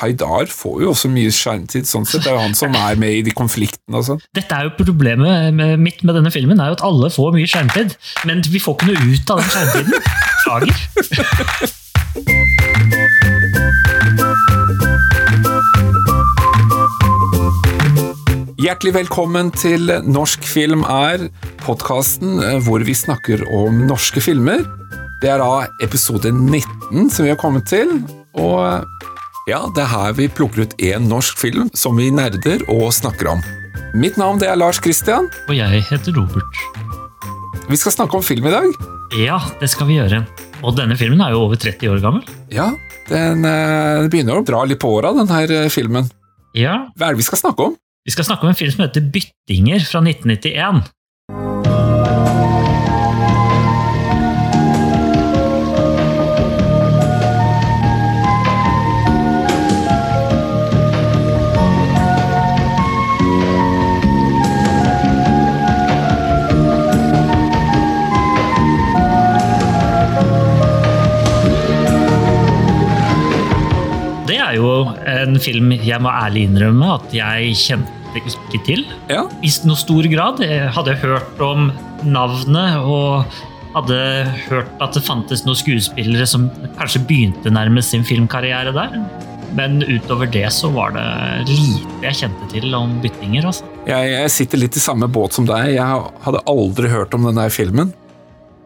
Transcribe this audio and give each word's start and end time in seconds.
Haidar 0.00 0.48
får 0.48 0.82
jo 0.82 0.90
også 0.94 1.10
mye 1.12 1.28
skjermtid, 1.34 1.84
sånn 1.88 2.06
sett. 2.08 2.22
Det 2.24 2.30
er 2.30 2.36
jo 2.38 2.44
han 2.46 2.54
som 2.56 2.72
er 2.72 2.96
med 3.00 3.12
i 3.18 3.22
de 3.26 3.32
konfliktene 3.36 4.00
og 4.00 4.04
sånn. 4.06 4.20
Dette 4.36 4.54
er 4.56 4.62
jo 4.64 4.70
Problemet 4.80 5.52
mitt 5.80 6.00
med 6.06 6.14
denne 6.16 6.30
filmen 6.32 6.56
er 6.62 6.66
jo 6.70 6.76
at 6.78 6.84
alle 6.86 7.10
får 7.12 7.34
mye 7.34 7.48
skjermtid, 7.50 7.88
men 8.28 8.40
vi 8.48 8.58
får 8.62 8.74
ikke 8.78 8.88
noe 8.88 9.00
ut 9.12 9.30
av 9.34 9.36
den 9.42 9.50
skjermtiden. 9.52 9.92
Beklager. 10.40 10.76
Hjertelig 18.60 18.92
velkommen 18.94 19.52
til 19.56 19.92
Norsk 20.08 20.40
film 20.48 20.82
er, 20.88 21.28
podkasten 21.66 22.40
hvor 22.64 22.80
vi 22.88 22.94
snakker 22.96 23.44
om 23.52 23.84
norske 23.90 24.20
filmer. 24.24 24.64
Det 25.20 25.28
er 25.34 25.38
da 25.44 25.68
episode 25.84 26.32
19 26.32 27.12
som 27.12 27.24
vi 27.26 27.32
har 27.34 27.40
kommet 27.40 27.68
til, 27.68 28.00
og 28.40 28.80
ja, 29.48 29.62
det 29.74 29.82
er 29.82 29.90
her 29.90 30.12
vi 30.18 30.28
plukker 30.28 30.66
ut 30.66 30.74
én 30.82 31.08
norsk 31.08 31.38
film 31.40 31.70
som 31.76 31.96
vi 31.98 32.10
nerder 32.12 32.62
og 32.72 32.90
snakker 32.94 33.30
om. 33.32 33.40
Mitt 33.96 34.18
navn 34.20 34.38
det 34.42 34.50
er 34.50 34.58
Lars 34.60 34.78
Christian. 34.82 35.28
Og 35.48 35.56
jeg 35.56 35.82
heter 35.88 36.14
Robert. 36.14 36.60
Vi 37.70 37.78
skal 37.78 37.94
snakke 37.94 38.18
om 38.18 38.24
film 38.26 38.46
i 38.50 38.52
dag. 38.52 38.68
Ja, 39.18 39.40
det 39.60 39.70
skal 39.72 39.88
vi 39.88 39.96
gjøre. 39.98 40.22
Og 40.60 40.76
denne 40.76 40.96
filmen 40.98 41.22
er 41.24 41.32
jo 41.34 41.44
over 41.46 41.58
30 41.58 41.90
år 41.90 42.02
gammel. 42.02 42.24
Ja, 42.52 42.68
den, 43.08 43.44
eh, 43.46 44.02
den 44.04 44.10
begynner 44.12 44.38
å 44.38 44.46
dra 44.46 44.62
litt 44.68 44.82
på 44.82 44.90
åra, 44.98 45.14
den 45.16 45.30
her 45.30 45.50
eh, 45.56 45.70
filmen. 45.72 46.10
Ja, 46.54 46.90
Hva 46.98 47.08
er 47.08 47.14
det 47.16 47.22
vi 47.22 47.28
skal 47.30 47.40
snakke 47.40 47.70
om? 47.70 47.76
Vi 48.06 48.14
skal 48.14 48.26
snakke 48.26 48.46
om 48.46 48.52
en 48.52 48.58
film 48.58 48.72
som 48.74 48.84
heter 48.84 49.06
Byttinger 49.14 49.82
fra 49.86 50.02
1991. 50.02 50.84
er 74.50 74.58
jo 74.58 74.72
en 75.08 75.38
film 75.42 75.72
jeg 75.78 76.02
må 76.02 76.12
ærlig 76.12 76.48
innrømme 76.48 76.94
at 76.96 77.14
jeg 77.14 77.54
kjente 77.60 77.96
ikke 78.18 78.60
til 78.66 78.82
Ja, 79.10 79.22
i 79.46 79.50
noe 79.68 79.78
stor 79.78 80.06
grad. 80.10 80.42
Jeg 80.42 80.72
hadde 80.74 80.96
hørt 80.98 81.42
om 81.44 81.70
navnet 82.02 82.80
og 82.82 83.30
hadde 83.76 83.98
hørt 84.48 84.70
at 84.82 84.96
det 84.96 85.04
fantes 85.06 85.44
noen 85.46 85.58
skuespillere 85.58 86.26
som 86.26 86.48
kanskje 86.78 87.04
begynte 87.06 87.52
nærmest 87.54 87.94
sin 87.94 88.06
filmkarriere 88.06 88.74
der. 88.74 88.98
Men 89.54 89.80
utover 89.82 90.30
det 90.30 90.46
så 90.54 90.70
var 90.74 90.94
det 90.94 91.06
lite 91.50 92.04
jeg 92.04 92.18
kjente 92.24 92.50
til 92.52 92.74
om 92.74 92.98
byttinger. 93.02 93.46
altså. 93.50 93.66
jeg, 93.86 94.12
jeg 94.14 94.34
sitter 94.34 94.62
litt 94.62 94.78
i 94.78 94.82
samme 94.82 95.10
båt 95.10 95.34
som 95.34 95.46
deg. 95.46 95.72
Jeg 95.74 96.04
hadde 96.26 96.44
aldri 96.50 96.90
hørt 96.90 97.14
om 97.14 97.30
denne 97.30 97.46
filmen. 97.54 97.94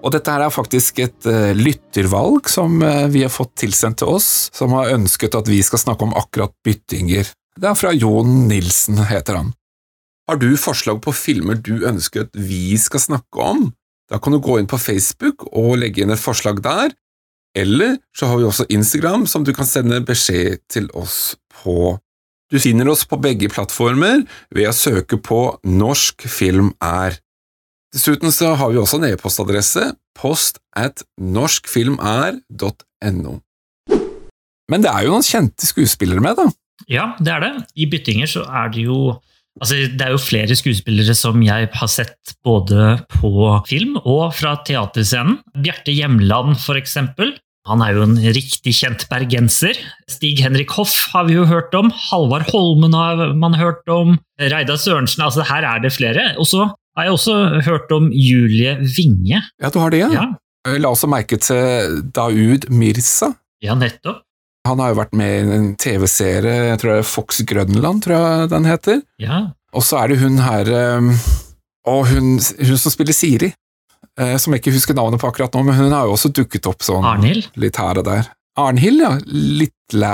Og 0.04 0.12
dette 0.12 0.32
her 0.32 0.44
er 0.44 0.52
faktisk 0.52 1.00
et 1.00 1.28
eh, 1.30 1.54
lyttervalg 1.56 2.50
som 2.52 2.76
eh, 2.84 3.06
vi 3.12 3.22
har 3.24 3.32
fått 3.32 3.54
tilsendt 3.62 4.02
til 4.02 4.12
oss, 4.18 4.50
som 4.52 4.74
har 4.76 4.92
ønsket 4.92 5.36
at 5.38 5.48
vi 5.48 5.62
skal 5.64 5.80
snakke 5.80 6.04
om 6.04 6.16
akkurat 6.18 6.52
byttinger. 6.66 7.30
Det 7.56 7.70
er 7.70 7.78
fra 7.78 7.92
Jon 7.96 8.44
Nilsen, 8.50 9.00
heter 9.08 9.40
han. 9.40 9.54
Har 10.28 10.40
du 10.40 10.50
forslag 10.60 11.00
på 11.04 11.12
filmer 11.16 11.56
du 11.60 11.86
ønsker 11.88 12.26
at 12.26 12.36
vi 12.36 12.76
skal 12.80 13.00
snakke 13.00 13.40
om? 13.40 13.66
Da 14.12 14.20
kan 14.20 14.34
du 14.34 14.42
gå 14.44 14.58
inn 14.60 14.68
på 14.68 14.80
Facebook 14.80 15.46
og 15.52 15.78
legge 15.80 16.04
inn 16.04 16.12
et 16.12 16.20
forslag 16.20 16.60
der, 16.64 16.92
eller 17.56 17.96
så 18.16 18.28
har 18.28 18.40
vi 18.40 18.48
også 18.48 18.66
Instagram 18.74 19.28
som 19.30 19.44
du 19.46 19.54
kan 19.56 19.68
sende 19.68 20.02
beskjed 20.04 20.60
til 20.72 20.90
oss 20.92 21.36
på. 21.62 21.96
Du 22.52 22.58
finner 22.60 22.88
oss 22.92 23.06
på 23.08 23.16
begge 23.22 23.48
plattformer 23.52 24.24
ved 24.54 24.68
å 24.68 24.76
søke 24.76 25.16
på 25.22 25.40
Norsk 25.64 26.26
film 26.28 26.74
er. 26.84 27.16
Dessuten 27.94 28.32
så 28.34 28.56
har 28.58 28.72
vi 28.72 28.78
også 28.80 28.98
en 28.98 29.04
e-postadresse, 29.12 29.92
post 30.18 30.58
at 30.74 31.04
norskfilmer.no. 31.22 33.34
Men 34.72 34.82
det 34.82 34.90
er 34.90 35.04
jo 35.04 35.12
noen 35.14 35.26
kjente 35.26 35.66
skuespillere 35.68 36.22
med, 36.24 36.34
da. 36.40 36.46
Ja, 36.90 37.12
det 37.22 37.30
er 37.30 37.40
det. 37.44 37.52
I 37.78 37.86
byttinger 37.92 38.26
så 38.30 38.42
er 38.48 38.74
det 38.74 38.82
jo 38.88 39.20
Altså, 39.62 39.76
det 39.86 40.02
er 40.02 40.10
jo 40.10 40.18
flere 40.18 40.50
skuespillere 40.58 41.14
som 41.14 41.38
jeg 41.46 41.68
har 41.70 41.86
sett 41.86 42.34
både 42.42 42.98
på 43.12 43.30
film 43.68 43.94
og 44.00 44.34
fra 44.34 44.56
teaterscenen. 44.66 45.36
Bjarte 45.62 45.94
Hjemland, 45.94 46.58
for 46.58 46.74
eksempel. 46.74 47.38
Han 47.70 47.78
er 47.80 47.94
jo 47.94 48.02
en 48.02 48.18
riktig 48.18 48.74
kjent 48.76 49.06
bergenser. 49.08 49.78
Stig-Henrik 50.10 50.74
Hoff 50.74 51.06
har 51.14 51.30
vi 51.30 51.38
jo 51.38 51.46
hørt 51.46 51.70
om. 51.78 51.94
Halvard 52.10 52.50
Holmen 52.50 52.92
har 52.98 53.30
man 53.38 53.54
hørt 53.54 53.86
om. 53.86 54.18
Reidar 54.42 54.74
Sørensen. 54.82 55.22
Altså, 55.22 55.46
her 55.46 55.62
er 55.70 55.78
det 55.86 55.94
flere. 55.94 56.34
Og 56.34 56.50
så 56.50 56.66
har 56.96 57.10
også 57.12 57.34
hørt 57.66 57.90
om 57.92 58.10
Julie 58.12 58.76
Vinge. 58.96 59.40
Ja, 59.60 59.70
du 59.70 59.78
har 59.82 59.90
det, 59.94 60.02
ja. 60.04 60.10
Ja, 60.14 60.76
La 60.80 60.88
også 60.94 61.08
merke 61.10 61.36
til 61.42 61.98
Daoud 62.16 62.68
Mirza. 62.72 63.32
ja 63.64 63.74
nettopp. 63.76 64.22
Han 64.64 64.80
har 64.80 64.94
jo 64.94 64.96
vært 65.02 65.12
med 65.12 65.32
i 65.50 65.56
en 65.58 65.66
TV-serie, 65.76 66.70
jeg 66.70 66.78
tror 66.80 66.94
det 66.94 67.00
er 67.02 67.08
Fox 67.10 67.42
Grønland, 67.44 67.98
tror 68.06 68.14
jeg 68.16 68.46
den 68.48 68.64
heter. 68.64 69.02
Ja, 69.20 69.42
Og 69.76 69.82
så 69.84 69.98
er 70.00 70.08
det 70.08 70.20
hun 70.22 70.38
her 70.40 70.70
um, 70.96 71.10
Og 71.84 72.06
hun, 72.08 72.38
hun 72.38 72.78
som 72.80 72.94
spiller 72.94 73.12
Siri, 73.12 73.50
eh, 74.16 74.36
som 74.40 74.54
jeg 74.54 74.62
ikke 74.62 74.72
husker 74.72 74.96
navnet 74.96 75.20
på 75.20 75.28
akkurat 75.28 75.52
nå, 75.52 75.66
men 75.66 75.76
hun 75.76 75.92
har 75.92 76.06
jo 76.08 76.14
også 76.16 76.30
dukket 76.32 76.64
opp 76.70 76.80
sånn 76.86 77.04
Arnil? 77.04 77.42
litt 77.60 77.76
her 77.76 78.00
og 78.00 78.06
der. 78.08 78.30
Arnhild, 78.56 79.00
ja. 79.02 79.12
Little, 79.26 80.10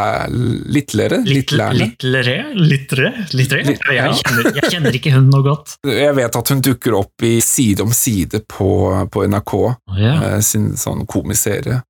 littlere? 0.72 1.18
Littlere? 1.26 1.74
Littlere? 1.76 2.36
Littere? 2.56 3.10
Littere? 3.36 3.64
Litt- 3.68 3.84
Jeg, 3.92 4.14
kjenner, 4.22 4.48
jeg 4.56 4.70
kjenner 4.72 4.96
ikke 4.96 5.12
hun 5.14 5.28
noe 5.32 5.44
godt. 5.44 5.74
Jeg 5.84 6.14
vet 6.16 6.38
at 6.40 6.52
hun 6.54 6.62
dukker 6.64 6.96
opp 6.98 7.26
i 7.28 7.34
Side 7.44 7.84
om 7.84 7.92
side 7.92 8.40
på, 8.48 8.70
på 9.12 9.26
NRK, 9.28 9.52
oh, 9.60 10.00
eh, 10.00 10.38
sin 10.44 10.70
sånn 10.80 11.04
komiserie. 11.10 11.82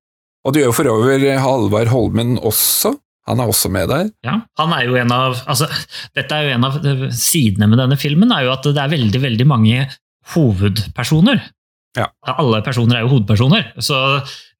Og 0.45 0.53
det 0.55 0.63
gjør 0.65 0.73
for 0.75 0.89
over 0.97 1.23
Halvard 1.39 1.91
Holmen 1.93 2.35
også. 2.41 2.95
Han 3.29 3.39
er 3.39 3.51
også 3.53 3.69
med 3.71 3.87
der. 3.91 4.07
Ja, 4.25 4.39
han 4.57 4.71
er 4.73 4.87
jo 4.89 4.95
en 4.97 5.11
av, 5.13 5.35
altså, 5.47 5.67
Dette 6.17 6.35
er 6.35 6.47
jo 6.49 6.55
en 6.57 6.65
av 6.67 6.79
sidene 7.13 7.67
med 7.69 7.77
denne 7.79 7.95
filmen, 8.01 8.31
er 8.33 8.47
jo 8.47 8.53
at 8.55 8.65
det 8.65 8.81
er 8.81 8.89
veldig 8.91 9.21
veldig 9.23 9.45
mange 9.47 9.83
hovedpersoner. 10.33 11.41
Ja. 11.97 12.07
Alle 12.23 12.61
personer 12.63 12.97
er 12.97 13.03
jo 13.03 13.11
hovedpersoner, 13.11 13.65
så 13.83 13.97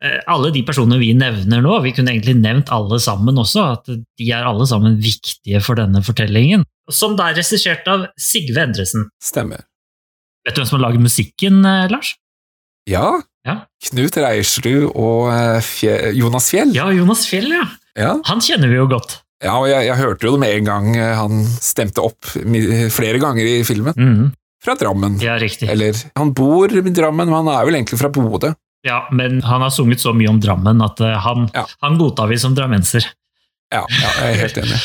eh, 0.03 0.17
alle 0.27 0.49
de 0.51 0.63
personene 0.67 0.97
vi 0.99 1.13
nevner 1.15 1.61
nå, 1.63 1.77
vi 1.85 1.93
kunne 1.95 2.11
egentlig 2.11 2.35
nevnt 2.41 2.71
alle 2.75 2.99
sammen 2.99 3.39
også, 3.39 3.63
at 3.77 3.87
de 3.87 4.27
er 4.35 4.47
alle 4.47 4.67
sammen 4.67 4.97
viktige 5.01 5.61
for 5.63 5.79
denne 5.79 6.03
fortellingen. 6.03 6.65
Som 6.91 7.15
da 7.19 7.29
er 7.31 7.39
regissert 7.39 7.87
av 7.87 8.09
Sigve 8.19 8.65
Endresen. 8.65 9.07
Stemmer. 9.23 9.63
Vet 10.43 10.57
du 10.57 10.61
hvem 10.63 10.67
som 10.67 10.79
har 10.79 10.89
laget 10.89 11.05
musikken, 11.05 11.61
eh, 11.63 11.87
Lars? 11.93 12.15
Ja. 12.89 13.21
Ja. 13.47 13.61
Knut 13.87 14.19
Reiersrud 14.19 14.91
og 14.91 15.31
eh, 15.31 15.61
Fje 15.65 15.95
Jonas 16.17 16.51
Fjell. 16.51 16.75
Ja, 16.75 16.89
Jonas 16.93 17.23
Fjell, 17.29 17.47
ja. 17.55 17.63
Ja. 17.99 18.17
Han 18.27 18.43
kjenner 18.43 18.71
vi 18.71 18.75
jo 18.79 18.89
godt. 18.91 19.21
Ja, 19.41 19.55
og 19.57 19.71
jeg, 19.71 19.87
jeg 19.87 19.97
hørte 19.97 20.27
jo 20.27 20.35
det 20.35 20.43
med 20.43 20.51
en 20.59 20.67
gang 20.67 20.91
han 21.17 21.39
stemte 21.63 22.03
opp 22.05 22.27
flere 22.29 23.17
ganger 23.23 23.47
i 23.47 23.63
filmen. 23.65 23.95
Mhm. 23.97 24.29
Fra 24.61 24.75
Drammen. 24.77 25.15
Ja, 25.23 25.37
riktig. 25.41 25.69
Eller 25.73 25.95
han 26.15 26.33
bor 26.37 26.69
i 26.71 26.81
Drammen, 26.93 27.27
men 27.29 27.33
han 27.39 27.49
er 27.49 27.65
vel 27.65 27.79
egentlig 27.79 27.97
fra 28.01 28.11
Bodø. 28.13 28.53
Ja, 28.85 29.03
men 29.13 29.41
han 29.45 29.61
har 29.61 29.69
sunget 29.73 30.01
så 30.01 30.13
mye 30.13 30.29
om 30.29 30.39
Drammen 30.41 30.81
at 30.85 31.01
eh, 31.01 31.17
han, 31.25 31.49
Ja. 31.53 31.65
han 31.81 31.97
godtar 32.01 32.29
vi 32.31 32.37
som 32.41 32.55
drammenser. 32.57 33.05
Ja, 33.71 33.85
ja 33.87 34.09
jeg 34.19 34.31
er 34.33 34.39
helt 34.41 34.57
enig. 34.59 34.79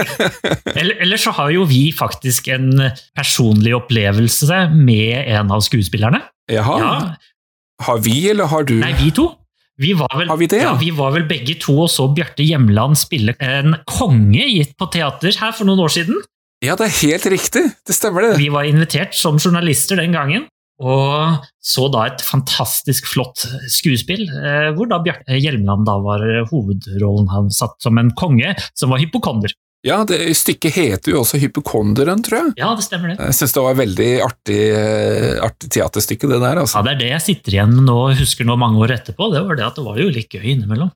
Ellers 0.80 1.02
eller 1.04 1.20
så 1.22 1.32
har 1.36 1.52
jo 1.54 1.66
vi 1.68 1.92
faktisk 1.94 2.48
en 2.50 2.72
personlig 3.16 3.76
opplevelse 3.78 4.64
med 4.74 5.28
en 5.36 5.52
av 5.54 5.62
skuespillerne. 5.64 6.22
Jaha. 6.50 6.78
Ja, 6.82 6.94
Har 7.86 8.00
vi, 8.02 8.16
eller 8.32 8.48
har 8.50 8.64
du? 8.66 8.74
Nei, 8.80 8.94
vi 8.98 9.12
to. 9.14 9.28
Vi 9.78 9.92
var, 9.94 10.10
vel, 10.18 10.26
Har 10.26 10.40
vi 10.40 10.48
det, 10.50 10.58
ja? 10.58 10.72
ja, 10.72 10.78
vi 10.80 10.88
var 10.90 11.12
vel 11.14 11.28
begge 11.30 11.54
to 11.62 11.76
og 11.84 11.90
så 11.92 12.08
Bjarte 12.10 12.42
Hjemland 12.42 12.98
spille 12.98 13.36
en 13.38 13.76
konge 13.86 14.48
gitt 14.50 14.72
på 14.74 14.88
teater 14.90 15.30
her 15.38 15.52
for 15.54 15.68
noen 15.68 15.84
år 15.84 15.92
siden. 15.94 16.18
Ja, 16.64 16.74
det 16.74 16.88
er 16.88 16.94
helt 17.04 17.26
riktig. 17.30 17.64
Det 17.86 17.94
stemmer, 17.94 18.24
det. 18.24 18.38
Vi 18.40 18.48
var 18.50 18.66
invitert 18.66 19.14
som 19.14 19.38
journalister 19.38 20.00
den 20.00 20.16
gangen, 20.16 20.48
og 20.82 21.44
så 21.62 21.86
da 21.90 22.06
et 22.08 22.22
fantastisk 22.26 23.06
flott 23.10 23.44
skuespill, 23.70 24.26
eh, 24.26 24.68
hvor 24.74 24.90
da 24.90 24.98
Bjarte 25.02 25.38
Hjelmeland 25.38 25.86
da 25.86 25.98
var 26.02 26.24
hovedrollen. 26.50 27.30
Han 27.34 27.50
satt 27.54 27.78
som 27.82 27.98
en 27.98 28.10
konge 28.18 28.56
som 28.74 28.94
var 28.94 29.02
hypokonder. 29.02 29.54
Ja, 29.86 30.00
det 30.02 30.18
Stykket 30.34 30.74
heter 30.74 31.12
jo 31.12 31.20
også 31.22 31.38
Hypokonderen, 31.38 32.18
tror 32.26 32.40
jeg. 32.40 32.54
Ja, 32.58 32.72
det 32.74 32.82
stemmer 32.82 33.12
det. 33.12 33.18
Jeg 33.22 33.36
syns 33.38 33.54
det 33.54 33.62
var 33.62 33.76
et 33.76 33.80
veldig 33.84 34.08
artig, 34.26 34.62
eh, 34.74 35.34
artig 35.46 35.70
teaterstykke, 35.70 36.26
det 36.32 36.40
der. 36.42 36.58
Ja, 36.58 36.64
altså. 36.64 36.82
Det 36.82 36.96
er 36.96 37.02
det 37.04 37.10
jeg 37.12 37.24
sitter 37.28 37.54
igjen 37.54 37.76
med 37.76 37.86
nå 37.86 37.98
og 38.08 38.18
husker 38.18 38.48
nå 38.48 38.56
mange 38.58 38.82
år 38.82 38.96
etterpå. 38.96 39.30
Det 39.30 39.44
var 39.46 39.60
det 39.60 39.68
at 39.68 39.78
det 39.78 39.84
var 39.86 40.00
jo 40.02 40.08
litt 40.10 40.34
gøy 40.34 40.48
innimellom. 40.56 40.90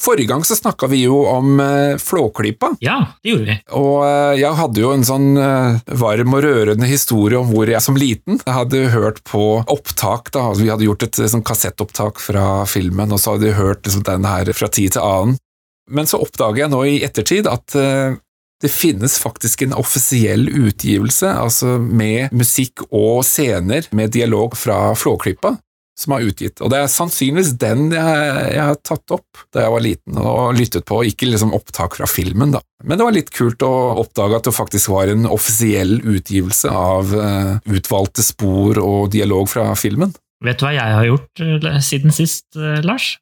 Forrige 0.00 0.28
gang 0.28 0.44
så 0.44 0.56
snakka 0.56 0.86
vi 0.92 1.02
jo 1.06 1.22
om 1.24 1.60
eh, 1.60 1.96
Flåklypa. 1.96 2.74
Ja, 2.84 2.98
det 3.22 3.30
gjorde 3.30 3.46
vi. 3.48 3.56
Og 3.78 3.94
eh, 4.04 4.34
jeg 4.42 4.58
hadde 4.58 4.82
jo 4.82 4.90
en 4.92 5.06
sånn 5.08 5.30
eh, 5.40 5.78
varm 5.96 6.36
og 6.36 6.44
rørende 6.44 6.88
historie 6.90 7.40
om 7.40 7.48
hvor 7.48 7.70
jeg 7.70 7.80
som 7.80 7.96
liten 7.96 8.42
hadde 8.44 8.90
hørt 8.92 9.22
på 9.24 9.62
opptak. 9.64 10.28
da, 10.34 10.50
altså 10.50 10.66
Vi 10.66 10.70
hadde 10.74 10.88
gjort 10.88 11.06
et 11.08 11.22
sånn 11.32 11.46
kassettopptak 11.46 12.20
fra 12.20 12.66
filmen, 12.68 13.14
og 13.14 13.22
så 13.22 13.34
hadde 13.34 13.48
jeg 13.48 13.60
hørt 13.60 13.88
liksom, 13.88 14.04
den 14.04 14.28
her 14.28 14.52
fra 14.52 14.68
tid 14.68 14.98
til 14.98 15.06
annen. 15.06 15.40
Men 15.88 16.08
så 16.10 16.20
oppdager 16.20 16.66
jeg 16.66 16.74
nå 16.74 16.84
i 16.84 17.02
ettertid 17.06 17.46
at 17.46 17.76
uh, 17.78 18.16
det 18.62 18.70
finnes 18.72 19.18
faktisk 19.22 19.62
en 19.62 19.76
offisiell 19.78 20.48
utgivelse, 20.48 21.28
altså 21.30 21.76
med 21.78 22.32
musikk 22.34 22.82
og 22.88 23.22
scener 23.26 23.86
med 23.94 24.10
dialog 24.16 24.56
fra 24.58 24.96
Flåklypa, 24.98 25.54
som 25.96 26.12
er 26.12 26.26
utgitt. 26.28 26.60
Og 26.60 26.70
det 26.72 26.78
er 26.82 26.92
sannsynligvis 26.92 27.54
den 27.60 27.88
jeg, 27.94 28.24
jeg 28.52 28.62
har 28.62 28.78
tatt 28.84 29.14
opp 29.16 29.44
da 29.54 29.64
jeg 29.64 29.72
var 29.72 29.84
liten 29.84 30.18
og 30.20 30.58
lyttet 30.58 30.86
på, 30.88 31.00
ikke 31.08 31.30
liksom 31.30 31.54
opptak 31.56 31.96
fra 31.98 32.08
filmen, 32.10 32.52
da. 32.54 32.60
Men 32.84 33.00
det 33.00 33.06
var 33.06 33.16
litt 33.16 33.32
kult 33.34 33.64
å 33.64 33.72
oppdage 34.02 34.36
at 34.38 34.48
det 34.48 34.54
faktisk 34.56 34.92
var 34.92 35.12
en 35.12 35.28
offisiell 35.30 35.98
utgivelse 36.04 36.70
av 36.70 37.14
uh, 37.16 37.56
utvalgte 37.72 38.24
spor 38.24 38.80
og 38.82 39.08
dialog 39.14 39.48
fra 39.50 39.70
filmen. 39.78 40.12
Vet 40.44 40.60
du 40.60 40.66
hva 40.66 40.74
jeg 40.76 40.98
har 40.98 41.08
gjort 41.08 41.44
uh, 41.46 41.80
siden 41.84 42.12
sist, 42.14 42.46
uh, 42.60 42.76
Lars? 42.84 43.14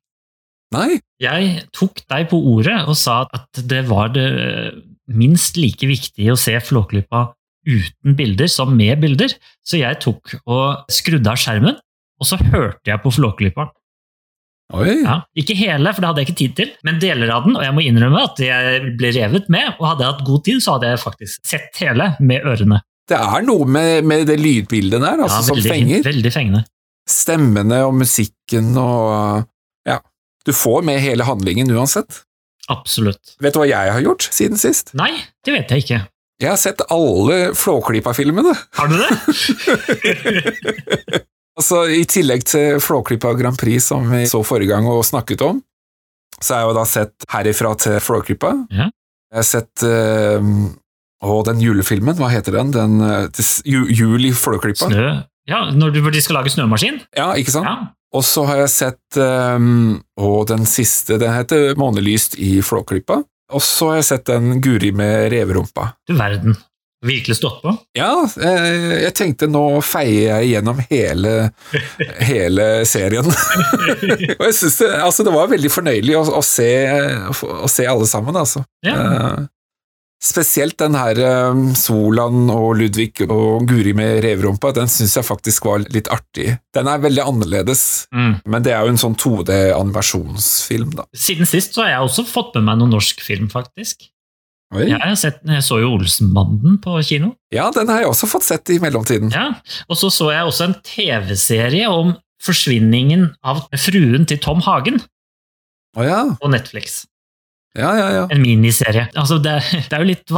Nei. 0.74 0.98
Jeg 1.22 1.68
tok 1.76 2.02
deg 2.10 2.26
på 2.32 2.40
ordet 2.56 2.80
og 2.88 2.98
sa 2.98 3.22
at 3.30 3.62
det 3.70 3.84
var 3.86 4.10
det 4.16 4.26
minst 5.14 5.60
like 5.60 5.86
viktig 5.86 6.26
å 6.32 6.38
se 6.40 6.56
Flåklypa 6.64 7.28
uten 7.64 8.16
bilder 8.18 8.50
som 8.50 8.74
med 8.76 8.98
bilder, 9.00 9.32
så 9.64 9.78
jeg 9.78 10.00
tok 10.02 10.34
og 10.42 10.90
skrudde 10.92 11.30
av 11.30 11.38
skjermen 11.40 11.78
og 12.24 12.28
så 12.28 12.40
hørte 12.40 12.88
jeg 12.88 13.02
på 13.04 13.12
Flåklypa. 13.12 13.68
Ja, 14.72 15.18
ikke 15.36 15.54
hele, 15.58 15.92
for 15.92 16.00
det 16.00 16.08
hadde 16.08 16.22
jeg 16.22 16.28
ikke 16.30 16.38
tid 16.38 16.54
til, 16.58 16.70
men 16.88 16.96
deler 17.02 17.30
av 17.34 17.44
den. 17.44 17.54
Og 17.58 17.62
jeg 17.66 17.74
må 17.76 17.84
innrømme 17.84 18.22
at 18.24 18.40
jeg 18.40 18.94
ble 18.98 19.10
revet 19.14 19.50
med, 19.52 19.74
og 19.76 19.90
hadde 19.90 20.06
jeg 20.06 20.14
hatt 20.14 20.24
god 20.26 20.44
tid, 20.48 20.62
så 20.64 20.76
hadde 20.76 20.92
jeg 20.94 21.02
faktisk 21.04 21.50
sett 21.52 21.82
hele 21.82 22.06
med 22.24 22.48
ørene. 22.48 22.80
Det 23.04 23.18
er 23.20 23.44
noe 23.44 23.68
med, 23.68 24.06
med 24.08 24.24
det 24.30 24.38
lydbildet 24.40 25.02
der 25.02 25.20
altså, 25.26 25.42
ja, 25.42 25.48
veldig, 25.50 25.64
som 25.66 25.74
fenger. 25.74 26.00
Veldig 26.06 26.32
fengende. 26.32 26.62
Stemmene 27.10 27.82
og 27.84 27.98
musikken 28.00 28.72
og 28.80 29.44
Ja. 29.84 29.98
Du 30.44 30.52
får 30.56 30.82
med 30.84 31.00
hele 31.00 31.24
handlingen 31.24 31.70
uansett. 31.72 32.22
Absolutt. 32.72 33.36
Vet 33.44 33.52
du 33.54 33.60
hva 33.60 33.68
jeg 33.68 33.92
har 33.92 34.00
gjort 34.04 34.24
siden 34.32 34.60
sist? 34.60 34.94
Nei, 34.96 35.12
det 35.44 35.52
vet 35.52 35.72
jeg 35.72 35.84
ikke. 35.84 36.00
Jeg 36.40 36.50
har 36.50 36.58
sett 36.60 36.80
alle 36.92 37.52
Flåklypa-filmene. 37.56 38.56
Har 38.80 38.88
du 38.88 38.96
det? 38.98 39.12
Altså, 41.54 41.84
I 41.86 42.02
tillegg 42.10 42.46
til 42.50 42.80
Flåklypa 42.82 43.30
Grand 43.38 43.58
Prix, 43.58 43.86
som 43.92 44.06
vi 44.10 44.24
så 44.26 44.42
forrige 44.46 44.72
gang 44.74 44.88
og 44.90 45.04
snakket 45.06 45.44
om, 45.46 45.60
så 46.40 46.54
har 46.56 46.64
jeg 46.64 46.70
jo 46.70 46.76
da 46.76 46.86
sett 46.88 47.26
Herifra 47.30 47.74
til 47.78 48.00
Flåklypa. 48.02 48.50
Ja. 48.74 48.88
Jeg 49.34 49.40
har 49.40 49.46
sett 49.48 49.84
uh, 49.86 50.48
Og 51.24 51.44
den 51.48 51.62
julefilmen, 51.62 52.14
hva 52.18 52.28
heter 52.30 52.58
den? 52.58 52.72
den 52.74 53.00
uh, 53.02 53.26
Jul 53.66 54.26
i 54.28 54.32
Flåklypa. 54.34 54.90
Snø? 54.90 55.06
Ja, 55.50 55.66
når 55.74 55.94
de 56.14 56.22
skal 56.24 56.38
lage 56.40 56.52
snømaskin? 56.54 57.02
Ja, 57.16 57.32
ikke 57.38 57.54
sant? 57.54 57.68
Ja. 57.68 57.92
Og 58.14 58.22
så 58.26 58.44
har 58.46 58.60
jeg 58.62 58.70
sett 58.70 59.18
um, 59.18 60.02
Og 60.22 60.46
den 60.50 60.66
siste, 60.70 61.18
den 61.18 61.34
heter 61.34 61.74
Månelyst 61.78 62.38
i 62.38 62.60
Flåklypa. 62.62 63.22
Og 63.54 63.62
så 63.62 63.90
har 63.92 64.00
jeg 64.00 64.10
sett 64.10 64.30
den 64.30 64.62
Guri 64.64 64.90
med 64.96 65.28
reverumpa. 65.34 65.92
Du 66.08 66.14
verden 66.18 66.56
virkelig 67.04 67.36
stått 67.38 67.62
på? 67.62 67.74
Ja, 67.98 68.12
eh, 68.40 69.00
jeg 69.04 69.14
tenkte 69.16 69.48
nå 69.50 69.64
feier 69.84 70.40
jeg 70.40 70.54
gjennom 70.54 70.82
hele, 70.90 71.34
hele 72.30 72.68
serien. 72.88 73.28
og 74.38 74.46
jeg 74.48 74.54
synes 74.60 74.78
det, 74.82 74.92
altså, 74.98 75.26
det 75.26 75.34
var 75.34 75.50
veldig 75.52 75.72
fornøyelig 75.72 76.16
å, 76.20 76.24
å, 76.40 76.44
se, 76.44 76.70
å 77.30 77.70
se, 77.70 77.88
alle 77.90 78.08
sammen, 78.10 78.36
altså. 78.40 78.64
Ja. 78.86 78.96
Uh, 78.96 79.44
spesielt 80.24 80.78
den 80.80 80.96
her 80.96 81.18
um, 81.52 81.66
Solan 81.76 82.48
og 82.52 82.78
Ludvig 82.80 83.26
og 83.26 83.66
Guri 83.68 83.92
med 83.96 84.22
reverumpa, 84.24 84.72
den 84.76 84.88
syns 84.90 85.16
jeg 85.18 85.26
faktisk 85.26 85.68
var 85.68 85.84
litt 85.84 86.08
artig. 86.12 86.54
Den 86.74 86.88
er 86.90 87.02
veldig 87.02 87.26
annerledes, 87.28 87.84
mm. 88.14 88.32
men 88.48 88.64
det 88.64 88.72
er 88.72 88.86
jo 88.86 88.94
en 88.94 89.02
sånn 89.04 89.18
2D-animasjonsfilm, 89.20 90.96
da. 90.96 91.06
Siden 91.16 91.48
sist 91.50 91.76
så 91.76 91.84
har 91.84 91.96
jeg 91.96 92.08
også 92.08 92.26
fått 92.30 92.56
med 92.58 92.70
meg 92.70 92.80
noen 92.80 92.96
norsk 92.96 93.20
film, 93.24 93.50
faktisk. 93.52 94.08
Ja, 94.74 94.98
jeg, 94.98 95.18
sett, 95.20 95.40
jeg, 95.46 95.62
så 95.62 95.78
jo 95.82 95.92
Olsenbanden 95.94 96.80
på 96.82 96.96
kino. 97.06 97.34
Ja, 97.54 97.68
den 97.74 97.90
har 97.92 98.02
jeg 98.02 98.10
også 98.10 98.26
fått 98.30 98.46
sett 98.46 98.72
i 98.74 98.80
mellomtiden. 98.82 99.30
Ja, 99.34 99.52
Og 99.86 99.98
så 100.00 100.10
så 100.10 100.32
jeg 100.32 100.48
også 100.48 100.68
en 100.70 100.78
TV-serie 100.82 101.90
om 101.92 102.14
forsvinningen 102.44 103.28
av 103.46 103.64
fruen 103.80 104.26
til 104.28 104.40
Tom 104.42 104.64
Hagen. 104.66 104.98
Oh, 105.94 106.02
ja. 106.02 106.24
På 106.40 106.50
Netflix. 106.50 107.04
Ja, 107.74 107.90
ja, 107.98 108.08
ja. 108.14 108.24
En 108.30 108.42
miniserie. 108.42 109.08
Altså, 109.18 109.40
det, 109.42 109.56
det, 109.88 109.90
er 109.90 110.02
jo 110.02 110.10
litt 110.12 110.34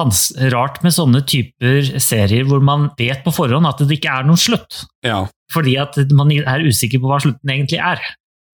rart 0.55 0.81
med 0.84 0.94
sånne 0.96 1.20
typer 1.28 1.90
serier 2.00 2.46
hvor 2.49 2.62
man 2.64 2.90
vet 2.96 3.25
på 3.25 3.34
forhånd 3.34 3.69
at 3.69 3.82
det 3.84 3.99
ikke 3.99 4.14
er 4.20 4.28
noen 4.28 4.40
slutt. 4.40 4.84
Ja. 5.05 5.26
Fordi 5.52 5.76
at 5.81 5.99
man 6.17 6.32
er 6.32 6.64
usikker 6.64 7.02
på 7.02 7.11
hva 7.11 7.20
slutten 7.23 7.52
egentlig 7.52 7.81
er. 7.81 8.00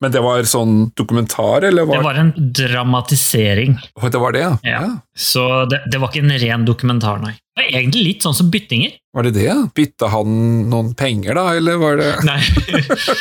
Men 0.02 0.10
det 0.10 0.20
var 0.24 0.42
sånn 0.50 0.88
dokumentar, 0.98 1.62
eller? 1.68 1.86
Var... 1.86 2.00
Det 2.00 2.06
var 2.08 2.16
en 2.18 2.32
dramatisering. 2.58 3.76
Oh, 4.00 4.08
det 4.10 4.18
var 4.18 4.34
det, 4.34 4.42
ja. 4.42 4.56
ja. 4.66 4.82
Så 5.14 5.44
det, 5.70 5.78
det, 5.92 6.00
var 6.02 6.10
ikke 6.10 6.24
en 6.24 6.38
ren 6.42 6.64
dokumentar, 6.66 7.20
nei. 7.22 7.36
Det 7.38 7.62
var 7.62 7.76
egentlig 7.78 8.02
litt 8.08 8.26
sånn 8.26 8.34
som 8.34 8.50
byttinger. 8.50 8.96
Var 9.14 9.28
det 9.28 9.34
det? 9.36 9.46
ja? 9.46 9.58
Bytta 9.76 10.10
han 10.10 10.34
noen 10.72 10.90
penger, 10.98 11.38
da, 11.38 11.44
eller 11.60 11.78
var 11.78 12.00
det 12.00 12.08
Nei. 12.26 12.40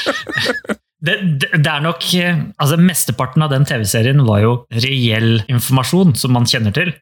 det, 1.05 1.15
det, 1.19 1.51
det, 1.51 1.67
er 1.67 1.83
nok 1.83 2.07
Altså, 2.15 2.79
mesteparten 2.81 3.45
av 3.45 3.53
den 3.53 3.67
TV-serien 3.69 4.25
var 4.25 4.41
jo 4.41 4.53
reell 4.81 5.43
informasjon 5.51 6.15
som 6.17 6.33
man 6.33 6.49
kjenner 6.49 6.73
til. 6.73 6.93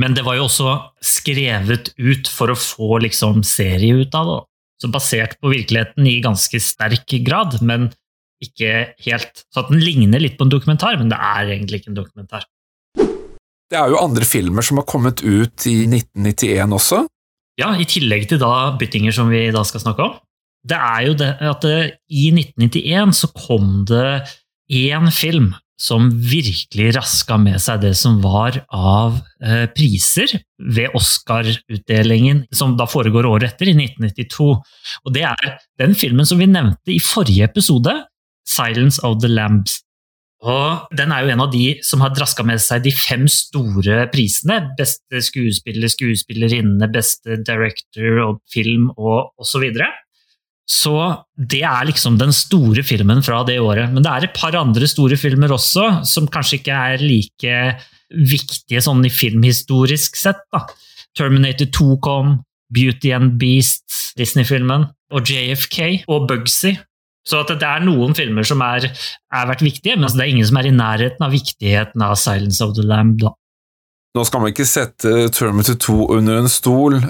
Men 0.00 0.16
det 0.16 0.24
var 0.26 0.38
jo 0.38 0.46
også 0.48 0.78
skrevet 1.04 1.92
ut 2.00 2.30
for 2.32 2.50
å 2.50 2.58
få 2.58 3.02
liksom 3.04 3.44
serie 3.46 4.00
ut 4.00 4.16
av 4.16 4.32
det. 4.32 4.40
Så 4.82 4.90
basert 4.92 5.36
på 5.40 5.52
virkeligheten 5.52 6.08
i 6.08 6.18
ganske 6.24 6.60
sterk 6.60 7.12
grad, 7.24 7.60
men 7.64 7.90
ikke 8.42 8.72
helt 9.06 9.44
Så 9.52 9.62
at 9.62 9.72
den 9.72 9.82
ligner 9.82 10.20
litt 10.22 10.36
på 10.38 10.46
en 10.46 10.52
dokumentar, 10.52 10.98
men 11.00 11.10
det 11.12 11.18
er 11.18 11.52
egentlig 11.54 11.80
ikke 11.80 11.92
en 11.94 11.98
dokumentar. 11.98 12.46
Det 13.66 13.78
er 13.80 13.90
jo 13.90 13.98
andre 13.98 14.26
filmer 14.28 14.62
som 14.62 14.78
har 14.78 14.86
kommet 14.86 15.24
ut 15.24 15.66
i 15.66 15.80
1991 15.88 16.74
også. 16.76 17.02
Ja, 17.58 17.72
i 17.80 17.86
tillegg 17.88 18.28
til 18.30 18.40
da 18.42 18.76
byttinger 18.78 19.14
som 19.16 19.32
vi 19.32 19.46
da 19.54 19.64
skal 19.66 19.82
snakke 19.82 20.04
om. 20.04 20.16
Det 20.66 20.76
er 20.76 21.04
jo 21.06 21.14
det 21.18 21.30
at 21.46 21.62
det, 21.64 21.78
i 22.10 22.28
1991 22.34 23.14
så 23.16 23.30
kom 23.34 23.84
det 23.88 24.26
én 24.72 25.08
film 25.14 25.54
som 25.76 26.08
virkelig 26.08 26.94
raska 26.96 27.36
med 27.40 27.60
seg 27.60 27.82
det 27.84 27.92
som 27.98 28.16
var 28.24 28.56
av 28.72 29.18
eh, 29.44 29.66
priser 29.76 30.32
ved 30.56 30.94
Oscar-utdelingen, 30.96 32.46
som 32.54 32.78
da 32.78 32.86
foregår 32.88 33.28
året 33.28 33.52
etter, 33.52 33.70
i 33.70 33.76
1992. 33.76 34.48
Og 35.04 35.14
det 35.14 35.26
er 35.28 35.56
den 35.80 35.92
filmen 35.98 36.28
som 36.28 36.40
vi 36.40 36.48
nevnte 36.48 36.94
i 36.94 37.00
forrige 37.02 37.44
episode, 37.50 37.92
'Silence 38.46 39.02
of 39.02 39.20
the 39.20 39.28
Lambs'. 39.28 39.82
Og 40.44 40.92
Den 40.96 41.12
er 41.12 41.24
jo 41.24 41.32
en 41.32 41.42
av 41.46 41.52
de 41.52 41.78
som 41.82 42.02
har 42.04 42.12
draska 42.14 42.44
med 42.46 42.60
seg 42.62 42.84
de 42.84 42.92
fem 42.92 43.24
store 43.30 44.04
prisene. 44.12 44.60
Beste 44.78 45.22
skuespiller, 45.24 45.88
skuespillerinne, 45.88 46.90
beste 46.92 47.40
director 47.42 48.20
og 48.26 48.42
film 48.52 48.90
og 48.96 49.32
osv. 49.40 49.56
Så, 49.56 49.62
videre. 49.64 49.88
så 50.68 50.94
det 51.36 51.62
er 51.64 51.86
liksom 51.88 52.18
den 52.20 52.34
store 52.36 52.84
filmen 52.84 53.22
fra 53.24 53.42
det 53.48 53.58
året. 53.58 53.90
Men 53.92 54.04
det 54.04 54.12
er 54.12 54.28
et 54.28 54.36
par 54.36 54.54
andre 54.58 54.86
store 54.86 55.16
filmer 55.16 55.54
også, 55.56 56.04
som 56.04 56.28
kanskje 56.28 56.60
ikke 56.60 56.80
er 56.92 57.02
like 57.02 57.60
viktige 58.12 58.82
sånn 58.84 59.04
i 59.06 59.10
filmhistorisk 59.10 60.18
sett. 60.20 60.44
da. 60.52 60.66
Terminator 61.16 61.66
2 61.72 61.96
kom, 62.04 62.42
Beauty 62.70 63.14
and 63.16 63.38
Beast, 63.40 63.88
Disney-filmen, 64.18 64.90
og 65.10 65.30
JFK 65.30 66.04
og 66.12 66.28
Bugsy 66.28 66.74
så 67.26 67.42
det 67.48 67.58
er 67.58 67.82
noen 67.82 68.14
filmer 68.14 68.46
som 68.46 68.62
er 68.62 68.86
vært 69.34 69.64
viktige, 69.64 69.96
men 69.98 70.06
det 70.06 70.22
er 70.22 70.30
ingen 70.30 70.46
som 70.46 70.60
er 70.60 70.68
i 70.68 70.74
nærheten 70.74 71.26
av 71.26 71.34
viktigheten 71.34 72.04
av 72.06 72.14
Silence 72.20 72.62
of 72.62 72.76
the 72.78 72.86
Lamb. 72.86 73.18
Da. 73.22 73.32
Nå 74.16 74.24
skal 74.24 74.42
man 74.42 74.54
ikke 74.54 74.68
sette 74.68 75.26
Terminator 75.34 75.78
2 75.82 75.96
under 76.16 76.38
en 76.40 76.50
stol. 76.50 77.00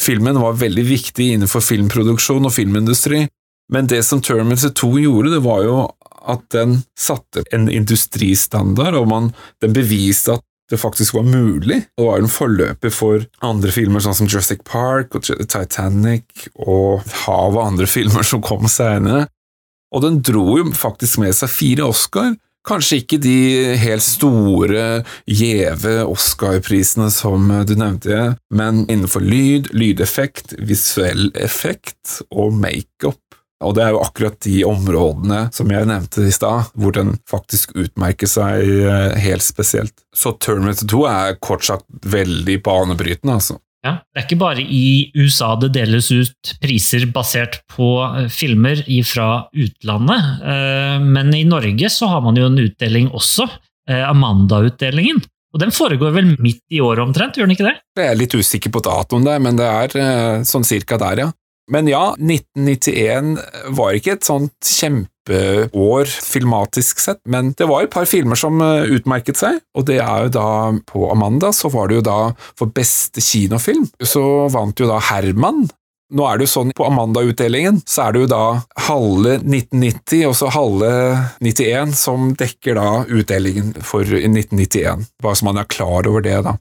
Filmen 0.00 0.40
var 0.40 0.56
veldig 0.60 0.86
viktig 0.88 1.28
innenfor 1.34 1.64
filmproduksjon 1.64 2.48
og 2.48 2.56
filmindustri, 2.56 3.26
men 3.72 3.88
det 3.90 4.02
som 4.06 4.22
Terminator 4.24 4.72
2 4.76 4.90
gjorde, 5.04 5.36
det 5.36 5.44
var 5.44 5.62
jo 5.66 5.78
at 6.26 6.42
den 6.50 6.80
satte 6.98 7.44
en 7.54 7.68
industristandard, 7.70 8.96
og 8.98 9.06
man, 9.12 9.30
den 9.62 9.76
beviste 9.76 10.38
at 10.38 10.44
det 10.72 10.80
faktisk 10.82 11.14
var 11.14 11.22
mulig. 11.22 11.84
Det 11.94 12.02
var 12.02 12.18
en 12.18 12.32
forløper 12.32 12.90
for 12.90 13.22
andre 13.46 13.70
filmer 13.70 14.02
sånn 14.02 14.16
som 14.18 14.26
Jurassic 14.26 14.64
Park 14.66 15.14
og 15.14 15.28
Titanic 15.28 16.48
og 16.56 17.04
hav 17.26 17.54
av 17.54 17.60
andre 17.68 17.86
filmer 17.86 18.26
som 18.26 18.42
kom 18.42 18.66
senere 18.70 19.28
og 19.96 20.04
den 20.04 20.20
dro 20.24 20.58
jo 20.60 20.66
faktisk 20.76 21.22
med 21.22 21.32
seg 21.36 21.48
fire 21.52 21.88
Oscar. 21.88 22.34
Kanskje 22.66 22.98
ikke 23.00 23.20
de 23.22 23.38
helt 23.78 24.02
store, 24.02 24.86
gjeve 25.30 26.00
Oscar-prisene 26.10 27.08
som 27.14 27.46
du 27.64 27.76
nevnte, 27.78 28.32
men 28.50 28.82
innenfor 28.90 29.22
lyd, 29.22 29.70
lydeffekt, 29.70 30.56
visuell 30.66 31.30
effekt 31.38 32.18
og 32.34 32.56
makeup. 32.58 33.22
Og 33.64 33.72
det 33.76 33.86
er 33.86 33.94
jo 33.94 34.02
akkurat 34.04 34.36
de 34.44 34.56
områdene 34.68 35.46
som 35.54 35.70
jeg 35.72 35.88
nevnte 35.88 36.26
i 36.26 36.34
stad, 36.34 36.72
hvor 36.76 36.92
den 36.92 37.14
faktisk 37.30 37.72
utmerker 37.78 38.28
seg 38.28 38.66
eh, 38.66 39.14
helt 39.22 39.46
spesielt. 39.46 39.94
Så 40.12 40.34
Terminator 40.42 40.90
2 40.92 41.04
er 41.08 41.38
kort 41.40 41.64
sagt 41.64 41.86
veldig 42.04 42.58
banebrytende, 42.66 43.38
altså. 43.38 43.56
Ja, 43.86 43.92
det 44.10 44.18
er 44.18 44.26
ikke 44.26 44.40
bare 44.40 44.62
i 44.62 45.12
USA 45.14 45.52
det 45.60 45.70
deles 45.76 46.08
ut 46.10 46.52
priser 46.62 47.06
basert 47.14 47.60
på 47.70 47.90
eh, 48.02 48.26
filmer 48.32 48.82
fra 49.06 49.28
utlandet, 49.54 50.28
eh, 50.42 50.98
men 51.04 51.30
i 51.36 51.44
Norge 51.46 51.90
så 51.92 52.10
har 52.10 52.24
man 52.24 52.38
jo 52.38 52.48
en 52.48 52.58
utdeling 52.64 53.12
også, 53.14 53.46
eh, 53.90 54.02
Amanda-utdelingen. 54.08 55.22
Og 55.54 55.62
den 55.62 55.72
foregår 55.72 56.12
vel 56.16 56.34
midt 56.42 56.64
i 56.74 56.82
året 56.84 57.04
omtrent, 57.06 57.38
gjør 57.38 57.46
den 57.46 57.54
ikke 57.54 57.68
det? 57.68 57.76
Jeg 57.96 58.10
er 58.10 58.18
litt 58.18 58.34
usikker 58.34 58.74
på 58.74 58.82
datoen 58.84 59.24
der, 59.24 59.38
men 59.40 59.60
det 59.60 59.68
er 59.70 60.42
sånn 60.44 60.66
cirka 60.66 60.98
der, 61.00 61.22
ja. 61.22 61.30
Men 61.72 61.88
ja, 61.90 62.10
1991 62.18 63.38
var 63.74 63.96
ikke 63.96 64.18
et 64.18 64.26
sånt 64.26 64.54
kjempeår 65.26 66.06
filmatisk 66.06 67.00
sett, 67.00 67.20
men 67.26 67.52
det 67.58 67.66
var 67.66 67.84
et 67.84 67.90
par 67.90 68.06
filmer 68.06 68.36
som 68.36 68.60
eh, 68.62 68.86
utmerket 68.96 69.36
seg, 69.36 69.60
og 69.76 69.86
det 69.86 70.00
er 70.00 70.26
jo 70.26 70.34
da 70.36 70.48
på 70.86 71.10
Amanda 71.10 71.52
så 71.52 71.68
var 71.68 71.88
det 71.88 72.00
jo 72.00 72.06
da 72.06 72.20
for 72.58 72.66
beste 72.66 73.20
kinofilm, 73.20 73.86
så 74.02 74.48
vant 74.52 74.78
jo 74.78 74.86
da 74.86 75.00
Herman 75.10 75.66
nå 76.14 76.22
er 76.22 76.38
det 76.38 76.46
jo 76.46 76.52
sånn 76.52 76.68
på 76.70 76.84
Amanda-utdelingen, 76.86 77.80
så 77.82 78.04
er 78.04 78.12
det 78.14 78.20
jo 78.20 78.28
da 78.30 78.42
halve 78.86 79.32
1990 79.40 80.20
og 80.28 80.36
så 80.38 80.52
halve 80.54 80.90
91 81.42 81.96
som 81.98 82.28
dekker 82.38 82.78
da 82.78 82.90
utdelingen 83.10 83.72
for 83.82 84.06
1991, 84.06 85.02
bare 85.18 85.34
så 85.34 85.48
man 85.48 85.58
er 85.58 85.66
klar 85.66 86.06
over 86.06 86.22
det, 86.22 86.36
da. 86.46 86.54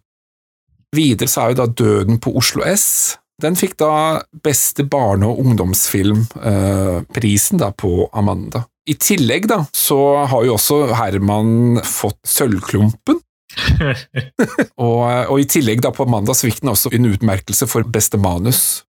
Videre 0.95 1.29
så 1.29 1.43
er 1.43 1.53
jo 1.53 1.59
da 1.59 1.67
Døden 1.69 2.17
på 2.23 2.33
Oslo 2.39 2.65
S. 2.65 3.19
Den 3.41 3.55
fikk 3.59 3.77
da 3.81 4.21
beste 4.43 4.83
barne- 4.87 5.27
og 5.27 5.39
ungdomsfilmprisen 5.43 7.61
eh, 7.61 7.71
på 7.75 8.09
Amanda. 8.13 8.63
I 8.85 8.93
tillegg 9.01 9.47
da, 9.49 9.65
så 9.73 10.25
har 10.29 10.43
jo 10.45 10.53
også 10.55 10.93
Herman 10.93 11.81
fått 11.83 12.19
Sølvklumpen, 12.29 13.19
og, 14.83 15.01
og, 15.29 15.39
i 15.39 15.45
tillegg 15.47 15.79
da 15.85 15.91
på 15.95 16.05
mandag 16.09 16.35
så 16.35 16.47
fikk 16.49 16.61
den 16.63 16.73
også 16.73 16.89
en 16.95 17.05
utmerkelse 17.07 17.67
for 17.71 17.83
beste 17.87 18.17
manus. 18.21 18.83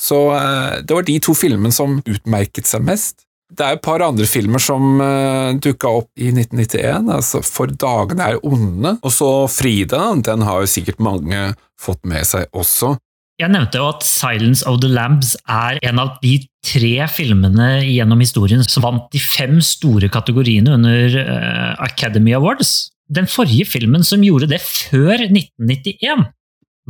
Så 0.00 0.18
eh, 0.36 0.80
det 0.84 0.96
var 0.96 1.04
de 1.06 1.18
to 1.22 1.34
filmene 1.36 1.72
som 1.74 2.00
utmerket 2.00 2.66
seg 2.68 2.82
mest. 2.86 3.26
Det 3.50 3.66
er 3.66 3.76
et 3.76 3.82
par 3.82 4.00
andre 4.04 4.26
filmer 4.30 4.62
som 4.62 5.00
uh, 5.02 5.50
dukka 5.58 5.90
opp 5.90 6.22
i 6.22 6.28
1991, 6.30 7.08
altså 7.10 7.40
For 7.42 7.66
dagene 7.66 8.28
er 8.30 8.38
onde, 8.46 8.94
og 9.02 9.10
så 9.10 9.48
Frida, 9.50 10.14
den 10.22 10.46
har 10.46 10.62
jo 10.62 10.70
sikkert 10.70 11.02
mange 11.02 11.56
fått 11.80 12.06
med 12.06 12.22
seg 12.28 12.46
også. 12.54 12.94
Jeg 13.40 13.48
nevnte 13.54 13.80
jo 13.80 13.88
at 13.88 14.04
Silence 14.04 14.66
of 14.68 14.82
the 14.82 14.90
Lambs 14.90 15.32
er 15.48 15.78
en 15.88 16.00
av 16.02 16.18
de 16.20 16.34
tre 16.66 17.06
filmene 17.08 17.68
gjennom 17.86 18.20
historien 18.20 18.60
som 18.66 18.84
vant 18.84 19.06
de 19.14 19.20
fem 19.22 19.62
store 19.64 20.10
kategoriene 20.12 20.74
under 20.76 21.16
uh, 21.16 21.72
Academy 21.80 22.34
Awards. 22.36 22.90
Den 23.08 23.30
forrige 23.30 23.64
filmen 23.70 24.04
som 24.04 24.20
gjorde 24.26 24.50
det 24.50 24.60
før 24.60 25.16
1991, 25.24 26.28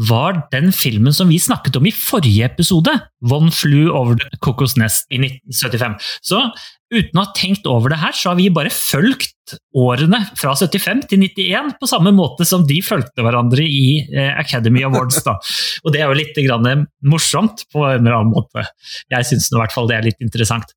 var 0.08 0.38
den 0.52 0.70
filmen 0.72 1.12
som 1.12 1.28
vi 1.28 1.38
snakket 1.42 1.76
om 1.76 1.86
i 1.86 1.92
forrige 1.94 2.46
episode, 2.46 2.92
One 3.20 3.50
Flew 3.52 3.90
Over 3.92 4.16
the 4.16 4.38
Cocos 4.40 4.76
Nest 4.80 5.06
i 5.12 5.18
1975. 5.20 5.98
Så 6.24 6.40
uten 6.90 7.18
å 7.20 7.24
ha 7.24 7.34
tenkt 7.36 7.66
over 7.70 7.92
det 7.92 8.00
her, 8.00 8.14
så 8.16 8.32
har 8.32 8.38
vi 8.38 8.48
bare 8.52 8.72
fulgt 8.74 9.54
årene 9.78 10.20
fra 10.38 10.54
75 10.58 11.04
til 11.10 11.22
91 11.22 11.76
på 11.80 11.88
samme 11.90 12.12
måte 12.14 12.46
som 12.46 12.64
de 12.66 12.80
fulgte 12.84 13.24
hverandre 13.24 13.64
i 13.66 14.00
eh, 14.02 14.32
Academy 14.38 14.82
Awards. 14.86 15.22
Da. 15.26 15.36
Og 15.84 15.94
det 15.94 16.02
er 16.02 16.10
jo 16.10 16.18
litt 16.18 16.38
morsomt 17.06 17.66
på 17.72 17.84
en 17.86 18.02
eller 18.02 18.20
annen 18.20 18.34
måte. 18.34 18.66
Jeg 19.10 19.28
syns 19.30 19.50
i 19.50 19.58
hvert 19.58 19.74
fall 19.74 19.90
det 19.90 19.98
er 19.98 20.08
litt 20.10 20.24
interessant. 20.24 20.74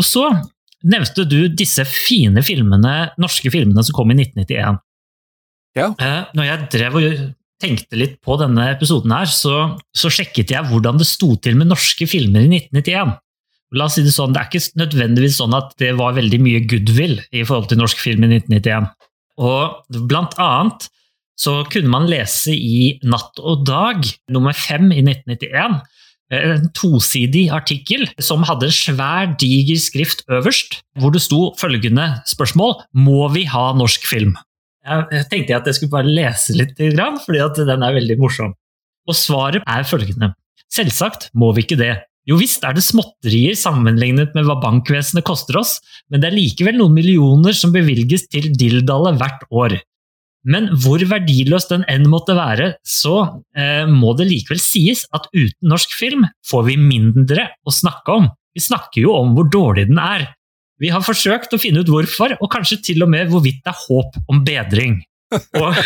Og 0.00 0.06
så 0.06 0.26
nevnte 0.88 1.26
du 1.28 1.42
disse 1.52 1.84
fine 1.88 2.40
filmene, 2.44 3.10
norske 3.20 3.52
filmene 3.52 3.84
som 3.84 3.96
kom 3.96 4.12
i 4.14 4.16
1991. 4.22 4.80
Ja. 5.78 5.90
Eh, 5.92 6.22
når 6.34 6.48
jeg 6.48 6.68
drev 6.74 6.98
og 6.98 7.26
tenkte 7.60 7.98
litt 8.00 8.16
på 8.24 8.36
denne 8.40 8.70
episoden, 8.72 9.12
her, 9.12 9.28
så, 9.28 9.76
så, 9.92 10.10
sjekket 10.12 10.54
jeg 10.54 10.68
hvordan 10.70 11.00
det 11.00 11.08
sto 11.08 11.34
til 11.42 11.58
med 11.60 11.70
norske 11.70 12.08
filmer 12.08 12.46
i 12.46 12.62
1991. 12.62 13.18
La 13.76 13.86
oss 13.86 13.94
si 13.98 14.02
Det 14.02 14.12
sånn, 14.14 14.32
det 14.34 14.40
er 14.40 14.48
ikke 14.50 14.80
nødvendigvis 14.80 15.36
sånn 15.38 15.54
at 15.54 15.76
det 15.78 15.92
var 15.98 16.16
veldig 16.16 16.40
mye 16.42 16.64
goodwill 16.70 17.20
i 17.30 17.44
forhold 17.46 17.70
til 17.70 17.78
norsk 17.78 18.00
film 18.02 18.26
i 18.26 18.32
1991. 18.40 18.88
Og 19.40 20.00
Blant 20.10 20.34
annet 20.42 20.88
så 21.40 21.60
kunne 21.72 21.92
man 21.92 22.08
lese 22.10 22.52
i 22.52 22.98
Natt 23.06 23.38
og 23.40 23.62
dag 23.68 24.04
nummer 24.32 24.56
fem 24.56 24.90
i 24.92 25.00
1991 25.04 25.80
en 26.30 26.68
tosidig 26.78 27.48
artikkel 27.50 28.04
som 28.22 28.44
hadde 28.46 28.68
en 28.68 28.74
svær, 28.74 29.32
diger 29.40 29.80
skrift 29.82 30.22
øverst, 30.30 30.78
hvor 31.00 31.10
det 31.14 31.22
sto 31.24 31.50
følgende 31.58 32.20
spørsmål 32.30 32.76
Må 32.94 33.28
vi 33.34 33.46
ha 33.50 33.70
norsk 33.74 34.06
film? 34.06 34.36
Jeg 34.86 35.26
tenkte 35.30 35.58
at 35.58 35.66
jeg 35.66 35.76
skulle 35.76 35.96
bare 35.96 36.08
lese 36.08 36.54
litt, 36.56 36.76
fordi 36.78 37.66
den 37.66 37.82
er 37.82 37.96
veldig 37.98 38.16
morsom. 38.20 38.54
Og 39.08 39.16
svaret 39.16 39.66
er 39.66 39.82
følgende. 39.84 40.32
Selvsagt 40.72 41.28
må 41.34 41.50
vi 41.52 41.66
ikke 41.66 41.80
det. 41.80 41.96
Jo 42.28 42.36
visst 42.40 42.64
er 42.66 42.74
det 42.76 42.84
småtterier 42.84 43.56
sammenlignet 43.58 44.34
med 44.36 44.46
hva 44.46 44.58
bankvesenet 44.60 45.24
koster 45.26 45.60
oss, 45.60 45.78
men 46.12 46.20
det 46.20 46.30
er 46.30 46.36
likevel 46.36 46.76
noen 46.78 46.96
millioner 46.98 47.56
som 47.56 47.72
bevilges 47.74 48.26
til 48.30 48.50
Dildale 48.60 49.14
hvert 49.18 49.46
år. 49.50 49.78
Men 50.50 50.70
hvor 50.82 51.02
verdiløs 51.04 51.68
den 51.68 51.84
enn 51.90 52.06
måtte 52.08 52.36
være, 52.36 52.74
så 52.86 53.16
eh, 53.56 53.88
må 53.88 54.14
det 54.16 54.28
likevel 54.30 54.60
sies 54.62 55.04
at 55.16 55.28
uten 55.34 55.72
norsk 55.72 55.96
film 55.96 56.24
får 56.48 56.68
vi 56.68 56.76
mindre 56.80 57.50
å 57.64 57.74
snakke 57.74 58.20
om. 58.22 58.28
Vi 58.56 58.64
snakker 58.64 59.04
jo 59.04 59.16
om 59.18 59.34
hvor 59.36 59.50
dårlig 59.52 59.88
den 59.90 60.00
er, 60.00 60.30
vi 60.80 60.88
har 60.88 61.04
forsøkt 61.04 61.52
å 61.52 61.60
finne 61.60 61.82
ut 61.84 61.90
hvorfor, 61.92 62.32
og 62.40 62.48
kanskje 62.52 62.80
til 62.88 63.04
og 63.04 63.10
med 63.12 63.28
hvorvidt 63.28 63.60
det 63.66 63.72
er 63.74 63.80
håp 63.82 64.16
om 64.32 64.40
bedring. 64.46 65.00
Og, 65.30 65.76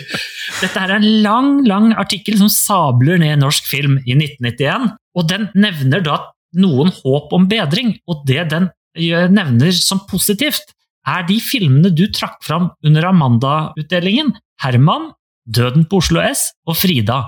dette 0.62 0.80
er 0.82 0.94
en 0.96 1.06
lang, 1.24 1.52
lang 1.68 1.92
artikkel 2.00 2.38
som 2.40 2.50
sabler 2.52 3.20
ned 3.22 3.42
norsk 3.42 3.68
film 3.70 3.98
i 4.04 4.16
1991, 4.16 4.90
og 5.18 5.28
den 5.30 5.46
nevner 5.58 6.02
da 6.04 6.18
noen 6.58 6.90
håp 7.02 7.34
om 7.36 7.46
bedring, 7.50 7.94
og 8.08 8.24
det 8.28 8.48
den 8.52 8.70
nevner 8.98 9.74
som 9.76 10.02
positivt, 10.08 10.72
er 11.08 11.24
de 11.28 11.38
filmene 11.40 11.92
du 11.94 12.06
trakk 12.12 12.40
fram 12.44 12.70
under 12.84 13.06
Amanda-utdelingen. 13.08 14.34
Herman, 14.60 15.12
Døden 15.48 15.86
på 15.88 16.02
Oslo 16.02 16.20
S 16.20 16.50
og 16.68 16.76
Frida 16.76 17.22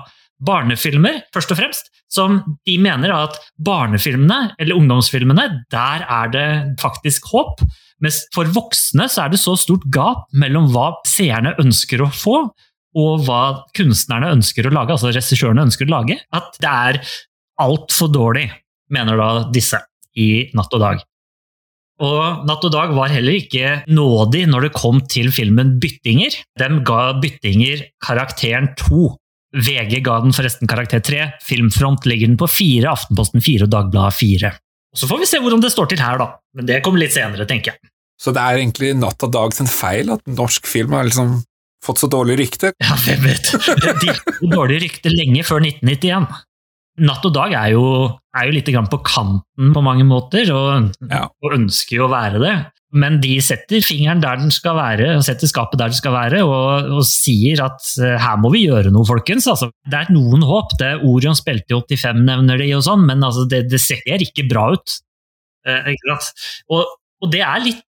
barnefilmer, 0.45 1.21
først 1.33 1.53
og 1.53 1.59
fremst, 1.59 1.91
som 2.11 2.41
de 2.67 2.75
mener 2.81 3.13
at 3.15 3.37
barnefilmene, 3.63 4.55
eller 4.59 4.77
ungdomsfilmene, 4.77 5.45
der 5.71 6.03
er 6.03 6.33
det 6.33 6.49
faktisk 6.81 7.29
håp. 7.31 7.63
Mens 8.01 8.23
for 8.35 8.49
voksne 8.51 9.07
så 9.11 9.25
er 9.25 9.33
det 9.33 9.39
så 9.41 9.55
stort 9.59 9.85
gap 9.93 10.27
mellom 10.33 10.69
hva 10.73 10.91
seerne 11.07 11.53
ønsker 11.61 12.03
å 12.03 12.09
få, 12.11 12.37
og 12.91 13.23
hva 13.23 13.43
kunstnerne 13.77 14.33
ønsker 14.35 14.67
å 14.67 14.73
lage, 14.75 14.95
altså 14.95 15.13
regissørene 15.13 15.63
ønsker 15.69 15.87
å 15.87 15.93
lage, 15.93 16.17
at 16.35 16.57
det 16.59 16.71
er 16.71 16.99
altfor 17.61 18.11
dårlig, 18.11 18.49
mener 18.91 19.19
da 19.19 19.29
disse 19.53 19.79
i 20.19 20.51
Natt 20.57 20.75
og 20.75 20.83
Dag. 20.83 21.05
Og 22.01 22.45
Natt 22.49 22.65
og 22.65 22.73
Dag 22.73 22.91
var 22.97 23.13
heller 23.13 23.37
ikke 23.37 23.75
nådig 23.93 24.47
når 24.49 24.67
det 24.67 24.75
kom 24.77 25.03
til 25.11 25.29
filmen 25.33 25.75
Byttinger. 25.81 26.35
De 26.59 26.69
ga 26.87 27.01
Byttinger 27.21 27.85
karakteren 28.03 28.71
to. 28.79 29.11
VG 29.51 29.99
ga 30.05 30.19
den 30.23 30.35
forresten 30.35 30.69
karakter 30.69 31.01
3, 31.03 31.25
Filmfront 31.43 32.05
legger 32.07 32.29
den 32.31 32.39
på 32.39 32.47
4, 32.47 32.87
Aftenposten 32.87 33.43
4 33.43 33.67
og 33.67 33.73
Dagbladet 33.73 34.15
4. 34.17 34.51
Så 34.95 35.07
får 35.07 35.21
vi 35.21 35.27
se 35.27 35.39
hvordan 35.43 35.63
det 35.63 35.71
står 35.73 35.91
til 35.91 36.03
her, 36.03 36.19
da. 36.19 36.29
Men 36.55 36.67
det 36.67 36.81
kommer 36.85 37.03
litt 37.03 37.15
senere, 37.15 37.47
tenker 37.47 37.73
jeg. 37.73 37.91
Så 38.21 38.33
det 38.35 38.43
er 38.43 38.59
egentlig 38.59 38.93
Natt 38.99 39.23
og 39.25 39.31
Dag 39.33 39.55
sin 39.55 39.69
feil 39.71 40.11
at 40.13 40.21
norsk 40.29 40.67
film 40.69 40.93
har 40.95 41.07
liksom 41.07 41.39
fått 41.83 42.03
så 42.03 42.09
dårlig 42.11 42.37
rykte? 42.43 42.73
Ja, 42.83 42.95
hvem 43.05 43.23
vet. 43.25 43.51
De 43.81 44.11
hadde 44.13 44.51
dårlig 44.51 44.81
rykte 44.83 45.11
lenge 45.13 45.45
før 45.47 45.63
1991. 45.63 46.27
Natt 47.01 47.25
og 47.25 47.33
Dag 47.33 47.55
er 47.57 47.71
jo, 47.73 47.85
er 48.35 48.47
jo 48.47 48.55
litt 48.55 48.69
på 48.91 48.99
kanten 49.07 49.71
på 49.73 49.83
mange 49.83 50.05
måter, 50.05 50.51
og, 50.53 50.91
ja. 51.09 51.25
og 51.27 51.57
ønsker 51.57 51.97
jo 51.97 52.05
å 52.05 52.11
være 52.11 52.43
det. 52.43 52.55
Men 52.91 53.21
de 53.23 53.37
setter 53.43 53.83
fingeren 53.85 54.19
der 54.23 54.39
den 54.41 54.51
skal 54.51 54.75
være, 54.75 55.13
og 55.15 55.23
setter 55.23 55.47
skapet 55.47 55.79
der 55.79 55.93
det 55.93 55.99
skal 55.99 56.11
være, 56.11 56.41
og, 56.43 56.89
og 56.97 57.05
sier 57.07 57.63
at 57.63 57.79
uh, 58.01 58.17
her 58.19 58.41
må 58.41 58.51
vi 58.51 58.65
gjøre 58.65 58.91
noe, 58.91 59.07
folkens. 59.07 59.47
Altså, 59.47 59.69
det 59.87 60.01
er 60.01 60.11
noen 60.11 60.43
håp. 60.47 60.75
Det 60.79 60.89
er 60.89 61.05
Orion 61.07 61.37
spilte 61.37 61.71
i 61.71 61.95
85, 61.95 62.25
nevner 62.27 62.59
de, 62.59 62.67
og 62.75 62.83
sånn, 62.87 63.05
men 63.07 63.23
altså, 63.23 63.47
det, 63.51 63.63
det, 63.71 63.79
ser 63.79 64.25
ikke 64.27 64.47
bra 64.51 64.67
ut. 64.75 64.97
Uh, 65.67 65.87
og, 66.73 66.97
og, 67.21 67.31
det 67.31 67.45
er 67.45 67.63
litt 67.63 67.81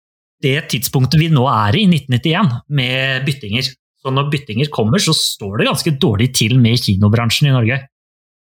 det 0.42 0.56
tidspunktet 0.70 1.20
vi 1.20 1.30
nå 1.30 1.46
er 1.50 1.78
i, 1.78 1.86
1991, 1.90 2.54
med 2.78 3.26
byttinger. 3.26 3.72
Så 4.02 4.10
når 4.10 4.30
byttinger 4.30 4.70
kommer, 4.74 5.02
så 5.02 5.14
står 5.14 5.60
det 5.60 5.68
ganske 5.70 5.96
dårlig 6.02 6.32
til 6.34 6.56
med 6.62 6.78
kinobransjen 6.82 7.50
i 7.50 7.54
Norge. 7.54 7.78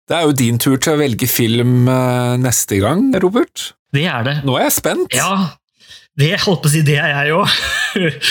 Det 0.10 0.18
er 0.18 0.26
jo 0.26 0.34
din 0.38 0.58
tur 0.62 0.78
til 0.82 0.96
å 0.96 1.00
velge 1.02 1.30
film 1.30 1.86
uh, 1.86 2.34
neste 2.42 2.82
gang, 2.82 3.12
Robert. 3.22 3.72
Det 3.94 4.06
er 4.10 4.26
det. 4.26 4.38
Nå 4.46 4.58
er 4.58 4.68
jeg 4.68 4.78
spent. 4.78 5.14
Ja, 5.14 5.52
det 6.20 6.42
holdt 6.44 6.62
på 6.64 6.68
å 6.70 6.72
si, 6.74 6.82
det 6.86 6.98
er 7.00 7.10
jeg 7.14 7.28
òg. 7.38 7.48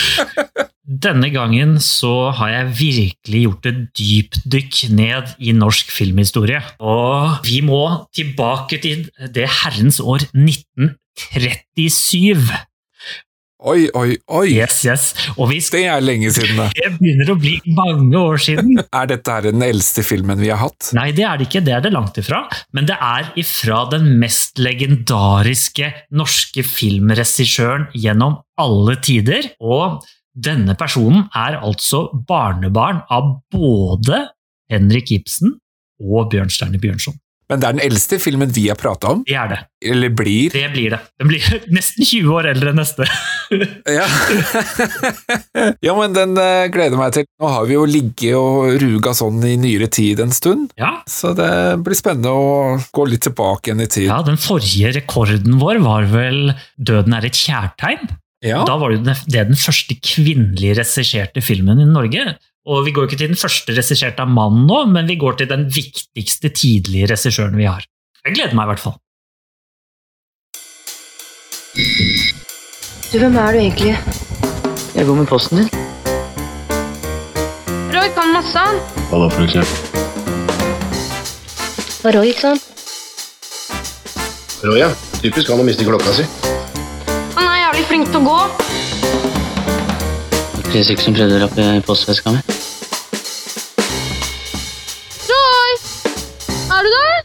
Denne 0.89 1.29
gangen 1.33 1.81
så 1.85 2.31
har 2.37 2.49
jeg 2.53 2.77
virkelig 2.79 3.41
gjort 3.43 3.67
et 3.69 3.81
dypdykk 3.99 4.75
ned 4.97 5.25
i 5.45 5.53
norsk 5.57 5.91
filmhistorie. 5.93 6.61
Og 6.81 7.45
vi 7.45 7.61
må 7.65 8.07
tilbake 8.17 8.79
til 8.81 9.11
det 9.35 9.49
herrens 9.63 10.01
år 10.01 10.19
1937. 10.33 12.57
Oi, 13.67 13.89
oi, 13.99 14.13
oi! 14.31 14.53
Yes, 14.55 14.85
yes. 14.87 15.05
Vi, 15.35 15.57
det 15.75 15.81
er 15.91 16.03
lenge 16.05 16.31
siden, 16.31 16.61
det. 16.61 16.69
Det 16.79 16.93
begynner 17.01 17.33
å 17.33 17.35
bli 17.43 17.57
mange 17.75 18.21
år 18.21 18.39
siden. 18.39 18.79
er 19.01 19.09
dette 19.11 19.35
her 19.35 19.49
den 19.49 19.65
eldste 19.67 20.05
filmen 20.07 20.39
vi 20.39 20.53
har 20.53 20.61
hatt? 20.63 20.93
Nei, 20.95 21.09
det 21.17 21.25
er 21.27 21.41
det 21.41 21.49
ikke. 21.49 21.65
Det 21.67 21.75
er 21.75 21.83
det 21.83 21.91
langt 21.91 22.21
ifra. 22.23 22.45
Men 22.71 22.87
det 22.87 22.95
er 23.03 23.33
ifra 23.43 23.81
den 23.91 24.13
mest 24.23 24.63
legendariske 24.63 25.91
norske 26.15 26.63
filmregissøren 26.63 27.89
gjennom 27.99 28.39
alle 28.63 28.95
tider. 29.03 29.51
Og 29.59 30.07
Denne 30.39 30.77
personen 30.79 31.25
er 31.35 31.57
altså 31.59 32.05
barnebarn 32.29 33.01
av 33.11 33.41
både 33.51 34.29
Henrik 34.71 35.11
Ibsen 35.17 35.57
og 35.99 36.29
Bjørnstjerne 36.31 36.79
Bjørnson. 36.79 37.17
Men 37.49 37.63
det 37.63 37.69
er 37.69 37.77
den 37.79 37.85
eldste 37.87 38.19
filmen 38.21 38.51
vi 38.53 38.67
har 38.69 38.77
prata 38.77 39.15
om? 39.15 39.23
Det 39.25 39.37
er 39.41 39.49
det. 39.49 39.59
Eller 39.89 40.13
blir? 40.13 40.53
Det 40.53 40.67
blir 40.75 40.93
det. 40.93 40.99
Den 41.21 41.31
blir 41.31 41.47
nesten 41.77 42.05
20 42.05 42.35
år 42.35 42.51
eldre 42.51 42.75
enn 42.75 42.81
neste. 42.83 43.09
ja. 43.99 44.05
ja, 45.87 45.95
men 45.97 46.17
den 46.17 46.37
uh, 46.37 46.69
gleder 46.73 47.01
meg 47.01 47.17
til. 47.17 47.29
Nå 47.41 47.53
har 47.55 47.69
vi 47.71 47.79
jo 47.79 47.87
ligget 47.89 48.37
og 48.37 48.77
ruga 48.83 49.15
sånn 49.17 49.41
i 49.49 49.57
nyere 49.61 49.89
tid 49.93 50.21
en 50.21 50.35
stund, 50.35 50.75
ja. 50.81 50.99
så 51.09 51.33
det 51.39 51.51
blir 51.87 51.97
spennende 51.97 52.35
å 52.35 52.77
gå 52.95 53.09
litt 53.09 53.25
tilbake 53.25 53.71
igjen 53.71 53.85
i 53.87 53.89
tid. 53.89 54.09
Ja, 54.11 54.21
Den 54.27 54.41
forrige 54.41 54.93
rekorden 54.99 55.57
vår 55.63 55.81
var 55.85 56.09
vel 56.13 56.53
'Døden 56.77 57.17
er 57.17 57.29
et 57.31 57.39
kjærtegn'. 57.39 58.19
Ja. 58.45 58.63
Da 58.69 58.77
var 58.79 58.93
det 58.95 59.17
den 59.33 59.57
første 59.59 59.97
kvinnelig 59.99 60.77
regisserte 60.79 61.43
filmen 61.43 61.81
i 61.83 61.89
Norge. 61.89 62.37
Og 62.69 62.85
vi 62.85 62.93
går 62.93 63.07
ikke 63.09 63.17
til 63.17 63.31
den 63.31 63.39
første 63.41 63.73
regisserte 63.73 64.21
av 64.21 64.29
mannen 64.29 64.67
nå, 64.69 64.83
men 64.93 65.07
vi 65.09 65.17
går 65.17 65.39
til 65.41 65.49
den 65.49 65.63
viktigste 65.73 66.51
tidlige 66.53 67.09
regissøren 67.09 67.57
vi 67.57 67.65
har. 67.65 67.87
Jeg 68.27 68.35
gleder 68.37 68.57
meg 68.59 68.67
i 68.67 68.73
hvert 68.75 68.83
fall. 68.83 68.97
Du, 73.09 73.17
hvem 73.17 73.39
er 73.41 73.57
du 73.57 73.59
egentlig? 73.63 73.95
Jeg 74.99 75.09
går 75.09 75.17
med 75.17 75.29
posten 75.31 75.63
din. 75.63 75.71
Roy 77.95 78.09
kan 78.13 78.35
masse, 78.37 78.59
han. 78.61 78.77
Hva 79.09 79.23
da, 79.25 79.31
for 79.33 79.43
eksempel? 79.47 79.77
Var 82.05 82.19
Roy, 82.19 82.35
ikke 82.35 82.51
sant? 82.51 82.63
Roy, 84.67 84.83
ja. 84.83 84.91
Typisk 85.23 85.49
han 85.49 85.65
å 85.65 85.67
miste 85.67 85.89
klokka 85.89 86.13
si. 86.21 86.29
Han 87.33 87.49
er 87.49 87.63
jævlig 87.63 87.89
flink 87.89 88.13
til 88.13 88.21
å 88.21 88.27
gå. 88.29 88.41
Tre 90.69 90.83
stykker 90.85 91.01
som 91.01 91.15
prøvde 91.17 91.39
å 91.39 91.41
rappe 91.47 91.67
postveska 91.87 92.33
mi. 92.35 92.41
Roy! 95.31 95.71
Er 96.77 96.85
du 96.85 96.91
der? 96.93 97.23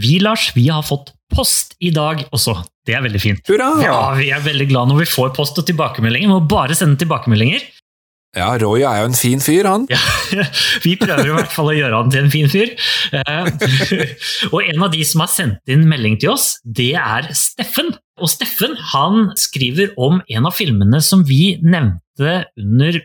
Vi, 0.00 0.20
Lars, 0.22 0.52
vi 0.54 0.68
har 0.70 0.86
fått 0.86 1.10
post 1.34 1.74
i 1.82 1.90
dag 1.94 2.22
også. 2.30 2.54
Det 2.86 2.94
er 2.94 3.02
veldig 3.04 3.20
fint. 3.22 3.42
Hurra! 3.50 3.72
Ja, 3.82 3.98
Vi 4.18 4.30
er 4.34 4.42
veldig 4.46 4.68
glad 4.70 4.90
når 4.92 5.02
vi 5.02 5.10
får 5.16 5.34
post 5.36 5.58
og 5.58 5.66
tilbakemeldinger. 5.68 6.30
Vi 6.30 6.32
må 6.32 6.40
bare 6.50 6.78
sende 6.78 6.98
tilbakemeldinger. 7.02 7.66
Ja, 8.38 8.52
Roy 8.62 8.84
er 8.86 9.00
jo 9.02 9.08
en 9.08 9.16
fin 9.18 9.40
fyr, 9.42 9.66
han. 9.66 9.86
Ja, 9.90 9.98
vi 10.84 10.94
prøver 11.00 11.26
i 11.26 11.34
hvert 11.34 11.50
fall 11.50 11.72
å 11.72 11.74
gjøre 11.74 11.98
han 11.98 12.12
til 12.14 12.22
en 12.22 12.30
fin 12.30 12.50
fyr. 12.50 12.76
Eh, 13.18 13.48
og 14.54 14.60
en 14.62 14.84
av 14.86 14.92
de 14.94 15.02
som 15.06 15.24
har 15.24 15.32
sendt 15.32 15.72
inn 15.72 15.82
melding 15.90 16.14
til 16.22 16.36
oss, 16.36 16.52
det 16.62 16.92
er 16.94 17.26
Steffen. 17.34 17.90
Og 18.22 18.30
Steffen 18.30 18.76
han 18.92 19.32
skriver 19.40 19.96
om 19.98 20.20
en 20.30 20.46
av 20.46 20.54
filmene 20.54 21.02
som 21.02 21.24
vi 21.26 21.56
nevnte 21.64 22.44
under 22.60 23.00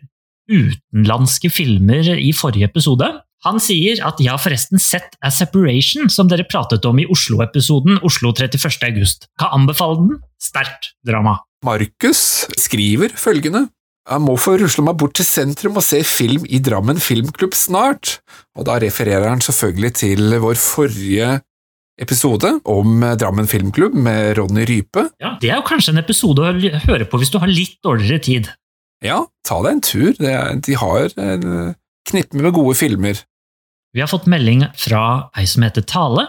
utenlandske 0.46 1.50
filmer 1.50 2.12
i 2.20 2.29
forrige 2.36 2.70
episode. 2.70 3.10
Han 3.46 3.58
sier 3.62 4.01
at 4.05 4.22
'jeg 4.22 4.29
har 4.29 4.41
forresten 4.41 4.82
sett 4.82 5.17
A 5.22 5.29
Separation', 5.29 6.10
som 6.10 6.27
dere 6.27 6.46
pratet 6.46 6.86
om 6.86 6.98
i 7.00 7.05
Oslo-episoden 7.05 7.98
Oslo 8.03 8.32
31. 8.34 8.84
august. 8.84 9.27
Kan 9.39 9.53
anbefale 9.53 9.98
den. 9.98 10.22
Sterkt 10.41 10.94
drama. 11.05 11.39
Markus 11.63 12.46
skriver 12.58 13.10
følgende 13.10 13.70
jeg 14.05 14.21
må 14.21 14.35
få 14.38 14.55
rusle 14.62 14.83
meg 14.85 14.97
bort 15.01 15.15
til 15.17 15.25
sentrum 15.25 15.79
og 15.79 15.85
se 15.85 16.03
film 16.05 16.45
i 16.45 16.59
Drammen 16.63 17.00
Filmklubb 17.01 17.55
snart, 17.57 18.19
og 18.57 18.67
da 18.69 18.77
refererer 18.81 19.27
han 19.31 19.41
selvfølgelig 19.41 19.91
til 20.01 20.35
vår 20.43 20.59
forrige 20.62 21.39
episode 22.01 22.51
om 22.69 23.01
Drammen 23.17 23.47
Filmklubb 23.50 23.95
med 23.97 24.35
Ronny 24.38 24.65
Rype. 24.69 25.07
Ja, 25.24 25.38
Det 25.41 25.50
er 25.50 25.62
jo 25.62 25.67
kanskje 25.67 25.95
en 25.95 26.03
episode 26.03 26.43
å 26.43 26.53
høre 26.85 27.07
på 27.09 27.21
hvis 27.21 27.31
du 27.33 27.39
har 27.41 27.50
litt 27.50 27.79
dårligere 27.85 28.21
tid. 28.21 28.51
Ja, 29.03 29.24
ta 29.47 29.62
deg 29.63 29.77
en 29.77 29.85
tur, 29.85 30.12
de 30.19 30.77
har 30.81 31.15
en 31.21 31.75
knippe 32.09 32.38
med 32.38 32.53
gode 32.55 32.75
filmer. 32.77 33.24
Vi 33.95 34.03
har 34.03 34.12
fått 34.12 34.27
melding 34.27 34.65
fra 34.75 35.30
ei 35.39 35.45
som 35.47 35.63
heter 35.65 35.86
Tale. 35.88 36.27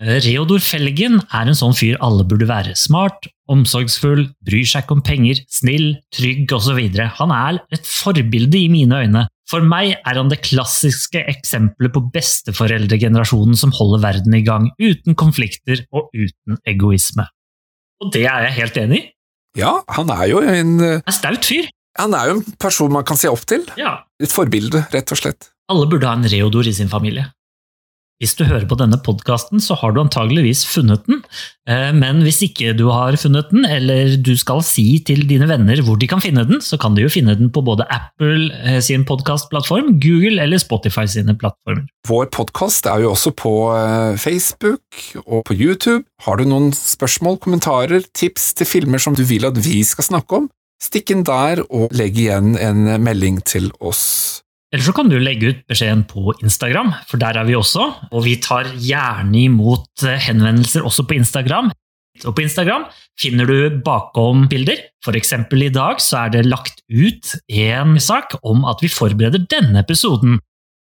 Reodor 0.00 0.62
Felgen 0.64 1.18
er 1.28 1.48
en 1.50 1.56
sånn 1.56 1.74
fyr 1.76 1.98
alle 2.00 2.24
burde 2.24 2.46
være. 2.48 2.72
Smart, 2.78 3.26
omsorgsfull, 3.52 4.22
bryr 4.48 4.68
seg 4.68 4.86
ikke 4.86 4.94
om 4.96 5.02
penger, 5.04 5.42
snill, 5.52 5.90
trygg 6.16 6.52
osv. 6.56 6.78
Han 7.18 7.34
er 7.36 7.58
et 7.76 7.84
forbilde 7.84 8.56
i 8.56 8.70
mine 8.72 9.02
øyne. 9.04 9.26
For 9.50 9.66
meg 9.66 9.98
er 9.98 10.16
han 10.16 10.30
det 10.30 10.40
klassiske 10.46 11.20
eksempelet 11.28 11.92
på 11.92 12.04
besteforeldregenerasjonen 12.14 13.58
som 13.60 13.74
holder 13.76 14.00
verden 14.06 14.36
i 14.38 14.44
gang, 14.46 14.70
uten 14.80 15.18
konflikter 15.20 15.82
og 15.92 16.08
uten 16.16 16.56
egoisme. 16.70 17.26
Og 18.00 18.14
det 18.14 18.24
er 18.30 18.46
jeg 18.46 18.56
helt 18.56 18.80
enig 18.80 19.02
i. 19.02 19.08
Ja, 19.58 19.80
han 19.90 20.12
er 20.14 20.30
jo 20.30 20.40
en 20.46 20.78
En 20.80 21.12
staut 21.12 21.44
fyr. 21.44 21.68
Han 21.98 22.14
er 22.16 22.30
jo 22.30 22.38
en 22.38 22.56
person 22.62 22.92
man 22.94 23.04
kan 23.04 23.18
se 23.20 23.28
opp 23.28 23.42
til. 23.50 23.66
Ja. 23.76 23.98
Et 24.22 24.32
forbilde, 24.32 24.86
rett 24.94 25.12
og 25.12 25.20
slett. 25.20 25.50
Alle 25.68 25.90
burde 25.90 26.08
ha 26.08 26.16
en 26.16 26.30
Reodor 26.30 26.70
i 26.70 26.72
sin 26.72 26.88
familie. 26.88 27.26
Hvis 28.20 28.34
du 28.36 28.42
hører 28.44 28.66
på 28.68 28.76
denne 28.76 28.98
podkasten, 29.00 29.62
så 29.64 29.72
har 29.80 29.94
du 29.96 30.02
antageligvis 30.02 30.66
funnet 30.68 31.06
den. 31.08 31.22
Men 31.96 32.20
hvis 32.20 32.42
ikke 32.44 32.74
du 32.76 32.90
har 32.92 33.16
funnet 33.16 33.48
den, 33.48 33.64
eller 33.64 34.12
du 34.20 34.34
skal 34.36 34.60
si 34.66 34.98
til 35.08 35.22
dine 35.30 35.48
venner 35.48 35.80
hvor 35.86 35.96
de 35.96 36.08
kan 36.10 36.20
finne 36.20 36.44
den, 36.44 36.60
så 36.60 36.76
kan 36.80 36.92
du 36.92 37.00
jo 37.00 37.12
finne 37.12 37.32
den 37.38 37.48
på 37.54 37.62
både 37.64 37.86
Apple 37.88 38.76
sin 38.84 39.06
podkastplattform, 39.08 39.94
Google 40.04 40.42
eller 40.44 40.60
Spotify 40.60 41.06
sine 41.08 41.32
plattformer. 41.40 41.86
Vår 42.10 42.28
podkast 42.36 42.90
er 42.92 43.06
jo 43.06 43.14
også 43.14 43.32
på 43.40 43.54
Facebook 44.20 45.00
og 45.24 45.46
på 45.48 45.56
YouTube. 45.56 46.04
Har 46.26 46.36
du 46.36 46.44
noen 46.50 46.74
spørsmål, 46.76 47.40
kommentarer, 47.40 48.04
tips 48.12 48.52
til 48.60 48.68
filmer 48.68 49.00
som 49.00 49.16
du 49.16 49.24
vil 49.24 49.48
at 49.48 49.56
vi 49.64 49.80
skal 49.86 50.10
snakke 50.12 50.42
om, 50.42 50.52
stikk 50.80 51.16
inn 51.16 51.24
der 51.24 51.64
og 51.68 51.88
legg 51.96 52.20
igjen 52.20 52.52
en 52.60 52.84
melding 53.00 53.40
til 53.48 53.72
oss. 53.80 54.39
Eller 54.70 54.86
så 54.86 54.94
kan 54.94 55.10
du 55.10 55.18
legge 55.18 55.50
ut 55.50 55.62
beskjeden 55.70 56.04
på 56.06 56.30
Instagram, 56.44 56.92
for 57.10 57.18
der 57.18 57.40
er 57.40 57.46
vi 57.48 57.56
også. 57.58 57.88
Og 58.14 58.24
vi 58.26 58.36
tar 58.42 58.70
gjerne 58.78 59.46
imot 59.48 60.04
henvendelser 60.26 60.86
også 60.86 61.08
på 61.08 61.18
Instagram. 61.18 61.72
Og 62.26 62.36
på 62.36 62.44
Instagram 62.44 62.84
finner 63.18 63.48
du 63.48 63.80
bakom 63.84 64.46
bilder. 64.50 64.78
Eksempel 65.10 65.66
i 65.66 65.72
dag 65.74 65.98
så 66.02 66.26
er 66.26 66.36
det 66.36 66.46
lagt 66.46 66.84
ut 66.86 67.34
en 67.48 67.98
sak 67.98 68.36
om 68.46 68.62
at 68.68 68.82
vi 68.84 68.92
forbereder 68.92 69.46
denne 69.50 69.82
episoden. 69.82 70.38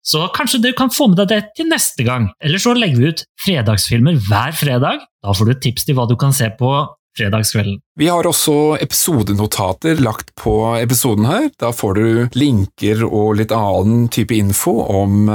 Så 0.05 0.27
kanskje 0.37 0.61
du 0.61 0.70
kan 0.77 0.92
få 0.92 1.09
med 1.11 1.18
deg 1.23 1.31
det 1.33 1.40
til 1.57 1.68
neste 1.73 2.05
gang. 2.05 2.29
Eller 2.44 2.61
så 2.61 2.75
legger 2.77 3.01
vi 3.01 3.12
ut 3.12 3.25
fredagsfilmer 3.44 4.20
hver 4.29 4.53
fredag. 4.57 5.05
Da 5.25 5.33
får 5.33 5.49
du 5.49 5.55
et 5.55 5.64
tips 5.64 5.88
til 5.88 5.97
hva 5.97 6.05
du 6.09 6.16
kan 6.20 6.33
se 6.37 6.51
på 6.59 6.73
fredagskvelden. 7.18 7.79
Vi 8.00 8.11
har 8.11 8.27
også 8.27 8.77
episodenotater 8.83 10.03
lagt 10.03 10.35
på 10.40 10.57
episoden 10.81 11.29
her. 11.31 11.48
Da 11.61 11.70
får 11.74 12.00
du 12.00 12.37
linker 12.38 13.07
og 13.07 13.38
litt 13.40 13.55
annen 13.55 14.09
type 14.12 14.35
info 14.35 14.79
om 14.83 15.31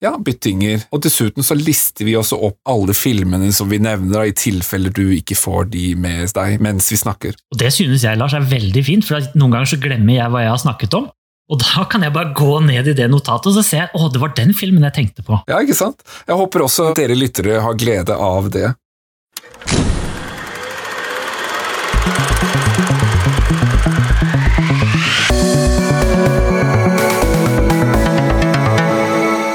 ja, 0.00 0.14
byttinger. 0.18 0.86
Og 0.94 1.02
dessuten 1.04 1.44
så 1.46 1.56
lister 1.58 2.08
vi 2.08 2.16
også 2.18 2.38
opp 2.48 2.58
alle 2.70 2.96
filmene 2.96 3.52
som 3.54 3.70
vi 3.70 3.80
nevner, 3.82 4.26
i 4.26 4.36
tilfeller 4.36 4.92
du 4.96 5.06
ikke 5.16 5.36
får 5.38 5.70
de 5.74 5.92
med 6.00 6.32
deg 6.36 6.60
mens 6.62 6.90
vi 6.92 7.00
snakker. 7.00 7.36
Og 7.52 7.60
Det 7.60 7.72
synes 7.74 8.04
jeg 8.06 8.20
Lars, 8.20 8.34
er 8.36 8.48
veldig 8.48 8.84
fint, 8.86 9.06
for 9.06 9.20
noen 9.34 9.56
ganger 9.56 9.74
så 9.74 9.80
glemmer 9.82 10.16
jeg 10.16 10.32
hva 10.32 10.44
jeg 10.44 10.54
har 10.54 10.62
snakket 10.64 10.96
om. 10.98 11.10
Og 11.50 11.58
da 11.58 11.82
kan 11.90 12.04
jeg 12.06 12.14
bare 12.14 12.30
gå 12.36 12.60
ned 12.62 12.92
i 12.92 12.94
det 12.94 13.08
notatet 13.10 13.50
og 13.50 13.56
så 13.56 13.64
se 13.66 13.80
at 13.82 14.12
det 14.14 14.20
var 14.22 14.36
den 14.38 14.52
filmen 14.54 14.86
jeg 14.86 14.94
tenkte 15.00 15.24
på. 15.26 15.40
Ja, 15.50 15.58
ikke 15.58 15.74
sant? 15.74 16.04
Jeg 16.28 16.38
håper 16.38 16.62
også 16.62 16.92
dere 16.94 17.16
lyttere 17.18 17.58
har 17.64 17.78
glede 17.78 18.14
av 18.14 18.52
det. 18.54 18.68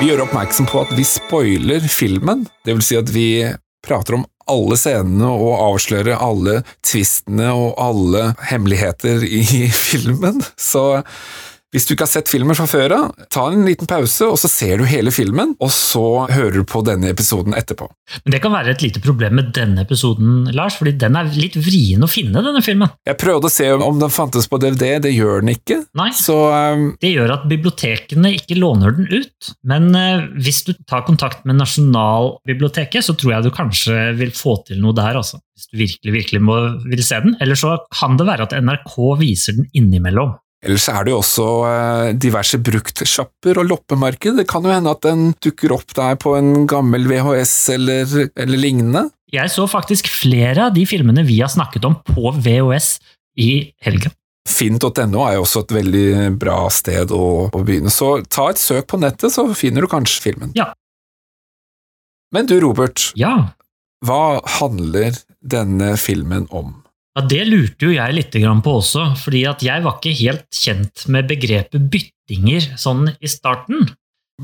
Vi 0.06 0.12
gjør 0.12 0.28
oppmerksom 0.28 0.68
på 0.70 0.84
at 0.84 0.92
vi 0.94 1.02
spoiler 1.02 1.82
filmen, 1.90 2.44
det 2.62 2.76
vil 2.76 2.84
si 2.86 2.94
at 2.94 3.08
vi 3.10 3.24
prater 3.82 4.20
om 4.20 4.26
alle 4.54 4.76
scenene 4.78 5.32
og 5.34 5.56
avslører 5.64 6.22
alle 6.22 6.60
tvistene 6.86 7.48
og 7.50 7.72
alle 7.82 8.28
hemmeligheter 8.52 9.26
i 9.26 9.66
filmen. 9.88 10.44
Så 10.62 11.02
hvis 11.76 11.88
du 11.88 11.92
ikke 11.96 12.06
har 12.08 12.14
sett 12.14 12.32
filmen 12.32 12.56
fra 12.56 12.68
før 12.70 12.94
av, 12.96 13.26
ta 13.34 13.50
en 13.52 13.66
liten 13.68 13.90
pause, 13.90 14.30
og 14.32 14.38
så 14.40 14.48
ser 14.52 14.80
du 14.80 14.86
hele 14.88 15.12
filmen, 15.12 15.54
og 15.60 15.72
så 15.74 16.26
hører 16.32 16.62
du 16.62 16.68
på 16.68 16.80
denne 16.88 17.10
episoden 17.12 17.56
etterpå. 17.58 17.90
Men 18.24 18.36
det 18.36 18.40
kan 18.44 18.54
være 18.54 18.72
et 18.72 18.86
lite 18.86 19.02
problem 19.04 19.36
med 19.40 19.52
denne 19.58 19.84
episoden, 19.84 20.46
Lars, 20.56 20.78
fordi 20.80 20.96
den 21.02 21.18
er 21.20 21.32
litt 21.36 21.58
vrien 21.60 22.06
å 22.06 22.10
finne, 22.10 22.44
denne 22.46 22.64
filmen. 22.64 22.94
Jeg 23.08 23.20
prøvde 23.20 23.50
å 23.50 23.54
se 23.54 23.68
om 23.76 24.00
den 24.00 24.14
fantes 24.14 24.48
på 24.48 24.60
DVD, 24.64 24.86
det 25.04 25.12
gjør 25.12 25.44
den 25.44 25.52
ikke. 25.56 25.82
Nei. 26.00 26.12
Så 26.16 26.38
um, 26.54 26.88
Det 27.02 27.12
gjør 27.12 27.36
at 27.36 27.48
bibliotekene 27.52 28.32
ikke 28.38 28.60
låner 28.60 28.96
den 28.96 29.12
ut. 29.12 29.52
Men 29.68 29.90
uh, 29.92 30.24
hvis 30.40 30.64
du 30.70 30.72
tar 30.88 31.04
kontakt 31.08 31.44
med 31.44 31.60
Nasjonalbiblioteket, 31.60 33.04
så 33.04 33.18
tror 33.20 33.36
jeg 33.36 33.50
du 33.50 33.52
kanskje 33.56 34.08
vil 34.20 34.32
få 34.36 34.62
til 34.70 34.80
noe 34.84 34.96
der, 34.96 35.20
altså. 35.20 35.42
Hvis 35.56 35.70
du 35.72 35.78
virkelig, 35.80 36.16
virkelig 36.20 36.44
må, 36.44 36.56
vil 36.88 37.04
se 37.04 37.20
den. 37.24 37.36
Eller 37.44 37.60
så 37.60 37.78
kan 37.92 38.16
det 38.20 38.28
være 38.28 38.48
at 38.48 38.56
NRK 38.64 38.96
viser 39.20 39.60
den 39.60 39.70
innimellom. 39.76 40.36
Ellers 40.66 40.88
er 40.90 41.06
det 41.06 41.14
jo 41.14 41.20
også 41.22 41.48
eh, 41.70 42.12
diverse 42.18 42.58
bruktsjapper 42.66 43.62
og 43.62 43.70
loppemarked. 43.70 44.40
Det 44.42 44.48
kan 44.50 44.66
jo 44.66 44.74
hende 44.74 44.94
at 44.96 45.04
den 45.06 45.28
dukker 45.44 45.76
opp 45.78 45.94
der 45.98 46.18
på 46.22 46.34
en 46.40 46.66
gammel 46.70 47.06
VHS 47.10 47.56
eller, 47.76 48.16
eller 48.34 48.62
lignende. 48.62 49.08
Jeg 49.34 49.52
så 49.54 49.66
faktisk 49.70 50.10
flere 50.10 50.70
av 50.70 50.76
de 50.76 50.86
filmene 50.90 51.26
vi 51.28 51.40
har 51.42 51.52
snakket 51.52 51.86
om 51.86 51.98
på 52.08 52.34
VHS 52.34 52.96
i 53.42 53.52
helgen. 53.86 54.14
Finn.no 54.46 55.24
er 55.26 55.38
jo 55.38 55.44
også 55.44 55.64
et 55.66 55.74
veldig 55.74 56.08
bra 56.40 56.58
sted 56.74 57.14
å, 57.14 57.26
å 57.50 57.62
begynne, 57.66 57.90
så 57.90 58.20
ta 58.30 58.52
et 58.52 58.62
søk 58.62 58.86
på 58.92 59.00
nettet, 59.02 59.34
så 59.34 59.48
finner 59.58 59.82
du 59.86 59.90
kanskje 59.90 60.22
filmen. 60.28 60.54
Ja. 60.58 60.70
Men 62.34 62.50
du, 62.50 62.60
Robert, 62.62 63.10
Ja, 63.18 63.50
hva 64.06 64.42
handler 64.60 65.18
denne 65.42 65.96
filmen 65.98 66.46
om? 66.54 66.85
Ja, 67.16 67.24
Det 67.24 67.46
lurte 67.48 67.88
jo 67.88 67.94
jeg 67.96 68.14
litt 68.14 68.36
på 68.36 68.72
også, 68.82 69.16
fordi 69.16 69.46
at 69.48 69.64
jeg 69.64 69.84
var 69.86 69.96
ikke 69.96 70.20
helt 70.20 70.48
kjent 70.52 71.08
med 71.08 71.28
begrepet 71.30 71.88
byttinger 71.92 72.76
sånn 72.78 73.08
i 73.24 73.28
starten. 73.32 73.88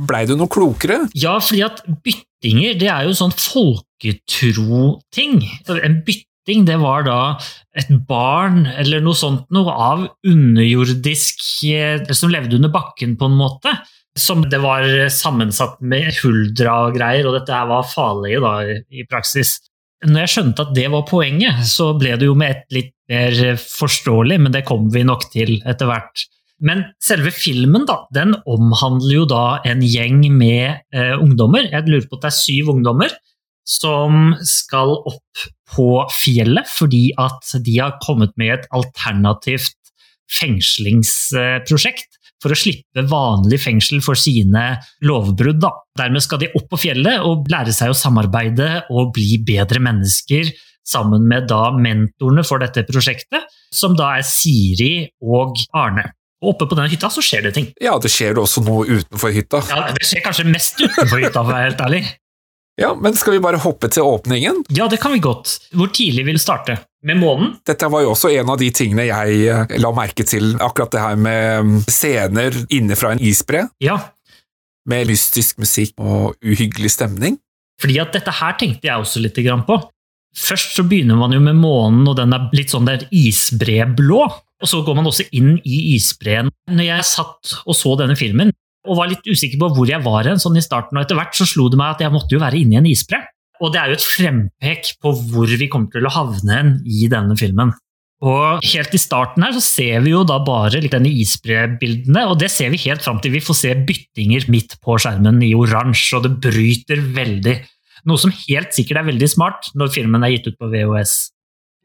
Blei 0.07 0.23
du 0.23 0.37
noe 0.39 0.47
klokere? 0.47 1.09
Ja, 1.19 1.35
fordi 1.43 1.65
at 1.67 1.83
byttinger 2.05 2.79
det 2.79 2.87
er 2.87 3.03
jo 3.09 3.13
sånn 3.17 3.35
folketro-ting. 3.35 5.43
En 5.67 5.99
bytting 6.07 6.63
det 6.69 6.77
var 6.79 7.03
da 7.03 7.37
et 7.75 7.91
barn 8.07 8.63
eller 8.71 9.03
noe 9.03 9.19
sånt 9.19 9.51
noe 9.51 9.71
av 9.71 10.07
underjordisk 10.27 11.39
eh, 11.67 12.03
Som 12.15 12.31
levde 12.31 12.55
under 12.55 12.71
bakken, 12.71 13.17
på 13.19 13.25
en 13.27 13.35
måte. 13.35 13.75
Som 14.15 14.47
det 14.47 14.63
var 14.63 14.87
sammensatt 15.11 15.83
med 15.83 16.15
huldra 16.21 16.87
og 16.87 16.95
greier, 16.95 17.27
og 17.27 17.35
dette 17.35 17.51
her 17.51 17.67
var 17.67 17.83
farlige 17.87 18.39
da, 18.43 18.63
i 18.91 19.03
praksis. 19.11 19.59
Når 20.07 20.23
jeg 20.23 20.33
skjønte 20.33 20.65
at 20.65 20.73
det 20.73 20.87
var 20.89 21.05
poenget, 21.05 21.61
så 21.69 21.91
ble 21.99 22.15
det 22.17 22.25
jo 22.25 22.35
med 22.37 22.55
ett 22.55 22.73
litt 22.73 22.93
mer 23.11 23.57
forståelig, 23.61 24.37
men 24.41 24.53
det 24.53 24.63
kommer 24.65 24.93
vi 24.93 25.03
nok 25.05 25.27
til 25.33 25.59
etter 25.67 25.89
hvert. 25.89 26.23
Men 26.61 26.83
selve 27.01 27.33
filmen 27.33 27.87
da, 27.89 28.03
den 28.13 28.35
omhandler 28.49 29.15
jo 29.15 29.25
da 29.29 29.45
en 29.67 29.81
gjeng 29.85 30.23
med 30.33 30.81
eh, 30.93 31.13
ungdommer. 31.17 31.67
Jeg 31.69 31.89
lurer 31.89 32.07
på 32.09 32.19
at 32.19 32.27
det 32.27 32.31
er 32.31 32.37
syv 32.37 32.71
ungdommer 32.75 33.13
som 33.67 34.33
skal 34.45 34.93
opp 35.09 35.43
på 35.71 35.89
fjellet 36.13 36.69
fordi 36.69 37.11
at 37.21 37.53
de 37.65 37.77
har 37.77 37.99
kommet 38.03 38.33
med 38.41 38.55
et 38.55 38.65
alternativt 38.75 39.77
fengslingsprosjekt 40.39 42.20
for 42.41 42.53
å 42.53 42.57
slippe 42.57 43.05
vanlig 43.09 43.61
fengsel 43.63 44.01
for 44.03 44.19
sine 44.19 44.65
lovbrudd. 45.05 45.61
Da. 45.61 45.71
Dermed 45.99 46.23
skal 46.25 46.41
de 46.41 46.51
opp 46.57 46.67
på 46.71 46.79
fjellet 46.87 47.23
og 47.27 47.49
lære 47.51 47.73
seg 47.75 47.93
å 47.93 47.97
samarbeide 47.97 48.87
og 48.89 49.13
bli 49.17 49.37
bedre 49.45 49.81
mennesker 49.83 50.49
sammen 50.87 51.27
med 51.29 51.45
da 51.51 51.69
mentorene 51.75 52.43
for 52.47 52.61
dette 52.63 52.83
prosjektet, 52.87 53.45
som 53.73 53.93
da 53.97 54.15
er 54.17 54.25
Siri 54.27 55.05
og 55.21 55.61
Arne. 55.77 56.07
Og 56.41 56.55
oppe 56.55 56.65
på 56.71 56.77
den 56.79 56.89
hytta 56.89 57.11
så 57.13 57.21
skjer 57.21 57.45
det 57.45 57.53
ting. 57.53 57.67
Ja, 57.81 57.93
det 58.01 58.09
skjer 58.09 58.39
også 58.41 58.63
noe 58.65 58.87
utenfor 58.89 59.33
hytta. 59.35 59.61
Ja, 59.69 59.91
Det 59.93 60.07
skjer 60.09 60.25
kanskje 60.25 60.47
mest 60.49 60.81
utenfor 60.81 61.21
hytta, 61.21 61.37
for 61.37 61.51
å 61.51 61.53
være 61.53 61.69
helt 61.69 61.83
ærlig. 61.85 62.01
Ja, 62.79 62.93
men 62.95 63.15
skal 63.19 63.35
vi 63.35 63.41
bare 63.43 63.59
hoppe 63.61 63.89
til 63.91 64.05
åpningen? 64.07 64.61
Ja, 64.71 64.87
det 64.87 65.01
kan 65.03 65.11
vi 65.13 65.19
godt. 65.23 65.57
Hvor 65.75 65.91
tidlig 65.93 66.23
vil 66.25 66.37
du 66.39 66.41
starte? 66.41 66.77
Med 67.03 67.17
månen? 67.19 67.55
Dette 67.67 67.89
var 67.91 68.03
jo 68.05 68.13
også 68.13 68.29
en 68.31 68.49
av 68.53 68.59
de 68.61 68.69
tingene 68.73 69.07
jeg 69.09 69.39
eh, 69.49 69.75
la 69.81 69.91
merke 69.95 70.23
til, 70.27 70.53
akkurat 70.61 70.93
det 70.93 71.01
her 71.03 71.19
med 71.19 71.67
mm, 71.67 71.77
scener 71.89 72.57
inne 72.71 72.97
fra 72.97 73.13
en 73.15 73.21
isbre, 73.21 73.65
Ja, 73.83 73.97
med 74.89 75.09
mystisk 75.11 75.59
musikk 75.61 75.93
og 76.01 76.37
uhyggelig 76.41 76.89
stemning. 76.95 77.37
fordi 77.81 77.99
at 78.01 78.13
dette 78.13 78.31
her 78.33 78.53
tenkte 78.57 78.87
jeg 78.87 78.97
også 79.01 79.19
litt 79.21 79.37
på. 79.67 79.77
Først 80.37 80.75
så 80.77 80.83
begynner 80.87 81.17
man 81.17 81.33
jo 81.33 81.39
med 81.39 81.55
månen, 81.55 82.07
og 82.07 82.15
den 82.15 82.33
er 82.33 82.49
litt 82.53 82.69
sånn 82.69 82.85
der 82.85 83.07
isbreblå. 83.11 84.21
Og 84.61 84.69
så 84.69 84.83
går 84.85 84.95
man 84.95 85.05
også 85.09 85.25
inn 85.33 85.55
i 85.65 85.95
isbreen. 85.95 86.51
Når 86.69 86.85
jeg 86.85 87.05
satt 87.09 87.53
og 87.65 87.75
så 87.75 87.95
denne 87.97 88.15
filmen, 88.15 88.53
og 88.87 88.97
var 88.97 89.11
litt 89.11 89.27
usikker 89.27 89.59
på 89.61 89.69
hvor 89.75 89.89
jeg 89.89 90.01
var 90.05 90.27
hen, 90.29 90.41
sånn 90.41 90.57
i 90.57 90.65
starten, 90.65 90.97
og 90.97 91.05
etter 91.05 91.19
hvert 91.19 91.37
så 91.37 91.47
slo 91.47 91.67
det 91.69 91.79
meg 91.79 91.95
at 91.95 92.03
jeg 92.05 92.13
måtte 92.13 92.35
jo 92.35 92.41
være 92.41 92.61
inne 92.61 92.77
i 92.77 92.81
en 92.81 92.89
isbre. 92.89 93.21
Og 93.61 93.73
det 93.73 93.81
er 93.81 93.91
jo 93.91 93.99
et 93.99 94.09
frempek 94.09 94.95
på 95.01 95.13
hvor 95.29 95.49
vi 95.53 95.69
kommer 95.69 95.91
til 95.93 96.07
å 96.07 96.13
havne 96.13 96.57
hen 96.57 96.75
i 96.89 97.05
denne 97.11 97.37
filmen. 97.37 97.75
Og 98.21 98.61
helt 98.61 98.93
i 98.93 99.01
starten 99.01 99.41
her 99.41 99.53
så 99.55 99.61
ser 99.65 100.03
vi 100.05 100.13
jo 100.13 100.21
da 100.29 100.37
bare 100.45 100.81
litt 100.81 100.93
denne 100.93 101.09
isbrebildene, 101.23 102.27
og 102.29 102.37
det 102.41 102.51
ser 102.53 102.69
vi 102.73 102.81
helt 102.83 103.01
fram 103.05 103.21
til 103.21 103.33
vi 103.33 103.41
får 103.41 103.57
se 103.57 103.75
byttinger 103.87 104.45
midt 104.53 104.77
på 104.81 104.97
skjermen 105.01 105.41
i 105.45 105.55
oransje, 105.57 106.19
og 106.19 106.27
det 106.27 106.35
bryter 106.43 107.01
veldig. 107.17 107.55
Noe 108.09 108.21
som 108.21 108.33
helt 108.33 108.73
sikkert 108.77 109.01
er 109.01 109.09
veldig 109.09 109.29
smart 109.29 109.71
når 109.77 109.93
filmen 109.93 110.25
er 110.25 110.35
gitt 110.35 110.51
ut 110.51 110.59
på 110.61 110.69
VHS. 110.69 111.15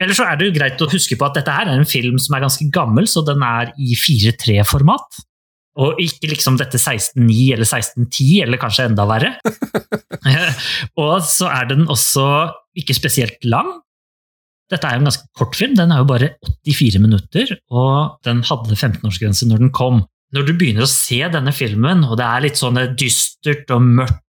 Eller 0.00 0.16
så 0.16 0.26
er 0.28 0.36
det 0.36 0.50
jo 0.50 0.56
greit 0.58 0.82
å 0.84 0.90
huske 0.92 1.16
på 1.16 1.24
at 1.24 1.38
dette 1.38 1.52
her 1.52 1.70
er 1.70 1.80
en 1.80 1.88
film 1.88 2.20
som 2.20 2.36
er 2.36 2.44
ganske 2.44 2.68
gammel, 2.72 3.08
så 3.08 3.24
den 3.24 3.40
er 3.44 3.72
i 3.80 3.96
4.3-format. 3.96 5.24
Og 5.76 5.98
ikke 6.00 6.30
liksom 6.30 6.56
dette 6.56 6.80
16.9 6.80 7.52
eller 7.52 7.68
16.10, 7.68 8.42
eller 8.46 8.60
kanskje 8.60 8.86
enda 8.88 9.04
verre. 9.08 9.34
og 11.02 11.18
så 11.26 11.50
er 11.52 11.68
den 11.72 11.84
også 11.92 12.24
ikke 12.80 12.96
spesielt 12.96 13.44
lang. 13.44 13.74
Dette 14.72 14.88
er 14.88 14.96
jo 14.96 15.04
en 15.04 15.10
ganske 15.10 15.28
kort 15.36 15.54
film, 15.54 15.76
den 15.78 15.92
er 15.94 16.00
jo 16.00 16.08
bare 16.08 16.32
84 16.66 16.98
minutter, 17.02 17.52
og 17.70 18.16
den 18.26 18.40
hadde 18.48 18.74
15-årsgrense 18.74 19.46
når 19.46 19.62
den 19.62 19.74
kom. 19.74 20.00
Når 20.34 20.48
du 20.48 20.54
begynner 20.58 20.86
å 20.86 20.90
se 20.90 21.20
denne 21.30 21.52
filmen, 21.54 22.02
og 22.08 22.16
det 22.18 22.26
er 22.26 22.46
litt 22.48 22.58
sånn 22.58 22.80
dystert 22.98 23.70
og 23.76 23.84
mørkt 24.00 24.25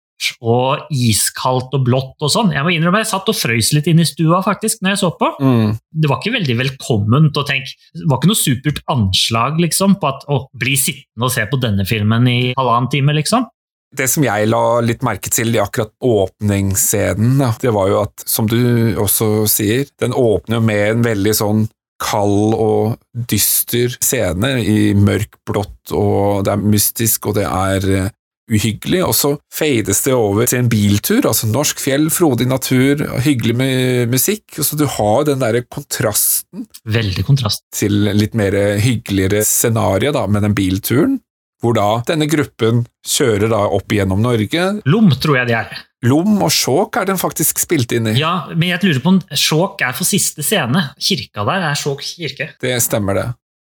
og 0.41 0.91
iskaldt 0.93 1.73
og 1.77 1.85
blått 1.85 2.25
og 2.25 2.31
sånn 2.33 2.51
Jeg 2.55 2.65
må 2.65 2.73
innrømme 2.73 3.01
jeg 3.03 3.11
satt 3.11 3.29
og 3.31 3.37
frøys 3.37 3.71
litt 3.75 3.89
inn 3.91 4.01
i 4.03 4.07
stua 4.07 4.41
faktisk 4.45 4.81
når 4.81 4.93
jeg 4.93 5.01
så 5.03 5.11
på. 5.17 5.31
Mm. 5.41 5.73
Det 6.03 6.11
var 6.11 6.21
ikke 6.21 6.35
veldig 6.37 6.57
velkomment 6.59 7.39
å 7.39 7.45
tenke 7.47 7.73
Det 7.97 8.05
var 8.09 8.21
ikke 8.21 8.31
noe 8.31 8.41
supert 8.41 8.83
anslag 8.91 9.59
liksom, 9.63 9.97
på 10.01 10.11
at 10.11 10.27
å, 10.31 10.43
bli 10.61 10.75
sittende 10.79 11.27
og 11.27 11.33
se 11.33 11.47
på 11.49 11.59
denne 11.61 11.87
filmen 11.87 12.27
i 12.29 12.39
halvannen 12.57 12.89
time, 12.91 13.15
liksom. 13.17 13.47
Det 13.91 14.07
som 14.07 14.23
jeg 14.23 14.47
la 14.47 14.79
litt 14.85 15.03
merke 15.03 15.31
til 15.33 15.51
i 15.55 15.59
akkurat 15.59 15.91
åpningsscenen, 16.05 17.41
det 17.59 17.73
var 17.75 17.89
jo 17.91 17.99
at, 18.05 18.23
som 18.23 18.47
du 18.47 18.95
også 19.01 19.45
sier, 19.51 19.89
den 19.99 20.15
åpner 20.15 20.63
med 20.63 20.83
en 20.85 21.03
veldig 21.03 21.33
sånn 21.35 21.65
kald 22.01 22.55
og 22.55 22.97
dyster 23.29 23.93
scene 24.01 24.55
i 24.63 24.93
mørkblått, 24.97 25.93
og 25.93 26.47
det 26.47 26.55
er 26.55 26.63
mystisk, 26.63 27.29
og 27.29 27.37
det 27.37 27.45
er 27.47 27.87
eh, 27.97 28.09
uhyggelig, 28.51 29.01
og 29.07 29.15
så 29.17 29.33
fades 29.53 30.03
det 30.05 30.13
over 30.17 30.49
til 30.49 30.61
en 30.61 30.69
biltur, 30.71 31.25
altså 31.29 31.49
norsk 31.49 31.81
fjell, 31.81 32.09
frodig 32.13 32.47
natur, 32.51 33.03
hyggelig 33.25 33.55
med 33.57 34.11
musikk, 34.13 34.45
og 34.59 34.67
så 34.67 34.79
du 34.79 34.85
har 34.97 35.25
den 35.29 35.41
derre 35.43 35.63
kontrasten 35.65 36.67
Veldig 36.85 37.25
kontrast. 37.27 37.63
til 37.75 38.11
litt 38.11 38.35
mer 38.37 38.55
hyggeligere 38.83 39.43
scenario 39.47 40.13
da, 40.15 40.27
med 40.27 40.43
den 40.47 40.57
bilturen, 40.57 41.19
hvor 41.61 41.75
da 41.77 42.01
denne 42.07 42.25
gruppen 42.25 42.85
kjører 43.05 43.51
da 43.51 43.61
opp 43.69 43.93
gjennom 43.93 44.21
Norge. 44.23 44.63
Lom, 44.89 45.11
tror 45.21 45.37
jeg 45.41 45.51
de 45.51 45.57
er. 45.59 45.75
Lom 46.09 46.39
og 46.41 46.49
Skjåk 46.49 46.97
er 46.97 47.05
den 47.11 47.19
faktisk 47.21 47.59
spilt 47.61 47.91
inn 47.93 48.07
i. 48.09 48.15
Ja, 48.17 48.47
men 48.55 48.71
jeg 48.71 48.81
lurer 48.81 49.01
på 49.03 49.11
om 49.13 49.19
Skjåk 49.37 49.83
er 49.85 49.93
for 49.93 50.09
siste 50.09 50.41
scene. 50.41 50.87
Kirka 50.97 51.45
der 51.45 51.67
er 51.69 51.77
Skjåk 51.77 52.01
kirke. 52.01 52.47
Det 52.63 52.73
stemmer 52.81 53.19
det. 53.19 53.27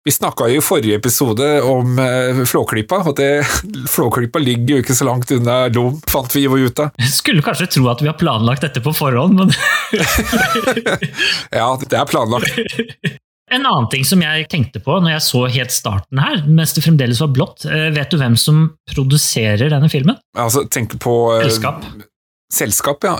Vi 0.04 0.12
snakka 0.12 0.48
i 0.48 0.60
forrige 0.60 0.98
episode 0.98 1.62
om 1.62 1.98
eh, 1.98 2.44
Flåklypa, 2.44 2.98
og 3.08 3.14
det, 3.16 3.46
Flåklypa 3.88 4.38
ligger 4.42 4.76
jo 4.76 4.82
ikke 4.82 4.96
så 4.98 5.06
langt 5.08 5.30
unna 5.32 5.62
Lom, 5.72 5.96
fant 6.12 6.28
vi 6.36 6.42
jo 6.44 6.58
ut 6.60 6.82
av. 6.84 6.90
Skulle 7.08 7.40
kanskje 7.44 7.70
tro 7.78 7.86
at 7.88 8.04
vi 8.04 8.10
har 8.10 8.18
planlagt 8.20 8.66
dette 8.66 8.82
på 8.84 8.92
forhånd, 8.92 9.40
men 9.40 9.54
Ja, 11.58 11.70
det 11.80 11.96
er 11.96 12.10
planlagt. 12.10 12.52
En 13.48 13.64
annen 13.64 13.88
ting 13.88 14.04
som 14.04 14.20
jeg 14.20 14.44
tenkte 14.52 14.82
på 14.84 14.98
når 15.00 15.14
jeg 15.14 15.24
så 15.24 15.42
helt 15.56 15.72
starten 15.72 16.20
her, 16.20 16.44
mens 16.52 16.76
det 16.76 16.84
fremdeles 16.84 17.24
var 17.24 17.32
blått, 17.32 17.64
eh, 17.64 17.88
vet 17.96 18.12
du 18.12 18.20
hvem 18.20 18.36
som 18.36 18.66
produserer 18.92 19.72
denne 19.72 19.88
filmen? 19.88 20.20
Altså, 20.36 20.66
tenk 20.68 20.98
på 21.00 21.16
eh, 21.38 21.46
Selskap. 21.46 21.80
Selskap, 22.52 23.08
ja. 23.08 23.16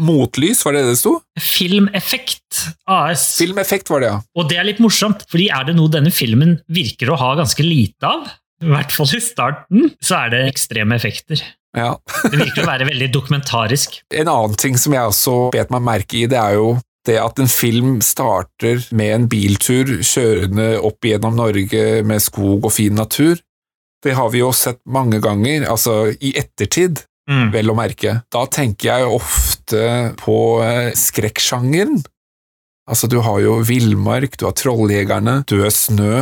Motlys, 0.00 0.62
var 0.64 0.76
det 0.76 0.84
det 0.88 0.96
sto? 1.00 1.18
Filmeffekt 1.40 2.62
AS. 2.88 3.26
Filmeffekt 3.38 3.90
var 3.92 4.00
det, 4.02 4.12
ja. 4.12 4.20
Og 4.38 4.48
det 4.48 4.56
er 4.60 4.68
litt 4.68 4.80
morsomt, 4.82 5.24
fordi 5.30 5.50
er 5.52 5.66
det 5.68 5.74
noe 5.76 5.92
denne 5.92 6.12
filmen 6.14 6.56
virker 6.72 7.12
å 7.12 7.18
ha 7.20 7.34
ganske 7.38 7.64
lite 7.66 8.08
av, 8.08 8.30
i 8.62 8.70
hvert 8.70 8.94
fall 8.94 9.10
i 9.16 9.20
starten, 9.22 9.90
så 10.00 10.22
er 10.22 10.32
det 10.32 10.40
ekstreme 10.52 10.96
effekter. 10.96 11.42
ja. 11.76 11.96
Det 12.30 12.38
virker 12.38 12.64
å 12.64 12.70
være 12.70 12.88
veldig 12.88 13.10
dokumentarisk. 13.12 14.00
En 14.20 14.30
annen 14.30 14.56
ting 14.56 14.78
som 14.78 14.94
jeg 14.94 15.12
også 15.12 15.36
bet 15.52 15.72
meg 15.74 15.84
merke 15.84 16.22
i, 16.22 16.26
det 16.30 16.38
er 16.40 16.56
jo 16.60 16.76
det 17.06 17.16
at 17.18 17.40
en 17.42 17.50
film 17.50 17.96
starter 18.00 18.84
med 18.94 19.14
en 19.16 19.24
biltur 19.28 19.96
kjørende 20.06 20.76
opp 20.86 21.02
gjennom 21.02 21.34
Norge 21.34 22.02
med 22.06 22.22
skog 22.22 22.68
og 22.68 22.72
fin 22.76 22.94
natur. 22.94 23.40
Det 24.02 24.14
har 24.14 24.30
vi 24.30 24.38
jo 24.38 24.52
sett 24.54 24.78
mange 24.86 25.18
ganger, 25.22 25.66
altså 25.70 26.12
i 26.14 26.32
ettertid, 26.38 27.02
Mm. 27.32 27.50
vel 27.54 27.72
å 27.72 27.76
merke. 27.78 28.16
Da 28.32 28.44
tenker 28.50 28.90
jeg 28.90 29.12
ofte 29.18 29.84
på 30.20 30.36
eh, 30.64 30.92
skrekksjangeren. 30.98 32.02
Altså, 32.90 33.08
du 33.08 33.20
har 33.24 33.40
jo 33.40 33.60
Villmark, 33.64 34.36
du 34.38 34.48
har 34.48 34.56
Trolljegerne, 34.58 35.42
Død 35.48 35.70
snø. 35.72 36.16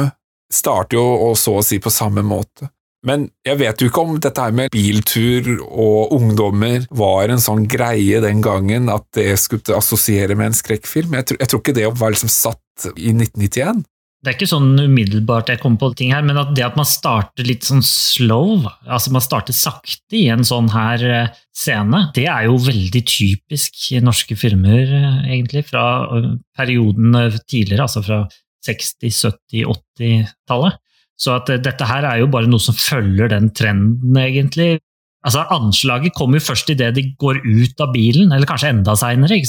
Starter 0.51 0.99
jo 0.99 1.07
og 1.31 1.37
så 1.39 1.57
å 1.61 1.65
si 1.65 1.79
på 1.83 1.93
samme 1.95 2.23
måte. 2.27 2.69
Men 3.07 3.31
jeg 3.47 3.57
vet 3.63 3.81
jo 3.81 3.89
ikke 3.89 4.03
om 4.05 4.19
dette 4.21 4.43
her 4.45 4.53
med 4.53 4.75
biltur 4.75 5.47
og 5.65 6.13
ungdommer 6.13 6.85
var 6.93 7.33
en 7.33 7.41
sånn 7.41 7.65
greie 7.71 8.21
den 8.21 8.43
gangen 8.45 8.91
at 8.93 9.07
det 9.17 9.31
skulle 9.41 9.79
assosiere 9.79 10.37
med 10.37 10.51
en 10.51 10.59
skrekkfilm. 10.59 11.17
Jeg 11.17 11.39
jeg 11.39 11.49
tror 11.49 11.63
ikke 11.63 11.77
det 11.79 11.87
var 11.97 12.13
liksom 12.13 12.33
satt 12.33 12.91
i 12.97 13.15
1991. 13.15 13.87
Det 14.21 14.29
er 14.29 14.37
ikke 14.37 14.51
sånn 14.51 14.75
umiddelbart 14.77 15.49
jeg 15.49 15.63
kommer 15.63 15.81
på 15.81 15.89
ting 15.97 16.11
her, 16.13 16.21
men 16.27 16.37
at 16.37 16.51
det 16.53 16.67
at 16.67 16.75
man 16.77 16.89
starter 16.89 17.47
litt 17.49 17.65
sånn 17.65 17.81
slow, 17.87 18.67
altså 18.85 19.15
man 19.15 19.25
starter 19.25 19.57
sakte 19.57 20.19
i 20.19 20.27
en 20.29 20.45
sånn 20.45 20.69
her 20.75 21.05
eh, 21.09 21.39
scene, 21.57 22.03
det 22.17 22.27
er 22.29 22.51
jo 22.51 22.59
veldig 22.61 23.03
typisk 23.09 23.81
i 23.97 24.03
norske 24.05 24.37
filmer, 24.37 24.93
eh, 24.99 25.17
egentlig, 25.31 25.65
fra 25.71 25.87
eh, 26.19 26.29
perioden 26.53 27.17
tidligere, 27.49 27.89
altså 27.89 28.05
fra 28.05 28.21
60-, 28.69 29.09
70-, 29.09 29.65
80-tallet. 29.73 30.79
Så 31.21 31.35
at 31.39 31.49
dette 31.65 31.89
her 31.89 32.05
er 32.13 32.21
jo 32.21 32.29
bare 32.33 32.49
noe 32.49 32.61
som 32.61 32.77
følger 32.77 33.33
den 33.33 33.49
trenden, 33.57 34.21
egentlig. 34.21 34.83
Altså 35.25 35.49
Anslaget 35.53 36.17
kommer 36.17 36.41
jo 36.41 36.49
først 36.53 36.69
idet 36.73 36.95
de 36.97 37.11
går 37.21 37.41
ut 37.45 37.81
av 37.81 37.93
bilen, 37.97 38.33
eller 38.33 38.49
kanskje 38.49 38.75
enda 38.77 38.97
seinere. 38.97 39.41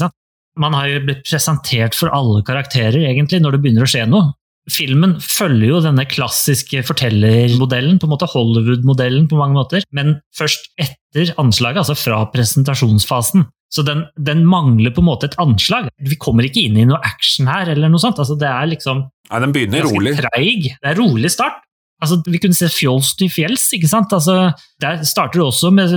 Man 0.60 0.75
har 0.79 0.88
jo 0.91 1.03
blitt 1.07 1.23
presentert 1.27 1.95
for 1.95 2.12
alle 2.15 2.39
karakterer, 2.47 3.03
egentlig, 3.07 3.43
når 3.43 3.55
det 3.55 3.65
begynner 3.65 3.88
å 3.88 3.91
skje 3.91 4.07
noe. 4.07 4.31
Filmen 4.71 5.17
følger 5.23 5.73
jo 5.73 5.79
denne 5.84 6.05
klassiske 6.10 6.84
fortellermodellen, 6.88 7.97
på 7.99 8.07
en 8.07 8.13
måte 8.13 8.29
Hollywood-modellen 8.31 9.27
på 9.31 9.39
mange 9.39 9.57
måter, 9.57 9.88
men 9.95 10.15
først 10.38 10.69
etter 10.79 11.34
anslaget, 11.41 11.84
altså 11.84 11.97
fra 11.99 12.21
presentasjonsfasen. 12.34 13.49
Så 13.71 13.86
den, 13.88 14.05
den, 14.19 14.43
mangler 14.47 14.91
på 14.91 14.99
en 14.99 15.07
måte 15.07 15.29
et 15.29 15.38
anslag. 15.39 15.88
Vi 16.03 16.19
kommer 16.19 16.47
ikke 16.47 16.65
inn 16.67 16.79
i 16.79 16.88
noe 16.88 16.99
action 17.07 17.47
her, 17.47 17.71
eller 17.71 17.91
noe 17.91 18.03
sånt. 18.03 18.19
Altså, 18.19 18.36
det 18.39 18.49
er 18.49 18.71
liksom 18.73 19.05
Nei, 19.31 19.43
den 19.45 19.53
begynner 19.55 19.86
rolig. 19.88 20.17
treig. 20.19 20.73
Det 20.75 20.89
er 20.91 20.99
rolig 20.99 21.31
start. 21.31 21.62
Altså, 22.01 22.17
vi 22.25 22.39
kunne 22.41 22.57
se 22.57 22.67
fjols 22.73 23.13
til 23.19 23.29
fjells, 23.31 23.67
ikke 23.77 23.88
sant? 23.88 24.12
Altså, 24.15 24.49
der 24.81 25.03
starter 25.07 25.39
det 25.39 25.45
også 25.45 25.69
med 25.75 25.93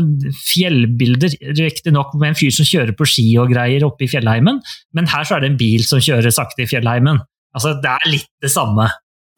fjellbilder, 0.53 1.35
riktignok 1.59 2.13
med 2.21 2.31
en 2.31 2.39
fyr 2.39 2.53
som 2.55 2.69
kjører 2.69 2.93
på 2.99 3.09
ski 3.09 3.25
og 3.41 3.55
greier 3.55 3.87
oppe 3.89 4.05
i 4.05 4.11
fjellheimen, 4.13 4.61
men 4.95 5.09
her 5.11 5.25
så 5.25 5.39
er 5.39 5.45
det 5.45 5.55
en 5.55 5.63
bil 5.63 5.87
som 5.89 6.03
kjører 6.05 6.35
sakte 6.35 6.67
i 6.67 6.69
fjellheimen. 6.69 7.23
Altså, 7.55 7.75
det 7.81 7.91
er 7.91 8.11
litt 8.11 8.31
det 8.43 8.51
samme. 8.53 8.89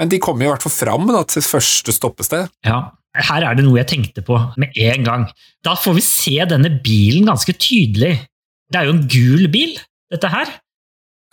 Men 0.00 0.10
de 0.12 0.18
kommer 0.20 0.46
i 0.46 0.50
hvert 0.50 0.64
fall 0.64 0.74
fram 0.74 1.06
da, 1.08 1.22
til 1.28 1.44
første 1.44 1.92
stoppested. 1.94 2.50
Ja, 2.66 2.80
her 3.16 3.46
er 3.48 3.56
det 3.56 3.64
noe 3.64 3.78
jeg 3.80 3.88
tenkte 3.94 4.24
på 4.26 4.36
med 4.60 4.76
en 4.76 5.06
gang. 5.06 5.26
Da 5.64 5.72
får 5.80 5.96
vi 5.96 6.04
se 6.04 6.36
denne 6.48 6.70
bilen 6.84 7.28
ganske 7.30 7.54
tydelig. 7.56 8.14
Det 8.72 8.80
er 8.80 8.88
jo 8.88 8.96
en 8.96 9.06
gul 9.08 9.46
bil, 9.52 9.76
dette 10.12 10.28
her. 10.32 10.50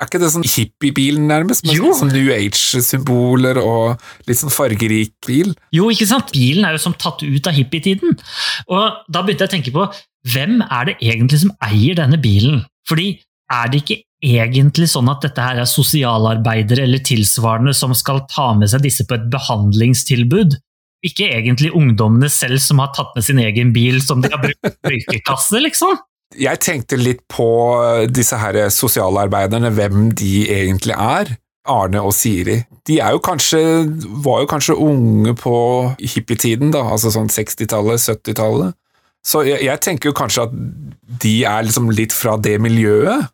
Er 0.02 0.08
ikke 0.10 0.20
det 0.24 0.32
sånn 0.34 0.44
hippiebilen, 0.48 1.28
nærmest, 1.30 1.64
med 1.68 1.76
Jo. 1.78 1.92
sånn 1.96 2.12
New 2.12 2.32
Age-symboler 2.34 3.60
og 3.62 4.02
litt 4.28 4.40
sånn 4.40 4.52
fargerik 4.52 5.14
bil? 5.28 5.54
Jo, 5.76 5.90
ikke 5.94 6.08
sant? 6.10 6.32
Bilen 6.34 6.66
er 6.68 6.76
jo 6.76 6.82
som 6.82 6.96
tatt 6.98 7.22
ut 7.24 7.48
av 7.50 7.56
hippietiden. 7.56 8.18
Og 8.68 9.04
da 9.12 9.22
begynte 9.24 9.46
jeg 9.46 9.52
å 9.52 9.56
tenke 9.58 9.76
på, 9.76 9.86
hvem 10.34 10.60
er 10.66 10.90
det 10.90 10.98
egentlig 11.04 11.44
som 11.44 11.54
eier 11.64 12.00
denne 12.00 12.20
bilen? 12.22 12.64
Fordi 12.90 13.08
er 13.54 13.70
det 13.72 13.84
ikke 13.84 14.00
egentlig 14.24 14.88
sånn 14.92 15.12
at 15.12 15.26
dette 15.26 15.44
her 15.44 15.60
er 15.62 15.70
sosialarbeidere 15.70 16.86
eller 16.88 17.04
tilsvarende 17.04 17.74
som 17.76 17.94
skal 17.98 18.24
ta 18.32 18.52
med 18.58 18.72
seg 18.72 18.86
disse 18.86 19.06
på 19.08 19.18
et 19.18 19.28
behandlingstilbud? 19.34 20.58
Ikke 21.04 21.28
egentlig 21.36 21.74
ungdommene 21.76 22.30
selv 22.32 22.62
som 22.64 22.80
har 22.80 22.94
tatt 22.96 23.12
med 23.18 23.28
sin 23.28 23.42
egen 23.44 23.74
bil 23.76 24.00
som 24.04 24.24
de 24.24 24.32
har 24.32 24.40
brukt 24.40 24.88
røykekasse, 24.88 25.60
liksom? 25.66 26.00
Jeg 26.40 26.62
tenkte 26.64 26.98
litt 26.98 27.22
på 27.30 27.46
disse 28.10 28.40
her 28.40 28.58
sosialarbeiderne, 28.74 29.70
hvem 29.76 30.14
de 30.18 30.48
egentlig 30.50 30.96
er. 30.98 31.36
Arne 31.70 32.02
og 32.04 32.12
Siri. 32.16 32.58
De 32.88 32.98
jo 33.00 33.20
kanskje, 33.24 33.60
var 34.24 34.42
jo 34.44 34.48
kanskje 34.52 34.76
unge 34.76 35.36
på 35.40 35.56
hippietiden, 36.02 36.74
da, 36.76 36.82
altså 36.96 37.14
sånn 37.14 37.32
60-tallet, 37.32 38.04
70-tallet. 38.04 38.76
Så 39.24 39.46
jeg, 39.48 39.62
jeg 39.64 39.80
tenker 39.84 40.12
jo 40.12 40.18
kanskje 40.18 40.48
at 40.50 40.58
de 41.24 41.38
er 41.48 41.64
liksom 41.64 41.88
litt 41.96 42.16
fra 42.16 42.36
det 42.36 42.58
miljøet. 42.64 43.30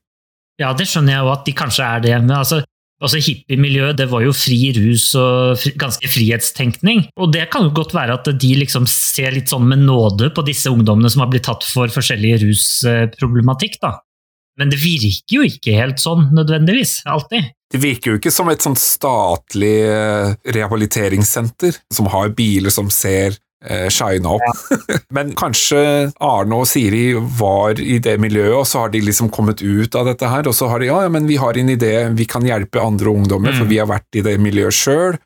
Ja, 0.60 0.74
det 0.76 0.90
skjønner 0.90 1.16
jeg 1.16 1.24
jo 1.24 1.32
at 1.32 1.48
de 1.48 1.56
kanskje 1.56 1.86
er 1.88 2.04
det, 2.04 2.14
men 2.20 2.34
altså, 2.36 2.60
altså 3.00 3.22
hippiemiljøet, 3.24 3.98
det 4.02 4.10
var 4.12 4.26
jo 4.26 4.34
fri 4.36 4.74
rus 4.76 5.08
og 5.20 5.56
fri, 5.62 5.72
ganske 5.80 6.12
frihetstenkning. 6.12 7.06
Og 7.20 7.32
det 7.36 7.48
kan 7.54 7.70
jo 7.70 7.74
godt 7.80 7.96
være 7.96 8.20
at 8.20 8.28
de 8.44 8.52
liksom 8.60 8.88
ser 8.92 9.34
litt 9.38 9.52
sånn 9.52 9.70
med 9.72 9.86
nåde 9.88 10.34
på 10.36 10.44
disse 10.48 10.72
ungdommene 10.72 11.12
som 11.12 11.24
har 11.24 11.32
blitt 11.32 11.48
tatt 11.48 11.64
for 11.68 11.92
forskjellige 11.96 12.44
rusproblematikk, 12.44 13.80
da. 13.84 13.96
Men 14.60 14.74
det 14.74 14.82
virker 14.82 15.38
jo 15.38 15.46
ikke 15.48 15.78
helt 15.78 16.02
sånn 16.04 16.28
nødvendigvis, 16.36 17.00
alltid. 17.08 17.54
Det 17.72 17.80
virker 17.80 18.12
jo 18.12 18.20
ikke 18.20 18.34
som 18.34 18.50
et 18.52 18.64
sånn 18.66 18.76
statlig 18.80 19.78
eh, 19.88 20.34
rehabiliteringssenter 20.58 21.78
som 21.94 22.10
har 22.12 22.34
biler 22.36 22.74
som 22.74 22.90
ser 22.92 23.38
shine 23.92 24.26
opp. 24.30 24.46
Men 25.16 25.34
kanskje 25.36 25.80
Arne 26.24 26.60
og 26.62 26.68
Siri 26.70 27.14
var 27.40 27.80
i 27.82 27.98
det 28.00 28.16
miljøet, 28.24 28.56
og 28.62 28.68
så 28.70 28.86
har 28.86 28.94
de 28.94 29.02
liksom 29.04 29.28
kommet 29.36 29.60
ut 29.64 29.96
av 30.00 30.08
dette 30.08 30.30
her, 30.32 30.48
og 30.48 30.56
så 30.56 30.70
har 30.72 30.80
de 30.80 30.88
ja, 30.88 31.02
ja 31.04 31.10
men 31.12 31.28
vi 31.28 31.36
har 31.42 31.58
en 31.60 31.70
idé, 31.74 31.92
vi 32.16 32.26
kan 32.30 32.46
hjelpe 32.48 32.80
andre 32.80 33.12
ungdommer, 33.12 33.52
for 33.58 33.66
Mm. 33.68 33.72
vi 33.74 33.80
har 33.82 33.90
vært 33.90 34.16
i 34.16 34.24
det 34.24 34.38
miljøet 34.40 34.74
sjøl. 34.78 35.18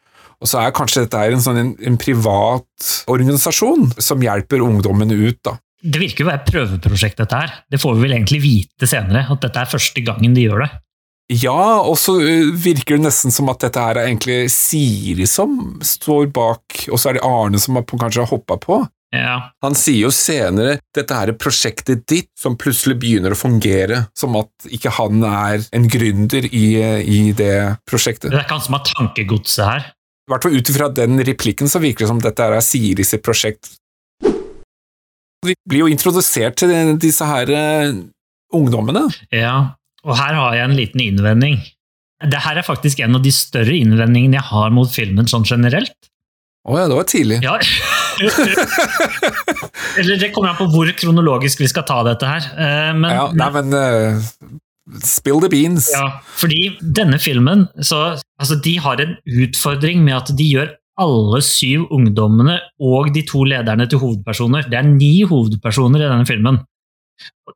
Og 0.43 0.49
så 0.49 0.59
er 0.59 0.73
kanskje 0.75 1.05
dette 1.05 1.19
her 1.21 1.31
en 1.31 1.43
sånn 1.45 1.59
en, 1.61 1.69
en 1.87 1.97
privat 2.01 2.87
organisasjon 3.07 3.93
som 4.01 4.19
hjelper 4.25 4.63
ungdommene 4.65 5.15
ut, 5.29 5.39
da. 5.45 5.53
Det 5.83 5.99
virker 5.99 6.23
jo 6.23 6.27
å 6.29 6.31
være 6.31 6.45
prøveprosjekt, 6.47 7.17
dette 7.19 7.35
her. 7.35 7.53
Det 7.71 7.79
får 7.79 7.95
vi 7.97 8.05
vel 8.05 8.15
egentlig 8.15 8.41
vite 8.43 8.87
senere, 8.87 9.25
at 9.29 9.41
dette 9.43 9.59
er 9.61 9.71
første 9.71 10.03
gangen 10.03 10.35
de 10.35 10.45
gjør 10.47 10.63
det. 10.65 10.69
Ja, 11.33 11.81
og 11.81 11.95
så 11.97 12.17
virker 12.19 12.97
det 12.97 13.07
nesten 13.07 13.33
som 13.33 13.49
at 13.49 13.63
dette 13.63 13.81
her 13.81 13.97
er 13.97 14.09
egentlig 14.09 14.51
Siri 14.53 15.25
som 15.29 15.79
står 15.85 16.27
bak, 16.35 16.83
og 16.91 16.99
så 16.99 17.09
er 17.09 17.17
det 17.17 17.23
Arne 17.25 17.61
som 17.61 17.79
kanskje 17.79 18.21
har 18.25 18.29
hoppa 18.29 18.59
på. 18.61 18.83
Ja, 19.13 19.35
Han 19.61 19.75
sier 19.77 20.07
jo 20.07 20.09
senere 20.13 20.79
dette 20.95 21.13
her 21.13 21.29
er 21.29 21.37
prosjektet 21.37 22.07
ditt 22.09 22.31
som 22.39 22.55
plutselig 22.57 22.97
begynner 23.01 23.35
å 23.35 23.37
fungere, 23.37 24.07
som 24.17 24.33
at 24.39 24.69
ikke 24.73 24.93
han 24.97 25.21
er 25.27 25.67
en 25.69 25.85
gründer 25.85 26.47
i, 26.49 26.65
i 26.81 27.19
det 27.37 27.77
prosjektet. 27.89 28.31
Det 28.31 28.39
er 28.39 28.47
ikke 28.47 28.57
han 28.57 28.65
som 28.65 28.77
har 28.79 28.87
tankegodset 28.89 29.65
her. 29.69 29.85
I 30.23 30.33
hvert 30.33 30.47
fall 30.47 30.57
ut 30.57 30.71
ifra 30.71 30.89
den 30.97 31.21
replikken 31.27 31.69
så 31.69 31.81
virker 31.83 32.07
det 32.07 32.09
som 32.09 32.23
dette 32.23 32.47
er 32.47 32.65
Siri 32.65 33.05
sitt 33.05 33.21
prosjekt. 33.25 33.75
Vi 35.43 35.53
blir 35.67 35.83
jo 35.83 35.91
introdusert 35.91 36.57
til 36.63 36.95
disse 37.03 37.27
her 37.27 37.51
ungdommene. 38.55 39.09
Ja, 39.35 39.75
og 40.03 40.17
her 40.19 40.35
har 40.39 40.57
jeg 40.57 40.69
en 40.69 40.77
liten 40.77 41.03
innvending. 41.03 41.61
Det 42.23 42.39
her 42.39 42.59
er 42.59 42.65
faktisk 42.65 43.01
en 43.03 43.17
av 43.17 43.23
de 43.23 43.31
større 43.35 43.75
innvendingene 43.75 44.37
jeg 44.39 44.47
har 44.49 44.73
mot 44.75 44.91
filmen 44.91 45.27
sånn 45.27 45.45
generelt. 45.47 45.95
Å 46.63 46.77
ja, 46.79 46.87
det 46.87 46.95
var 46.95 47.07
tidlig. 47.11 47.39
Ja. 47.43 47.57
Eller 49.99 50.19
det 50.21 50.29
kommer 50.31 50.53
an 50.53 50.59
på 50.59 50.69
hvor 50.71 50.87
kronologisk 50.95 51.59
vi 51.63 51.67
skal 51.71 51.83
ta 51.87 51.97
dette 52.07 52.29
her. 52.29 52.45
Eh, 52.55 52.91
Men, 52.95 53.09
Ja, 53.11 53.25
nei, 53.35 53.49
men 53.57 53.75
uh, 53.75 54.21
Spill 55.03 55.39
the 55.43 55.49
beans. 55.51 55.89
Ja, 55.91 56.19
fordi 56.39 56.73
denne 56.79 57.19
filmen 57.19 57.67
så, 57.79 58.17
altså 58.39 58.57
De 58.63 58.77
har 58.83 58.99
en 58.99 59.15
utfordring 59.23 60.03
med 60.03 60.17
at 60.17 60.31
de 60.35 60.47
gjør 60.55 60.73
alle 60.99 61.39
syv 61.41 61.87
ungdommene 61.95 62.59
og 62.83 63.13
de 63.15 63.23
to 63.25 63.43
lederne 63.49 63.87
til 63.89 64.01
hovedpersoner. 64.03 64.67
Det 64.69 64.77
er 64.77 64.85
ni 64.85 65.23
hovedpersoner 65.25 66.03
i 66.03 66.09
denne 66.11 66.27
filmen. 66.29 66.59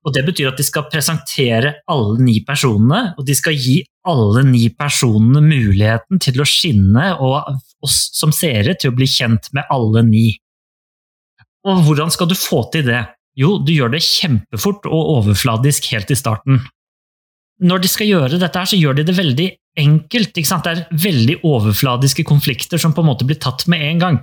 Og 0.04 0.14
Det 0.14 0.24
betyr 0.28 0.50
at 0.50 0.58
de 0.60 0.66
skal 0.68 0.90
presentere 0.92 1.78
alle 1.88 2.18
ni 2.24 2.42
personene, 2.48 3.14
og 3.18 3.28
de 3.28 3.36
skal 3.38 3.56
gi 3.56 3.80
alle 4.08 4.44
ni 4.48 4.68
personene 4.76 5.44
muligheten 5.44 6.20
til 6.24 6.42
å 6.44 6.48
skinne, 6.48 7.14
og 7.24 7.56
oss 7.86 8.00
som 8.18 8.34
seere 8.36 8.76
til 8.76 8.92
å 8.92 8.98
bli 8.98 9.08
kjent 9.08 9.52
med 9.56 9.68
alle 9.72 10.04
ni. 10.08 10.28
Og 11.68 11.86
hvordan 11.88 12.12
skal 12.12 12.28
du 12.28 12.36
få 12.36 12.66
til 12.74 12.88
det? 12.88 13.06
Jo, 13.38 13.58
du 13.64 13.72
gjør 13.72 13.94
det 13.94 14.04
kjempefort 14.04 14.88
og 14.90 15.14
overfladisk 15.20 15.92
helt 15.94 16.12
i 16.12 16.18
starten 16.20 16.64
når 17.64 17.84
de 17.84 17.90
skal 17.90 18.10
gjøre 18.10 18.38
dette, 18.38 18.60
her, 18.60 18.70
så 18.70 18.78
gjør 18.78 19.00
de 19.00 19.06
det 19.08 19.18
veldig 19.18 19.48
enkelt. 19.82 20.36
Det 20.36 20.72
er 20.72 20.84
veldig 21.04 21.40
overfladiske 21.48 22.26
konflikter 22.28 22.82
som 22.82 22.94
på 22.94 23.04
en 23.04 23.10
måte 23.12 23.28
blir 23.28 23.40
tatt 23.42 23.66
med 23.72 23.84
en 23.86 24.04
gang. 24.04 24.20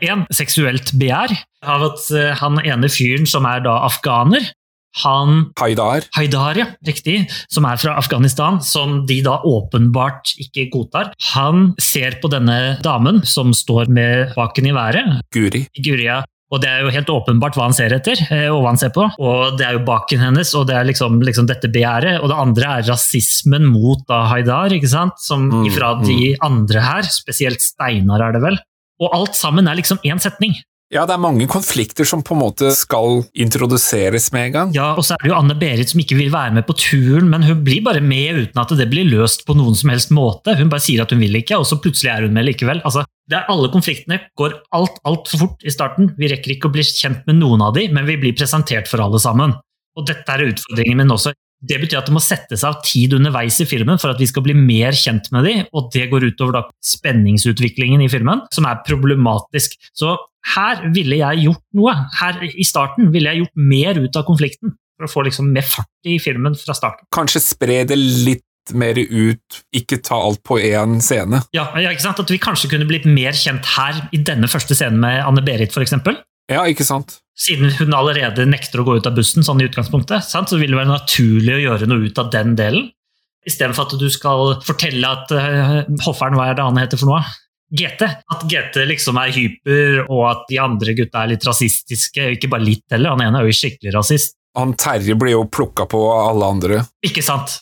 En, 0.00 0.24
seksuelt 0.32 0.94
begjær 0.96 1.34
av 1.68 1.82
at 1.90 2.06
eh, 2.16 2.30
han 2.40 2.56
ene 2.64 2.88
fyren 2.88 3.26
som 3.28 3.44
er 3.44 3.60
da 3.66 3.82
afghaner, 3.84 4.46
han 5.02 5.52
Haidar. 5.60 6.06
Haidar, 6.16 6.58
ja, 6.58 6.66
riktig, 6.86 7.22
som 7.50 7.64
er 7.64 7.78
fra 7.80 7.94
Afghanistan, 8.00 8.60
som 8.64 9.06
de 9.06 9.20
da 9.22 9.38
åpenbart 9.46 10.34
ikke 10.42 10.68
godtar. 10.72 11.12
Han 11.34 11.74
ser 11.80 12.18
på 12.22 12.30
denne 12.32 12.78
damen 12.82 13.22
som 13.24 13.54
står 13.54 13.88
med 13.88 14.34
baken 14.36 14.66
i 14.66 14.74
været, 14.74 15.22
Guri. 15.34 15.66
Guria. 15.78 16.22
Og 16.50 16.58
det 16.58 16.66
er 16.66 16.80
jo 16.82 16.90
helt 16.90 17.10
åpenbart 17.14 17.54
hva 17.54 17.68
han 17.68 17.74
ser 17.76 17.92
etter, 17.94 18.18
eh, 18.34 18.48
og 18.50 18.64
hva 18.64 18.72
han 18.72 18.80
ser 18.80 18.90
på. 18.90 19.04
Og 19.22 19.58
det 19.58 19.68
er 19.68 19.76
jo 19.76 19.84
baken 19.86 20.18
hennes, 20.18 20.50
og 20.58 20.66
det 20.66 20.74
er 20.74 20.88
liksom, 20.88 21.20
liksom 21.22 21.46
dette 21.46 21.70
begjæret. 21.70 22.18
Og 22.18 22.26
det 22.32 22.38
andre 22.42 22.72
er 22.80 22.88
rasismen 22.90 23.68
mot 23.70 24.02
da 24.10 24.24
Haidar, 24.32 24.74
ikke 24.74 24.90
sant? 24.90 25.14
Som 25.22 25.46
Mm, 25.50 25.68
ifra 25.70 25.92
de 26.02 26.34
andre 26.42 26.82
her, 26.82 27.02
spesielt 27.02 27.62
Steinar 27.62 28.20
er 28.26 28.32
det 28.34 28.42
vel. 28.42 28.58
Og 29.00 29.14
alt 29.14 29.38
sammen 29.38 29.68
er 29.70 29.78
liksom 29.78 30.02
én 30.04 30.18
setning. 30.20 30.58
Ja, 30.90 31.04
det 31.06 31.14
er 31.14 31.22
mange 31.22 31.46
konflikter 31.46 32.06
som 32.08 32.22
på 32.26 32.34
en 32.34 32.40
måte 32.42 32.72
skal 32.74 33.20
introduseres 33.38 34.26
med 34.34 34.48
en 34.48 34.54
gang. 34.56 34.72
Ja, 34.74 34.88
Og 34.98 35.04
så 35.06 35.14
er 35.14 35.22
det 35.22 35.30
jo 35.30 35.36
Anne-Berit 35.38 35.92
som 35.92 36.02
ikke 36.02 36.18
vil 36.18 36.32
være 36.34 36.56
med 36.56 36.66
på 36.66 36.74
turen, 36.74 37.28
men 37.30 37.46
hun 37.46 37.60
blir 37.62 37.84
bare 37.86 38.02
med 38.02 38.40
uten 38.40 38.58
at 38.58 38.74
det 38.74 38.88
blir 38.90 39.06
løst 39.06 39.44
på 39.46 39.54
noen 39.54 39.76
som 39.78 39.92
helst 39.94 40.10
måte. 40.10 40.56
Hun 40.58 40.72
bare 40.72 40.82
sier 40.82 41.04
at 41.04 41.14
hun 41.14 41.22
vil 41.22 41.38
ikke, 41.38 41.60
og 41.62 41.68
så 41.70 41.78
plutselig 41.78 42.10
er 42.10 42.26
hun 42.26 42.34
med 42.34 42.48
likevel. 42.48 42.82
Altså, 42.82 43.06
Alle 43.30 43.70
konfliktene 43.70 44.18
går 44.34 44.56
alt 44.74 44.98
altfor 45.06 45.44
fort 45.44 45.62
i 45.62 45.70
starten. 45.70 46.10
Vi 46.18 46.32
rekker 46.32 46.56
ikke 46.56 46.66
å 46.66 46.74
bli 46.74 46.82
kjent 46.82 47.22
med 47.30 47.38
noen 47.38 47.62
av 47.62 47.76
de, 47.76 47.86
men 47.94 48.08
vi 48.08 48.18
blir 48.18 48.34
presentert 48.34 48.90
for 48.90 48.98
alle 49.04 49.22
sammen. 49.22 49.54
Og 49.94 50.08
dette 50.10 50.26
er 50.26 50.48
utfordringen 50.48 50.98
min 50.98 51.14
også. 51.14 51.30
Det 51.60 51.76
betyr 51.78 52.00
at 52.00 52.08
det 52.08 52.14
må 52.16 52.22
settes 52.24 52.64
av 52.64 52.80
tid 52.82 53.12
underveis 53.14 53.60
i 53.60 53.68
filmen 53.68 54.00
for 54.00 54.10
at 54.10 54.18
vi 54.18 54.26
skal 54.26 54.42
bli 54.42 54.56
mer 54.56 54.96
kjent 54.96 55.28
med 55.30 55.44
dem, 55.46 55.62
og 55.76 55.90
det 55.94 56.08
går 56.10 56.30
utover 56.32 56.56
da 56.56 56.62
spenningsutviklingen 56.82 58.02
i 58.02 58.08
filmen, 58.10 58.42
som 58.50 58.66
er 58.66 58.80
problematisk. 58.86 59.76
Så 59.94 60.16
her 60.54 60.84
ville 60.94 61.20
jeg 61.20 61.44
gjort 61.44 61.64
noe. 61.76 61.94
Her 62.20 62.38
i 62.48 62.66
starten 62.66 63.10
ville 63.14 63.32
jeg 63.32 63.44
gjort 63.44 63.64
mer 63.70 64.00
ut 64.00 64.16
av 64.16 64.26
konflikten, 64.28 64.76
for 64.96 65.08
å 65.08 65.12
få 65.12 65.26
liksom 65.28 65.50
mer 65.54 65.66
fart 65.66 66.08
i 66.08 66.18
filmen 66.22 66.56
fra 66.58 66.76
starten. 66.76 67.08
Kanskje 67.14 67.42
spre 67.44 67.82
det 67.88 67.98
litt 67.98 68.46
mer 68.76 68.98
ut, 68.98 69.60
ikke 69.74 69.98
ta 70.04 70.18
alt 70.20 70.42
på 70.46 70.60
én 70.62 70.98
scene. 71.02 71.42
Ja, 71.56 71.70
ja, 71.80 71.90
ikke 71.90 72.04
sant? 72.04 72.20
At 72.22 72.30
vi 72.30 72.38
kanskje 72.42 72.70
kunne 72.72 72.86
blitt 72.88 73.08
mer 73.08 73.36
kjent 73.36 73.66
her 73.76 74.04
i 74.14 74.20
denne 74.22 74.50
første 74.50 74.76
scenen 74.78 75.00
med 75.02 75.22
Anne-Berit, 75.24 75.74
f.eks. 75.74 75.96
Ja, 76.50 76.64
ikke 76.66 76.86
sant? 76.86 77.18
Siden 77.38 77.72
hun 77.78 77.94
allerede 77.96 78.44
nekter 78.48 78.82
å 78.82 78.86
gå 78.86 78.98
ut 78.98 79.08
av 79.08 79.16
bussen, 79.16 79.44
sånn 79.46 79.62
i 79.62 79.68
utgangspunktet, 79.68 80.26
sant? 80.26 80.50
så 80.50 80.58
vil 80.60 80.74
det 80.74 80.80
være 80.80 80.92
naturlig 80.92 81.56
å 81.56 81.62
gjøre 81.62 81.90
noe 81.90 82.10
ut 82.10 82.20
av 82.20 82.32
den 82.34 82.56
delen. 82.58 82.90
Istedenfor 83.48 83.88
at 83.88 84.00
du 84.00 84.08
skal 84.12 84.58
fortelle 84.66 85.08
at 85.08 85.30
uh, 85.32 85.78
hofferen, 86.04 86.36
hva 86.36 86.50
er 86.50 86.58
det 86.58 86.66
han 86.66 86.80
heter 86.80 87.00
for 87.00 87.08
noe? 87.08 87.22
GT. 87.70 88.02
At 88.34 88.44
GT 88.50 88.82
liksom 88.90 89.18
er 89.22 89.32
hyper, 89.34 90.02
og 90.08 90.24
at 90.32 90.44
de 90.50 90.58
andre 90.62 90.94
gutta 90.98 91.24
er 91.24 91.34
litt 91.34 91.46
rasistiske. 91.46 92.32
Ikke 92.36 92.50
bare 92.50 92.66
litt 92.66 92.86
heller, 92.90 93.14
han 93.14 93.24
ene 93.28 93.42
er 93.42 93.50
jo 93.50 93.56
skikkelig 93.56 93.94
rasist. 93.96 94.36
Han 94.58 94.74
Terje 94.74 95.14
blir 95.14 95.36
jo 95.36 95.44
plukka 95.46 95.86
på 95.90 96.00
av 96.10 96.32
alle 96.32 96.48
andre. 96.56 96.80
Ikke 97.06 97.22
sant? 97.22 97.60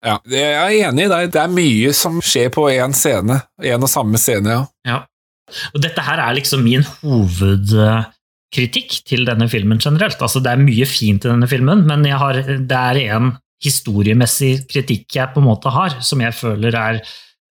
Ja, 0.00 0.16
jeg 0.32 0.54
er 0.56 0.88
enig 0.88 1.04
i 1.04 1.10
deg. 1.12 1.32
Det 1.34 1.40
er 1.42 1.52
mye 1.52 1.92
som 1.96 2.20
skjer 2.24 2.48
på 2.54 2.70
én 2.72 2.94
scene. 2.96 3.42
Én 3.60 3.84
og 3.84 3.90
samme 3.92 4.20
scene, 4.20 4.54
ja. 4.54 4.62
Ja. 4.88 5.02
Og 5.74 5.82
dette 5.84 6.00
her 6.06 6.22
er 6.22 6.36
liksom 6.38 6.62
min 6.64 6.86
hovedkritikk 7.02 9.00
til 9.10 9.26
denne 9.28 9.50
filmen 9.52 9.82
generelt. 9.82 10.22
Altså, 10.22 10.40
det 10.40 10.54
er 10.54 10.62
mye 10.62 10.86
fint 10.88 11.26
i 11.26 11.32
denne 11.32 11.48
filmen, 11.50 11.84
men 11.88 12.06
har, 12.08 12.40
det 12.40 12.80
er 12.80 13.02
en 13.18 13.34
historiemessig 13.60 14.62
kritikk 14.70 15.18
jeg 15.18 15.34
på 15.34 15.42
en 15.42 15.50
måte 15.50 15.68
har, 15.74 15.98
som 16.00 16.22
jeg 16.24 16.32
føler 16.38 16.72
er 16.80 17.02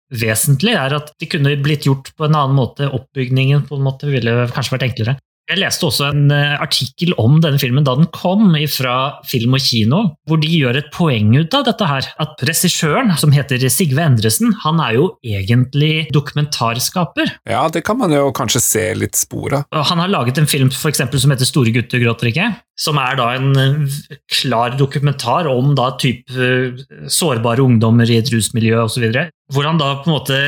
vesentlig, 0.10 0.74
er 0.74 0.96
at 0.98 1.12
det 1.22 1.30
kunne 1.32 1.56
blitt 1.62 1.86
gjort 1.88 2.12
på 2.18 2.28
en 2.28 2.38
annen 2.38 2.58
måte. 2.58 2.90
Oppbygningen 2.90 3.66
på 3.70 3.78
en 3.78 3.86
måte 3.86 4.10
ville 4.10 4.48
kanskje 4.54 4.76
vært 4.78 4.88
enklere. 4.90 5.18
Jeg 5.50 5.64
leste 5.64 5.88
også 5.88 6.12
en 6.12 6.30
eh, 6.30 6.60
artikkel 6.62 7.16
om 7.18 7.40
denne 7.42 7.58
filmen 7.62 7.86
da 7.86 7.96
den 7.98 8.10
kom 8.14 8.52
fra 8.70 8.96
Film 9.26 9.56
og 9.58 9.64
Kino, 9.66 10.02
hvor 10.30 10.38
de 10.42 10.50
gjør 10.52 10.78
et 10.78 10.92
poeng 10.94 11.32
ut 11.40 11.56
av 11.58 11.66
dette 11.66 11.88
her. 11.90 12.06
At 12.22 12.44
regissøren, 12.46 13.16
som 13.18 13.34
heter 13.34 13.66
Sigve 13.74 14.04
Endresen, 14.06 14.54
han 14.64 14.82
er 14.84 15.00
jo 15.00 15.08
egentlig 15.26 16.08
dokumentarskaper. 16.14 17.34
Ja, 17.50 17.66
det 17.74 17.82
kan 17.88 17.98
man 17.98 18.14
jo 18.14 18.30
kanskje 18.36 18.62
se 18.62 18.86
litt 18.98 19.18
spor 19.18 19.58
av. 19.58 19.82
Han 19.90 20.04
har 20.04 20.14
laget 20.14 20.38
en 20.38 20.50
film 20.50 20.70
for 20.74 20.92
eksempel, 20.94 21.22
som 21.22 21.34
heter 21.34 21.50
Store 21.50 21.74
gutter 21.74 22.02
gråter 22.04 22.30
ikke, 22.30 22.52
som 22.80 23.02
er 23.02 23.18
da 23.18 23.32
en 23.40 23.50
eh, 23.58 24.00
klar 24.42 24.78
dokumentar 24.78 25.50
om 25.50 25.74
da 25.78 25.96
type 25.98 26.30
eh, 26.38 26.86
sårbare 27.10 27.66
ungdommer 27.66 28.10
i 28.10 28.22
et 28.22 28.30
rusmiljø 28.34 28.86
osv. 28.86 29.10
Hvor 29.50 29.66
han 29.66 29.82
da 29.82 29.96
på 30.04 30.12
en 30.12 30.20
måte 30.20 30.44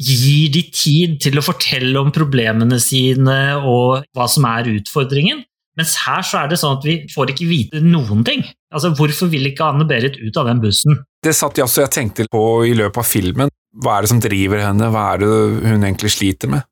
gir 0.00 0.48
de 0.54 0.62
tid 0.72 1.18
til 1.20 1.38
å 1.38 1.44
fortelle 1.44 2.00
om 2.00 2.10
problemene 2.14 2.78
sine 2.80 3.38
og 3.60 4.06
hva 4.16 4.26
som 4.30 4.46
er 4.48 4.70
utfordringen. 4.72 5.44
Mens 5.78 5.94
her 6.02 6.24
så 6.26 6.42
er 6.42 6.50
det 6.50 6.58
sånn 6.60 6.78
at 6.78 6.86
vi 6.86 6.96
får 7.12 7.32
ikke 7.32 7.48
vite 7.48 7.82
noen 7.84 8.24
ting. 8.26 8.42
Altså, 8.74 8.90
Hvorfor 8.96 9.30
vil 9.32 9.48
ikke 9.50 9.68
Anne-Berit 9.68 10.18
ut 10.20 10.40
av 10.40 10.48
den 10.50 10.62
bussen? 10.62 10.98
Det 11.24 11.34
satt 11.36 11.58
jeg 11.58 11.66
også 11.66 11.84
jeg 11.84 11.94
tenkte 11.94 12.26
på 12.32 12.42
i 12.68 12.74
løpet 12.76 13.00
av 13.02 13.06
filmen. 13.06 13.52
Hva 13.80 13.96
er 13.96 14.04
det 14.04 14.10
som 14.12 14.22
driver 14.22 14.64
henne, 14.64 14.90
hva 14.90 15.06
er 15.12 15.22
det 15.22 15.30
hun 15.68 15.86
egentlig 15.86 16.10
sliter 16.16 16.50
med? 16.50 16.66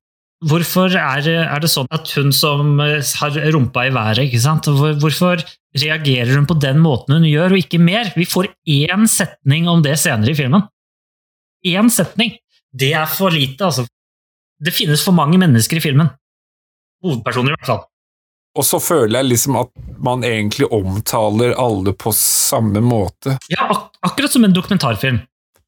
Hvorfor 0.49 0.93
er, 0.95 1.27
er 1.27 1.63
det 1.63 1.71
sånn 1.71 1.89
at 1.95 2.11
hun 2.15 2.31
som 2.35 2.79
har 2.79 3.39
rumpa 3.55 3.89
i 3.89 3.95
været, 3.95 4.29
ikke 4.29 4.43
sant? 4.43 4.69
hvorfor 4.71 5.43
reagerer 5.79 6.37
hun 6.37 6.47
på 6.47 6.57
den 6.63 6.79
måten 6.83 7.17
hun 7.19 7.27
gjør, 7.27 7.55
og 7.55 7.63
ikke 7.63 7.81
mer? 7.83 8.13
Vi 8.15 8.27
får 8.27 8.51
én 8.71 9.09
setning 9.11 9.67
om 9.71 9.83
det 9.83 9.97
senere 9.99 10.35
i 10.35 10.39
filmen. 10.39 10.67
Én 11.67 11.91
setning! 11.91 12.37
Det 12.79 12.93
er 12.95 13.07
for 13.11 13.35
lite, 13.35 13.65
altså. 13.65 13.87
Det 14.59 14.75
finnes 14.75 15.03
for 15.05 15.15
mange 15.15 15.39
mennesker 15.41 15.79
i 15.79 15.83
filmen. 15.83 16.11
Hovedpersoner, 17.05 17.55
i 17.55 17.59
hvert 17.59 17.71
fall. 17.71 17.85
Og 18.59 18.67
så 18.67 18.81
føler 18.83 19.21
jeg 19.21 19.33
liksom 19.33 19.59
at 19.61 19.71
man 20.03 20.25
egentlig 20.27 20.67
omtaler 20.75 21.55
alle 21.59 21.95
på 21.95 22.13
samme 22.17 22.83
måte. 22.83 23.37
Ja, 23.53 23.69
ak 23.71 23.85
akkurat 24.09 24.35
som 24.35 24.47
en 24.47 24.55
dokumentarfilm. 24.57 25.21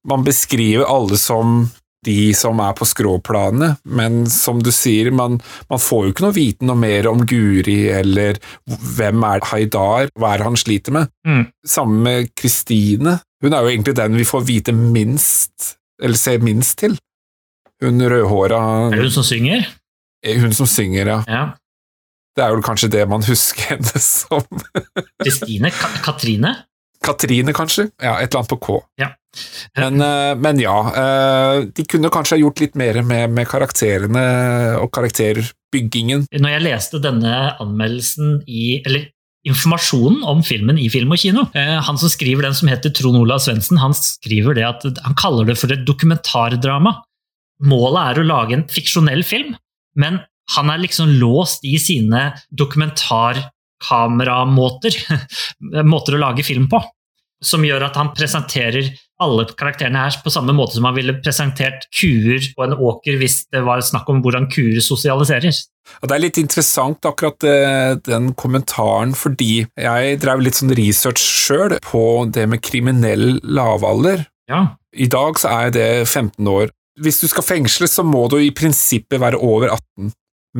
Man 0.09 0.25
beskriver 0.27 0.88
alle 0.88 1.18
som 1.20 1.68
de 2.07 2.33
som 2.33 2.61
er 2.64 2.73
på 2.79 2.87
skråplanet, 2.88 3.83
men 3.85 4.23
som 4.33 4.62
du 4.64 4.70
sier, 4.73 5.11
man, 5.12 5.37
man, 5.68 5.83
får 5.83 6.07
jo 6.07 6.12
ikke 6.14 6.25
noe 6.25 6.37
vite 6.37 6.64
noe 6.64 6.81
mer 6.81 7.09
om 7.11 7.27
Guri, 7.29 7.90
eller 7.92 8.40
hvem 8.96 9.27
er 9.29 9.44
Haidar, 9.51 10.09
hva 10.16 10.31
er 10.33 10.40
det 10.40 10.49
han 10.49 10.57
sliter 10.57 10.96
med? 10.96 11.12
Mm. 11.29 11.42
Samme 11.68 12.01
med 12.07 12.33
Kristine. 12.33 13.18
Hun 13.44 13.53
er 13.53 13.66
jo 13.66 13.75
egentlig 13.75 13.99
den 14.01 14.16
vi 14.16 14.27
får 14.29 14.49
vite 14.49 14.73
minst 14.77 15.75
eller 16.03 16.21
ser 16.21 16.43
minst 16.45 16.79
til. 16.81 16.97
Hun 17.81 18.01
rødhåra 18.01 18.61
Er 18.91 18.99
det 18.99 19.09
hun 19.09 19.15
som 19.21 19.27
synger? 19.27 19.65
Hun 20.27 20.53
som 20.53 20.69
synger, 20.69 21.07
ja. 21.07 21.21
ja. 21.29 21.45
Det 22.37 22.45
er 22.45 22.53
vel 22.55 22.65
kanskje 22.65 22.91
det 22.93 23.07
man 23.09 23.25
husker 23.25 23.75
henne 23.75 24.03
som. 24.05 24.45
Kristine? 25.23 25.73
Ka 25.75 25.89
Katrine? 26.05 26.55
Katrine, 27.01 27.55
kanskje? 27.57 27.89
Ja, 28.03 28.19
et 28.21 28.29
eller 28.29 28.43
annet 28.43 28.53
på 28.53 28.61
K. 28.61 28.77
Ja. 29.01 29.15
Men, 29.79 30.01
eh, 30.05 30.35
men, 30.37 30.61
ja, 30.61 30.77
eh, 31.01 31.63
de 31.73 31.85
kunne 31.89 32.11
kanskje 32.13 32.37
ha 32.37 32.43
gjort 32.43 32.61
litt 32.61 32.77
mer 32.77 33.01
med, 33.07 33.31
med 33.33 33.49
karakterene 33.49 34.25
og 34.83 34.91
karakterbyggingen. 34.93 36.27
Når 36.35 36.55
jeg 36.57 36.65
leste 36.67 37.01
denne 37.01 37.55
anmeldelsen 37.63 38.41
i 38.51 38.83
Eller 38.85 39.09
informasjonen 39.48 40.20
om 40.29 40.42
filmen 40.44 40.76
i 40.81 40.88
Film 40.92 41.12
og 41.14 41.20
Kino. 41.22 41.42
Eh, 41.57 41.79
han 41.87 41.98
som 42.00 42.11
skriver 42.12 42.42
den, 42.44 42.57
som 42.57 42.68
heter 42.70 42.90
Trond 42.96 43.18
Olav 43.20 43.40
Svendsen, 43.44 43.76
han 43.81 43.94
skriver 43.96 44.53
det 44.59 44.66
at 44.66 44.81
han 45.05 45.14
kaller 45.18 45.44
det 45.48 45.59
for 45.61 45.68
et 45.72 45.87
dokumentardrama. 45.88 46.92
Målet 47.70 48.00
er 48.03 48.16
å 48.20 48.29
lage 48.29 48.53
en 48.57 48.68
fiksjonell 48.70 49.22
film, 49.26 49.50
men 50.00 50.14
han 50.57 50.66
er 50.72 50.79
liksom 50.83 51.09
låst 51.20 51.61
i 51.68 51.79
sine 51.81 52.22
dokumentarkameramåter. 52.50 54.92
Måter 55.92 56.12
å 56.16 56.24
lage 56.24 56.42
film 56.46 56.66
på. 56.70 56.79
Som 57.40 57.64
gjør 57.64 57.83
at 57.87 57.96
han 57.96 58.14
presenterer 58.16 58.90
alle 59.20 59.46
karakterene 59.59 60.04
her 60.04 60.16
på 60.24 60.33
samme 60.33 60.54
måte 60.56 60.76
som 60.76 60.87
han 60.88 60.96
ville 60.96 61.16
presentert 61.20 61.87
kuer 61.94 62.50
på 62.56 62.64
en 62.64 62.76
åker 62.76 63.18
hvis 63.20 63.42
det 63.52 63.62
var 63.66 63.83
snakk 63.85 64.09
om 64.11 64.22
hvordan 64.24 64.48
kuer 64.52 64.80
sosialiserer. 64.85 65.54
Og 66.00 66.09
Det 66.09 66.16
er 66.16 66.22
litt 66.22 66.38
interessant 66.40 67.06
akkurat 67.09 67.46
eh, 67.48 67.94
den 68.06 68.33
kommentaren, 68.38 69.14
fordi 69.16 69.64
jeg 69.66 70.20
drev 70.22 70.44
litt 70.44 70.61
sånn 70.61 70.74
research 70.78 71.22
sjøl 71.22 71.76
på 71.85 72.04
det 72.33 72.46
med 72.50 72.62
kriminell 72.64 73.40
lavalder. 73.42 74.24
Ja. 74.50 74.66
I 74.94 75.09
dag 75.11 75.38
så 75.40 75.50
er 75.66 75.74
det 75.74 75.88
15 76.06 76.46
år. 76.50 76.70
Hvis 77.00 77.20
du 77.22 77.28
skal 77.30 77.46
fengsles, 77.46 77.94
så 77.96 78.04
må 78.04 78.26
du 78.30 78.38
i 78.40 78.52
prinsippet 78.54 79.20
være 79.22 79.40
over 79.40 79.72
18. 79.76 80.11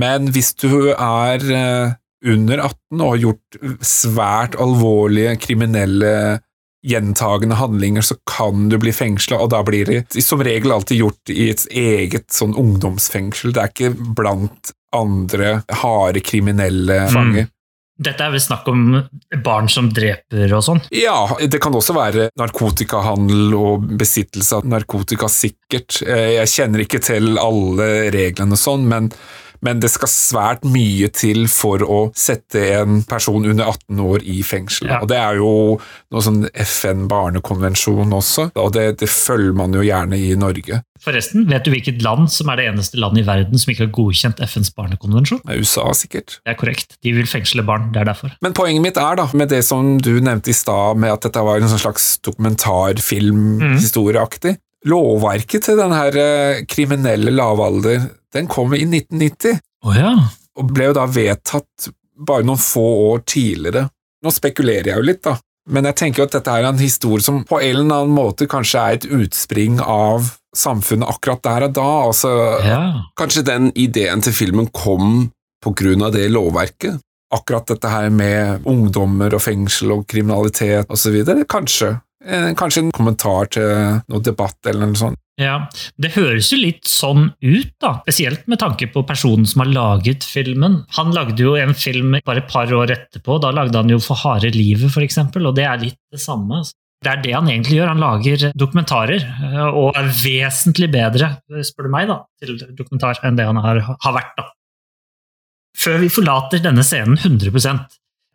Men 0.01 0.31
hvis 0.35 0.53
du 0.63 0.93
er 0.93 1.43
eh, 1.43 1.97
under 2.31 2.63
18 2.69 3.01
og 3.01 3.09
har 3.15 3.23
gjort 3.25 3.61
svært 3.87 4.57
alvorlige 4.61 5.35
kriminelle 5.41 6.13
gjentagende 6.87 7.55
handlinger, 7.61 8.03
så 8.03 8.17
kan 8.37 8.69
du 8.69 8.79
bli 8.81 8.93
fengsla, 8.93 9.39
og 9.43 9.51
da 9.53 9.63
blir 9.67 9.89
det 9.89 10.23
som 10.25 10.43
regel 10.45 10.73
alltid 10.73 11.03
gjort 11.03 11.33
i 11.33 11.51
et 11.53 11.67
eget 11.71 12.31
sånn 12.33 12.57
ungdomsfengsel. 12.57 13.53
Det 13.55 13.63
er 13.63 13.73
ikke 13.75 14.13
blant 14.17 14.73
andre 14.97 15.61
harde 15.83 16.23
kriminelle 16.25 17.05
mm. 17.07 17.11
fanger. 17.15 17.49
Mm. 17.49 17.57
Dette 18.01 18.25
er 18.25 18.33
vel 18.33 18.41
snakk 18.41 18.69
om 18.73 18.85
barn 19.45 19.67
som 19.69 19.91
dreper 19.93 20.55
og 20.57 20.63
sånn? 20.65 20.79
Ja, 20.97 21.19
det 21.37 21.61
kan 21.61 21.75
også 21.77 21.93
være 21.93 22.31
narkotikahandel 22.41 23.53
og 23.59 23.91
besittelse 24.01 24.63
av 24.63 24.71
narkotika, 24.73 25.29
sikkert. 25.29 25.99
Eh, 26.07 26.39
jeg 26.39 26.53
kjenner 26.55 26.87
ikke 26.87 27.03
til 27.05 27.37
alle 27.41 27.91
reglene 28.15 28.57
sånn, 28.57 28.89
men 28.89 29.13
men 29.65 29.81
det 29.83 29.91
skal 29.93 30.09
svært 30.11 30.65
mye 30.69 31.09
til 31.13 31.49
for 31.53 31.83
å 31.85 32.13
sette 32.17 32.81
en 32.81 33.03
person 33.09 33.45
under 33.45 33.65
18 33.69 34.01
år 34.05 34.21
i 34.25 34.43
fengsel. 34.47 34.89
Ja. 34.91 35.01
Og 35.03 35.09
Det 35.11 35.19
er 35.21 35.35
jo 35.41 35.51
noe 35.81 36.23
sånn 36.25 36.49
FN-barnekonvensjon 36.51 38.13
også, 38.17 38.51
og 38.55 38.73
det, 38.77 38.87
det, 39.03 39.09
følger 39.11 39.53
man 39.57 39.75
jo 39.75 39.83
gjerne 39.85 40.17
i 40.19 40.37
Norge. 40.39 40.83
Forresten, 41.01 41.49
vet 41.49 41.65
du 41.65 41.71
hvilket 41.73 42.03
land 42.05 42.31
som 42.33 42.49
er 42.53 42.57
det 42.61 42.67
eneste 42.71 42.99
landet 43.01 43.23
i 43.23 43.29
verden 43.29 43.59
som 43.61 43.71
ikke 43.73 43.85
har 43.87 43.97
godkjent 43.97 44.39
FNs 44.45 44.71
barnekonvensjon? 44.77 45.41
USA, 45.49 45.85
sikkert. 45.97 46.29
Det 46.45 46.51
er 46.53 46.59
korrekt. 46.61 46.89
De 47.05 47.11
vil 47.17 47.29
fengsle 47.29 47.63
barn. 47.67 47.85
Det 47.95 48.01
er 48.03 48.09
derfor. 48.11 48.31
Men 48.45 48.57
poenget 48.57 48.83
mitt 48.85 48.99
er, 49.01 49.15
da, 49.21 49.27
med 49.37 49.49
det 49.53 49.63
som 49.67 49.83
du 50.03 50.15
nevnte 50.21 50.51
i 50.53 50.57
stad, 50.57 50.97
med 51.01 51.11
at 51.15 51.23
dette 51.25 51.41
var 51.45 51.57
en 51.61 51.73
sånn 51.73 51.85
slags 51.89 52.05
dokumentarfilmhistorieaktig, 52.27 54.53
mm. 54.57 54.61
Lovverket 54.89 55.67
til 55.67 55.77
den 55.77 55.93
her 55.93 56.15
eh, 56.17 56.63
kriminelle 56.65 57.29
lavalder 57.35 58.07
den 58.35 58.49
kom 58.51 58.75
i 58.75 58.85
1990, 58.87 59.61
oh, 59.87 59.97
ja. 59.97 60.15
og 60.59 60.75
ble 60.75 60.91
jo 60.91 60.97
da 60.97 61.07
vedtatt 61.11 61.91
bare 62.21 62.47
noen 62.47 62.61
få 62.61 62.87
år 63.11 63.25
tidligere. 63.29 63.89
Nå 64.25 64.33
spekulerer 64.35 64.93
jeg 64.93 65.01
jo 65.01 65.07
litt, 65.09 65.23
da, 65.25 65.37
men 65.71 65.89
jeg 65.89 65.99
tenker 66.01 66.27
at 66.27 66.37
dette 66.37 66.55
er 66.55 66.69
en 66.69 66.81
historie 66.81 67.25
som 67.25 67.43
på 67.49 67.61
en 67.61 67.69
eller 67.83 68.03
annen 68.03 68.15
måte 68.17 68.49
kanskje 68.51 68.81
er 68.81 68.99
et 68.99 69.09
utspring 69.21 69.81
av 69.81 70.29
samfunnet 70.57 71.09
akkurat 71.09 71.45
der 71.47 71.69
og 71.69 71.77
da. 71.79 71.91
Altså, 72.09 72.33
ja. 72.67 72.81
Kanskje 73.19 73.47
den 73.47 73.71
ideen 73.79 74.25
til 74.25 74.35
filmen 74.35 74.69
kom 74.75 75.31
på 75.65 75.73
grunn 75.77 76.03
av 76.07 76.17
det 76.17 76.27
lovverket? 76.33 76.99
akkurat 77.31 77.67
dette 77.67 77.89
her 77.89 78.11
med 78.11 78.67
ungdommer 78.69 79.35
og 79.37 79.43
fengsel 79.45 79.95
og 79.95 80.07
kriminalitet 80.11 80.91
osv. 80.91 81.21
Kanskje. 81.49 81.95
Eh, 82.27 82.51
Kanskje 82.59 82.85
en 82.85 82.95
kommentar 82.95 83.51
til 83.55 84.01
noe 84.11 84.25
debatt 84.25 84.59
eller 84.67 84.91
noe 84.91 84.99
sånt. 84.99 85.21
Ja, 85.41 85.55
Det 85.97 86.13
høres 86.19 86.51
jo 86.53 86.59
litt 86.61 86.85
sånn 86.89 87.31
ut, 87.41 87.71
da. 87.81 87.95
Spesielt 88.05 88.45
med 88.51 88.61
tanke 88.61 88.91
på 88.93 89.03
personen 89.09 89.49
som 89.49 89.65
har 89.65 89.71
laget 89.73 90.27
filmen. 90.27 90.83
Han 90.99 91.15
lagde 91.17 91.41
jo 91.41 91.55
en 91.57 91.73
film 91.73 92.19
bare 92.27 92.43
et 92.43 92.51
par 92.51 92.71
år 92.77 92.93
etterpå. 92.93 93.39
Da 93.41 93.53
lagde 93.57 93.81
han 93.81 93.89
jo 93.89 94.01
For 94.05 94.21
harde 94.21 94.53
livet, 94.55 94.93
eksempel, 95.01 95.49
og 95.49 95.57
det 95.57 95.65
er 95.65 95.81
litt 95.81 95.99
det 96.13 96.21
samme. 96.21 96.61
Det 97.01 97.09
er 97.09 97.23
det 97.25 97.33
han 97.33 97.49
egentlig 97.49 97.79
gjør. 97.79 97.93
Han 97.95 98.03
lager 98.03 98.51
dokumentarer, 98.53 99.25
eh, 99.25 99.69
og 99.71 99.97
er 99.97 100.11
vesentlig 100.13 100.91
bedre, 100.93 101.33
spør 101.65 101.89
du 101.89 101.95
meg, 101.95 102.11
da, 102.11 102.19
til 102.43 102.59
dokumentar 102.77 103.23
enn 103.25 103.39
det 103.39 103.47
han 103.49 103.61
har, 103.65 103.81
har 103.81 104.17
vært. 104.17 104.35
da. 104.37 104.51
Før 105.81 106.03
vi 106.03 106.11
forlater 106.13 106.61
denne 106.61 106.85
scenen 106.85 107.17
100 107.17 107.89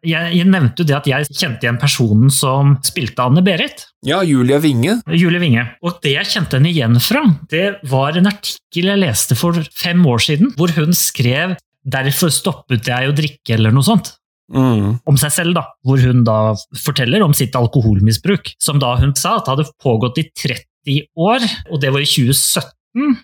jeg, 0.05 0.31
jeg 0.39 0.47
nevnte 0.49 0.83
jo 0.83 0.87
det 0.87 0.97
at 0.97 1.09
jeg 1.09 1.29
kjente 1.31 1.65
igjen 1.65 1.81
personen 1.81 2.31
som 2.33 2.75
spilte 2.85 3.25
Anne-Berit. 3.25 3.85
Ja, 4.05 4.21
Julia 4.25 4.59
Winge. 4.63 4.99
Julie 5.11 5.41
Winge. 5.41 5.65
Og 5.85 5.99
det 6.05 6.15
jeg 6.15 6.31
kjente 6.31 6.59
henne 6.59 6.71
igjen 6.71 6.99
fra, 7.03 7.23
det 7.51 7.79
var 7.89 8.17
en 8.17 8.29
artikkel 8.29 8.91
jeg 8.91 9.01
leste 9.01 9.37
for 9.39 9.57
fem 9.75 10.03
år 10.05 10.23
siden, 10.27 10.53
hvor 10.59 10.73
hun 10.77 10.93
skrev 10.95 11.55
'Derfor 11.85 12.31
stoppet 12.33 12.87
jeg 12.89 13.09
å 13.09 13.13
drikke', 13.13 13.53
eller 13.53 13.73
noe 13.73 13.85
sånt. 13.85 14.15
Mm. 14.53 14.97
Om 15.05 15.17
seg 15.21 15.33
selv, 15.33 15.57
da. 15.57 15.65
Hvor 15.85 16.01
hun 16.01 16.23
da 16.25 16.55
forteller 16.81 17.23
om 17.25 17.33
sitt 17.37 17.55
alkoholmisbruk, 17.57 18.55
som 18.61 18.81
da 18.81 18.95
hun 19.01 19.13
sa 19.17 19.37
at 19.39 19.49
hadde 19.51 19.67
pågått 19.81 20.21
i 20.21 20.27
30 20.33 21.05
år, 21.17 21.45
og 21.69 21.81
det 21.81 21.93
var 21.93 22.01
i 22.01 22.09
2017. 22.09 23.15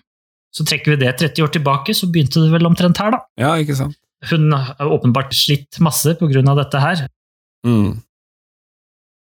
Så 0.52 0.66
trekker 0.68 0.94
vi 0.94 1.00
det 1.04 1.14
30 1.18 1.46
år 1.46 1.52
tilbake, 1.54 1.94
så 1.96 2.10
begynte 2.12 2.42
det 2.42 2.52
vel 2.52 2.68
omtrent 2.68 3.00
her, 3.02 3.14
da. 3.14 3.22
Ja, 3.40 3.54
ikke 3.58 3.78
sant. 3.78 3.96
Hun 4.30 4.52
har 4.54 4.90
åpenbart 4.94 5.34
slitt 5.34 5.80
masse 5.82 6.14
pga. 6.18 6.42
dette 6.54 6.80
her. 6.82 7.06
Mm. 7.66 8.02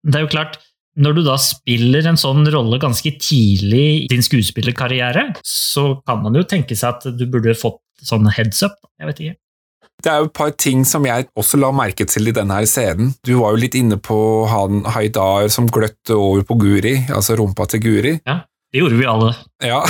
Det 0.05 0.17
er 0.17 0.25
jo 0.25 0.33
klart, 0.33 0.57
når 0.97 1.13
du 1.15 1.21
da 1.25 1.37
spiller 1.39 2.07
en 2.09 2.19
sånn 2.19 2.43
rolle 2.51 2.79
ganske 2.81 3.13
tidlig 3.21 3.85
i 4.03 4.09
din 4.11 4.25
skuespillerkarriere, 4.25 5.31
så 5.45 6.01
kan 6.05 6.21
man 6.23 6.35
jo 6.35 6.43
tenke 6.43 6.75
seg 6.75 6.97
at 6.97 7.17
du 7.17 7.25
burde 7.31 7.55
fått 7.57 7.81
sånn 8.03 8.27
heads 8.33 8.63
up. 8.65 8.77
Jeg 8.99 9.09
vet 9.09 9.23
ikke. 9.23 9.37
Det 10.01 10.09
er 10.09 10.23
jo 10.23 10.29
et 10.31 10.37
par 10.37 10.53
ting 10.57 10.81
som 10.87 11.05
jeg 11.05 11.27
også 11.37 11.59
la 11.61 11.69
merke 11.75 12.07
til 12.09 12.31
i 12.31 12.33
denne 12.33 12.55
her 12.57 12.65
scenen. 12.69 13.13
Du 13.21 13.35
var 13.37 13.53
jo 13.53 13.61
litt 13.61 13.77
inne 13.77 13.99
på 14.01 14.17
han 14.49 14.81
Haidar 14.95 15.49
som 15.53 15.69
gløtte 15.69 16.17
over 16.17 16.45
på 16.47 16.57
Guri, 16.61 16.95
altså 17.13 17.37
rumpa 17.37 17.67
til 17.69 17.83
Guri. 17.85 18.15
Det 18.71 18.79
gjorde 18.79 18.99
vi 18.99 19.07
alle. 19.07 19.33
Ja, 19.61 19.83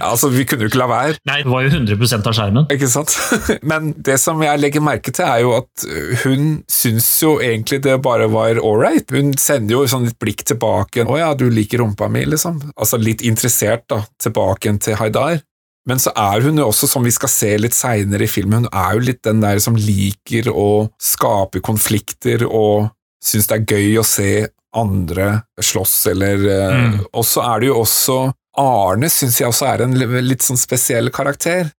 altså 0.00 0.30
vi 0.32 0.46
kunne 0.48 0.64
jo 0.64 0.70
ikke 0.70 0.78
la 0.80 0.86
være. 0.88 1.16
Nei, 1.28 1.42
det 1.42 1.50
var 1.52 1.64
jo 1.66 1.72
100 1.74 2.22
av 2.22 2.32
skjermen. 2.32 2.68
Ikke 2.72 2.88
sant? 2.88 3.12
Men 3.70 3.90
det 4.00 4.16
som 4.22 4.40
jeg 4.40 4.62
legger 4.62 4.84
merke 4.84 5.12
til, 5.12 5.26
er 5.28 5.42
jo 5.42 5.50
at 5.58 5.84
hun 6.22 6.62
syns 6.72 7.10
jo 7.20 7.34
egentlig 7.44 7.82
det 7.84 7.98
bare 8.04 8.30
var 8.32 8.62
ålreit. 8.62 9.12
Hun 9.12 9.34
sender 9.36 9.76
jo 9.76 9.82
sånn 9.90 10.06
litt 10.08 10.16
blikk 10.22 10.46
tilbake. 10.48 11.04
'Å 11.04 11.18
ja, 11.20 11.30
du 11.36 11.50
liker 11.52 11.82
rumpa 11.82 12.08
mi', 12.08 12.24
liksom. 12.32 12.62
Altså 12.72 12.96
litt 13.02 13.20
interessert, 13.20 13.84
da, 13.92 14.00
tilbake 14.22 14.72
til 14.80 14.96
Haidar. 14.96 15.42
Men 15.84 15.98
så 15.98 16.14
er 16.16 16.46
hun 16.46 16.60
jo 16.62 16.70
også, 16.70 16.88
som 16.88 17.04
vi 17.04 17.12
skal 17.12 17.30
se 17.32 17.52
litt 17.58 17.74
seinere 17.74 18.24
i 18.24 18.30
filmen, 18.30 18.64
hun 18.64 18.72
er 18.72 18.96
jo 18.96 19.06
litt 19.10 19.22
den 19.26 19.42
der 19.42 19.58
som 19.60 19.76
liker 19.76 20.48
å 20.48 20.88
skape 21.02 21.60
konflikter 21.64 22.46
og 22.46 22.92
syns 23.22 23.50
det 23.50 23.58
er 23.58 23.76
gøy 23.76 23.98
å 23.98 24.06
se 24.06 24.30
andre 24.76 25.42
slåss, 25.60 26.06
eller 26.12 26.46
eh, 26.48 26.78
Mm. 26.82 26.94
Og 27.12 27.24
så 27.28 27.42
er 27.44 27.60
det 27.60 27.68
jo 27.68 27.80
også 27.82 28.16
Arne 28.58 29.08
syns 29.08 29.38
jeg 29.40 29.48
også 29.48 29.66
er 29.70 29.82
en 29.86 29.94
litt 30.26 30.44
sånn 30.44 30.58
spesiell 30.60 31.08
karakter. 31.14 31.70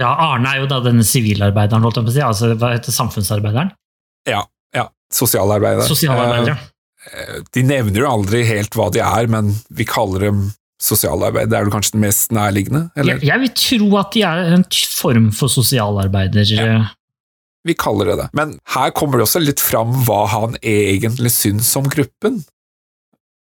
Ja, 0.00 0.10
Arne 0.10 0.50
er 0.52 0.60
jo 0.64 0.66
da 0.70 0.80
denne 0.84 1.04
sivilarbeideren, 1.06 1.84
holdt 1.86 2.00
jeg 2.00 2.06
på 2.08 2.10
å 2.10 2.16
si. 2.16 2.22
Altså, 2.24 2.50
hva 2.58 2.72
heter 2.74 2.92
samfunnsarbeideren? 2.92 3.70
Ja, 4.28 4.42
ja. 4.74 4.88
Sosialarbeider. 5.14 5.86
Sosialarbeider, 5.86 6.50
ja. 6.54 6.56
Eh, 7.12 7.38
De 7.54 7.62
nevner 7.62 8.02
jo 8.02 8.10
aldri 8.10 8.42
helt 8.48 8.74
hva 8.76 8.90
de 8.92 9.00
er, 9.06 9.30
men 9.30 9.54
vi 9.70 9.86
kaller 9.88 10.26
dem 10.28 10.42
sosialarbeid. 10.82 11.48
Det 11.48 11.56
er 11.56 11.64
jo 11.64 11.72
kanskje 11.72 11.94
den 11.94 12.04
mest 12.04 12.34
nærliggende? 12.34 12.90
Eller? 12.98 13.16
Jeg, 13.22 13.30
jeg 13.30 13.40
vil 13.46 13.54
tro 13.62 13.90
at 14.02 14.12
de 14.12 14.24
er 14.28 14.42
en 14.58 14.66
form 14.98 15.30
for 15.32 15.48
sosialarbeider. 15.52 16.50
Ja. 16.52 16.80
Vi 17.66 17.74
kaller 17.78 18.12
det 18.12 18.18
det. 18.20 18.26
Men 18.38 18.56
her 18.76 18.92
kommer 18.94 19.18
det 19.18 19.26
også 19.26 19.42
litt 19.42 19.62
fram 19.62 19.94
hva 20.06 20.24
han 20.30 20.58
egentlig 20.62 21.32
syns 21.34 21.72
om 21.78 21.88
gruppen. 21.90 22.42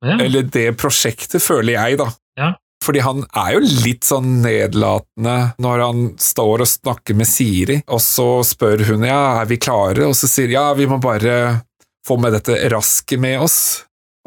Ja. 0.04 0.18
Eller 0.22 0.46
det 0.46 0.72
prosjektet, 0.78 1.42
føler 1.42 1.76
jeg, 1.76 2.00
da. 2.00 2.08
Ja. 2.38 2.52
Fordi 2.84 3.02
han 3.02 3.24
er 3.36 3.56
jo 3.56 3.62
litt 3.84 4.06
sånn 4.06 4.38
nedlatende 4.44 5.36
når 5.62 5.82
han 5.82 6.04
står 6.22 6.62
og 6.62 6.70
snakker 6.70 7.16
med 7.18 7.26
Siri, 7.28 7.80
og 7.90 8.02
så 8.02 8.28
spør 8.46 8.84
hun 8.92 9.06
ja, 9.06 9.40
er 9.40 9.48
vi 9.50 9.58
klare, 9.60 10.06
og 10.06 10.14
så 10.18 10.30
sier 10.30 10.54
ja, 10.54 10.70
vi 10.78 10.86
må 10.90 11.00
bare 11.02 11.58
få 12.06 12.16
med 12.22 12.36
dette 12.38 12.56
rasket 12.72 13.20
med 13.20 13.42
oss. 13.44 13.58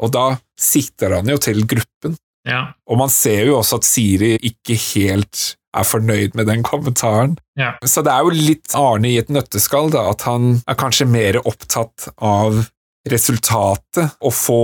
Og 0.02 0.12
da 0.14 0.26
sikter 0.60 1.16
han 1.18 1.30
jo 1.30 1.38
til 1.40 1.64
gruppen. 1.68 2.16
Ja. 2.48 2.72
Og 2.90 2.98
man 2.98 3.10
ser 3.12 3.46
jo 3.48 3.58
også 3.60 3.80
at 3.80 3.86
Siri 3.86 4.34
ikke 4.36 4.76
helt 4.92 5.54
er 5.72 5.88
fornøyd 5.88 6.36
med 6.38 6.48
den 6.50 6.62
kommentaren. 6.66 7.36
Ja. 7.58 7.72
Så 7.84 8.04
det 8.04 8.12
er 8.12 8.26
jo 8.26 8.34
litt 8.36 8.76
Arne 8.78 9.10
i 9.10 9.18
et 9.20 9.32
nøtteskall, 9.32 9.90
da, 9.94 10.06
at 10.12 10.26
han 10.28 10.58
er 10.68 10.78
kanskje 10.78 11.08
mer 11.08 11.40
opptatt 11.42 12.10
av 12.22 12.64
resultatet, 13.08 14.18
å 14.22 14.30
få 14.30 14.62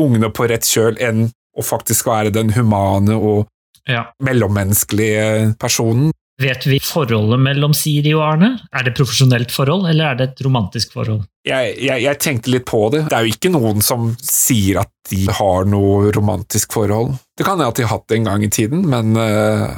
ungene 0.00 0.30
på 0.32 0.48
rett 0.48 0.66
kjøl, 0.68 0.96
enn 1.02 1.28
å 1.54 1.64
faktisk 1.64 2.08
være 2.08 2.32
den 2.34 2.54
humane 2.56 3.14
og 3.14 3.44
ja. 3.88 4.06
mellommenneskelige 4.24 5.54
personen. 5.60 6.12
Vet 6.42 6.64
vi 6.66 6.80
forholdet 6.82 7.38
mellom 7.38 7.74
Siri 7.78 8.10
og 8.16 8.24
Arne? 8.26 8.48
Er 8.74 8.88
det 8.88 8.96
profesjonelt 8.98 9.52
forhold, 9.54 9.86
eller 9.86 10.08
er 10.08 10.16
det 10.18 10.26
et 10.32 10.40
romantisk 10.42 10.96
forhold? 10.96 11.22
Jeg, 11.46 11.76
jeg, 11.78 12.02
jeg 12.02 12.18
tenkte 12.18 12.50
litt 12.50 12.66
på 12.66 12.80
det. 12.90 13.04
Det 13.06 13.14
er 13.14 13.26
jo 13.26 13.36
ikke 13.36 13.52
noen 13.54 13.84
som 13.84 14.08
sier 14.18 14.80
at 14.82 14.90
de 15.12 15.28
har 15.30 15.68
noe 15.70 16.10
romantisk 16.16 16.74
forhold. 16.74 17.14
Det 17.38 17.46
kan 17.46 17.62
jeg 17.62 17.70
at 17.70 17.78
de 17.78 17.86
har 17.86 17.94
hatt 17.94 18.08
det 18.10 18.18
en 18.18 18.30
gang 18.32 18.46
i 18.46 18.50
tiden, 18.50 18.82
men 18.90 19.14
eh, 19.20 19.76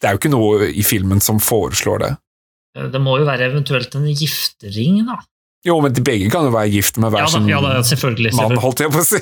det 0.00 0.08
er 0.08 0.14
jo 0.14 0.20
ikke 0.20 0.32
noe 0.32 0.68
i 0.68 0.84
filmen 0.86 1.22
som 1.24 1.40
foreslår 1.42 2.02
det. 2.04 2.12
Det 2.92 3.00
må 3.00 3.16
jo 3.20 3.24
være 3.28 3.48
eventuelt 3.48 3.94
en 3.96 4.06
giftering, 4.12 5.00
da. 5.08 5.16
Jo, 5.66 5.78
men 5.82 5.94
de 5.96 6.02
begge 6.04 6.28
kan 6.30 6.44
jo 6.46 6.52
være 6.54 6.70
gift 6.70 6.98
med 7.02 7.10
hver 7.10 7.24
Ja 7.24 7.30
sin 7.32 7.48
ja 7.50 7.58
da 7.64 7.80
selvfølgelig. 7.82 8.30
mann, 8.36 8.52
selvfølgelig. 8.52 8.62
holdt 8.62 8.82
jeg 8.84 8.92
på 8.92 9.00
å 9.00 9.06
si. 9.08 9.20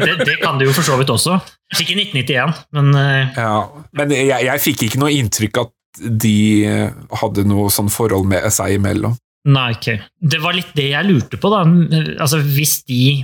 Det, 0.00 0.14
det 0.26 0.36
kan 0.40 0.58
de 0.58 0.66
jo 0.66 0.74
for 0.74 0.86
så 0.88 0.96
vidt 0.98 1.12
også. 1.14 1.36
Ikke 1.76 1.94
i 1.94 2.06
1991, 2.08 2.56
men 2.74 2.90
uh... 2.96 3.36
Ja, 3.36 3.60
men 4.00 4.14
jeg, 4.16 4.40
jeg 4.48 4.64
fikk 4.64 4.86
ikke 4.88 5.02
noe 5.02 5.12
inntrykk 5.14 5.60
at 5.62 5.72
de 6.26 6.34
eh, 6.68 6.96
hadde 7.22 7.46
noe 7.48 7.70
sånn 7.72 7.88
forhold 7.92 8.26
med 8.28 8.44
seg 8.52 8.74
imellom. 8.80 9.14
Nei, 9.46 9.68
ok. 9.76 9.86
Det 10.18 10.40
var 10.42 10.56
litt 10.56 10.72
det 10.76 10.90
jeg 10.90 11.06
lurte 11.06 11.38
på, 11.40 11.52
da. 11.52 11.62
Altså, 12.18 12.40
hvis 12.42 12.80
de, 12.90 13.22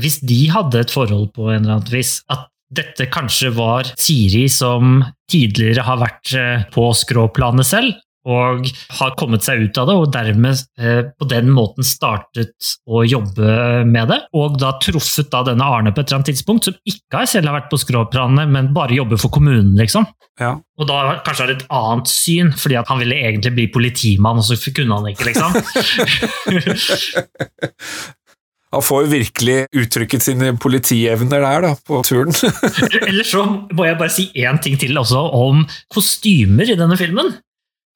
hvis 0.00 0.18
de 0.26 0.40
hadde 0.54 0.80
et 0.80 0.94
forhold 0.94 1.28
på 1.36 1.50
en 1.52 1.60
eller 1.60 1.76
annen 1.76 1.92
vis, 1.92 2.22
at 2.32 2.48
dette 2.68 3.08
kanskje 3.12 3.52
var 3.56 3.88
Siri 3.98 4.48
som 4.52 5.00
tidligere 5.30 5.86
har 5.86 6.00
vært 6.02 6.34
eh, 6.36 6.66
på 6.72 6.90
skråplanet 6.96 7.66
selv, 7.68 7.96
og 8.28 8.66
har 8.98 9.14
kommet 9.16 9.44
seg 9.46 9.62
ut 9.62 9.78
av 9.80 9.86
det, 9.88 9.94
og 9.96 10.12
dermed 10.12 10.60
eh, 10.80 11.00
på 11.16 11.28
den 11.30 11.48
måten 11.54 11.86
startet 11.86 12.74
å 12.84 13.04
jobbe 13.06 13.84
med 13.88 14.10
det, 14.12 14.18
og 14.36 14.58
da 14.60 14.74
truffet 14.82 15.30
da 15.32 15.44
denne 15.46 15.64
Arne 15.64 15.94
på 15.94 16.02
et 16.02 16.10
eller 16.10 16.20
annet 16.20 16.32
tidspunkt, 16.34 16.68
som 16.68 16.76
ikke 16.84 17.22
har 17.22 17.30
selv 17.30 17.48
har 17.48 17.56
vært 17.60 17.70
på 17.72 17.80
skråplanet, 17.80 18.50
men 18.52 18.72
bare 18.76 18.98
jobber 18.98 19.20
for 19.20 19.32
kommunen, 19.32 19.76
liksom. 19.80 20.04
Ja. 20.38 20.52
Og 20.78 20.86
da 20.90 21.18
kanskje 21.26 21.46
har 21.46 21.54
et 21.56 21.66
annet 21.74 22.12
syn, 22.12 22.52
fordi 22.54 22.76
at 22.78 22.90
han 22.92 23.00
ville 23.00 23.16
egentlig 23.16 23.54
bli 23.56 23.66
politimann, 23.74 24.42
og 24.42 24.46
så 24.46 24.74
kunne 24.76 25.00
han 25.00 25.08
ikke, 25.14 25.32
liksom. 25.32 25.50
Han 28.74 28.82
får 28.84 29.04
jo 29.06 29.10
virkelig 29.14 29.58
uttrykket 29.80 30.24
sine 30.26 30.50
politievner 30.60 31.40
der, 31.40 31.62
da, 31.64 31.74
på 31.88 32.02
turen. 32.04 32.34
Eller 33.08 33.24
så 33.24 33.44
må 33.72 33.86
jeg 33.88 33.96
bare 34.00 34.12
si 34.12 34.26
én 34.36 34.58
ting 34.60 34.76
til 34.80 34.98
også 35.00 35.22
om 35.38 35.62
kostymer 35.94 36.68
i 36.68 36.76
denne 36.76 36.98
filmen. 37.00 37.32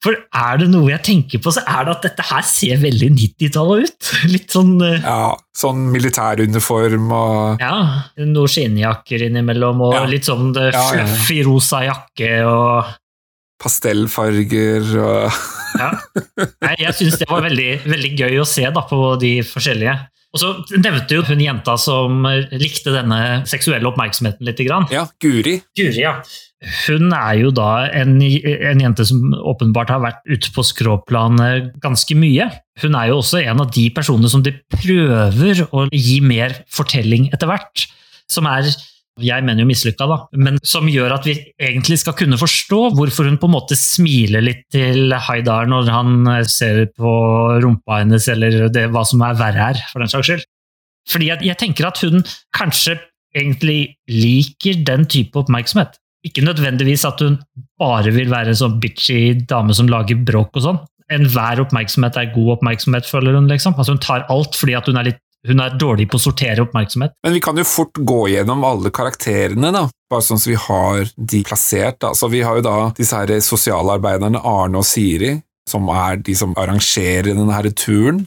For 0.02 0.16
er 0.34 0.56
det 0.58 0.66
noe 0.72 0.88
jeg 0.90 1.02
tenker 1.06 1.38
på, 1.44 1.52
så 1.54 1.60
er 1.62 1.84
det 1.86 1.92
at 1.92 2.06
dette 2.08 2.24
her 2.26 2.42
ser 2.48 2.80
veldig 2.82 3.10
90-tallet 3.14 3.84
ut. 3.86 4.08
Litt 4.32 4.50
sånn 4.56 4.72
eh, 4.82 4.96
ja, 5.04 5.28
sånn 5.54 5.84
militæruniform 5.92 7.12
og 7.14 7.62
Ja, 7.62 7.76
noen 8.18 8.50
skinnjakker 8.50 9.28
innimellom, 9.28 9.84
og 9.86 9.94
Ja. 9.94 10.02
litt 10.10 10.26
sånn 10.26 10.50
eh, 10.58 10.72
fluffy 10.74 11.38
rosa 11.46 11.84
jakke 11.86 12.32
og 12.48 12.90
pastellfarger 13.62 14.88
og 15.04 15.42
Ja. 15.78 15.92
Nei, 16.66 16.74
jeg 16.82 16.96
syns 16.98 17.20
det 17.20 17.28
var 17.30 17.44
veldig, 17.46 17.70
veldig 17.88 18.10
gøy 18.18 18.40
å 18.42 18.48
se 18.48 18.66
da, 18.74 18.82
på 18.88 18.98
de 19.22 19.36
forskjellige. 19.46 19.94
Og 20.32 20.40
så 20.40 20.52
nevnte 20.80 21.18
jo 21.18 21.24
hun 21.28 21.42
jenta 21.44 21.74
som 21.80 22.24
likte 22.56 22.94
denne 22.94 23.42
seksuelle 23.48 23.88
oppmerksomheten 23.90 24.48
litt. 24.48 24.62
Grann. 24.62 24.86
Ja, 24.92 25.04
Guri. 25.20 25.58
Guri, 25.76 26.00
ja. 26.04 26.14
Hun 26.86 27.10
er 27.10 27.40
jo 27.40 27.50
da 27.54 27.88
en, 27.90 28.14
en 28.22 28.82
jente 28.84 29.04
som 29.08 29.32
åpenbart 29.34 29.90
har 29.90 30.02
vært 30.04 30.22
ute 30.30 30.52
på 30.54 30.64
skråplanet 30.64 31.72
ganske 31.82 32.16
mye. 32.16 32.46
Hun 32.80 32.96
er 32.96 33.10
jo 33.10 33.18
også 33.18 33.42
en 33.42 33.64
av 33.64 33.72
de 33.74 33.88
personene 33.94 34.30
som 34.30 34.44
de 34.46 34.54
prøver 34.72 35.64
å 35.68 35.88
gi 35.90 36.20
mer 36.24 36.54
fortelling 36.72 37.28
etter 37.34 37.50
hvert. 37.50 37.88
Som 38.30 38.46
er 38.48 38.70
jeg 39.26 39.44
mener 39.46 39.64
jo 39.64 39.68
mislykka, 39.68 40.08
da, 40.10 40.18
men 40.44 40.58
som 40.66 40.88
gjør 40.90 41.16
at 41.16 41.28
vi 41.28 41.36
egentlig 41.60 42.00
skal 42.02 42.16
kunne 42.18 42.38
forstå 42.40 42.80
hvorfor 42.96 43.28
hun 43.28 43.38
på 43.40 43.48
en 43.50 43.54
måte 43.54 43.78
smiler 43.78 44.44
litt 44.44 44.66
til 44.74 45.14
Haidar 45.28 45.70
når 45.70 45.90
han 45.92 46.26
eh, 46.34 46.44
ser 46.50 46.84
på 46.96 47.14
rumpa 47.62 48.02
hennes, 48.02 48.28
eller 48.32 48.68
det, 48.72 48.88
hva 48.92 49.04
som 49.08 49.24
er 49.26 49.38
verre 49.40 49.70
her, 49.70 49.82
for 49.92 50.02
den 50.04 50.12
saks 50.12 50.30
skyld. 50.30 50.46
Fordi 51.10 51.32
jeg, 51.32 51.44
jeg 51.48 51.58
tenker 51.58 51.88
at 51.88 51.98
hun 52.04 52.22
kanskje 52.54 52.98
egentlig 53.36 53.96
liker 54.10 54.82
den 54.86 55.06
type 55.10 55.38
oppmerksomhet. 55.40 55.96
Ikke 56.26 56.44
nødvendigvis 56.44 57.04
at 57.08 57.20
hun 57.24 57.38
bare 57.80 58.12
vil 58.14 58.30
være 58.30 58.52
en 58.52 58.58
sånn 58.58 58.78
bitchy 58.82 59.34
dame 59.48 59.74
som 59.74 59.88
lager 59.90 60.20
bråk 60.22 60.54
og 60.60 60.66
sånn. 60.66 60.80
Enhver 61.12 61.64
oppmerksomhet 61.64 62.16
er 62.20 62.30
god 62.34 62.58
oppmerksomhet, 62.58 63.08
føler 63.08 63.34
hun. 63.36 63.50
liksom. 63.50 63.74
Altså 63.76 63.96
Hun 63.96 64.04
tar 64.04 64.26
alt 64.32 64.56
fordi 64.56 64.76
at 64.78 64.86
hun 64.88 65.00
er, 65.00 65.10
litt, 65.10 65.20
hun 65.48 65.62
er 65.62 65.74
dårlig 65.78 66.06
på 66.10 66.18
å 66.18 66.22
sortere 66.22 66.62
oppmerksomhet. 66.62 67.16
Men 67.26 67.34
vi 67.34 67.42
kan 67.42 67.58
jo 67.58 67.66
fort 67.66 67.98
gå 67.98 68.20
gjennom 68.30 68.62
alle 68.66 68.92
karakterene, 68.94 69.72
da. 69.74 69.86
Bare 70.10 70.24
sånn 70.24 70.38
som 70.38 70.52
vi 70.52 70.58
har 70.68 71.08
de 71.16 71.42
plassert. 71.46 71.98
Da. 72.04 72.12
Så 72.14 72.30
vi 72.30 72.44
har 72.46 72.60
jo 72.60 72.66
da 72.66 72.76
disse 72.96 73.18
her 73.18 73.32
sosialarbeiderne 73.42 74.42
Arne 74.46 74.82
og 74.82 74.86
Siri, 74.86 75.34
som 75.68 75.90
er 75.94 76.22
de 76.22 76.36
som 76.38 76.54
arrangerer 76.58 77.32
denne 77.32 77.50
her 77.54 77.70
turen. 77.74 78.24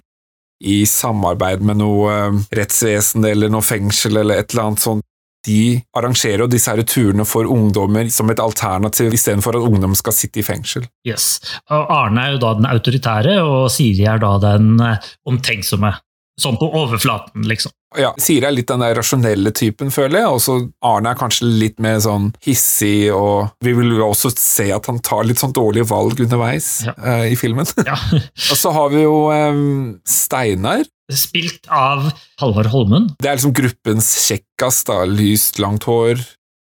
I 0.65 0.83
samarbeid 0.87 1.63
med 1.67 1.81
noe 1.81 2.11
eh, 2.13 2.37
rettsvesen 2.57 3.25
eller 3.27 3.51
noe 3.51 3.63
fengsel 3.63 4.21
eller 4.21 4.39
et 4.39 4.53
eller 4.53 4.69
annet 4.69 4.83
sånt. 4.83 5.03
De 5.45 5.77
arrangerer 5.93 6.41
jo 6.41 6.47
disse 6.49 6.71
her 6.71 6.81
turene 6.89 7.25
for 7.27 7.45
ungdommer 7.45 8.07
som 8.09 8.31
et 8.33 8.41
alternativ, 8.41 9.13
istedenfor 9.13 9.59
at 9.59 9.67
ungdom 9.67 9.93
skal 9.99 10.15
sitte 10.15 10.41
i 10.41 10.45
fengsel. 10.47 10.87
Yes. 11.05 11.37
Og 11.69 11.91
Arne 11.93 12.23
er 12.23 12.33
jo 12.33 12.41
da 12.41 12.55
den 12.57 12.69
autoritære, 12.71 13.35
og 13.45 13.69
Siri 13.73 14.07
er 14.09 14.23
da 14.23 14.33
den 14.41 14.73
eh, 14.81 15.11
omtenksomme. 15.29 15.93
Sånn 16.41 16.57
på 16.59 16.67
overflaten, 16.75 17.45
liksom. 17.47 17.71
Ja, 17.95 18.09
Siri 18.19 18.43
er 18.43 18.51
litt 18.51 18.67
den 18.67 18.81
der 18.83 18.97
rasjonelle 18.97 19.53
typen, 19.55 19.87
føler 19.93 20.19
jeg, 20.19 20.31
og 20.35 20.41
så 20.43 20.55
Arne 20.83 21.13
er 21.13 21.19
kanskje 21.19 21.47
litt 21.47 21.77
mer 21.79 22.01
sånn 22.03 22.25
hissig, 22.43 23.07
og 23.15 23.53
vi 23.63 23.71
vil 23.77 23.93
jo 23.95 24.09
også 24.09 24.33
se 24.35 24.65
at 24.75 24.89
han 24.91 24.99
tar 24.99 25.23
litt 25.29 25.39
sånn 25.39 25.55
dårlige 25.55 25.87
valg 25.93 26.19
underveis 26.25 26.67
Ja. 26.89 26.95
uh, 26.99 27.23
i 27.29 27.37
filmen. 27.39 27.63
Ja. 27.87 27.95
og 28.51 28.59
så 28.59 28.73
har 28.75 28.91
vi 28.91 29.05
jo 29.05 29.15
um, 29.31 29.95
Steinar. 30.03 30.83
Spilt 31.13 31.69
av 31.71 32.09
Halvard 32.41 32.67
Holmen. 32.73 33.11
Det 33.21 33.29
er 33.31 33.37
liksom 33.39 33.55
gruppens 33.55 34.09
kjekkas, 34.25 34.81
da. 34.89 35.03
Lyst, 35.07 35.61
langt 35.63 35.85
hår, 35.87 36.19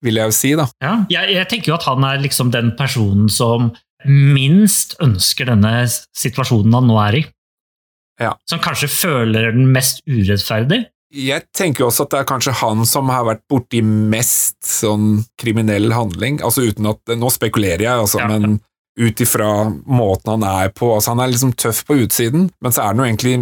vil 0.04 0.20
jeg 0.20 0.28
jo 0.32 0.36
si, 0.36 0.52
da. 0.59 0.68
Ja. 0.84 0.98
Jeg, 1.14 1.32
jeg 1.38 1.48
tenker 1.48 1.72
jo 1.72 1.78
at 1.78 1.88
han 1.88 2.04
er 2.04 2.20
liksom 2.20 2.52
den 2.52 2.74
personen 2.76 3.30
som 3.32 3.70
minst 4.04 4.98
ønsker 5.02 5.48
denne 5.48 5.86
situasjonen 6.18 6.74
han 6.76 6.90
nå 6.90 6.98
er 7.07 7.20
i. 7.22 7.24
Ja. 8.20 8.34
Som 8.48 8.62
kanskje 8.64 8.88
føler 8.88 9.50
den 9.52 9.72
mest 9.74 10.02
urettferdig. 10.08 10.84
Jeg 11.16 11.44
tenker 11.54 11.86
også 11.86 12.04
at 12.04 12.12
det 12.12 12.18
er 12.20 12.28
kanskje 12.28 12.54
han 12.60 12.82
som 12.88 13.08
har 13.12 13.24
vært 13.28 13.44
borti 13.48 13.80
mest 13.84 14.56
sånn 14.66 15.24
kriminell 15.40 15.92
handling, 15.94 16.40
altså 16.44 16.66
uten 16.66 16.88
at 16.90 17.14
Nå 17.16 17.30
spekulerer 17.32 17.84
jeg, 17.86 17.94
altså, 17.94 18.20
Ja. 18.20 18.26
men 18.26 18.58
ut 18.98 19.20
ifra 19.20 19.70
måten 19.86 20.32
han 20.34 20.44
er 20.48 20.70
på 20.72 20.88
altså 20.94 21.12
Han 21.12 21.20
er 21.20 21.28
liksom 21.28 21.52
tøff 21.54 21.84
på 21.86 21.98
utsiden, 22.06 22.50
men 22.60 22.72
så 22.72 22.82
er 22.82 22.86
han 22.86 22.96
jo 23.02 23.04
egentlig 23.04 23.36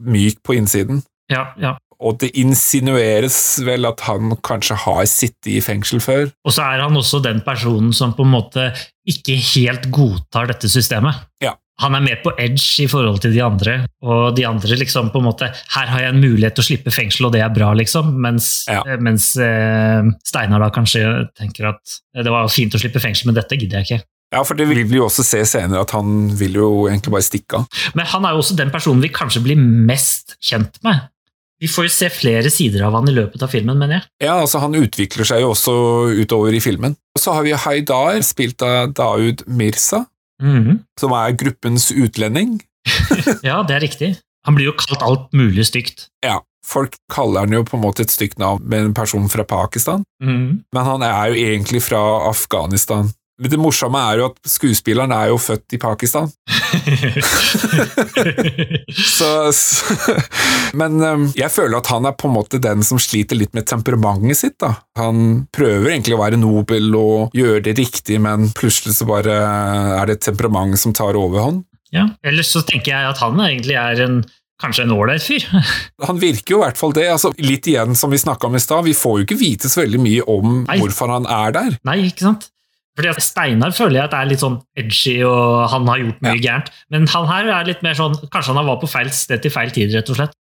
myk 0.00 0.42
på 0.46 0.56
innsiden. 0.56 1.02
Ja, 1.30 1.52
ja. 1.60 1.76
Og 2.02 2.18
det 2.18 2.32
insinueres 2.34 3.36
vel 3.62 3.86
at 3.86 4.00
han 4.08 4.34
kanskje 4.42 4.74
har 4.74 5.04
sittet 5.06 5.52
i 5.52 5.60
fengsel 5.62 6.00
før. 6.02 6.32
Og 6.44 6.54
så 6.54 6.64
er 6.66 6.82
han 6.82 6.96
også 6.98 7.20
den 7.22 7.42
personen 7.46 7.92
som 7.94 8.14
på 8.16 8.24
en 8.26 8.32
måte 8.32 8.64
ikke 9.06 9.36
helt 9.54 9.86
godtar 9.94 10.50
dette 10.50 10.70
systemet. 10.70 11.14
Ja. 11.42 11.54
Han 11.80 11.94
er 11.96 12.02
mer 12.04 12.18
på 12.22 12.34
edge 12.38 12.84
i 12.84 12.86
forhold 12.86 13.22
til 13.24 13.32
de 13.32 13.40
andre, 13.42 13.86
og 14.04 14.36
de 14.36 14.44
andre 14.46 14.76
liksom 14.76 15.08
på 15.10 15.18
en 15.22 15.24
måte 15.24 15.48
Her 15.72 15.86
har 15.88 16.00
jeg 16.04 16.12
en 16.12 16.20
mulighet 16.20 16.54
til 16.54 16.62
å 16.62 16.66
slippe 16.68 16.92
fengsel, 16.92 17.26
og 17.26 17.32
det 17.32 17.40
er 17.42 17.48
bra, 17.54 17.72
liksom. 17.74 18.12
Mens, 18.20 18.64
Ja. 18.68 18.82
eh, 18.86 18.98
mens 19.00 19.34
eh, 19.40 20.02
Steinar 20.24 20.60
da 20.60 20.68
kanskje 20.70 21.28
tenker 21.38 21.70
at 21.72 21.80
eh, 22.14 22.22
det 22.22 22.30
var 22.30 22.46
fint 22.52 22.74
å 22.74 22.78
slippe 22.78 23.00
fengsel, 23.00 23.26
men 23.32 23.34
dette 23.40 23.56
gidder 23.58 23.80
jeg 23.80 23.88
ikke. 23.88 24.04
Ja, 24.32 24.42
for 24.44 24.54
det 24.56 24.68
vil 24.68 24.84
vi 24.88 24.96
jo 24.96 25.06
også 25.08 25.24
se 25.24 25.42
senere, 25.44 25.80
at 25.84 25.90
han 25.92 26.28
vil 26.36 26.54
jo 26.60 26.68
egentlig 26.88 27.12
bare 27.12 27.26
stikke 27.26 27.58
av. 27.58 27.66
Men 27.94 28.06
han 28.06 28.24
er 28.24 28.32
jo 28.36 28.40
også 28.44 28.56
den 28.56 28.70
personen 28.72 29.02
vi 29.04 29.10
kanskje 29.12 29.42
blir 29.44 29.56
mest 29.60 30.36
kjent 30.40 30.78
med. 30.84 31.08
Vi 31.60 31.68
får 31.70 31.84
jo 31.86 31.90
se 31.94 32.08
flere 32.10 32.50
sider 32.50 32.82
av 32.82 32.96
han 32.96 33.06
i 33.08 33.12
løpet 33.14 33.42
av 33.44 33.50
filmen, 33.52 33.76
mener 33.78 34.00
jeg. 34.00 34.06
Ja, 34.26 34.40
altså 34.40 34.58
Han 34.58 34.74
utvikler 34.74 35.24
seg 35.28 35.44
jo 35.44 35.52
også 35.52 35.74
utover 36.18 36.50
i 36.56 36.62
filmen. 36.64 36.96
Og 37.14 37.20
Så 37.22 37.32
har 37.36 37.44
vi 37.46 37.52
Haidar, 37.54 38.18
spilt 38.26 38.62
av 38.66 38.90
Daud 38.98 39.44
Mhm. 40.42 40.80
som 41.00 41.12
er 41.16 41.32
gruppens 41.38 41.90
utlending. 41.94 42.60
Ja, 43.46 43.62
det 43.62 43.76
er 43.76 43.80
riktig. 43.86 44.16
Han 44.46 44.56
blir 44.58 44.66
jo 44.72 44.72
kalt 44.74 45.02
alt 45.06 45.28
mulig 45.32 45.64
stygt. 45.68 46.08
Ja, 46.24 46.40
folk 46.66 46.96
kaller 47.10 47.44
han 47.46 47.52
jo 47.54 47.62
på 47.62 47.76
en 47.78 47.82
måte 47.84 48.02
et 48.02 48.10
stygt 48.10 48.38
navn 48.42 48.62
med 48.66 48.80
en 48.88 48.94
person 48.94 49.28
fra 49.30 49.44
Pakistan, 49.46 50.02
Mhm. 50.22 50.64
men 50.74 50.84
han 50.84 51.02
er 51.02 51.28
jo 51.30 51.34
egentlig 51.34 51.82
fra 51.82 52.02
Afghanistan. 52.28 53.12
Men 53.40 53.50
det 53.50 53.58
morsomme 53.58 53.98
er 53.98 54.18
jo 54.18 54.26
at 54.26 54.36
skuespilleren 54.46 55.10
er 55.12 55.28
jo 55.30 55.38
født 55.38 55.72
i 55.72 55.78
Pakistan. 55.78 56.30
Så, 58.92 59.52
så, 59.52 59.94
men 60.78 61.00
um, 61.02 61.24
jeg 61.36 61.50
føler 61.52 61.78
at 61.78 61.90
han 61.92 62.06
er 62.08 62.14
på 62.18 62.28
en 62.28 62.34
måte 62.36 62.60
den 62.62 62.82
som 62.86 63.00
sliter 63.00 63.38
litt 63.38 63.54
med 63.56 63.66
temperamentet 63.70 64.38
sitt. 64.38 64.56
da. 64.62 64.74
Han 64.98 65.46
prøver 65.54 65.92
egentlig 65.94 66.16
å 66.16 66.22
være 66.22 66.40
nobel 66.40 66.92
og 66.98 67.34
gjøre 67.36 67.62
det 67.68 67.76
riktig, 67.80 68.20
men 68.22 68.50
plutselig 68.56 68.96
så 68.98 69.08
bare 69.08 69.34
er 69.98 70.10
det 70.10 70.20
temperamentet 70.26 70.82
som 70.82 70.94
tar 70.96 71.18
overhånd. 71.18 71.64
ja. 71.94 72.08
Ellers 72.24 72.52
så 72.52 72.62
tenker 72.66 72.94
jeg 72.94 73.10
at 73.12 73.20
han 73.22 73.40
egentlig 73.42 73.76
er 73.78 74.00
en, 74.04 74.20
kanskje 74.62 74.84
en 74.86 74.94
ålreit 74.94 75.22
fyr. 75.24 75.42
Han 76.06 76.20
virker 76.22 76.54
jo 76.54 76.60
i 76.60 76.64
hvert 76.66 76.78
fall 76.78 76.92
det. 76.94 77.08
altså 77.10 77.32
Litt 77.42 77.66
igjen 77.66 77.96
som 77.98 78.12
vi 78.12 78.20
snakka 78.20 78.46
om 78.46 78.56
i 78.56 78.60
stad, 78.62 78.84
vi 78.86 78.94
får 78.94 79.16
jo 79.18 79.24
ikke 79.26 79.38
vite 79.40 79.70
så 79.72 79.82
veldig 79.82 80.00
mye 80.02 80.22
om 80.30 80.60
Nei. 80.68 80.76
hvorfor 80.78 81.10
han 81.10 81.26
er 81.26 81.54
der. 81.56 81.78
Nei, 81.88 81.96
ikke 82.12 82.28
sant? 82.28 82.46
Fordi 82.98 83.12
Steinar 83.24 83.72
føler 83.72 84.00
jeg 84.02 84.04
at 84.10 84.14
er 84.18 84.26
litt 84.28 84.42
sånn 84.42 84.58
edgy, 84.76 85.22
og 85.24 85.68
han 85.72 85.86
har 85.88 85.98
gjort 86.02 86.22
mye 86.26 86.40
gærent. 86.44 86.70
Men 86.92 87.06
han 87.08 87.26
her 87.30 87.48
er 87.48 87.64
litt 87.70 87.82
mer 87.82 87.94
sånn 87.96 88.18
Kanskje 88.28 88.52
han 88.54 88.66
var 88.68 88.80
på 88.82 88.90
feil 88.90 89.08
sted 89.16 89.40
til 89.42 89.50
feil 89.54 89.70
tid, 89.72 89.94
rett 89.96 90.10
og 90.12 90.18
slett. 90.20 90.34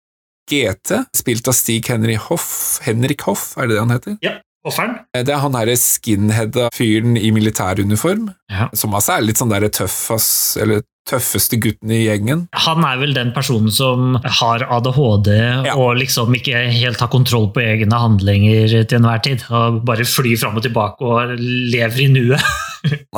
GT, 0.50 1.04
spilt 1.14 1.48
av 1.48 1.54
Stig 1.54 1.86
Henry 1.92 2.16
Hoff, 2.18 2.80
Henrik 2.82 3.22
Hoff, 3.28 3.52
er 3.58 3.68
det 3.70 3.76
det 3.78 3.84
han 3.84 3.94
heter? 3.94 4.16
Ja, 4.26 4.32
Offeren? 4.66 4.96
Det 5.14 5.30
er 5.32 5.40
han 5.40 5.54
derre 5.54 5.76
skinheada 5.80 6.66
fyren 6.76 7.16
i 7.22 7.30
militæruniform, 7.32 8.32
Ja. 8.50 8.68
som 8.74 8.92
altså 8.98 9.14
er 9.18 9.22
litt 9.28 9.38
sånn 9.38 9.54
derre 9.54 9.70
tøff, 9.70 10.10
ass, 10.12 10.58
eller 10.60 10.82
tøffeste 11.10 11.60
gutten 11.62 11.92
i 11.96 12.04
gjengen. 12.06 12.46
Han 12.66 12.86
er 12.88 13.02
vel 13.02 13.14
den 13.18 13.34
personen 13.36 13.72
som 13.74 14.16
har 14.40 14.64
ADHD 14.70 15.30
Ja. 15.66 15.76
og 15.76 15.98
liksom 16.00 16.34
ikke 16.38 16.64
helt 16.80 17.00
har 17.02 17.10
kontroll 17.12 17.50
på 17.56 17.62
egne 17.66 18.00
handlinger 18.00 18.86
til 18.88 19.00
enhver 19.02 19.22
tid. 19.26 19.44
Og 19.50 19.82
bare 19.90 20.06
flyr 20.08 20.38
fram 20.40 20.58
og 20.62 20.64
tilbake 20.66 21.02
og 21.02 21.36
lever 21.40 22.06
i 22.06 22.10
nuet. 22.14 22.42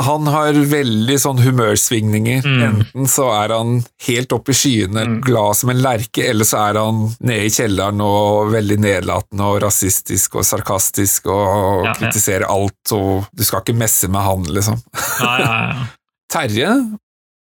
Han 0.02 0.26
har 0.26 0.56
veldig 0.58 1.16
sånn 1.22 1.38
humørsvingninger. 1.44 2.42
Mm. 2.42 2.62
Enten 2.66 3.06
så 3.12 3.28
er 3.36 3.52
han 3.54 3.76
helt 4.08 4.34
oppe 4.34 4.56
i 4.56 4.58
skyene, 4.58 5.04
Mm. 5.06 5.20
glad 5.22 5.56
som 5.60 5.70
en 5.70 5.82
lerke, 5.84 6.24
eller 6.32 6.48
så 6.50 6.58
er 6.72 6.80
han 6.82 7.04
nede 7.22 7.46
i 7.46 7.52
kjelleren 7.54 8.02
og 8.02 8.50
veldig 8.56 8.80
nedlatende 8.82 9.46
og 9.52 9.60
rasistisk 9.62 10.39
og 10.42 10.48
sarkastisk 10.50 11.28
og 11.30 11.86
Ja, 11.86 11.92
ja. 11.92 11.94
kritiserer 12.00 12.48
alt, 12.50 12.94
og 12.98 13.28
du 13.38 13.44
skal 13.46 13.62
ikke 13.62 13.78
messe 13.78 14.10
med 14.10 14.22
han, 14.26 14.44
liksom. 14.50 14.82
Ja, 15.22 15.38
ja, 15.38 15.54
ja. 15.70 15.86
Terje, 16.34 16.72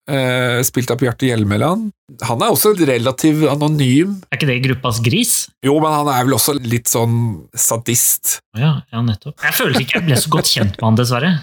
eh, 0.10 0.60
spilt 0.66 0.92
av 0.94 1.00
Bjarte 1.02 1.30
Hjelmeland, 1.30 1.90
han 2.26 2.44
er 2.44 2.54
også 2.54 2.76
relativt 2.78 3.48
anonym. 3.50 4.20
Er 4.30 4.40
ikke 4.40 4.50
det 4.52 4.60
gruppas 4.68 5.02
gris? 5.06 5.34
Jo, 5.66 5.80
men 5.82 5.94
han 5.94 6.12
er 6.14 6.28
vel 6.28 6.38
også 6.38 6.58
litt 6.62 6.92
sånn 6.92 7.18
sadist. 7.58 8.40
Ja, 8.58 8.78
ja, 8.94 9.04
nettopp. 9.06 9.40
Jeg 9.42 9.58
føler 9.58 9.82
ikke 9.82 10.00
jeg 10.00 10.10
ble 10.10 10.22
så 10.22 10.34
godt 10.34 10.52
kjent 10.52 10.78
med 10.78 10.88
han, 10.90 11.00
dessverre. 11.00 11.34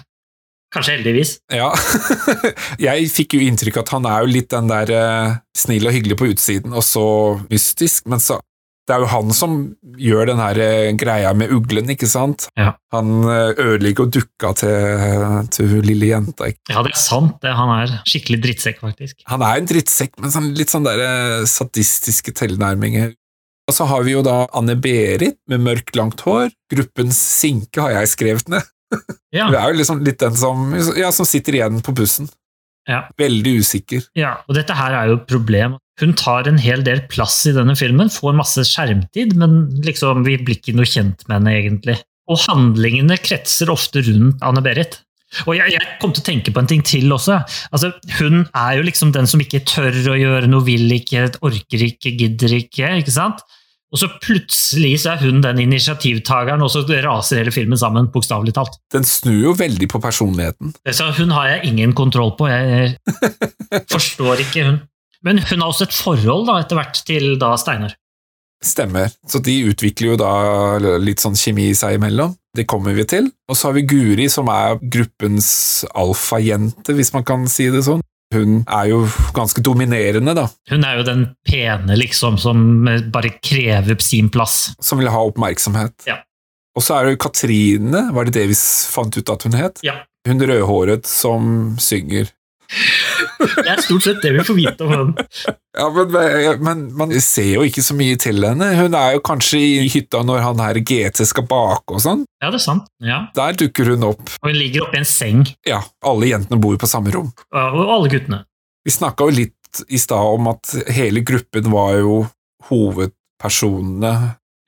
Kanskje 0.73 0.95
heldigvis. 0.97 1.35
Ja. 1.53 1.69
jeg 2.87 3.11
fikk 3.13 3.37
jo 3.37 3.43
inntrykk 3.45 3.83
at 3.83 3.93
han 3.93 4.07
er 4.09 4.23
jo 4.25 4.31
litt 4.33 4.49
den 4.55 4.71
der 4.71 4.93
uh, 4.97 5.35
snill 5.59 5.85
og 5.91 5.93
hyggelig 5.93 6.17
på 6.21 6.31
utsiden, 6.33 6.73
og 6.73 6.87
så 6.87 7.05
mystisk, 7.51 8.07
men 8.09 8.23
så 8.25 8.39
det 8.89 8.95
er 8.97 9.03
jo 9.05 9.09
han 9.13 9.31
som 9.37 9.53
gjør 10.01 10.27
den 10.33 10.41
her 10.43 10.59
eh, 10.59 10.89
greia 10.99 11.31
med 11.39 11.53
uglen, 11.55 11.91
ikke 11.95 12.09
sant? 12.11 12.49
Ja. 12.59 12.73
Han 12.95 13.23
eh, 13.31 13.53
ødelegger 13.63 14.05
jo 14.09 14.11
dukka 14.19 14.51
til, 14.59 15.25
til 15.55 15.75
lille 15.87 16.09
jenta. 16.11 16.49
ikke? 16.51 16.75
Ja, 16.75 16.83
det 16.87 16.93
er 16.97 17.01
sant. 17.03 17.37
Det. 17.45 17.53
Han 17.59 17.71
er 17.77 17.95
skikkelig 18.11 18.41
drittsekk, 18.49 18.81
faktisk. 18.83 19.21
Han 19.31 19.45
er 19.47 19.61
en 19.63 19.69
drittsekk, 19.71 20.17
men 20.23 20.35
sånn, 20.35 20.51
litt 20.59 20.73
sånn 20.75 20.87
der 20.89 21.03
sadistiske 21.47 22.35
tilnærminger. 22.43 23.13
Og 23.71 23.77
så 23.77 23.87
har 23.87 24.03
vi 24.03 24.17
jo 24.17 24.25
da 24.27 24.41
Anne-Berit 24.59 25.37
med 25.49 25.63
mørkt, 25.63 25.95
langt 25.97 26.21
hår. 26.27 26.51
Gruppens 26.75 27.19
sinke 27.39 27.85
har 27.85 27.95
jeg 28.01 28.11
skrevet 28.17 28.51
ned. 28.53 28.67
Ja, 29.33 29.47
Hun 29.49 29.55
er 29.57 29.71
jo 29.71 29.77
liksom 29.79 30.01
litt 30.05 30.19
den 30.21 30.35
som, 30.37 30.67
ja, 30.99 31.09
som 31.17 31.25
sitter 31.25 31.55
igjen 31.57 31.79
på 31.81 31.95
bussen. 31.97 32.27
ja, 32.85 33.07
Veldig 33.17 33.55
usikker. 33.63 34.03
ja. 34.19 34.35
Og 34.45 34.59
dette 34.59 34.75
her 34.77 34.93
er 34.99 35.07
jo 35.09 35.15
et 35.23 35.25
problem. 35.31 35.79
Hun 36.03 36.17
tar 36.19 36.49
en 36.51 36.59
hel 36.59 36.83
del 36.87 37.05
plass 37.11 37.45
i 37.47 37.55
denne 37.55 37.77
filmen, 37.79 38.11
får 38.11 38.35
masse 38.35 38.65
skjermtid, 38.67 39.37
men 39.39 39.69
liksom, 39.87 40.25
vi 40.27 40.35
blir 40.43 40.59
ikke 40.59 40.75
noe 40.75 40.89
kjent 40.89 41.23
med 41.29 41.39
henne, 41.39 41.55
egentlig. 41.61 41.97
Og 42.31 42.41
handlingene 42.49 43.19
kretser 43.23 43.71
ofte 43.73 44.03
rundt 44.07 44.43
Anne-Berit. 44.43 45.01
Og 45.47 45.57
jeg, 45.57 45.73
jeg 45.73 45.97
kom 46.03 46.13
til 46.13 46.21
å 46.21 46.27
tenke 46.27 46.53
på 46.53 46.61
en 46.61 46.69
ting 46.69 46.83
til 46.85 47.09
også. 47.15 47.39
Altså, 47.73 47.95
hun 48.19 48.45
er 48.51 48.77
jo 48.77 48.85
liksom 48.85 49.15
den 49.15 49.31
som 49.31 49.41
ikke 49.41 49.63
tør 49.69 49.95
å 50.13 50.19
gjøre 50.19 50.51
noe, 50.51 50.67
vil 50.67 50.91
ikke, 50.99 51.31
orker 51.41 51.87
ikke, 51.89 52.13
gidder 52.19 52.59
ikke. 52.59 52.93
ikke 53.01 53.15
sant? 53.15 53.41
Og 53.93 54.01
så 54.01 54.09
plutselig 54.25 55.03
så 55.03 55.13
er 55.13 55.25
hun 55.27 55.43
den 55.45 55.59
initiativtakeren, 55.67 56.63
og 56.65 56.71
så 56.73 56.81
raser 57.05 57.43
hele 57.43 57.53
filmen 57.53 57.81
sammen, 57.81 58.09
bokstavelig 58.13 58.55
talt. 58.57 58.79
Den 58.93 59.05
snur 59.05 59.51
jo 59.51 59.57
veldig 59.57 59.89
på 59.93 60.01
personligheten. 60.01 60.73
Så 60.89 61.11
hun 61.19 61.35
har 61.37 61.51
jeg 61.51 61.73
ingen 61.73 61.93
kontroll 61.97 62.33
på. 62.39 62.49
Jeg 62.49 62.97
forstår 63.93 64.47
ikke 64.47 64.65
hun. 64.69 64.81
Men 65.27 65.39
hun 65.39 65.61
har 65.63 65.69
også 65.71 65.89
et 65.89 65.97
forhold 65.97 66.49
da, 66.51 66.61
etter 66.63 66.79
hvert 66.79 67.03
til 67.07 67.35
da 67.41 67.55
Steinar. 67.61 67.97
Stemmer. 68.63 69.11
Så 69.27 69.41
de 69.43 69.57
utvikler 69.73 70.13
jo 70.13 70.21
da 70.21 70.33
litt 71.03 71.23
sånn 71.23 71.39
kjemi 71.39 71.73
seg 71.75 71.97
imellom. 71.99 72.37
Det 72.55 72.67
kommer 72.69 72.95
vi 72.95 73.07
til. 73.09 73.31
Og 73.51 73.59
så 73.59 73.71
har 73.71 73.77
vi 73.79 73.87
Guri, 73.89 74.29
som 74.31 74.51
er 74.53 74.79
gruppens 74.83 75.49
alfajente, 75.99 76.95
hvis 76.95 77.13
man 77.15 77.27
kan 77.27 77.47
si 77.51 77.71
det 77.73 77.83
sånn. 77.89 78.05
Hun 78.33 78.63
er 78.65 78.87
jo 78.89 79.03
ganske 79.37 79.61
dominerende, 79.65 80.33
da. 80.37 80.47
Hun 80.71 80.87
er 80.89 81.01
jo 81.01 81.07
den 81.09 81.25
pene, 81.49 81.97
liksom, 82.01 82.39
som 82.41 82.85
bare 83.13 83.35
krever 83.45 83.99
sin 84.01 84.31
plass. 84.33 84.71
Som 84.81 85.03
vil 85.03 85.11
ha 85.13 85.25
oppmerksomhet. 85.29 86.07
Ja. 86.09 86.23
Og 86.73 86.87
så 86.87 86.97
er 86.97 87.05
det 87.05 87.17
jo 87.17 87.23
Katrine, 87.27 88.07
var 88.17 88.29
det 88.29 88.37
det 88.39 88.47
vi 88.55 88.57
fant 88.57 89.19
ut 89.19 89.33
at 89.35 89.45
hun 89.45 89.59
het? 89.59 89.83
Ja. 89.85 89.99
Hun 90.29 90.41
rødhåret 90.41 91.09
som 91.09 91.75
synger. 91.83 92.31
Det 93.43 93.69
er 93.69 93.81
stort 93.85 94.05
sett 94.07 94.21
det 94.23 94.31
vi 94.37 94.45
får 94.47 94.57
vite 94.59 94.87
om 94.87 94.93
henne. 94.93 95.25
Ja, 95.77 95.87
men, 95.95 96.63
men 96.63 96.83
man 96.99 97.13
ser 97.25 97.55
jo 97.57 97.63
ikke 97.67 97.83
så 97.85 97.95
mye 97.97 98.19
til 98.21 98.45
henne. 98.45 98.69
Hun 98.77 98.95
er 98.99 99.15
jo 99.17 99.23
kanskje 99.25 99.61
i 99.63 99.89
hytta 99.93 100.21
når 100.27 100.43
han 100.45 100.61
her 100.63 100.81
GT 100.83 101.23
skal 101.29 101.47
bake 101.49 101.97
og 101.97 102.03
sånn. 102.05 102.25
Ja, 102.43 102.51
det 102.53 102.61
er 102.61 102.65
sant. 102.67 102.91
Ja. 103.03 103.23
Der 103.37 103.57
dukker 103.59 103.93
hun 103.95 104.05
opp. 104.11 104.23
Og 104.43 104.51
hun 104.51 104.59
ligger 104.59 104.87
oppi 104.87 105.01
en 105.01 105.09
seng, 105.09 105.45
Ja, 105.69 105.81
alle 106.05 106.29
jentene 106.33 106.61
bor 106.61 106.77
på 106.81 106.91
samme 106.91 107.15
rom. 107.15 107.33
og 107.53 107.83
alle 107.97 108.13
guttene. 108.13 108.43
Vi 108.85 108.93
snakka 108.95 109.29
jo 109.31 109.37
litt 109.43 109.83
i 109.89 109.99
stad 110.03 110.35
om 110.37 110.51
at 110.53 110.75
hele 110.93 111.23
gruppen 111.25 111.71
var 111.73 111.97
jo 112.03 112.17
hovedpersonene. 112.69 114.13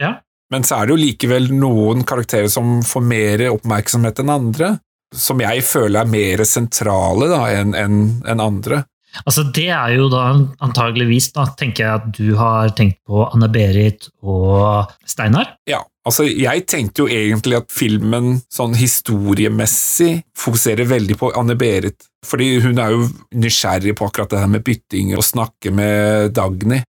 Ja. 0.02 0.14
Men 0.52 0.64
så 0.66 0.78
er 0.78 0.86
det 0.88 0.94
jo 0.94 1.00
likevel 1.00 1.50
noen 1.56 2.04
karakterer 2.06 2.48
som 2.52 2.78
får 2.86 3.04
mer 3.04 3.44
oppmerksomhet 3.50 4.20
enn 4.22 4.32
andre. 4.32 4.74
Som 5.14 5.42
jeg 5.44 5.62
føler 5.66 6.02
er 6.02 6.10
mer 6.10 6.44
sentrale 6.48 7.30
enn 7.54 7.76
en, 7.78 8.02
en 8.26 8.42
andre. 8.42 8.82
Altså, 9.22 9.44
det 9.54 9.68
er 9.70 9.94
jo 9.94 10.08
da 10.10 10.24
antageligvis, 10.64 11.30
da, 11.36 11.46
tenker 11.58 11.84
jeg 11.84 12.00
at 12.00 12.06
du 12.16 12.34
har 12.38 12.72
tenkt 12.74 12.98
på 13.06 13.22
Anne-Berit 13.28 14.08
og 14.26 14.90
Steinar. 15.06 15.54
Ja, 15.70 15.84
altså 16.06 16.26
jeg 16.26 16.64
tenkte 16.70 17.04
jo 17.04 17.06
egentlig 17.06 17.60
at 17.60 17.70
filmen 17.72 18.40
sånn 18.52 18.74
historiemessig 18.78 20.16
fokuserer 20.38 20.90
veldig 20.90 21.18
på 21.20 21.30
Anne-Berit. 21.38 22.08
Fordi 22.26 22.50
hun 22.64 22.80
er 22.82 22.96
jo 22.96 23.06
nysgjerrig 23.36 23.94
på 23.98 24.08
akkurat 24.08 24.34
det 24.34 24.42
her 24.42 24.50
med 24.50 24.64
bytting 24.66 25.14
og 25.14 25.26
snakke 25.26 25.72
med 25.74 26.34
Dagny. 26.34 26.82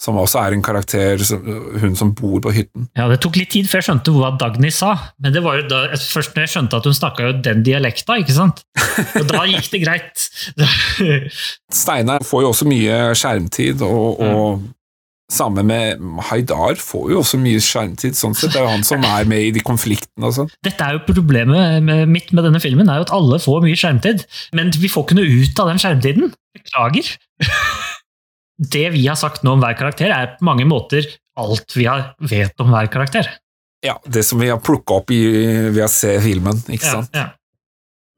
Som 0.00 0.16
også 0.16 0.40
er 0.40 0.54
en 0.56 0.62
karakter, 0.64 1.20
hun 1.82 1.96
som 1.98 2.14
bor 2.16 2.40
på 2.40 2.54
hytten. 2.56 2.86
Ja, 2.96 3.04
Det 3.10 3.18
tok 3.20 3.36
litt 3.36 3.50
tid 3.52 3.68
før 3.68 3.82
jeg 3.82 3.88
skjønte 3.90 4.14
hva 4.16 4.30
Dagny 4.40 4.70
sa, 4.72 4.94
men 5.20 5.34
det 5.34 5.42
var 5.44 5.60
jo 5.60 5.66
da, 5.68 5.82
først 5.92 6.32
når 6.32 6.46
jeg 6.46 6.52
skjønte 6.54 6.80
at 6.80 6.88
hun 6.88 6.96
snakka 6.96 7.26
jo 7.26 7.34
den 7.44 7.60
dialekta, 7.66 8.16
ikke 8.22 8.36
sant? 8.36 8.62
Og 9.20 9.28
da 9.28 9.44
gikk 9.50 9.68
det 9.74 9.82
greit. 9.84 10.28
Steinar 11.82 12.24
får 12.24 12.46
jo 12.46 12.52
også 12.54 12.68
mye 12.70 13.00
skjermtid, 13.20 13.84
og, 13.84 14.22
og 14.24 14.64
samme 15.30 15.62
med 15.62 16.00
Haidar 16.30 16.80
får 16.80 17.10
jo 17.12 17.20
også 17.20 17.38
mye 17.42 17.60
skjermtid, 17.62 18.16
sånn 18.18 18.34
sett. 18.34 18.54
Det 18.54 18.60
er 18.60 18.66
jo 18.66 18.72
han 18.72 18.86
som 18.86 19.04
er 19.06 19.28
med 19.30 19.50
i 19.50 19.52
de 19.54 19.62
konfliktene 19.64 20.30
og 20.30 20.36
sånn. 20.36 20.50
Dette 20.66 20.86
er 20.86 20.96
jo 20.96 21.04
problemet 21.06 21.84
med, 21.86 22.06
mitt 22.10 22.32
med 22.32 22.48
denne 22.48 22.62
filmen, 22.62 22.90
er 22.90 23.00
jo 23.02 23.06
at 23.08 23.14
alle 23.14 23.38
får 23.42 23.62
mye 23.68 23.78
skjermtid, 23.78 24.24
men 24.56 24.72
vi 24.80 24.90
får 24.90 25.06
ikke 25.06 25.20
noe 25.20 25.44
ut 25.44 25.62
av 25.62 25.70
den 25.74 25.84
skjermtiden. 25.84 26.34
Beklager. 26.56 27.14
Det 28.60 28.90
vi 28.92 29.06
har 29.08 29.16
sagt 29.16 29.42
nå 29.46 29.54
om 29.56 29.62
hver 29.62 29.76
karakter, 29.78 30.12
er 30.12 30.34
på 30.38 30.44
mange 30.44 30.66
måter 30.68 31.06
alt 31.40 31.72
vi 31.76 31.86
har 31.88 32.10
vet 32.20 32.60
om 32.60 32.68
hver 32.74 32.90
karakter. 32.92 33.28
Ja, 33.84 33.94
det 34.04 34.26
som 34.28 34.40
vi 34.42 34.50
har 34.52 34.60
plukka 34.60 34.98
opp 35.00 35.10
i, 35.14 35.20
ved 35.72 35.80
å 35.86 35.88
se 35.88 36.18
filmen, 36.20 36.58
ikke 36.68 36.84
Ja, 36.84 36.92
sant. 36.98 37.14
ja. 37.16 37.28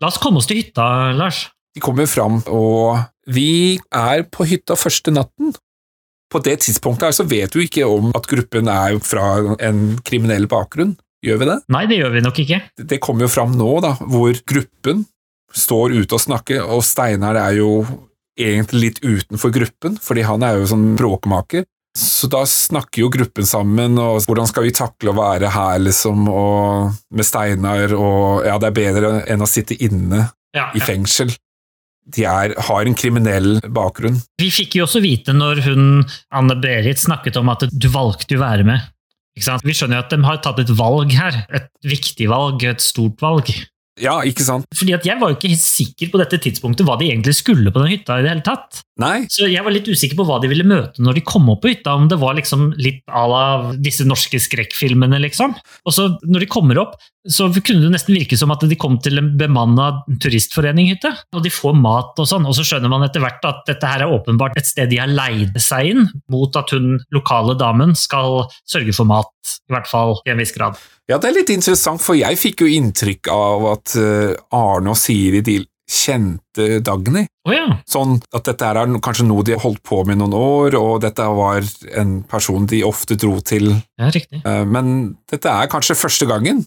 La 0.03 0.09
oss 0.11 0.19
komme 0.19 0.41
oss 0.43 0.49
til 0.51 0.59
hytta, 0.59 1.13
Lars. 1.15 1.45
Vi 1.77 1.81
kommer 1.85 2.09
fram, 2.11 2.41
og 2.51 2.99
vi 3.31 3.79
er 3.95 4.25
på 4.27 4.45
hytta 4.51 4.75
første 4.75 5.15
natten. 5.15 5.53
På 6.33 6.41
det 6.43 6.57
tidspunktet 6.65 7.07
her 7.07 7.15
så 7.15 7.27
vet 7.29 7.53
du 7.55 7.61
ikke 7.63 7.87
om 7.87 8.11
at 8.17 8.27
gruppen 8.27 8.67
er 8.73 8.99
fra 9.05 9.55
en 9.63 9.99
kriminell 10.03 10.49
bakgrunn. 10.51 10.97
Gjør 11.23 11.39
vi 11.39 11.47
det? 11.53 11.59
Nei, 11.71 11.85
det 11.87 12.01
gjør 12.01 12.15
vi 12.17 12.25
nok 12.25 12.39
ikke. 12.43 12.59
Det 12.83 12.99
kommer 13.05 13.29
jo 13.29 13.31
fram 13.31 13.53
nå, 13.55 13.69
da, 13.85 13.93
hvor 14.03 14.35
gruppen 14.51 15.05
står 15.55 15.95
ute 16.01 16.17
og 16.19 16.25
snakker, 16.25 16.65
og 16.67 16.83
Steinar 16.83 17.39
er 17.39 17.61
jo 17.61 17.85
egentlig 18.39 18.87
litt 18.87 19.01
utenfor 19.05 19.53
gruppen, 19.55 19.99
fordi 20.01 20.25
han 20.27 20.45
er 20.47 20.59
jo 20.59 20.69
sånn 20.73 20.93
bråkmaker. 20.99 21.67
Så 21.99 22.29
da 22.33 22.41
snakker 22.49 23.03
jo 23.03 23.11
gruppen 23.13 23.45
sammen, 23.45 23.99
og 24.01 24.25
hvordan 24.25 24.49
skal 24.49 24.65
vi 24.65 24.73
takle 24.73 25.13
å 25.13 25.19
være 25.19 25.51
her, 25.53 25.81
liksom, 25.85 26.25
og 26.33 26.95
med 27.13 27.29
Steinar, 27.29 27.93
og 27.93 28.47
ja, 28.49 28.57
det 28.61 28.71
er 28.71 28.79
bedre 28.79 29.11
enn 29.29 29.45
å 29.45 29.51
sitte 29.51 29.77
inne 29.77 30.31
Ja, 30.57 30.71
i 30.73 30.81
fengsel. 30.81 31.35
De 32.13 32.25
er, 32.27 32.55
har 32.57 32.89
en 32.89 32.97
kriminell 32.99 33.61
bakgrunn. 33.71 34.17
Vi 34.41 34.49
fikk 34.51 34.79
jo 34.81 34.87
også 34.89 35.03
vite 35.05 35.37
når 35.37 35.61
hun, 35.69 35.85
Anne-Berit 36.35 36.99
snakket 36.99 37.37
om 37.39 37.53
at 37.53 37.69
du 37.71 37.87
valgte 37.93 38.41
å 38.41 38.43
være 38.43 38.67
med. 38.67 38.89
Vi 39.37 39.45
skjønner 39.77 40.01
jo 40.01 40.03
at 40.03 40.13
de 40.13 40.19
har 40.27 40.41
tatt 40.45 40.59
et 40.61 40.73
valg 40.77 41.13
her. 41.17 41.45
Et 41.55 41.69
viktig 41.89 42.27
valg, 42.33 42.65
et 42.69 42.83
stort 42.85 43.23
valg. 43.23 43.53
Ja, 44.01 44.15
ikke 44.25 44.45
sant? 44.47 44.65
Fordi 44.73 44.95
at 44.97 45.05
Jeg 45.05 45.21
var 45.21 45.29
jo 45.29 45.37
ikke 45.37 45.51
helt 45.53 45.61
sikker 45.61 46.09
på 46.13 46.21
dette 46.23 46.39
tidspunktet 46.41 46.87
hva 46.89 46.97
de 46.97 47.11
egentlig 47.11 47.35
skulle 47.37 47.69
på 47.73 47.83
den 47.83 47.93
hytta. 47.93 48.17
i 48.19 48.25
det 48.25 48.31
hele 48.33 48.45
tatt. 48.47 48.81
Nei, 48.99 49.27
Så 49.29 49.51
Jeg 49.51 49.65
var 49.65 49.73
litt 49.73 49.89
usikker 49.89 50.17
på 50.17 50.25
hva 50.25 50.41
de 50.41 50.49
ville 50.49 50.65
møte 50.65 51.03
når 51.03 51.19
de 51.19 51.25
kom 51.29 51.49
opp 51.53 51.61
på 51.63 51.73
hytta. 51.75 51.93
Om 52.01 52.09
det 52.09 52.19
var 52.19 52.35
liksom 52.35 52.73
litt 52.81 53.03
à 53.09 53.27
la 53.29 53.73
disse 53.77 54.07
norske 54.09 54.41
skrekkfilmene, 54.41 55.21
liksom. 55.21 55.55
Og 55.85 55.93
så 55.93 56.09
Når 56.25 56.41
de 56.41 56.47
kommer 56.47 56.79
opp, 56.79 56.97
så 57.29 57.47
kunne 57.53 57.83
det 57.85 57.93
nesten 57.93 58.17
virke 58.17 58.37
som 58.39 58.51
at 58.51 58.61
de 58.61 58.77
kom 58.77 58.99
til 58.99 59.19
en 59.19 59.37
bemanna 59.37 60.03
turistforeninghytte. 60.21 61.13
Og 61.35 61.43
de 61.45 61.51
får 61.51 61.77
mat 61.77 62.17
og 62.19 62.27
sånn. 62.27 62.47
Og 62.49 62.57
så 62.57 62.65
skjønner 62.65 62.89
man 62.89 63.05
etter 63.05 63.21
hvert 63.21 63.45
at 63.45 63.63
dette 63.69 63.87
her 63.87 64.03
er 64.07 64.13
åpenbart 64.13 64.57
et 64.57 64.67
sted 64.67 64.89
de 64.91 64.99
har 65.03 65.11
leid 65.11 65.53
seg 65.61 65.93
inn, 65.93 66.09
mot 66.33 66.57
at 66.57 66.73
hun 66.75 66.99
lokale 67.13 67.59
damen 67.59 67.95
skal 67.95 68.49
sørge 68.69 68.95
for 68.97 69.05
mat. 69.05 69.31
I 69.69 69.75
hvert 69.77 69.91
fall 69.91 70.17
i 70.27 70.31
en 70.33 70.39
viss 70.39 70.55
grad. 70.57 70.79
Ja, 71.11 71.19
det 71.19 71.31
er 71.33 71.37
litt 71.41 71.51
interessant, 71.51 72.01
for 72.03 72.15
jeg 72.15 72.39
fikk 72.39 72.63
jo 72.63 72.71
inntrykk 72.71 73.29
av 73.35 73.65
at 73.73 73.95
eh, 73.99 74.33
Arne 74.55 74.93
og 74.95 74.99
Siri 74.99 75.41
de 75.45 75.59
kjente 75.93 76.79
Dagny. 76.87 77.25
Å 77.49 77.53
ja. 77.53 77.65
Sånn 77.91 78.21
at 78.33 78.47
dette 78.47 78.69
er 78.71 78.93
kanskje 79.03 79.27
noe 79.27 79.43
de 79.45 79.57
har 79.57 79.65
holdt 79.65 79.83
på 79.85 79.99
med 80.09 80.21
noen 80.23 80.37
år, 80.39 80.77
og 80.79 81.01
dette 81.05 81.27
var 81.27 81.67
en 81.99 82.21
person 82.31 82.69
de 82.71 82.85
ofte 82.87 83.19
dro 83.19 83.35
til. 83.45 83.73
ja, 83.99 84.09
riktig. 84.15 84.41
Eh, 84.47 84.65
Men 84.65 85.17
dette 85.31 85.51
er 85.51 85.69
kanskje 85.73 85.99
første 85.99 86.29
gangen. 86.31 86.63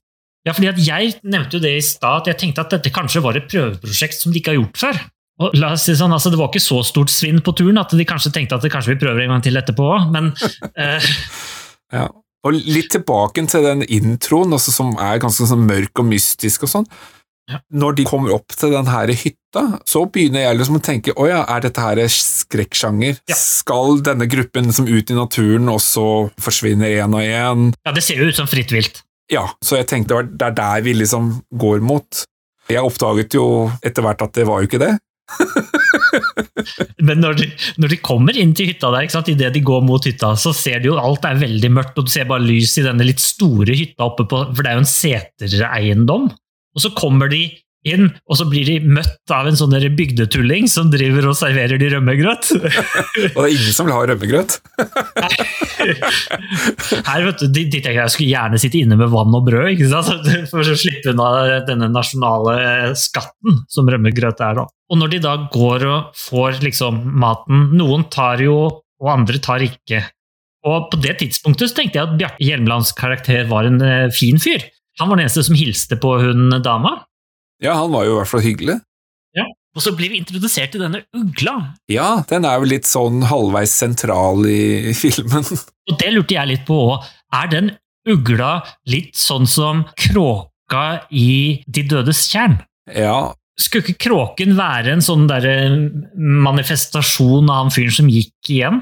Ja, 0.45 0.53
fordi 0.53 0.67
at 0.69 0.77
Jeg 0.85 1.15
nevnte 1.23 1.57
jo 1.57 1.63
det 1.63 1.71
i 1.77 1.81
stad, 1.81 2.21
at 2.21 2.27
jeg 2.29 2.37
tenkte 2.43 2.61
at 2.67 2.75
dette 2.75 2.91
kanskje 2.93 3.23
var 3.25 3.39
et 3.39 3.47
prøveprosjekt 3.49 4.19
som 4.19 4.35
de 4.35 4.43
ikke 4.43 4.53
har 4.53 4.59
gjort 4.59 4.77
før. 4.83 4.99
Og 5.41 5.55
la 5.57 5.71
oss 5.75 5.83
si 5.87 5.95
sånn, 5.97 6.13
altså 6.15 6.29
Det 6.31 6.37
var 6.39 6.47
ikke 6.51 6.61
så 6.63 6.77
stort 6.85 7.09
svinn 7.11 7.41
på 7.43 7.51
turen 7.57 7.79
at 7.81 7.91
de 7.91 8.05
kanskje 8.07 8.31
tenkte 8.35 8.55
at 8.55 8.63
det 8.63 8.71
kanskje 8.71 8.93
vi 8.93 9.01
prøver 9.01 9.25
en 9.25 9.33
gang 9.33 9.41
til 9.43 9.57
etterpå 9.59 9.87
òg, 9.95 10.11
men 10.13 10.29
eh, 10.77 11.09
Ja. 11.95 12.05
Og 12.45 12.53
litt 12.53 12.91
tilbake 12.93 13.43
til 13.49 13.65
den 13.65 13.83
introen, 13.89 14.53
altså, 14.53 14.73
som 14.73 14.93
er 15.01 15.21
ganske 15.21 15.47
sånn 15.49 15.65
mørk 15.65 16.03
og 16.03 16.09
mystisk 16.11 16.67
og 16.67 16.71
sånn. 16.71 16.89
Ja. 17.49 17.59
Når 17.77 17.97
de 17.99 18.05
kommer 18.09 18.33
opp 18.33 18.55
til 18.57 18.71
den 18.73 18.87
her 18.89 19.11
hytta, 19.13 19.63
så 19.85 20.03
begynner 20.09 20.47
jeg 20.47 20.57
liksom 20.57 20.79
å 20.79 20.83
tenke 20.85 21.13
å 21.13 21.27
ja, 21.29 21.43
er 21.53 21.61
dette 21.61 21.81
her 21.81 22.01
skrekksjanger? 22.09 23.19
Ja. 23.29 23.37
Skal 23.37 24.01
denne 24.05 24.25
gruppen 24.29 24.71
som 24.73 24.89
ut 24.89 25.11
i 25.13 25.17
naturen 25.17 25.69
også 25.69 26.05
forsvinne 26.41 26.89
én 26.89 27.13
og 27.13 27.21
én? 27.21 27.67
ja, 27.85 27.93
det 27.93 28.05
ser 28.05 28.21
jo 28.21 28.29
ut 28.29 28.39
som 28.39 28.49
fritt 28.49 28.73
vilt. 28.73 29.03
Ja, 29.31 29.45
så 29.65 29.79
jeg 29.79 29.89
tenkte 29.89 30.23
det 30.25 30.49
er 30.49 30.57
der 30.57 30.85
vi 30.85 30.95
liksom 30.97 31.31
går 31.53 31.85
mot. 31.85 32.25
Jeg 32.69 32.81
oppdaget 32.81 33.37
jo 33.37 33.69
etter 33.85 34.05
hvert 34.05 34.25
at 34.25 34.33
det 34.37 34.45
var 34.49 34.61
jo 34.61 34.69
ikke 34.69 34.81
det. 34.81 34.95
Men 37.07 37.21
når 37.21 37.37
de, 37.39 37.47
når 37.81 37.93
de 37.93 37.97
kommer 38.05 38.37
inn 38.37 38.53
til 38.57 38.69
hytta 38.69 38.91
der, 38.93 39.05
ikke 39.05 39.17
sant? 39.17 39.31
idet 39.33 39.53
de 39.55 39.63
går 39.65 39.83
mot 39.85 40.05
hytta, 40.05 40.33
så 40.39 40.53
ser 40.55 40.81
de 40.81 40.91
jo 40.91 40.99
alt 41.01 41.25
er 41.27 41.41
veldig 41.41 41.71
mørkt, 41.73 41.97
og 41.99 42.07
du 42.07 42.13
ser 42.13 42.29
bare 42.29 42.45
lys 42.45 42.77
i 42.79 42.85
denne 42.85 43.07
litt 43.07 43.23
store 43.23 43.75
hytta 43.75 44.07
oppe 44.07 44.27
på 44.29 44.41
For 44.51 44.61
det 44.61 44.71
er 44.71 44.79
jo 44.79 44.85
en 44.85 44.91
setereiendom. 44.95 46.29
Og 46.75 46.83
så 46.83 46.91
kommer 46.97 47.31
de 47.31 47.45
inn, 47.87 48.09
og 48.25 48.39
så 48.39 48.47
blir 48.49 48.65
de 48.67 48.77
møtt 48.97 49.33
av 49.33 49.47
en 49.49 49.57
sånn 49.57 49.75
bygdetulling 49.97 50.67
som 50.71 50.89
driver 50.93 51.29
og 51.29 51.37
serverer 51.37 51.79
de 51.81 51.89
rømmegrøt. 51.93 52.51
Og 53.35 53.39
det 53.39 53.45
er 53.45 53.51
ingen 53.53 53.75
som 53.75 53.87
vil 53.87 53.95
ha 53.95 54.05
rømmegrøt. 54.09 54.57
Her, 57.05 57.25
vet 57.27 57.41
du, 57.41 57.45
de, 57.49 57.65
de 57.69 57.81
tenker 57.81 57.99
jeg 58.01 58.13
skulle 58.13 58.31
gjerne 58.31 58.59
sitte 58.61 58.81
inne 58.81 58.97
med 58.99 59.11
vann 59.13 59.35
og 59.37 59.45
brød, 59.47 59.69
ikke 59.75 59.89
sant? 59.91 60.31
for 60.51 60.61
å 60.65 60.77
slippe 60.79 61.13
unna 61.13 61.59
denne 61.67 61.89
nasjonale 61.93 62.93
skatten 62.99 63.61
som 63.71 63.89
rømmegrøt 63.91 64.41
er. 64.45 64.61
da. 64.61 64.67
Og 64.91 65.01
når 65.01 65.15
de 65.15 65.21
da 65.23 65.35
går 65.53 65.87
og 65.89 66.19
får 66.19 66.61
liksom 66.65 67.01
maten 67.21 67.71
Noen 67.75 68.05
tar 68.13 68.41
jo, 68.43 68.57
og 69.01 69.11
andre 69.11 69.41
tar 69.43 69.63
ikke. 69.65 70.03
Og 70.65 70.87
på 70.91 70.99
det 71.03 71.17
tidspunktet 71.21 71.69
så 71.69 71.77
tenkte 71.77 71.99
jeg 71.99 72.07
at 72.07 72.15
Bjarte 72.19 72.45
Hjelmelands 72.45 72.93
karakter 72.97 73.45
var 73.49 73.67
en 73.69 73.81
eh, 73.85 74.07
fin 74.13 74.39
fyr. 74.41 74.63
Han 74.99 75.11
var 75.11 75.19
den 75.19 75.27
eneste 75.27 75.43
som 75.45 75.57
hilste 75.57 75.97
på 76.01 76.15
hun 76.21 76.47
dama. 76.65 76.97
Ja, 77.63 77.75
han 77.79 77.91
var 77.93 78.05
jo 78.07 78.15
i 78.15 78.19
hvert 78.19 78.31
fall 78.31 78.43
hyggelig. 78.45 78.79
Ja, 79.35 79.45
Og 79.75 79.83
så 79.83 79.91
blir 79.95 80.11
vi 80.11 80.19
introdusert 80.21 80.71
til 80.71 80.81
denne 80.85 81.01
ugla. 81.15 81.53
Ja, 81.91 82.23
den 82.29 82.45
er 82.47 82.59
jo 82.61 82.67
litt 82.71 82.87
sånn 82.87 83.23
halvveis 83.27 83.73
sentral 83.75 84.45
i 84.47 84.93
filmen. 84.95 85.43
Og 85.91 85.97
det 85.99 86.11
lurte 86.15 86.37
jeg 86.37 86.51
litt 86.51 86.63
på 86.67 86.77
òg. 86.93 87.07
Er 87.35 87.49
den 87.51 87.71
ugla 88.07 88.59
litt 88.87 89.15
sånn 89.19 89.47
som 89.49 89.83
kråka 89.99 90.85
i 91.11 91.63
De 91.67 91.83
dødes 91.89 92.25
tjern? 92.31 92.59
Ja, 92.91 93.33
Skulle 93.59 93.85
ikke 93.87 94.09
kråken 94.09 94.55
være 94.57 94.91
en 94.97 95.03
sånn 95.03 95.27
der 95.31 95.45
manifestasjon 96.45 97.47
av 97.49 97.61
han 97.63 97.71
fyren 97.73 97.95
som 98.01 98.09
gikk 98.11 98.51
igjen? 98.51 98.81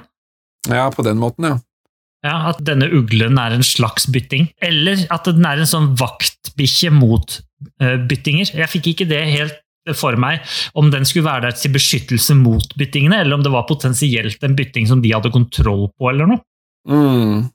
ja 0.69 0.85
på 0.95 1.03
den 1.03 1.19
måten, 1.19 1.43
ja. 1.49 1.57
Ja, 2.23 2.37
At 2.53 2.61
denne 2.63 2.87
uglen 2.87 3.39
er 3.41 3.55
en 3.55 3.65
slags 3.67 4.07
bytting? 4.07 4.47
Eller 4.63 5.01
at 5.11 5.27
den 5.27 5.43
er 5.45 5.59
en 5.59 5.69
sånn 5.69 5.91
vaktbikkje 5.99 6.93
mot 6.95 7.39
uh, 7.83 7.97
byttinger? 7.99 8.53
Jeg 8.55 8.71
fikk 8.71 8.93
ikke 8.93 9.09
det 9.09 9.25
helt 9.33 9.59
for 9.99 10.15
meg, 10.15 10.39
om 10.79 10.87
den 10.93 11.03
skulle 11.03 11.27
være 11.27 11.49
der 11.49 11.57
til 11.59 11.73
beskyttelse 11.75 12.37
mot 12.39 12.75
byttingene, 12.79 13.19
eller 13.19 13.35
om 13.35 13.43
det 13.43 13.51
var 13.51 13.65
potensielt 13.67 14.43
en 14.47 14.55
bytting 14.55 14.87
som 14.87 15.01
de 15.03 15.11
hadde 15.11 15.33
kontroll 15.33 15.89
på, 15.91 16.07
eller 16.07 16.29
noe. 16.29 16.39
Mm. 16.87 17.49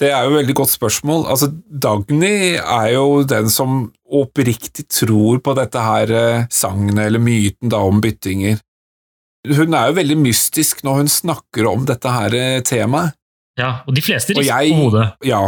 Det 0.00 0.10
er 0.10 0.24
jo 0.24 0.32
et 0.32 0.40
veldig 0.40 0.56
godt 0.58 0.72
spørsmål. 0.72 1.24
Altså, 1.30 1.48
Dagny 1.68 2.58
er 2.58 2.88
jo 2.94 3.22
den 3.28 3.50
som 3.52 3.86
oppriktig 4.12 4.88
tror 4.92 5.40
på 5.44 5.54
dette 5.56 5.84
her 5.84 6.12
eh, 6.16 6.44
sagnet 6.52 7.06
eller 7.06 7.22
myten 7.22 7.72
da 7.72 7.82
om 7.86 8.00
byttinger. 8.02 8.60
Hun 9.52 9.74
er 9.74 9.90
jo 9.90 9.98
veldig 9.98 10.18
mystisk 10.22 10.84
når 10.86 11.02
hun 11.02 11.12
snakker 11.12 11.68
om 11.70 11.84
dette 11.88 12.12
her 12.12 12.36
eh, 12.38 12.60
temaet. 12.66 13.16
Ja, 13.58 13.82
Og 13.86 13.94
de 13.94 14.00
fleste 14.04 14.32
rister 14.36 14.68
på 14.70 14.78
hodet. 14.86 15.06
Ja, 15.28 15.42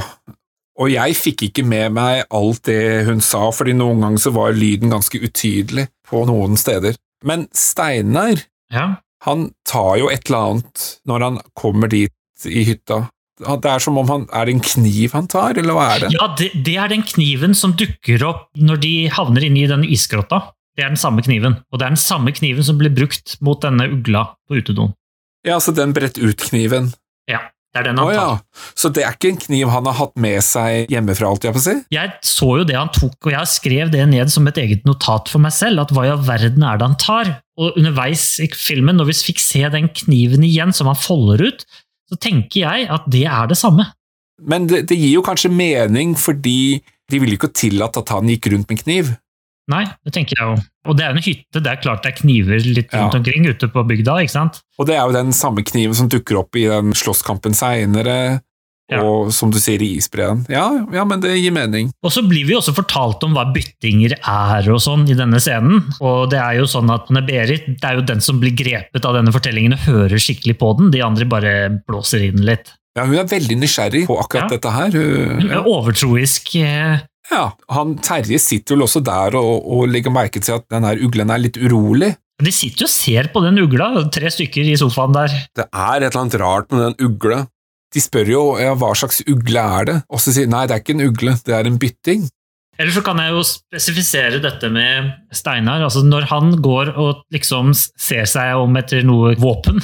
og 0.77 0.91
jeg 0.91 1.15
fikk 1.17 1.45
ikke 1.49 1.63
med 1.65 1.93
meg 1.95 2.25
alt 2.35 2.65
det 2.67 3.05
hun 3.07 3.21
sa, 3.23 3.47
fordi 3.55 3.73
noen 3.79 4.01
ganger 4.03 4.19
så 4.25 4.33
var 4.35 4.53
lyden 4.59 4.91
ganske 4.93 5.21
utydelig 5.23 5.87
på 6.09 6.25
noen 6.29 6.57
steder. 6.61 6.97
Men 7.25 7.47
Steinar, 7.55 8.43
Ja. 8.75 8.97
han 9.25 9.53
tar 9.65 9.97
jo 10.03 10.09
et 10.11 10.27
eller 10.29 10.39
annet 10.51 10.99
når 11.07 11.21
han 11.23 11.39
kommer 11.55 11.89
dit 11.89 12.13
i 12.45 12.65
hytta. 12.67 13.09
Det 13.41 13.65
er 13.71 13.79
som 13.83 13.97
om 13.99 14.07
han 14.09 14.29
Er 14.33 14.45
det 14.47 14.55
en 14.55 14.61
kniv 14.61 15.13
han 15.13 15.27
tar, 15.27 15.57
eller 15.59 15.75
hva 15.75 15.87
er 15.97 16.01
det? 16.05 16.11
Ja, 16.15 16.27
det, 16.39 16.51
det 16.65 16.77
er 16.77 16.89
den 16.89 17.03
kniven 17.03 17.55
som 17.55 17.73
dukker 17.75 18.23
opp 18.29 18.51
når 18.57 18.77
de 18.83 18.93
havner 19.11 19.43
inne 19.47 19.65
i 19.65 19.67
den 19.71 19.83
isgrotta. 19.85 20.53
Det 20.77 20.85
er 20.85 20.89
den 20.91 20.99
samme 20.99 21.23
kniven, 21.23 21.57
og 21.73 21.79
det 21.79 21.87
er 21.87 21.95
den 21.95 22.03
samme 22.03 22.33
kniven 22.35 22.63
som 22.67 22.77
blir 22.79 22.91
brukt 22.95 23.37
mot 23.41 23.61
denne 23.63 23.87
ugla 23.95 24.25
på 24.49 24.59
utedoen. 24.59 24.93
Ja, 25.47 25.55
altså 25.55 25.73
den 25.75 25.93
brett 25.95 26.19
ut-kniven. 26.19 26.93
Ja, 27.31 27.41
det 27.75 27.81
er 27.81 27.89
den 27.89 27.99
han 27.99 28.07
oh, 28.07 28.15
tar. 28.15 28.67
Så 28.79 28.89
det 28.95 29.03
er 29.03 29.17
ikke 29.17 29.33
en 29.33 29.41
kniv 29.43 29.71
han 29.73 29.89
har 29.91 29.97
hatt 29.99 30.13
med 30.23 30.39
seg 30.47 30.93
hjemmefra, 30.93 31.33
alt 31.35 31.47
jeg 31.47 31.57
på 31.57 31.59
å 31.59 31.65
si? 31.65 31.75
Jeg 31.95 32.13
så 32.23 32.51
jo 32.61 32.67
det 32.69 32.77
han 32.79 32.93
tok, 32.95 33.17
og 33.19 33.35
jeg 33.35 33.51
skrev 33.51 33.91
det 33.91 34.05
ned 34.13 34.31
som 34.31 34.47
et 34.47 34.61
eget 34.63 34.87
notat 34.87 35.33
for 35.33 35.43
meg 35.43 35.57
selv, 35.57 35.83
at 35.83 35.95
hva 35.95 36.05
i 36.07 36.13
all 36.13 36.23
verden 36.23 36.63
er 36.63 36.79
det 36.79 36.87
han 36.87 37.01
tar? 37.03 37.33
Og 37.59 37.75
underveis 37.81 38.29
i 38.43 38.47
filmen, 38.55 38.95
når 39.01 39.11
vi 39.11 39.19
fikk 39.33 39.43
se 39.43 39.65
den 39.75 39.91
kniven 39.91 40.47
igjen 40.47 40.75
som 40.75 40.91
han 40.91 40.99
folder 40.99 41.49
ut, 41.51 41.67
så 42.11 42.21
tenker 42.23 42.63
jeg 42.63 42.87
at 42.95 43.11
det 43.11 43.27
er 43.27 43.51
det 43.51 43.59
samme. 43.59 43.89
Men 44.39 44.71
det, 44.71 44.85
det 44.91 44.99
gir 44.99 45.17
jo 45.17 45.27
kanskje 45.27 45.51
mening, 45.51 46.15
fordi 46.19 46.79
de 47.11 47.21
ville 47.21 47.35
ikke 47.35 47.53
tillatt 47.59 47.99
at 47.99 48.15
han 48.15 48.31
gikk 48.31 48.53
rundt 48.55 48.71
med 48.71 48.83
kniv. 48.87 49.11
Nei, 49.71 49.85
det 50.05 50.13
tenker 50.13 50.37
jeg 50.37 50.45
jo. 50.45 50.57
Og 50.91 50.97
det 50.99 51.05
er 51.07 51.15
en 51.17 51.23
hytte, 51.25 51.61
det 51.63 51.67
er 51.71 51.77
klart 51.81 52.03
det 52.05 52.13
er 52.13 52.19
kniver 52.21 52.61
litt 52.67 52.93
Ja. 52.93 53.05
rundt 53.07 53.15
omkring 53.17 53.47
ute 53.49 53.69
på 53.73 53.85
bygda, 53.89 54.19
ikke 54.21 54.31
sant? 54.35 54.61
Og 54.79 54.87
det 54.87 54.97
er 54.97 55.07
jo 55.07 55.13
den 55.13 55.33
samme 55.33 55.65
kniven 55.65 55.95
som 55.95 56.09
dukker 56.09 56.37
opp 56.43 56.55
i 56.57 56.67
den 56.69 56.93
slåsskampen 56.93 57.55
seinere, 57.57 58.43
Ja. 58.93 59.01
og 59.01 59.33
som 59.33 59.51
du 59.51 59.57
sier 59.59 59.81
i 59.81 59.97
isbreen. 59.97 60.45
Ja, 60.53 60.85
ja, 60.93 61.05
men 61.09 61.21
det 61.21 61.31
gir 61.41 61.51
mening. 61.51 61.91
Og 62.05 62.13
så 62.13 62.21
blir 62.29 62.45
vi 62.45 62.53
også 62.53 62.75
fortalt 62.77 63.23
om 63.25 63.33
hva 63.33 63.47
byttinger 63.55 64.13
er 64.21 64.69
og 64.71 64.79
sånn 64.85 65.09
i 65.09 65.15
denne 65.17 65.41
scenen. 65.41 65.81
Og 66.03 66.29
det 66.29 66.39
er 66.39 66.59
jo 66.61 66.65
sånn 66.69 66.93
at 66.93 67.09
Berit 67.09 67.65
det 67.81 67.83
er 67.89 67.95
jo 67.97 68.03
den 68.03 68.21
som 68.21 68.39
blir 68.39 68.53
grepet 68.55 69.03
av 69.07 69.15
denne 69.17 69.33
fortellingen 69.33 69.73
og 69.73 69.79
hører 69.89 70.21
skikkelig 70.21 70.59
på 70.59 70.77
den. 70.77 70.91
De 70.91 71.01
andre 71.01 71.25
bare 71.25 71.55
blåser 71.89 72.21
i 72.29 72.31
den 72.31 72.45
litt. 72.45 72.75
Ja, 72.95 73.07
Hun 73.07 73.17
er 73.17 73.25
veldig 73.25 73.57
nysgjerrig 73.59 74.07
på 74.07 74.21
akkurat 74.21 74.51
Ja. 74.53 74.59
dette 74.59 74.71
her. 74.71 74.91
Hun, 74.91 75.49
ja. 75.49 75.63
Overtroisk. 75.65 76.53
Eh, 77.31 77.35
Ja, 77.37 77.47
han 77.73 77.97
Terje 78.05 78.39
sitter 78.43 78.77
vel 78.77 78.87
også 78.87 79.03
der 79.05 79.37
og, 79.41 79.65
og 79.65 79.89
legger 79.89 80.15
merke 80.15 80.43
til 80.45 80.59
at 80.59 80.69
den 80.73 80.85
her 80.85 81.01
uglen 81.01 81.33
er 81.33 81.43
litt 81.43 81.59
urolig. 81.61 82.15
De 82.43 82.51
sitter 82.53 82.85
jo 82.85 82.91
og 82.91 82.93
ser 82.93 83.29
på 83.33 83.41
den 83.45 83.61
ugla, 83.63 83.89
tre 84.13 84.31
stykker 84.33 84.67
i 84.67 84.77
sofaen 84.79 85.15
der. 85.15 85.35
Det 85.55 85.69
er 85.71 86.03
et 86.03 86.09
eller 86.11 86.23
annet 86.25 86.41
rart 86.43 86.73
med 86.75 86.83
den 86.89 87.11
ugle. 87.11 87.45
De 87.95 88.03
spør 88.03 88.31
jo 88.33 88.41
ja, 88.59 88.73
hva 88.75 88.91
slags 88.99 89.23
ugle 89.31 89.63
er 89.79 89.87
det, 89.87 90.01
og 90.11 90.23
så 90.23 90.35
sier 90.35 90.51
nei, 90.51 90.65
det 90.67 90.75
er 90.75 90.83
ikke 90.83 90.97
en 90.97 91.05
ugle, 91.07 91.37
det 91.47 91.55
er 91.55 91.71
en 91.71 91.79
bytting. 91.79 92.25
Eller 92.75 92.91
så 92.91 93.05
kan 93.07 93.21
jeg 93.23 93.31
jo 93.31 93.43
spesifisere 93.47 94.41
dette 94.43 94.67
med 94.75 95.13
Steinar. 95.31 95.85
altså 95.87 96.03
Når 96.03 96.27
han 96.33 96.57
går 96.63 96.91
og 96.99 97.23
liksom 97.35 97.71
ser 97.75 98.27
seg 98.27 98.59
om 98.59 98.75
etter 98.81 99.07
noe 99.07 99.37
våpen, 99.39 99.79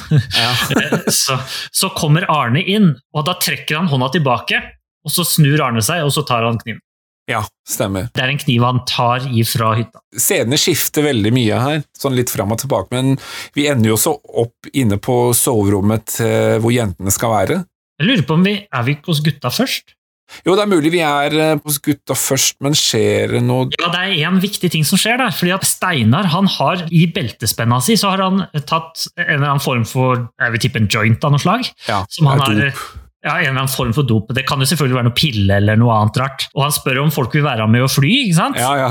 så, 1.21 1.39
så 1.71 1.91
kommer 1.95 2.27
Arne 2.27 2.63
inn, 2.67 2.91
og 3.15 3.27
da 3.29 3.37
trekker 3.39 3.79
han 3.79 3.87
hånda 3.91 4.11
tilbake. 4.17 4.59
Og 5.07 5.13
så 5.15 5.23
snur 5.25 5.63
Arne 5.63 5.81
seg, 5.81 6.03
og 6.03 6.11
så 6.13 6.25
tar 6.27 6.43
han 6.45 6.59
kniven. 6.59 6.83
Ja, 7.31 7.41
stemmer. 7.67 8.09
Det 8.13 8.23
er 8.25 8.33
en 8.33 8.41
kniv 8.41 8.65
han 8.67 8.83
tar 8.89 9.25
ifra 9.31 9.71
hytta. 9.79 10.03
Scenene 10.17 10.59
skifter 10.59 11.05
veldig 11.07 11.31
mye 11.35 11.61
her, 11.63 11.81
sånn 11.97 12.17
litt 12.17 12.33
fram 12.33 12.51
og 12.51 12.59
tilbake, 12.63 12.91
men 12.93 13.15
vi 13.57 13.69
ender 13.71 13.93
jo 13.93 13.97
også 13.99 14.15
opp 14.43 14.71
inne 14.75 14.99
på 15.01 15.17
soverommet 15.37 16.17
hvor 16.61 16.75
jentene 16.75 17.13
skal 17.15 17.33
være. 17.37 17.61
Jeg 18.01 18.09
lurer 18.09 18.27
på 18.27 18.33
om 18.37 18.45
vi 18.45 18.55
er 18.65 18.85
vi 18.87 18.95
ikke 18.97 19.11
hos 19.13 19.19
gutta 19.23 19.51
først? 19.53 19.93
Jo, 20.45 20.55
det 20.55 20.63
er 20.63 20.69
mulig 20.71 20.91
vi 20.93 21.01
er 21.03 21.33
eh, 21.35 21.59
hos 21.65 21.77
gutta 21.83 22.15
først, 22.17 22.55
men 22.63 22.75
skjer 22.77 23.35
det 23.35 23.41
noe 23.45 23.67
Ja, 23.75 23.89
det 23.93 24.01
er 24.05 24.29
en 24.29 24.39
viktig 24.41 24.71
ting 24.73 24.85
som 24.87 24.99
skjer 25.01 25.19
der. 25.19 25.33
fordi 25.35 25.53
at 25.57 25.67
Steinar 25.67 26.29
han 26.31 26.47
har 26.55 26.85
i 26.87 27.03
beltespenna 27.13 27.81
si 27.83 27.97
så 27.99 28.13
har 28.13 28.23
han 28.23 28.45
tatt 28.63 29.07
en 29.17 29.27
eller 29.27 29.49
annen 29.49 29.63
form 29.63 29.85
for 29.87 30.23
jeg 30.39 30.55
vil 30.55 30.63
tippe 30.63 30.81
en 30.81 30.89
joint 30.91 31.27
av 31.27 31.35
noe 31.35 31.43
slag. 31.43 31.67
Ja, 31.89 32.03
Som 32.09 32.31
han 32.31 32.39
har. 32.45 32.71
Ja, 33.21 33.35
en 33.37 33.51
eller 33.51 33.61
annen 33.61 33.69
form 33.69 33.91
for 33.93 34.07
dop. 34.07 34.31
Det 34.33 34.43
kan 34.49 34.61
jo 34.61 34.65
selvfølgelig 34.65 34.97
være 34.97 35.07
noe 35.09 35.17
pille 35.17 35.57
eller 35.61 35.77
noe 35.77 35.93
annet 35.93 36.17
rart. 36.17 36.45
Og 36.55 36.63
han 36.65 36.73
spør 36.73 37.03
om 37.03 37.11
folk 37.13 37.35
vil 37.37 37.45
være 37.45 37.67
med 37.69 37.85
og 37.85 37.91
fly, 37.93 38.09
ikke 38.25 38.37
sant? 38.37 38.57
Ja, 38.57 38.71
ja. 38.79 38.89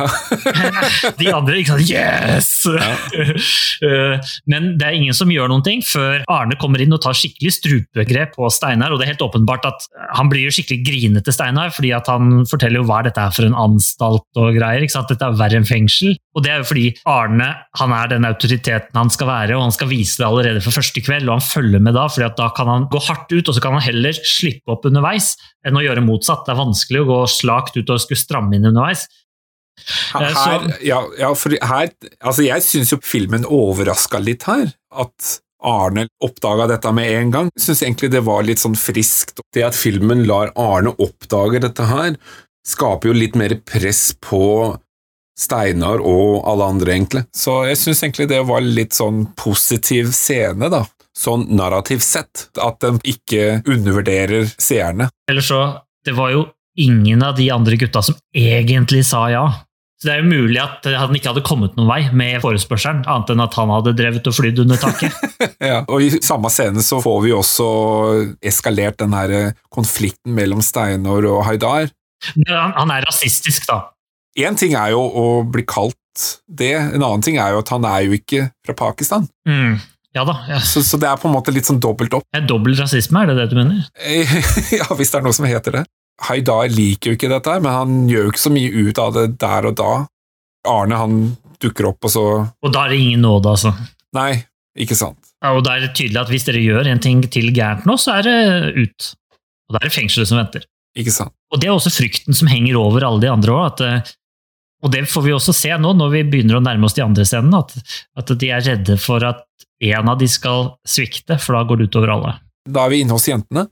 De 1.20 1.30
andre 1.34 1.58
ikke 1.58 1.74
sant? 1.74 1.90
Yes! 1.90 2.50
Ja. 2.70 4.20
Men 4.52 4.74
det 4.78 4.86
er 4.86 4.98
ingen 5.00 5.16
som 5.16 5.32
gjør 5.32 5.50
noen 5.50 5.64
ting 5.66 5.82
før 5.86 6.22
Arne 6.30 6.58
kommer 6.60 6.82
inn 6.82 6.94
og 6.94 7.02
tar 7.02 7.16
skikkelig 7.18 7.56
strupegrep 7.56 8.36
på 8.36 8.50
Steinar. 8.54 8.94
Og 8.94 9.00
det 9.00 9.08
er 9.08 9.14
helt 9.14 9.26
åpenbart 9.26 9.66
at 9.66 9.88
han 10.14 10.30
blir 10.30 10.46
jo 10.46 10.54
skikkelig 10.54 10.86
grinete, 10.86 11.34
Steinar, 11.34 11.74
fordi 11.74 11.90
at 11.96 12.10
han 12.10 12.44
forteller 12.50 12.82
jo 12.82 12.86
hva 12.86 13.02
dette 13.06 13.22
er 13.22 13.34
for 13.34 13.48
en 13.48 13.58
anstalt 13.58 14.26
og 14.38 14.54
greier. 14.54 14.86
ikke 14.86 14.94
sant? 14.94 15.10
Dette 15.10 15.26
er 15.26 15.38
verre 15.40 15.58
enn 15.58 15.68
fengsel. 15.68 16.14
Og 16.38 16.46
det 16.46 16.54
er 16.54 16.62
jo 16.62 16.70
fordi 16.70 16.86
Arne 17.10 17.50
han 17.80 17.94
er 17.96 18.14
den 18.14 18.28
autoriteten 18.28 18.94
han 18.94 19.10
skal 19.10 19.30
være, 19.30 19.56
og 19.56 19.66
han 19.66 19.74
skal 19.74 19.90
vise 19.90 20.20
det 20.20 20.28
allerede 20.28 20.62
for 20.62 20.76
første 20.76 21.02
kveld, 21.02 21.26
og 21.26 21.40
han 21.40 21.46
følger 21.46 21.82
med 21.82 21.96
da, 21.98 22.06
fordi 22.10 22.28
at 22.28 22.38
da 22.38 22.50
kan 22.54 22.70
han 22.70 22.86
gå 22.92 23.02
hardt 23.08 23.32
ut, 23.34 23.48
og 23.48 23.56
så 23.56 23.62
kan 23.64 23.74
han 23.74 23.84
heller 23.84 24.19
slippe 24.26 24.72
opp 24.74 24.84
underveis 24.88 25.34
enn 25.66 25.76
å 25.78 25.84
gjøre 25.84 26.04
motsatt. 26.04 26.44
Det 26.46 26.54
er 26.54 26.60
vanskelig 26.62 27.02
å 27.04 27.08
gå 27.10 27.18
slakt 27.28 27.76
ut 27.76 27.90
og 27.90 28.00
skulle 28.00 28.20
stramme 28.20 28.54
inn 28.58 28.68
underveis. 28.70 29.06
Her, 30.12 30.22
Eh, 30.22 30.34
så- 30.34 30.82
ja, 30.84 30.98
ja, 31.18 31.34
for 31.34 31.50
her 31.50 31.90
Altså, 32.22 32.44
jeg 32.44 32.60
syns 32.62 32.90
jo 32.90 32.98
filmen 32.98 33.44
overraska 33.44 34.22
litt 34.22 34.42
her. 34.42 34.74
At 34.92 35.40
Arne 35.62 36.06
oppdaga 36.22 36.66
dette 36.68 36.92
med 36.92 37.10
en 37.10 37.30
gang. 37.30 37.50
Jeg 37.56 37.64
syns 37.64 37.82
egentlig 37.82 38.10
det 38.10 38.24
var 38.24 38.42
litt 38.42 38.58
sånn 38.58 38.76
friskt. 38.76 39.40
Det 39.52 39.62
at 39.64 39.74
filmen 39.74 40.26
lar 40.26 40.52
Arne 40.56 40.94
oppdage 40.98 41.60
dette 41.60 41.86
her, 41.86 42.16
skaper 42.66 43.04
jo 43.08 43.12
litt 43.12 43.34
mer 43.34 43.54
press 43.56 44.14
på 44.20 44.78
Steinar 45.38 46.00
og 46.04 46.44
alle 46.44 46.64
andre, 46.68 46.92
egentlig. 46.92 47.26
Så 47.32 47.66
jeg 47.66 47.76
syns 47.80 48.02
egentlig 48.02 48.28
det 48.28 48.46
var 48.46 48.60
litt 48.60 48.90
sånn 48.90 49.34
positiv 49.36 50.12
scene, 50.12 50.68
da. 50.70 50.84
Sånn 51.20 51.46
narrativt 51.52 52.06
sett. 52.06 52.48
At 52.60 52.80
den 52.84 53.00
ikke 53.04 53.60
undervurderer 53.68 54.48
seerne. 54.56 55.10
Eller 55.30 55.44
så, 55.44 55.60
det 56.06 56.16
var 56.16 56.32
jo 56.32 56.46
ingen 56.80 57.22
av 57.26 57.36
de 57.36 57.50
andre 57.52 57.76
gutta 57.76 58.02
som 58.02 58.16
egentlig 58.36 59.04
sa 59.08 59.26
ja. 59.32 59.44
Så 60.00 60.08
det 60.08 60.14
er 60.14 60.22
jo 60.22 60.30
mulig 60.30 60.56
at 60.62 60.86
han 60.96 61.12
ikke 61.12 61.34
hadde 61.34 61.44
kommet 61.44 61.74
noen 61.76 61.90
vei 61.90 62.00
med 62.16 62.38
forespørselen, 62.40 63.02
annet 63.04 63.34
enn 63.34 63.42
at 63.44 63.56
han 63.60 63.72
hadde 63.74 63.92
drevet 63.98 64.30
og 64.30 64.36
flydd 64.38 64.62
under 64.64 64.80
taket. 64.80 65.16
Ja, 65.60 65.82
og 65.92 66.00
i 66.00 66.08
samme 66.24 66.48
scene 66.48 66.80
så 66.80 67.02
får 67.04 67.18
vi 67.26 67.34
også 67.36 67.66
eskalert 68.48 68.96
den 69.02 69.12
her 69.12 69.52
konflikten 69.68 70.32
mellom 70.32 70.62
Steinar 70.64 71.26
og 71.28 71.42
Haidar. 71.44 71.90
Han, 72.48 72.72
han 72.78 72.92
er 72.94 73.04
rasistisk, 73.04 73.66
da. 73.68 73.90
Én 74.40 74.56
ting 74.56 74.72
er 74.78 74.94
jo 74.94 75.02
å 75.04 75.26
bli 75.44 75.66
kalt 75.68 75.96
det, 76.48 76.72
en 76.76 77.02
annen 77.02 77.24
ting 77.24 77.36
er 77.40 77.54
jo 77.54 77.60
at 77.62 77.72
han 77.72 77.84
er 77.88 78.06
jo 78.06 78.16
ikke 78.16 78.48
fra 78.66 78.76
Pakistan. 78.78 79.28
Mm. 79.48 79.76
Ja 80.16 80.24
da. 80.26 80.34
Ja. 80.48 80.58
Så, 80.66 80.82
så 80.82 80.98
det 80.98 81.06
er 81.06 81.18
på 81.20 81.28
en 81.28 81.34
måte 81.36 81.52
litt 81.54 81.68
sånn 81.68 81.80
dobbelt 81.82 82.14
opp. 82.18 82.26
Er 82.34 82.42
Dobbel 82.46 82.74
rasisme, 82.78 83.22
er 83.22 83.30
det 83.30 83.36
det 83.38 83.48
du 83.52 83.58
mener? 83.60 83.84
ja, 84.78 84.88
hvis 84.98 85.12
det 85.12 85.20
er 85.20 85.26
noe 85.26 85.36
som 85.36 85.46
heter 85.46 85.80
det. 85.80 85.84
Haidar 86.26 86.68
liker 86.68 87.12
jo 87.12 87.16
ikke 87.16 87.30
dette, 87.30 87.52
her, 87.54 87.62
men 87.64 87.72
han 87.72 88.00
gjør 88.10 88.26
jo 88.26 88.32
ikke 88.34 88.42
så 88.42 88.52
mye 88.52 88.72
ut 88.90 89.00
av 89.00 89.14
det 89.16 89.26
der 89.40 89.70
og 89.70 89.78
da. 89.78 89.92
Arne 90.68 90.98
han 91.00 91.20
dukker 91.62 91.88
opp, 91.92 92.04
og 92.04 92.12
så 92.12 92.24
Og 92.44 92.74
da 92.74 92.84
er 92.84 92.92
det 92.92 93.00
ingen 93.00 93.22
nåde, 93.24 93.54
altså. 93.54 93.72
Nei, 94.16 94.42
ikke 94.76 94.98
sant. 94.98 95.30
Ja, 95.40 95.54
og 95.56 95.64
da 95.64 95.76
er 95.76 95.86
det 95.86 95.94
tydelig 95.96 96.20
at 96.20 96.32
hvis 96.32 96.44
dere 96.48 96.60
gjør 96.60 96.90
en 96.90 97.00
ting 97.00 97.22
til 97.32 97.48
gærent 97.56 97.86
nå, 97.88 97.96
så 98.00 98.18
er 98.18 98.26
det 98.26 98.36
ut. 98.76 99.10
Og 99.70 99.76
da 99.76 99.80
er 99.80 99.88
det 99.88 99.96
fengselet 99.96 100.28
som 100.28 100.40
venter. 100.40 100.66
Ikke 100.98 101.14
sant. 101.14 101.32
Og 101.54 101.62
det 101.62 101.70
er 101.70 101.76
også 101.76 101.92
frykten 101.94 102.36
som 102.36 102.50
henger 102.50 102.76
over 102.80 103.06
alle 103.06 103.22
de 103.22 103.30
andre 103.30 103.54
òg. 103.54 103.62
At 103.70 103.84
eh, 103.86 104.10
Og 104.84 104.92
det 104.92 105.04
får 105.08 105.24
vi 105.24 105.32
også 105.36 105.54
se 105.56 105.70
nå, 105.78 105.92
når 105.96 106.12
vi 106.12 106.24
begynner 106.32 106.58
å 106.58 106.64
nærme 106.64 106.88
oss 106.88 106.96
de 106.96 107.04
andre 107.04 107.24
scenene, 107.28 107.60
at, 107.62 107.96
at 108.18 108.32
de 108.40 108.50
er 108.50 108.64
redde 108.66 108.96
for 109.00 109.24
at 109.28 109.44
en 109.80 110.08
av 110.12 110.18
de 110.20 110.28
skal 110.28 110.74
svikte, 110.88 111.38
for 111.40 111.56
da 111.56 111.64
går 111.68 111.80
det 111.80 111.90
utover 111.90 112.12
alle. 112.14 112.34
Da 112.68 112.84
er 112.86 112.92
vi 112.92 113.02
inne 113.04 113.16
hos 113.16 113.28
jentene. 113.30 113.66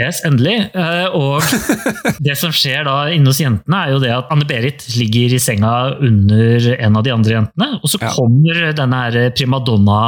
Yes, 0.00 0.24
endelig. 0.26 0.56
Eh, 0.74 1.12
Og 1.14 1.44
det 2.26 2.34
som 2.40 2.50
skjer 2.54 2.82
da 2.88 2.96
inne 3.14 3.30
hos 3.30 3.38
jentene, 3.38 3.84
er 3.84 3.92
jo 3.94 4.00
det 4.02 4.10
at 4.10 4.32
Anne-Berit 4.34 4.88
ligger 4.98 5.36
i 5.36 5.42
senga 5.42 5.74
under 6.02 6.66
en 6.74 6.98
av 6.98 7.04
de 7.06 7.12
andre 7.14 7.36
jentene, 7.36 7.68
og 7.78 7.92
så 7.92 8.00
kommer 8.02 8.72
denne 8.74 9.04
her 9.04 9.30
primadonna, 9.38 10.00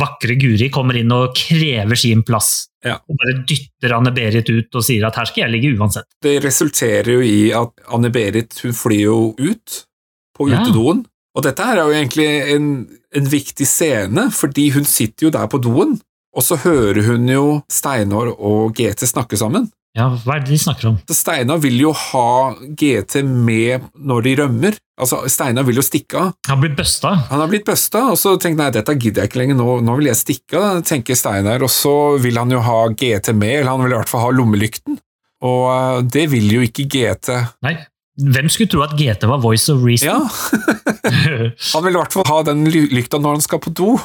vakre 0.00 0.34
Guri, 0.40 0.70
kommer 0.74 0.96
inn 0.98 1.12
og 1.14 1.36
krever 1.38 1.98
sin 2.00 2.24
plass. 2.26 2.68
Ja. 2.86 2.96
Og 3.10 3.18
bare 3.20 3.36
dytter 3.46 3.94
Anne-Berit 3.98 4.48
ut 4.48 4.80
og 4.80 4.86
sier 4.86 5.04
at 5.06 5.18
her 5.20 5.28
skal 5.28 5.44
jeg 5.44 5.54
ligge 5.58 5.74
uansett. 5.76 6.08
Det 6.24 6.38
resulterer 6.42 7.18
jo 7.18 7.20
i 7.26 7.50
at 7.54 7.74
Anne-Berit 7.94 8.56
hun 8.64 8.74
flyr 8.74 9.04
jo 9.04 9.18
ut 9.38 9.78
på 10.38 10.48
utedoen. 10.48 11.04
Og 11.38 11.44
dette 11.46 11.62
her 11.62 11.78
er 11.78 11.86
jo 11.86 11.94
egentlig 11.94 12.28
en, 12.56 12.68
en 13.14 13.26
viktig 13.30 13.66
scene, 13.68 14.26
fordi 14.34 14.72
hun 14.74 14.86
sitter 14.88 15.28
jo 15.28 15.34
der 15.36 15.46
på 15.50 15.60
doen, 15.62 15.94
og 16.34 16.44
så 16.44 16.58
hører 16.58 17.04
hun 17.06 17.28
jo 17.30 17.44
Steinar 17.70 18.32
og 18.34 18.74
GT 18.74 19.06
snakke 19.06 19.38
sammen. 19.38 19.68
Ja, 19.96 20.10
hva 20.22 20.36
er 20.36 20.42
det 20.44 20.52
de 20.52 20.58
snakker 20.60 20.90
om? 20.90 20.96
Steinar 21.10 21.60
vil 21.62 21.78
jo 21.80 21.92
ha 21.96 22.52
GT 22.78 23.22
med 23.24 23.86
når 23.96 24.26
de 24.26 24.34
rømmer. 24.42 24.76
Altså, 25.00 25.22
Steinar 25.30 25.66
vil 25.66 25.78
jo 25.80 25.84
stikke 25.86 26.20
av. 26.20 26.32
Han 26.50 26.60
blir 26.62 26.74
busta. 26.78 27.14
Han 27.30 27.42
har 27.42 27.50
blitt 27.50 27.66
busta, 27.66 28.04
og 28.12 28.18
så 28.20 28.34
tenker 28.36 28.58
han 28.58 28.64
nei, 28.66 28.74
dette 28.76 28.96
gidder 28.98 29.24
jeg 29.24 29.32
ikke 29.32 29.40
lenger, 29.42 29.58
nå, 29.58 29.76
nå 29.86 29.98
vil 29.98 30.10
jeg 30.10 30.20
stikke 30.20 30.58
av, 30.58 30.82
tenker 30.86 31.18
Steinar, 31.18 31.62
og 31.64 31.70
så 31.72 31.94
vil 32.22 32.38
han 32.38 32.50
jo 32.54 32.62
ha 32.66 32.80
GT 32.92 33.30
med, 33.34 33.60
eller 33.60 33.72
han 33.72 33.86
vil 33.86 33.94
i 33.94 34.00
hvert 34.00 34.12
fall 34.12 34.26
ha 34.26 34.34
lommelykten. 34.34 34.98
Og 35.46 35.64
eh, 35.70 36.00
det 36.18 36.26
vil 36.34 36.50
jo 36.50 36.66
ikke 36.66 36.88
GT. 36.90 37.30
Nei, 37.66 37.78
hvem 38.18 38.48
skulle 38.50 38.66
tro 38.72 38.80
at 38.82 38.96
GT 38.98 39.28
var 39.30 39.38
voice 39.38 39.70
of 39.70 39.84
reason? 39.86 40.10
Ja, 40.10 40.26
han 41.74 41.84
vil 41.84 41.94
i 41.94 42.00
hvert 42.00 42.12
fall 42.16 42.26
ha 42.26 42.42
den 42.48 42.64
lykta 42.66 43.20
når 43.22 43.38
han 43.38 43.44
skal 43.44 43.60
på 43.62 43.70
do. 43.70 43.94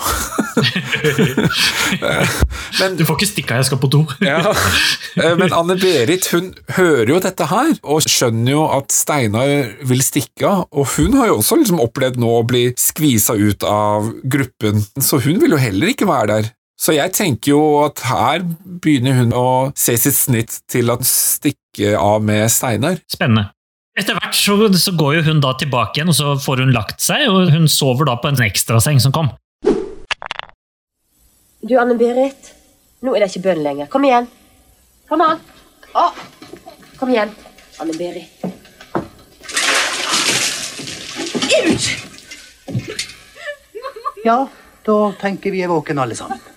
Men 2.80 2.98
Du 3.00 3.06
får 3.08 3.16
ikke 3.18 3.32
stikke 3.32 3.54
av, 3.56 3.60
jeg 3.64 3.70
skal 3.72 3.80
på 3.82 3.90
do. 3.90 4.04
Ja, 4.24 4.54
eh, 5.18 5.34
men 5.38 5.54
Anne-Berit 5.54 6.30
hun 6.34 6.54
hører 6.78 7.10
jo 7.10 7.20
dette 7.24 7.46
her, 7.50 7.74
og 7.84 8.02
skjønner 8.06 8.52
jo 8.54 8.64
at 8.78 8.92
Steinar 8.94 9.74
vil 9.90 10.02
stikke 10.06 10.48
av, 10.48 10.66
og 10.72 10.88
hun 10.96 11.14
har 11.18 11.28
jo 11.32 11.38
også 11.42 11.56
liksom 11.60 11.82
opplevd 11.84 12.18
nå 12.22 12.30
å 12.38 12.44
bli 12.48 12.74
skvisa 12.80 13.34
ut 13.38 13.64
av 13.68 14.12
gruppen, 14.24 14.86
så 15.02 15.20
hun 15.26 15.42
vil 15.42 15.52
jo 15.58 15.62
heller 15.62 15.88
ikke 15.94 16.08
være 16.10 16.28
der. 16.36 16.52
Så 16.80 16.92
jeg 16.96 17.14
tenker 17.16 17.52
jo 17.54 17.62
at 17.84 18.02
her 18.10 18.44
begynner 18.84 19.14
hun 19.22 19.34
å 19.38 19.48
se 19.78 19.98
sitt 20.00 20.18
snitt 20.18 20.62
til 20.70 20.90
å 20.92 20.98
stikke 21.06 21.98
av 22.00 22.24
med 22.26 22.50
Steinar. 22.52 22.98
Spennende. 23.12 23.52
Etter 23.94 24.16
hvert 24.18 24.34
så, 24.34 24.56
så 24.74 24.90
går 24.98 25.20
jo 25.20 25.22
hun 25.28 25.42
da 25.44 25.52
tilbake 25.54 26.00
igjen, 26.00 26.10
og 26.10 26.16
så 26.18 26.32
får 26.42 26.64
hun 26.64 26.72
lagt 26.74 27.04
seg, 27.04 27.28
og 27.30 27.52
hun 27.54 27.68
sover 27.70 28.08
da 28.10 28.16
på 28.18 28.32
en 28.32 28.40
ekstraseng 28.42 28.98
som 29.04 29.14
kom. 29.14 29.30
Du, 31.62 31.76
Anne-Berit. 31.78 32.50
Nå 33.06 33.14
er 33.14 33.22
det 33.22 33.30
ikke 33.30 33.44
bønn 33.46 33.62
lenger. 33.62 33.86
Kom 33.94 34.02
igjen. 34.08 34.26
Kom 35.12 35.22
an. 35.22 35.38
Å, 35.94 36.08
kom 36.98 37.14
igjen. 37.14 37.30
Anne-Berit. 37.84 38.42
Ut! 41.54 41.86
Ja, 44.26 44.40
da 44.88 44.98
tenker 45.22 45.54
vi 45.54 45.62
er 45.62 45.70
våken 45.70 46.02
alle 46.02 46.18
sammen. 46.18 46.42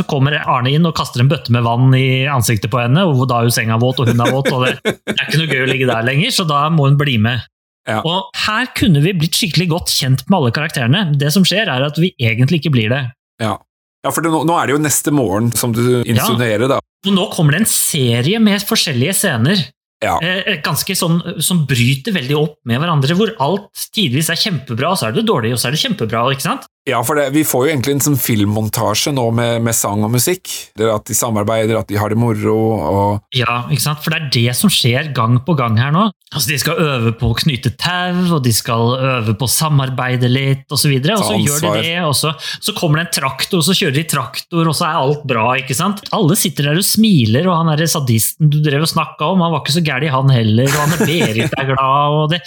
Så 0.00 0.06
kommer 0.08 0.38
Arne 0.40 0.72
inn 0.72 0.86
og 0.88 0.94
kaster 0.96 1.20
en 1.20 1.28
bøtte 1.28 1.52
med 1.52 1.64
vann 1.66 1.92
i 1.96 2.24
ansiktet 2.30 2.72
på 2.72 2.80
henne, 2.80 3.04
og 3.04 3.26
da 3.28 3.40
er 3.40 3.48
jo 3.50 3.54
senga 3.54 3.76
våt, 3.82 4.00
og 4.00 4.08
hun 4.08 4.22
er 4.24 4.32
våt, 4.32 4.48
og 4.54 4.64
det 4.64 4.76
det 4.80 5.16
er 5.16 5.26
ikke 5.26 5.40
noe 5.42 5.50
gøy 5.50 5.64
å 5.66 5.68
ligge 5.68 5.88
der 5.90 6.06
lenger, 6.06 6.32
så 6.32 6.46
da 6.48 6.62
må 6.72 6.86
hun 6.88 6.96
bli 7.00 7.18
med. 7.20 7.42
Ja. 7.88 7.98
Og 8.06 8.30
her 8.46 8.70
kunne 8.76 9.02
vi 9.04 9.12
blitt 9.16 9.36
skikkelig 9.36 9.66
godt 9.72 9.92
kjent 9.92 10.22
med 10.28 10.38
alle 10.38 10.52
karakterene. 10.56 11.02
Det 11.20 11.32
som 11.34 11.44
skjer, 11.48 11.68
er 11.68 11.84
at 11.84 11.98
vi 12.00 12.12
egentlig 12.20 12.62
ikke 12.62 12.72
blir 12.76 12.92
det. 12.92 13.02
Ja, 13.42 13.56
ja 14.04 14.14
for 14.14 14.24
det, 14.24 14.32
nå, 14.32 14.44
nå 14.48 14.56
er 14.56 14.70
det 14.70 14.76
jo 14.76 14.84
neste 14.84 15.12
morgen, 15.16 15.50
som 15.56 15.74
du 15.76 15.82
insinuerer, 16.00 16.68
da. 16.70 16.80
Og 16.80 17.12
nå 17.16 17.28
kommer 17.34 17.56
det 17.56 17.64
en 17.64 17.70
serie 17.72 18.40
med 18.42 18.64
forskjellige 18.68 19.16
scener. 19.22 19.68
Ja. 20.00 20.14
Eh, 20.24 20.56
ganske 20.64 20.94
sånn, 20.96 21.18
som 21.44 21.66
bryter 21.68 22.14
veldig 22.16 22.36
opp 22.38 22.56
med 22.68 22.80
hverandre, 22.80 23.16
hvor 23.18 23.34
alt 23.44 23.88
tidvis 23.92 24.30
er 24.32 24.40
kjempebra, 24.40 24.94
og 24.94 25.00
så 25.00 25.10
er 25.10 25.16
det 25.16 25.26
dårlig, 25.28 25.52
og 25.52 25.60
så 25.60 25.68
er 25.68 25.76
det 25.76 25.82
kjempebra. 25.82 26.24
ikke 26.32 26.46
sant? 26.46 26.68
Ja, 26.88 27.02
for 27.04 27.18
det, 27.18 27.26
vi 27.34 27.42
får 27.44 27.66
jo 27.66 27.70
egentlig 27.74 27.92
en 27.92 28.02
sånn 28.02 28.16
filmmontasje 28.16 29.12
nå 29.12 29.26
med, 29.36 29.58
med 29.66 29.76
sang 29.76 30.00
og 30.06 30.14
musikk. 30.14 30.48
Det 30.78 30.86
er 30.86 30.94
At 30.94 31.04
de 31.10 31.16
samarbeider, 31.16 31.76
at 31.76 31.90
de 31.90 31.98
har 32.00 32.08
det 32.08 32.16
moro, 32.18 32.54
og 32.80 33.36
Ja, 33.36 33.66
ikke 33.68 33.84
sant? 33.84 34.00
For 34.00 34.14
det 34.14 34.20
er 34.22 34.30
det 34.32 34.56
som 34.56 34.72
skjer 34.72 35.10
gang 35.16 35.36
på 35.44 35.54
gang 35.58 35.76
her 35.76 35.92
nå. 35.92 36.06
Altså, 36.30 36.48
De 36.54 36.58
skal 36.62 36.80
øve 36.80 37.12
på 37.20 37.28
å 37.34 37.36
knyte 37.36 37.74
tau, 37.76 38.16
og 38.38 38.40
de 38.46 38.54
skal 38.54 38.94
øve 38.96 39.34
på 39.36 39.44
å 39.44 39.52
samarbeide 39.52 40.30
litt, 40.30 40.64
osv. 40.72 40.94
Og, 40.96 41.10
så 41.10 41.18
og 41.18 41.26
så 41.26 41.36
gjør 41.36 41.66
de 41.66 41.84
det, 41.84 41.94
og 42.06 42.16
så, 42.16 42.32
så 42.64 42.74
kommer 42.78 43.02
det 43.02 43.06
en 43.08 43.14
traktor, 43.18 43.60
og 43.60 43.66
så 43.68 43.76
kjører 43.76 43.98
de 44.00 44.06
traktor, 44.14 44.64
og 44.64 44.80
så 44.80 44.88
er 44.88 45.02
alt 45.04 45.28
bra. 45.28 45.46
ikke 45.60 45.76
sant? 45.76 46.00
Alle 46.16 46.38
sitter 46.40 46.70
der 46.70 46.80
og 46.80 46.86
smiler, 46.86 47.50
og 47.50 47.60
han 47.60 47.74
derre 47.74 47.90
sadisten 47.92 48.48
du 48.50 48.60
drev 48.64 48.88
og 48.88 48.92
snakka 48.94 49.34
om, 49.34 49.44
han 49.44 49.52
var 49.52 49.66
ikke 49.66 49.76
så 49.76 49.84
gæren, 49.84 50.14
han 50.16 50.32
heller, 50.32 50.72
og 50.72 50.84
Anne-Berit 50.86 51.52
er 51.60 51.72
glad, 51.74 52.18
og 52.22 52.28
det 52.32 52.40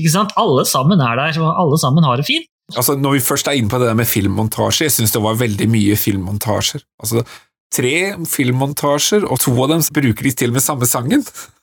ikke 0.00 0.16
sant? 0.16 0.32
Alle 0.40 0.64
sammen 0.68 1.02
er 1.02 1.18
der, 1.20 1.42
og 1.44 1.52
alle 1.66 1.82
sammen 1.82 2.06
har 2.08 2.22
det 2.22 2.30
fint. 2.32 2.48
Altså, 2.74 2.96
Når 2.98 3.12
vi 3.18 3.20
først 3.22 3.46
er 3.46 3.58
inne 3.60 3.70
på 3.70 3.78
det 3.78 3.86
der 3.86 3.98
med 3.98 4.08
filmmontasje, 4.10 4.88
jeg 4.88 4.94
syns 4.96 5.14
det 5.14 5.22
var 5.22 5.38
veldig 5.38 5.68
mye 5.70 5.98
filmmontasjer. 6.00 6.82
Altså, 7.02 7.26
Tre 7.74 7.92
filmmontasjer, 8.30 9.24
og 9.26 9.40
to 9.42 9.52
av 9.62 9.72
dem 9.72 9.82
bruker 9.94 10.22
de 10.22 10.32
til 10.38 10.52
med 10.54 10.62
samme 10.62 10.86
sangen. 10.86 11.24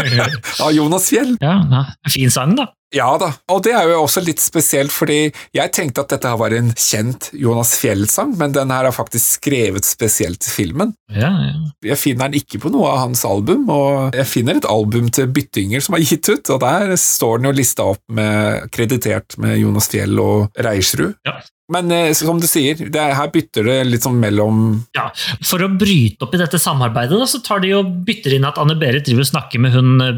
Av 0.64 0.72
Jonas 0.72 1.08
Fjell. 1.12 1.36
Ja, 1.40 1.58
ja, 1.70 1.84
Fin 2.12 2.32
sang, 2.32 2.56
da. 2.58 2.70
Ja 2.94 3.12
da, 3.22 3.28
og 3.52 3.60
det 3.62 3.70
er 3.76 3.86
jo 3.86 4.00
også 4.02 4.22
litt 4.26 4.42
spesielt, 4.42 4.90
fordi 4.90 5.28
jeg 5.54 5.72
tenkte 5.74 6.02
at 6.02 6.10
dette 6.10 6.32
var 6.40 6.54
en 6.56 6.72
kjent 6.74 7.28
Jonas 7.38 7.76
Fjell-sang, 7.78 8.32
men 8.40 8.54
den 8.56 8.72
her 8.74 8.88
er 8.88 8.94
faktisk 8.94 9.38
skrevet 9.38 9.86
spesielt 9.86 10.40
til 10.42 10.54
filmen. 10.56 10.94
Ja, 11.14 11.30
ja. 11.30 11.54
Jeg 11.92 12.00
finner 12.00 12.26
den 12.26 12.40
ikke 12.42 12.58
på 12.64 12.72
noe 12.74 12.90
av 12.90 13.04
hans 13.04 13.22
album, 13.28 13.68
og 13.70 14.18
jeg 14.18 14.26
finner 14.26 14.58
et 14.58 14.66
album 14.66 15.06
til 15.14 15.30
Byttinger 15.30 15.84
som 15.86 15.94
er 15.96 16.02
gitt 16.02 16.26
ut, 16.32 16.50
og 16.50 16.60
der 16.64 16.96
står 16.98 17.38
den 17.38 17.50
jo 17.50 17.54
lista 17.60 17.86
opp 17.94 18.02
med 18.10 18.66
kreditert 18.74 19.38
med 19.38 19.60
Jonas 19.60 19.86
Fjell 19.92 20.18
og 20.22 20.50
Reiersrud. 20.58 21.14
Ja. 21.28 21.38
Men 21.70 21.92
eh, 21.94 22.10
som 22.18 22.40
du 22.42 22.48
sier, 22.50 22.74
det 22.74 22.98
er, 22.98 23.14
her 23.14 23.30
bytter 23.30 23.68
det 23.68 23.76
litt 23.86 24.02
sånn 24.02 24.18
mellom 24.18 24.80
Ja, 24.96 25.06
For 25.46 25.62
å 25.62 25.70
bryte 25.70 26.26
opp 26.26 26.34
i 26.34 26.40
dette 26.40 26.58
samarbeidet, 26.58 27.14
da, 27.14 27.28
så 27.30 27.38
tar 27.46 27.62
de 27.62 27.70
og 27.78 27.92
bytter 28.06 28.34
inn 28.34 28.48
at 28.48 28.58
Anne-Berit 28.58 29.06
driver 29.06 29.22
og 29.22 29.30
snakker 29.30 29.62
med 29.62 29.76
hun 29.76 30.02
eh, 30.02 30.16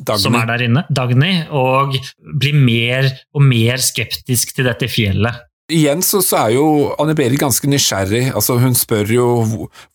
bestyreren 0.00 0.24
som 0.24 0.38
er 0.38 0.50
der 0.50 0.66
inne, 0.66 0.84
Dagny, 0.90 1.32
og 1.50 1.96
blir 2.40 2.56
mer 2.56 3.10
og 3.34 3.44
mer 3.46 3.82
skeptisk 3.82 4.54
til 4.56 4.68
dette 4.70 4.88
fjellet. 4.90 5.48
Igjen 5.72 6.02
så, 6.04 6.20
så 6.24 6.40
er 6.46 6.56
jo 6.56 6.64
Anne-Berit 7.00 7.40
ganske 7.40 7.68
nysgjerrig. 7.70 8.26
Altså, 8.36 8.58
hun 8.60 8.74
spør 8.76 9.12
jo 9.14 9.28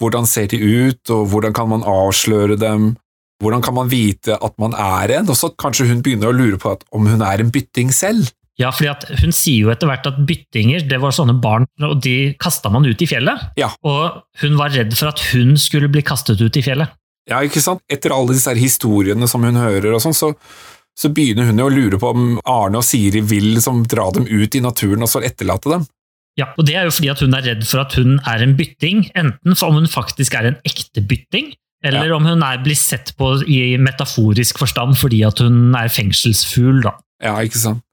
hvordan 0.02 0.26
ser 0.30 0.48
de 0.54 0.58
ut, 0.58 1.02
og 1.14 1.28
hvordan 1.34 1.54
kan 1.54 1.70
man 1.70 1.86
avsløre 1.86 2.58
dem? 2.60 2.96
Hvordan 3.44 3.62
kan 3.62 3.76
man 3.78 3.92
vite 3.92 4.34
at 4.34 4.56
man 4.58 4.74
er 4.74 5.20
en? 5.20 5.30
Og 5.30 5.38
så 5.38 5.52
kanskje 5.60 5.90
hun 5.92 6.02
begynner 6.06 6.32
å 6.32 6.38
lure 6.38 6.58
på 6.62 6.74
om 6.96 7.10
hun 7.10 7.22
er 7.22 7.44
en 7.44 7.54
bytting 7.54 7.94
selv. 7.94 8.32
Ja, 8.58 8.72
fordi 8.74 8.90
Hun 9.22 9.34
sier 9.36 9.68
jo 9.68 9.70
etter 9.70 9.86
hvert 9.86 10.08
at 10.10 10.18
byttinger 10.26 10.88
det 10.90 10.98
var 11.02 11.14
sånne 11.14 11.36
barn, 11.42 11.68
og 11.86 12.00
de 12.02 12.34
kasta 12.42 12.72
man 12.74 12.88
ut 12.88 13.02
i 13.02 13.10
fjellet. 13.10 13.52
Ja. 13.60 13.70
Og 13.86 14.24
hun 14.42 14.58
var 14.58 14.74
redd 14.74 14.96
for 14.98 15.12
at 15.12 15.22
hun 15.30 15.54
skulle 15.62 15.92
bli 15.94 16.02
kastet 16.02 16.42
ut 16.42 16.58
i 16.58 16.64
fjellet. 16.66 16.90
Ja, 17.28 17.42
ikke 17.44 17.64
sant? 17.64 17.84
Etter 17.92 18.16
alle 18.16 18.36
disse 18.38 18.54
historiene 18.56 19.28
som 19.28 19.44
hun 19.44 19.60
hører, 19.60 19.92
og 19.96 20.02
sånn, 20.04 20.16
så, 20.16 20.32
så 20.98 21.12
begynner 21.14 21.50
hun 21.50 21.60
jo 21.60 21.68
å 21.68 21.74
lure 21.74 22.00
på 22.00 22.12
om 22.14 22.26
Arne 22.48 22.80
og 22.80 22.88
Siri 22.88 23.22
vil 23.26 23.52
liksom 23.58 23.84
dra 23.90 24.08
dem 24.16 24.28
ut 24.30 24.56
i 24.56 24.64
naturen 24.64 25.04
og 25.04 25.12
så 25.12 25.24
etterlate 25.28 25.76
dem. 25.76 25.88
Ja, 26.38 26.52
og 26.54 26.68
Det 26.70 26.76
er 26.78 26.86
jo 26.86 26.94
fordi 26.94 27.10
at 27.10 27.22
hun 27.26 27.34
er 27.34 27.48
redd 27.50 27.64
for 27.66 27.82
at 27.82 27.96
hun 27.98 28.20
er 28.30 28.44
en 28.46 28.54
bytting, 28.60 29.08
enten 29.18 29.58
for 29.58 29.74
om 29.74 29.80
hun 29.82 29.90
faktisk 29.90 30.38
er 30.38 30.52
en 30.52 30.60
ekte 30.70 31.02
bytting, 31.02 31.50
eller 31.86 32.14
om 32.14 32.26
hun 32.26 32.44
er, 32.46 32.62
blir 32.64 32.78
sett 32.78 33.12
på 33.18 33.32
i 33.50 33.76
metaforisk 33.82 34.62
forstand 34.62 34.98
fordi 34.98 35.24
at 35.26 35.42
hun 35.44 35.76
er 35.78 35.92
fengselsfugl. 35.94 36.86
Ja, 37.24 37.36
ikke 37.42 37.62
sant? 37.62 37.84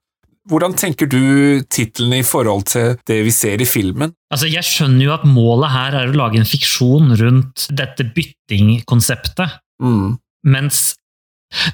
Hvordan 0.45 0.75
tenker 0.77 1.09
du 1.09 1.61
titlene 1.73 2.19
i 2.21 2.25
forhold 2.25 2.67
til 2.69 2.93
det 3.09 3.17
vi 3.25 3.31
ser 3.33 3.61
i 3.61 3.65
filmen? 3.65 4.13
Altså, 4.29 4.45
Jeg 4.51 4.63
skjønner 4.67 5.07
jo 5.07 5.13
at 5.15 5.25
målet 5.25 5.73
her 5.73 5.97
er 6.01 6.11
å 6.11 6.17
lage 6.19 6.37
en 6.37 6.45
fiksjon 6.45 7.15
rundt 7.17 7.65
dette 7.73 8.05
byttingkonseptet, 8.15 9.59
Mm. 9.81 10.17
mens 10.45 10.95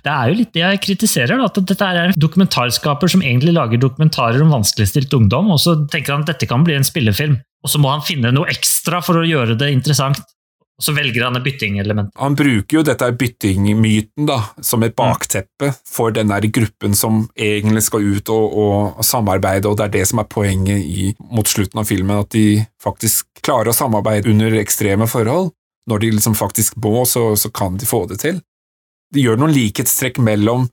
det 0.04 0.12
er 0.12 0.30
jo 0.30 0.38
litt 0.40 0.54
det 0.54 0.62
jeg 0.62 0.82
kritiserer, 0.82 1.42
at 1.44 1.54
dette 1.54 1.86
er 1.86 2.00
en 2.08 2.14
dokumentarskaper 2.18 3.10
som 3.10 3.22
egentlig 3.22 3.54
lager 3.54 3.78
dokumentarer 3.82 4.42
om 4.42 4.52
vanskeligstilt 4.52 5.14
ungdom, 5.14 5.52
og 5.52 5.60
så 5.60 5.76
tenker 5.90 6.14
han 6.14 6.22
at 6.26 6.34
dette 6.34 6.48
kan 6.50 6.64
bli 6.64 6.76
en 6.76 6.84
spillefilm, 6.88 7.40
og 7.64 7.70
så 7.70 7.80
må 7.80 7.92
han 7.92 8.02
finne 8.06 8.34
noe 8.34 8.50
ekstra 8.52 9.02
for 9.04 9.22
å 9.22 9.28
gjøre 9.28 9.58
det 9.58 9.72
interessant. 9.72 10.22
Og 10.82 10.88
så 10.88 10.96
velger 10.98 11.28
han 11.28 11.38
et 11.38 11.46
byttingelement. 11.46 12.10
Han 12.18 12.34
bruker 12.34 12.80
jo 12.80 12.82
dette 12.82 13.06
byttingmyten 13.14 14.26
da, 14.26 14.40
som 14.66 14.82
et 14.82 14.96
bakteppe 14.98 15.70
for 15.86 16.10
den 16.16 16.32
der 16.34 16.48
gruppen 16.50 16.98
som 16.98 17.28
egentlig 17.38 17.84
skal 17.86 18.08
ut 18.16 18.32
og, 18.34 18.56
og 18.58 19.06
samarbeide, 19.06 19.70
og 19.70 19.78
det 19.78 19.86
er 19.86 19.94
det 20.00 20.08
som 20.10 20.24
er 20.24 20.30
poenget 20.32 20.82
i, 20.82 21.12
mot 21.30 21.46
slutten 21.46 21.84
av 21.84 21.86
filmen, 21.86 22.24
at 22.26 22.34
de 22.34 22.64
faktisk 22.82 23.30
klarer 23.46 23.70
å 23.70 23.78
samarbeide 23.78 24.34
under 24.34 24.58
ekstreme 24.58 25.06
forhold. 25.06 25.54
Når 25.86 26.02
de 26.02 26.12
liksom 26.18 26.34
faktisk 26.38 26.82
må, 26.82 27.06
så, 27.06 27.30
så 27.38 27.54
kan 27.54 27.78
de 27.78 27.86
få 27.86 28.08
det 28.10 28.18
til. 28.26 28.42
De 29.14 29.22
gjør 29.22 29.38
noen 29.38 29.54
likhetstrekk 29.54 30.18
mellom 30.24 30.66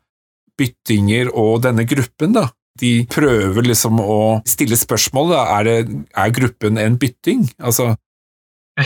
byttinger 0.56 1.34
og 1.36 1.66
denne 1.68 1.84
gruppen, 1.88 2.32
da. 2.32 2.48
De 2.80 3.02
prøver 3.10 3.66
liksom 3.66 4.00
å 4.00 4.20
stille 4.48 4.78
spørsmål, 4.78 5.32
da. 5.36 5.46
Er, 5.58 5.68
det, 5.68 6.04
er 6.16 6.36
gruppen 6.40 6.80
en 6.80 6.96
bytting? 6.96 7.44
Altså, 7.60 7.92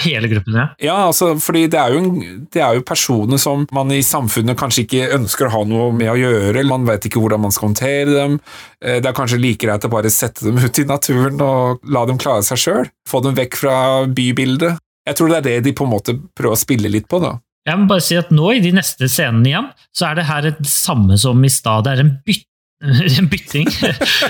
Hele 0.00 0.28
gruppen, 0.30 0.54
ja. 0.56 0.66
ja, 0.80 0.94
altså, 1.10 1.34
fordi 1.42 1.66
det 1.68 1.76
er, 1.78 1.96
en- 1.98 2.46
det 2.52 2.62
er 2.64 2.78
jo 2.78 2.84
personer 2.88 3.36
som 3.38 3.66
man 3.76 3.90
i 3.92 3.98
samfunnet 4.00 4.56
kanskje 4.56 4.86
ikke 4.86 5.10
ønsker 5.18 5.50
å 5.50 5.52
ha 5.52 5.62
noe 5.68 5.90
med 5.92 6.08
å 6.08 6.16
gjøre, 6.16 6.54
eller 6.56 6.70
man 6.70 6.86
vet 6.88 7.04
ikke 7.10 7.20
hvordan 7.20 7.42
man 7.44 7.52
skal 7.52 7.68
håndtere 7.70 8.14
dem, 8.16 8.38
Eh, 8.82 8.96
det 8.98 9.06
er 9.06 9.14
kanskje 9.14 9.38
like 9.38 9.60
greit 9.62 9.84
å 9.86 9.90
bare 9.92 10.10
sette 10.10 10.42
dem 10.42 10.56
ut 10.64 10.78
i 10.80 10.84
naturen 10.88 11.36
og 11.44 11.84
la 11.86 12.00
dem 12.08 12.16
klare 12.18 12.42
seg 12.42 12.58
sjøl, 12.58 12.88
få 13.06 13.20
dem 13.22 13.36
vekk 13.38 13.54
fra 13.60 13.74
bybildet. 14.10 14.80
Jeg 15.06 15.14
tror 15.18 15.28
det 15.30 15.36
er 15.38 15.44
det 15.46 15.54
de 15.68 15.72
på 15.78 15.84
en 15.86 15.92
måte 15.92 16.16
prøver 16.34 16.56
å 16.56 16.58
spille 16.58 16.90
litt 16.90 17.06
på, 17.10 17.20
da. 17.22 17.36
Jeg 17.68 17.78
må 17.78 17.86
bare 17.92 18.02
si 18.02 18.16
at 18.18 18.32
nå 18.34 18.48
i 18.56 18.62
de 18.64 18.72
neste 18.74 19.06
scenene 19.06 19.46
igjen, 19.52 19.68
så 19.94 20.08
er 20.08 20.18
det 20.18 20.24
her 20.26 20.48
det 20.48 20.66
samme 20.66 21.14
som 21.20 21.38
i 21.46 21.50
stad. 21.52 21.84
Det 21.86 21.92
er 21.94 22.02
en, 22.02 22.10
byt 22.26 22.42
en 22.42 22.51
bytting. 23.32 23.68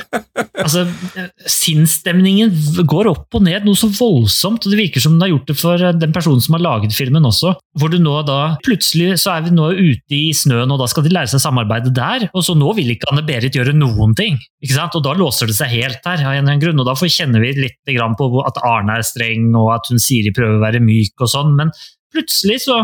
altså, 0.64 0.82
sinnsstemningen 1.48 2.52
går 2.88 3.08
opp 3.12 3.36
og 3.38 3.44
ned 3.46 3.64
noe 3.66 3.78
så 3.78 3.88
voldsomt, 3.94 4.66
og 4.66 4.72
det 4.74 4.78
virker 4.80 5.02
som 5.04 5.14
den 5.16 5.24
har 5.24 5.32
gjort 5.32 5.48
det 5.50 5.56
for 5.60 5.84
den 6.02 6.14
personen 6.14 6.42
som 6.44 6.56
har 6.58 6.64
laget 6.64 6.94
filmen 6.96 7.24
også. 7.28 7.54
Hvor 7.80 7.92
du 7.92 7.98
nå 8.02 8.14
da, 8.28 8.38
plutselig 8.66 9.14
så 9.22 9.34
er 9.36 9.46
vi 9.46 9.54
nå 9.56 9.70
ute 9.78 10.16
i 10.18 10.32
snøen, 10.36 10.70
og 10.74 10.80
da 10.82 10.88
skal 10.90 11.06
de 11.06 11.14
lære 11.14 11.32
seg 11.32 11.42
samarbeide 11.44 11.92
der, 11.96 12.28
og 12.32 12.44
så 12.46 12.56
nå 12.58 12.72
vil 12.78 12.92
ikke 12.94 13.08
Anne-Berit 13.12 13.56
gjøre 13.58 13.74
noen 13.76 14.16
ting. 14.18 14.38
ikke 14.62 14.76
sant? 14.76 14.96
Og 14.98 15.04
da 15.06 15.14
låser 15.18 15.48
det 15.50 15.56
seg 15.58 15.72
helt 15.72 16.02
her, 16.04 16.20
av 16.20 16.32
en 16.34 16.42
eller 16.42 16.52
annen 16.52 16.62
grunn, 16.62 16.82
og 16.82 16.88
da 16.90 16.96
får- 16.98 17.12
kjenner 17.12 17.42
vi 17.44 17.54
litt 17.58 17.78
på 18.18 18.26
at 18.46 18.58
Arne 18.64 18.98
er 18.98 19.06
streng, 19.06 19.50
og 19.58 19.72
at 19.74 19.88
hun 19.90 20.00
Siri 20.02 20.32
prøver 20.34 20.58
å 20.58 20.62
være 20.64 20.80
myk 20.84 21.20
og 21.24 21.28
sånn, 21.32 21.56
men 21.58 21.72
plutselig 22.12 22.62
så 22.68 22.82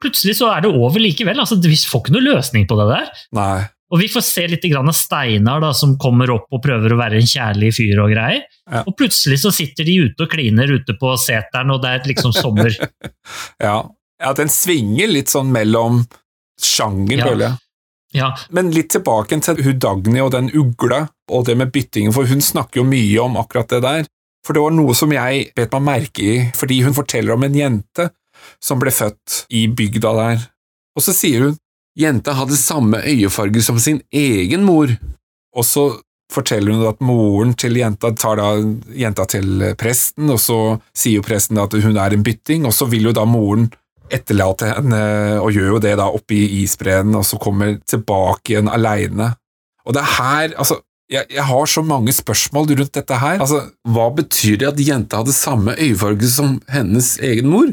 Plutselig 0.00 0.32
så 0.38 0.46
er 0.48 0.62
det 0.64 0.70
over 0.72 0.96
likevel. 0.96 1.36
altså 1.42 1.58
Vi 1.60 1.76
får 1.76 2.00
ikke 2.00 2.12
noe 2.14 2.24
løsning 2.24 2.62
på 2.64 2.72
det 2.78 2.86
der. 2.88 3.10
Nei. 3.36 3.66
Og 3.90 3.98
vi 3.98 4.06
får 4.12 4.22
se 4.22 4.44
litt 4.46 4.62
grann 4.70 4.88
av 4.90 4.94
Steinar 4.94 5.60
da, 5.64 5.72
som 5.74 5.96
kommer 5.98 6.30
opp 6.30 6.46
og 6.54 6.62
prøver 6.62 6.92
å 6.94 6.98
være 7.00 7.18
en 7.18 7.26
kjærlig 7.26 7.72
fyr 7.74 7.98
og 8.04 8.12
greier. 8.12 8.44
Ja. 8.70 8.84
Og 8.86 8.94
plutselig 8.98 9.40
så 9.42 9.50
sitter 9.54 9.88
de 9.88 9.96
ute 10.06 10.26
og 10.26 10.30
kliner 10.30 10.70
ute 10.70 10.94
på 11.00 11.10
seteren, 11.18 11.72
og 11.74 11.82
det 11.82 11.94
er 11.96 12.06
liksom 12.12 12.34
sommer. 12.36 12.70
Ja. 13.60 13.80
ja, 14.22 14.30
den 14.38 14.48
svinger 14.52 15.10
litt 15.10 15.32
sånn 15.32 15.50
mellom 15.52 16.04
sjanger, 16.60 17.18
Ja. 17.18 17.26
føler 17.26 17.46
jeg. 17.48 17.58
Ja, 18.12 18.28
Men 18.50 18.72
litt 18.74 18.88
tilbake 18.90 19.36
til 19.42 19.60
hun 19.62 19.78
Dagny 19.78 20.18
og 20.22 20.32
den 20.34 20.48
ugla, 20.50 21.04
og 21.30 21.44
det 21.46 21.54
med 21.60 21.70
byttingen, 21.70 22.12
for 22.14 22.26
hun 22.26 22.40
snakker 22.42 22.80
jo 22.82 22.86
mye 22.88 23.20
om 23.22 23.36
akkurat 23.38 23.68
det 23.70 23.82
der. 23.84 24.08
For 24.46 24.56
det 24.56 24.62
var 24.64 24.72
noe 24.74 24.94
som 24.98 25.12
jeg 25.14 25.50
bet 25.54 25.74
meg 25.76 25.84
merke 25.86 26.24
i, 26.24 26.36
fordi 26.56 26.80
hun 26.82 26.96
forteller 26.96 27.36
om 27.36 27.44
en 27.46 27.54
jente 27.54 28.08
som 28.62 28.80
ble 28.82 28.90
født 28.90 29.44
i 29.54 29.66
bygda 29.68 30.14
der. 30.16 30.46
Og 30.98 31.04
så 31.06 31.14
sier 31.14 31.44
hun 31.44 31.58
jenta 31.98 32.34
hadde 32.38 32.58
samme 32.58 33.02
øyefarge 33.06 33.62
som 33.64 33.78
sin 33.82 34.00
egen 34.12 34.64
mor, 34.66 34.92
og 35.56 35.66
så 35.66 35.90
forteller 36.30 36.76
hun 36.76 36.86
at 36.86 37.00
moren 37.02 37.54
til 37.58 37.78
jenta 37.80 38.12
tar 38.14 38.38
da 38.38 38.52
jenta 38.94 39.26
til 39.30 39.72
presten, 39.78 40.30
og 40.30 40.38
så 40.42 40.58
sier 40.94 41.18
jo 41.18 41.26
presten 41.26 41.58
at 41.58 41.74
hun 41.74 41.98
er 41.98 42.14
en 42.14 42.26
bytting, 42.26 42.68
og 42.68 42.74
så 42.76 42.86
vil 42.90 43.10
jo 43.10 43.16
da 43.16 43.26
moren 43.26 43.68
etterlate 44.10 44.70
henne, 44.72 45.02
og 45.42 45.54
gjør 45.54 45.74
jo 45.76 45.82
det 45.82 45.96
da 45.98 46.06
oppe 46.10 46.36
i 46.38 46.62
isbreen, 46.62 47.14
og 47.18 47.26
så 47.26 47.38
kommer 47.42 47.76
tilbake 47.86 48.54
igjen 48.54 48.70
aleine. 48.70 49.32
Og 49.86 49.94
det 49.96 50.02
er 50.02 50.14
her, 50.16 50.56
altså, 50.58 50.80
jeg, 51.10 51.26
jeg 51.34 51.44
har 51.46 51.70
så 51.70 51.82
mange 51.82 52.14
spørsmål 52.14 52.74
rundt 52.78 52.94
dette 52.94 53.20
her. 53.22 53.38
Altså, 53.42 53.62
hva 53.90 54.08
betyr 54.14 54.60
det 54.62 54.70
at 54.70 54.82
jenta 54.86 55.22
hadde 55.22 55.34
samme 55.34 55.74
øyefarge 55.78 56.30
som 56.30 56.58
hennes 56.70 57.16
egen 57.26 57.50
mor? 57.50 57.70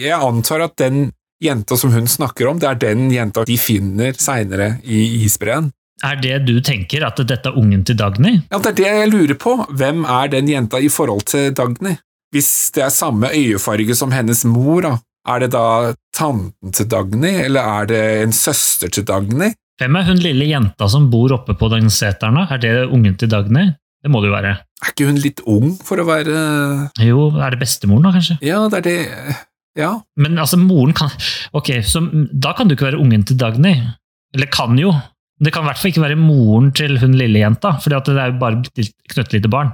Jeg 0.00 0.16
antar 0.16 0.64
at 0.64 0.78
den 0.80 1.10
jenta 1.40 1.76
som 1.76 1.92
hun 1.94 2.08
snakker 2.08 2.50
om, 2.50 2.58
det 2.60 2.68
er 2.68 2.80
den 2.80 3.10
jenta 3.12 3.44
de 3.48 3.56
finner 3.60 4.16
seinere 4.20 4.74
i 4.84 5.24
isbreen. 5.24 5.70
Er 6.04 6.16
det 6.16 6.38
du 6.48 6.54
tenker, 6.64 7.04
at 7.04 7.18
dette 7.28 7.50
er 7.50 7.56
ungen 7.60 7.82
til 7.84 7.98
Dagny? 8.00 8.38
Ja, 8.48 8.58
det 8.58 8.70
er 8.72 8.76
det 8.78 8.86
jeg 8.88 9.10
lurer 9.12 9.36
på. 9.40 9.56
Hvem 9.76 10.06
er 10.08 10.30
den 10.32 10.48
jenta 10.48 10.80
i 10.80 10.88
forhold 10.88 11.26
til 11.28 11.50
Dagny? 11.56 11.98
Hvis 12.32 12.70
det 12.76 12.86
er 12.86 12.94
samme 12.94 13.28
øyefarge 13.34 13.96
som 13.98 14.12
hennes 14.14 14.44
mor, 14.48 14.80
da, 14.86 14.94
er 15.28 15.42
det 15.44 15.50
da 15.52 15.92
tanten 16.16 16.72
til 16.76 16.88
Dagny, 16.88 17.34
eller 17.44 17.82
er 17.82 17.90
det 17.90 18.04
en 18.22 18.32
søster 18.32 18.88
til 18.88 19.04
Dagny? 19.04 19.50
Hvem 19.80 19.96
er 19.96 20.08
hun 20.08 20.20
lille 20.20 20.48
jenta 20.48 20.88
som 20.92 21.10
bor 21.12 21.32
oppe 21.36 21.56
på 21.56 21.68
den 21.72 21.92
seteren? 21.92 22.36
da? 22.36 22.46
Er 22.56 22.64
det 22.64 22.74
ungen 22.88 23.16
til 23.20 23.28
Dagny? 23.32 23.70
Det 24.00 24.08
må 24.12 24.22
det 24.22 24.30
jo 24.30 24.36
være. 24.38 24.56
Er 24.80 24.92
ikke 24.94 25.10
hun 25.10 25.20
litt 25.20 25.42
ung 25.44 25.74
for 25.84 26.00
å 26.00 26.06
være 26.08 26.34
Jo, 27.04 27.26
er 27.36 27.52
det 27.52 27.60
bestemoren, 27.60 28.06
da, 28.08 28.14
kanskje? 28.16 28.38
Ja, 28.44 28.62
det 28.72 28.80
er 28.80 28.86
det 28.86 29.36
Ja. 29.78 29.92
Men 30.18 30.38
altså, 30.42 30.58
moren 30.58 30.92
kan 30.96 31.12
Ok, 31.54 31.70
så 31.86 32.02
da 32.32 32.52
kan 32.58 32.68
du 32.68 32.74
ikke 32.74 32.88
være 32.90 33.00
ungen 33.02 33.22
til 33.26 33.38
Dagny. 33.38 33.76
Eller 34.34 34.46
kan 34.50 34.78
jo. 34.78 34.92
Det 35.40 35.52
kan 35.54 35.64
i 35.64 35.70
hvert 35.70 35.78
fall 35.80 35.90
ikke 35.92 36.02
være 36.04 36.18
moren 36.20 36.72
til 36.76 36.98
hun 37.00 37.14
lille 37.16 37.40
jenta, 37.40 37.76
for 37.80 37.90
det 37.94 38.00
er 38.12 38.32
jo 38.34 38.40
bare 38.42 38.60
et 38.76 38.90
knøttlite 39.14 39.48
barn. 39.50 39.70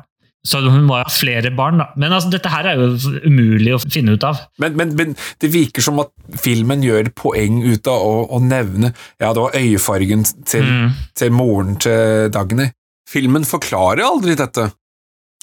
Så 0.47 0.61
hun 0.63 0.85
må 0.87 0.95
ha 1.01 1.09
flere 1.11 1.51
barn, 1.59 1.81
da. 1.83 1.89
Men 1.99 2.13
altså, 2.15 2.31
dette 2.31 2.53
her 2.53 2.69
er 2.71 2.79
jo 2.79 3.17
umulig 3.27 3.73
å 3.75 3.81
finne 3.83 4.15
ut 4.15 4.23
av. 4.29 4.45
Men, 4.63 4.77
men, 4.79 4.93
men 4.95 5.17
det 5.43 5.51
virker 5.51 5.83
som 5.83 5.99
at 6.05 6.13
filmen 6.39 6.85
gjør 6.87 7.11
poeng 7.19 7.65
ut 7.67 7.91
av 7.91 8.05
å, 8.07 8.13
å 8.37 8.39
nevne 8.45 8.93
Ja, 9.19 9.33
det 9.35 9.43
var 9.43 9.57
øyefargen 9.59 10.23
til, 10.47 10.63
Mm. 10.69 10.93
til 11.19 11.35
moren 11.35 11.75
til 11.83 12.31
Dagny. 12.31 12.69
Filmen 13.11 13.43
forklarer 13.47 14.05
aldri 14.07 14.37
dette. 14.39 14.69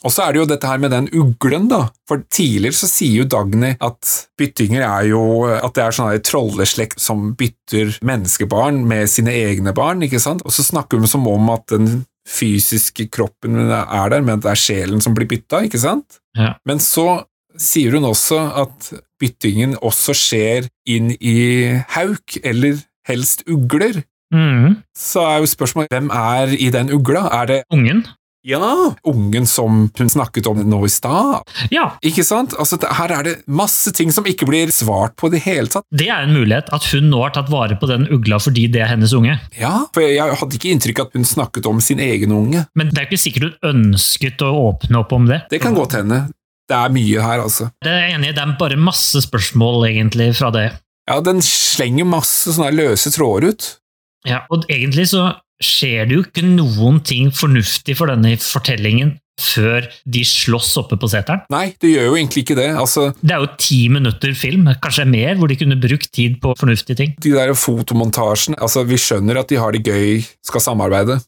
Og 0.04 0.12
så 0.12 0.26
er 0.26 0.34
det 0.34 0.42
jo 0.42 0.48
dette 0.52 0.68
her 0.68 0.82
med 0.84 0.92
den 0.94 1.08
uglen, 1.16 1.70
da. 1.72 1.86
For 2.10 2.24
tidligere 2.34 2.76
så 2.76 2.90
sier 2.92 3.24
jo 3.24 3.28
Dagny 3.32 3.74
at 3.84 4.14
byttinger 4.40 4.84
er 4.84 5.10
jo 5.14 5.22
At 5.48 5.76
det 5.78 5.84
er 5.86 5.96
sånn 5.96 6.24
trolleslekt 6.26 7.02
som 7.02 7.32
bytter 7.40 7.98
menneskebarn 8.06 8.84
med 8.88 9.12
sine 9.12 9.34
egne 9.34 9.74
barn, 9.76 10.04
ikke 10.06 10.22
sant? 10.22 10.44
Og 10.44 10.56
så 10.56 10.66
snakker 10.66 11.00
hun 11.00 11.10
som 11.10 11.28
om 11.30 11.54
at 11.54 11.68
den 11.72 12.04
fysiske 12.28 13.10
kroppen 13.12 13.58
er 13.68 14.10
der, 14.12 14.24
men 14.24 14.40
det 14.44 14.52
er 14.54 14.60
sjelen 14.60 15.02
som 15.04 15.16
blir 15.16 15.28
bytta, 15.28 15.66
ikke 15.68 15.82
sant? 15.82 16.20
Ja. 16.40 16.54
Men 16.68 16.80
så 16.84 17.26
sier 17.60 17.98
hun 17.98 18.08
også 18.08 18.40
at 18.64 18.94
byttingen 19.22 19.76
også 19.84 20.16
skjer 20.18 20.70
inn 20.90 21.12
i 21.20 21.38
hauk, 21.96 22.40
eller 22.44 22.80
helst 23.08 23.44
ugler. 23.52 24.04
Mm. 24.34 24.80
Så 24.98 25.22
er 25.28 25.44
jo 25.44 25.52
spørsmålet 25.52 25.94
hvem 25.94 26.10
er 26.16 26.56
i 26.58 26.72
den 26.74 26.90
ugla? 26.96 27.28
Er 27.42 27.50
det 27.52 27.60
Ungen? 27.74 28.06
Ja, 28.44 28.96
ungen 29.08 29.48
som 29.48 29.90
hun 29.98 30.10
snakket 30.10 30.48
om 30.48 30.60
nå 30.70 30.82
i 30.86 30.92
stad? 30.92 31.48
Ja, 31.72 31.94
Ikke 32.04 32.26
sant? 32.28 32.56
Altså, 32.60 32.78
her 33.00 33.14
er 33.16 33.24
det 33.28 33.36
masse 33.48 33.94
ting 33.96 34.12
som 34.12 34.28
ikke 34.28 34.48
blir 34.50 34.72
svart 34.76 35.16
på 35.20 35.30
i 35.32 35.36
det 35.38 35.44
hele 35.46 35.72
tatt. 35.72 35.86
det 35.92 36.10
er 36.10 36.28
en 36.28 36.36
mulighet. 36.36 36.72
At 36.76 36.86
hun 36.92 37.10
nå 37.12 37.24
har 37.24 37.34
tatt 37.36 37.52
vare 37.54 37.78
på 37.80 37.88
den 37.90 38.08
ugla 38.12 38.40
fordi 38.44 38.68
det 38.74 38.84
er 38.84 38.92
hennes 38.92 39.14
unge. 39.16 39.38
Ja, 39.60 39.86
for 39.96 40.04
jeg, 40.04 40.20
hadde 40.20 40.60
ikke 40.60 40.72
inntrykk 40.74 41.00
av 41.00 41.10
at 41.12 41.20
hun 41.20 41.28
snakket 41.28 41.68
om 41.70 41.82
sin 41.84 42.02
egen 42.04 42.36
unge. 42.36 42.66
Men 42.76 42.92
det 42.92 43.00
er 43.00 43.10
ikke 43.10 43.24
sikkert 43.24 43.60
hun 43.64 43.74
ønsket 43.74 44.44
å 44.44 44.52
åpne 44.70 45.04
opp 45.04 45.16
om 45.16 45.28
det. 45.30 45.44
Det 45.52 45.62
kan 45.64 45.78
godt 45.78 45.98
hende. 46.00 46.26
Det 46.70 46.76
er 46.80 46.94
mye 46.96 47.24
her, 47.24 47.44
altså. 47.44 47.70
Det 47.84 47.92
er 47.92 48.06
jeg 48.08 48.18
enig 48.18 48.32
i. 48.32 48.36
Det 48.36 48.44
er 48.44 48.56
bare 48.60 48.80
masse 48.80 49.24
spørsmål 49.26 49.88
egentlig 49.90 50.32
fra 50.38 50.52
det. 50.56 50.68
Ja, 51.10 51.20
den 51.24 51.42
slenger 51.44 52.08
masse 52.08 52.54
sånne 52.56 52.72
løse 52.76 53.12
tråder 53.12 53.52
ut. 53.52 53.66
Ja, 54.28 54.44
og 54.54 54.68
egentlig 54.72 55.10
så 55.12 55.32
skjer 55.64 56.08
det 56.08 56.16
jo 56.18 56.24
ikke 56.26 56.46
noen 56.46 57.02
ting 57.06 57.30
fornuftig 57.36 57.96
for 58.00 58.12
denne 58.12 58.36
fortellingen 58.42 59.18
før 59.42 59.88
de 60.14 60.22
slåss 60.28 60.76
oppe 60.78 60.98
på 61.02 61.08
seteren. 61.10 61.42
Nei, 61.50 61.72
det 61.82 61.90
gjør 61.90 62.12
jo 62.12 62.18
egentlig 62.20 62.44
ikke 62.44 62.58
det. 62.60 62.68
Altså, 62.78 63.08
Det 63.18 63.34
er 63.34 63.42
jo 63.42 63.50
ti 63.58 63.80
minutter 63.90 64.36
film, 64.38 64.68
kanskje 64.84 65.08
mer, 65.10 65.34
hvor 65.40 65.50
de 65.50 65.58
kunne 65.58 65.80
brukt 65.82 66.12
tid 66.14 66.38
på 66.44 66.54
fornuftige 66.60 67.00
ting. 67.00 67.16
de 67.24 67.34
der 67.34 67.54
fotomontasjene 67.58 68.60
Altså, 68.62 68.84
vi 68.86 69.00
skjønner 69.02 69.40
at 69.42 69.50
de 69.50 69.58
har 69.58 69.72
det 69.74 69.84
gøy, 69.84 70.24
skal 70.46 70.62
samarbeide. 70.62 71.20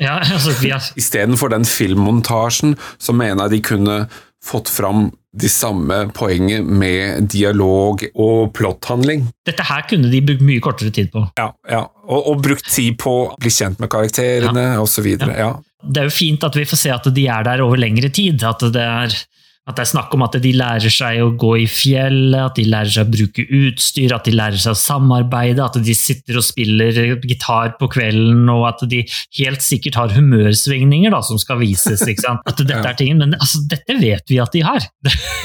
Ja, 0.00 0.18
altså, 0.34 0.56
vi 0.60 0.74
har, 0.74 0.82
Istedenfor 0.98 1.48
den 1.54 1.64
filmmontasjen, 1.64 2.76
så 2.98 3.12
mener 3.12 3.46
jeg 3.46 3.50
de 3.50 3.62
kunne 3.62 4.08
fått 4.44 4.68
fram 4.68 5.08
de 5.34 5.48
samme 5.48 5.96
poenget 6.14 6.64
med 6.64 7.26
dialog 7.32 8.04
og 8.14 8.52
plotthandling. 8.54 9.26
dette 9.46 9.64
her 9.66 9.86
kunne 9.90 10.10
de 10.12 10.20
brukt 10.22 10.44
mye 10.46 10.62
kortere 10.62 10.92
tid 10.94 11.10
på. 11.10 11.24
Ja, 11.40 11.48
ja. 11.70 11.82
Og, 12.04 12.28
og 12.30 12.42
brukt 12.44 12.68
tid 12.70 12.98
på 13.00 13.14
å 13.24 13.28
bli 13.40 13.50
kjent 13.50 13.80
med 13.82 13.90
karakterene, 13.90 14.66
og 14.78 14.88
så 14.92 15.02
videre. 15.02 15.34
Ja. 15.38 15.50
Det 15.82 16.02
er 16.02 16.10
jo 16.10 16.14
fint 16.14 16.44
at 16.46 16.56
vi 16.56 16.66
får 16.68 16.80
se 16.80 16.92
at 16.94 17.08
de 17.16 17.26
er 17.28 17.46
der 17.48 17.64
over 17.64 17.80
lengre 17.80 18.12
tid. 18.14 18.44
At 18.46 18.62
det 18.74 18.84
er 18.84 19.16
At 19.64 19.78
det 19.78 19.86
er 19.86 19.88
snakk 19.94 20.12
om 20.12 20.20
at 20.26 20.34
de 20.44 20.50
lærer 20.52 20.92
seg 20.92 21.22
å 21.24 21.30
gå 21.40 21.54
i 21.62 21.64
fjellet, 21.70 22.36
at 22.36 22.58
de 22.58 22.66
lærer 22.68 22.90
seg 22.92 23.06
å 23.06 23.12
bruke 23.14 23.44
utstyr, 23.48 24.12
at 24.12 24.28
de 24.28 24.34
lærer 24.36 24.60
seg 24.60 24.74
å 24.74 24.80
samarbeide, 24.80 25.64
at 25.64 25.78
de 25.80 25.94
sitter 25.96 26.36
og 26.36 26.44
spiller 26.44 26.98
gitar 27.24 27.72
på 27.80 27.88
kvelden, 27.94 28.44
og 28.52 28.66
at 28.68 28.84
de 28.90 29.00
helt 29.40 29.64
sikkert 29.64 29.96
har 29.96 30.12
humørsvingninger 30.12 31.14
da, 31.14 31.22
som 31.24 31.40
skal 31.40 31.62
vises. 31.62 32.04
ikke 32.04 32.26
sant? 32.26 32.44
At 32.44 32.60
dette 32.60 32.82
er 32.92 32.98
tingen, 33.00 33.22
Men 33.24 33.38
altså, 33.38 33.62
dette 33.70 33.96
vet 34.02 34.28
vi 34.28 34.40
at 34.42 34.52
de 34.52 34.64
har. 34.68 34.84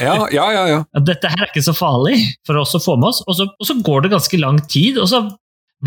Ja, 0.04 0.18
ja, 0.36 0.52
ja. 0.52 0.66
ja. 0.74 0.84
Dette 1.10 1.32
her 1.32 1.46
er 1.46 1.54
ikke 1.54 1.64
så 1.64 1.76
farlig 1.78 2.20
for 2.48 2.60
oss 2.60 2.76
å 2.76 2.84
få 2.84 2.98
med 3.00 3.14
oss. 3.14 3.24
Og 3.24 3.40
så, 3.40 3.48
og 3.56 3.68
så 3.68 3.80
går 3.86 4.04
det 4.04 4.18
ganske 4.18 4.40
lang 4.42 4.60
tid, 4.68 5.00
og 5.00 5.08
så 5.12 5.24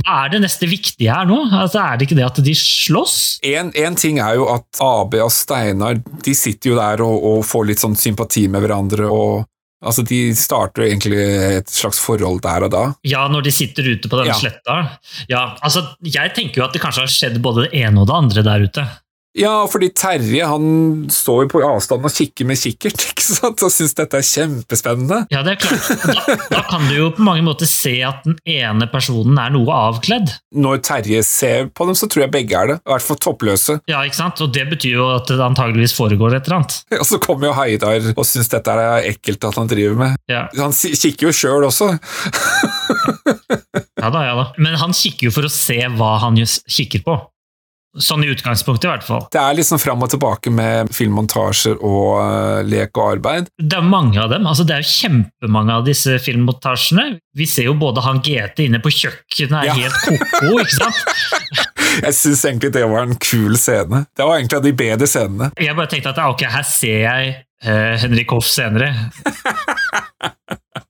hva 0.01 0.23
er 0.25 0.31
det 0.33 0.39
neste 0.41 0.65
viktige 0.71 1.13
her 1.13 1.27
nå? 1.29 1.37
Altså, 1.53 1.83
er 1.85 1.99
det 2.01 2.07
ikke 2.09 2.17
det 2.17 2.25
at 2.25 2.39
de 2.47 2.55
slåss? 2.57 3.17
En, 3.45 3.69
en 3.77 3.97
ting 4.01 4.19
er 4.25 4.39
jo 4.41 4.47
at 4.49 4.81
AB 4.81 5.19
og 5.21 5.33
Steinar 5.35 5.99
de 6.25 6.35
sitter 6.39 6.73
jo 6.73 6.79
der 6.81 7.03
og, 7.05 7.19
og 7.29 7.43
får 7.45 7.67
litt 7.69 7.83
sånn 7.83 7.97
sympati 8.01 8.47
med 8.49 8.65
hverandre. 8.65 9.11
og 9.13 9.45
altså 9.85 10.05
De 10.09 10.21
starter 10.39 10.87
egentlig 10.87 11.19
et 11.59 11.69
slags 11.69 12.01
forhold 12.01 12.41
der 12.45 12.65
og 12.69 12.73
da. 12.73 12.83
Ja, 13.05 13.27
når 13.29 13.45
de 13.49 13.53
sitter 13.53 13.93
ute 13.93 14.09
på 14.09 14.17
den 14.23 14.31
Ja. 14.33 14.39
sletta. 14.41 14.79
Ja, 15.29 15.45
altså, 15.61 15.85
jeg 16.07 16.33
tenker 16.39 16.63
jo 16.63 16.67
at 16.69 16.73
det 16.73 16.81
kanskje 16.81 17.05
har 17.05 17.13
skjedd 17.13 17.41
både 17.45 17.67
det 17.69 17.83
ene 17.85 18.01
og 18.01 18.09
det 18.09 18.17
andre 18.17 18.43
der 18.49 18.65
ute. 18.71 18.87
Ja, 19.39 19.63
fordi 19.73 19.89
Terje 19.97 20.45
han 20.45 20.65
står 21.13 21.47
jo 21.47 21.51
på 21.55 21.61
avstand 21.65 22.05
og 22.05 22.13
kikker 22.13 22.45
med 22.49 22.59
kikkert 22.61 23.01
ikke 23.13 23.25
sant? 23.25 23.63
og 23.65 23.73
syns 23.73 23.95
dette 23.97 24.19
er 24.21 24.27
kjempespennende. 24.29 25.23
Ja, 25.33 25.41
det 25.47 25.55
er 25.55 25.63
klart. 25.63 25.89
Da, 26.05 26.37
da 26.53 26.61
kan 26.69 26.85
du 26.91 26.93
jo 26.99 27.07
på 27.17 27.25
mange 27.25 27.45
måter 27.47 27.69
se 27.71 27.95
at 28.05 28.21
den 28.27 28.37
ene 28.45 28.89
personen 28.93 29.39
er 29.41 29.55
noe 29.55 29.73
avkledd. 29.73 30.35
Når 30.53 30.83
Terje 30.85 31.23
ser 31.25 31.71
på 31.73 31.87
dem, 31.89 31.97
så 31.97 32.11
tror 32.13 32.27
jeg 32.27 32.35
begge 32.35 32.59
er 32.61 32.73
det. 32.75 32.79
I 32.85 32.93
hvert 32.93 33.07
fall 33.09 33.21
toppløse. 33.25 33.79
Ja, 33.89 34.03
ikke 34.05 34.21
sant? 34.21 34.45
Og 34.45 34.53
det 34.53 34.67
betyr 34.75 34.99
jo 34.99 35.09
at 35.15 35.33
det 35.33 35.41
antageligvis 35.41 35.97
foregår 35.97 36.37
et 36.37 36.51
eller 36.51 36.61
annet. 36.61 36.77
Og 37.01 37.09
så 37.09 37.21
kommer 37.23 37.49
jo 37.49 37.57
Heidar 37.57 38.13
og 38.13 38.25
syns 38.29 38.53
dette 38.53 38.77
er 38.77 39.09
ekkelt 39.15 39.49
at 39.49 39.57
han 39.59 39.71
driver 39.71 39.97
med. 39.99 40.21
Ja, 40.31 40.45
Han 40.61 40.77
kikker 40.77 41.31
jo 41.31 41.35
sjøl 41.35 41.65
også. 41.71 41.89
ja 43.97 44.09
da, 44.13 44.23
ja 44.29 44.35
da. 44.37 44.47
Men 44.61 44.77
han 44.81 44.93
kikker 44.97 45.29
jo 45.31 45.35
for 45.35 45.49
å 45.49 45.53
se 45.53 45.79
hva 45.97 46.17
han 46.27 46.37
kikker 46.43 47.05
på. 47.07 47.17
Sånn 48.01 48.23
i 48.25 48.29
utgangspunktet, 48.33 48.87
i 48.87 48.89
hvert 48.89 49.05
fall. 49.05 49.27
Det 49.35 49.37
er 49.37 49.57
liksom 49.59 49.77
fram 49.83 50.01
og 50.01 50.09
tilbake 50.09 50.49
med 50.49 50.89
filmmontasjer 50.97 51.75
og 51.85 52.15
uh, 52.25 52.63
lek 52.65 52.97
og 52.97 53.19
arbeid. 53.19 53.51
Det 53.61 53.77
er 53.77 53.85
mange 53.85 54.17
av 54.23 54.31
dem. 54.33 54.47
altså 54.49 54.65
Det 54.65 54.79
er 54.79 54.81
jo 54.87 54.89
kjempemange 54.95 55.75
av 55.77 55.85
disse 55.85 56.15
filmmontasjene. 56.25 57.05
Vi 57.37 57.45
ser 57.53 57.69
jo 57.69 57.75
både 57.77 58.01
han 58.07 58.23
GT 58.25 58.65
inne 58.65 58.81
på 58.81 58.95
kjøkkenet 58.97 59.59
er 59.61 59.69
Ja. 59.69 59.77
helt 59.77 60.01
ko-ko, 60.07 60.55
ikke 60.65 60.79
sant? 60.79 61.05
Jeg 62.01 62.17
syns 62.17 62.47
egentlig 62.49 62.73
det 62.73 62.87
var 62.89 63.05
en 63.05 63.19
kul 63.21 63.59
scene. 63.61 64.07
Det 64.17 64.25
var 64.25 64.39
egentlig 64.41 64.57
av 64.63 64.65
de 64.65 64.73
bedre 64.81 65.11
scenene. 65.13 65.51
Jeg 65.61 65.77
bare 65.77 65.93
tenkte 65.93 66.15
at 66.15 66.23
ok, 66.25 66.47
her 66.49 66.65
ser 66.65 66.99
jeg 67.05 67.35
uh, 67.69 67.95
Henrik 68.01 68.33
Hoff 68.33 68.49
senere. 68.49 68.89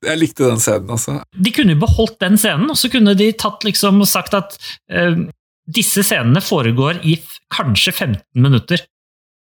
Jeg 0.03 0.19
likte 0.19 0.47
den 0.49 0.59
scenen, 0.63 0.91
altså. 0.95 1.21
De 1.35 1.51
kunne 1.55 1.75
jo 1.77 1.81
beholdt 1.83 2.17
den 2.23 2.37
scenen, 2.39 2.71
og 2.71 2.79
så 2.79 2.89
kunne 2.91 3.15
de 3.19 3.29
tatt 3.39 3.63
liksom 3.67 4.01
og 4.03 4.09
sagt 4.11 4.35
at 4.35 4.55
eh, 4.91 5.15
disse 5.69 6.03
scenene 6.05 6.41
foregår 6.43 7.01
i 7.07 7.17
kanskje 7.55 7.93
15 7.93 8.23
minutter. 8.43 8.83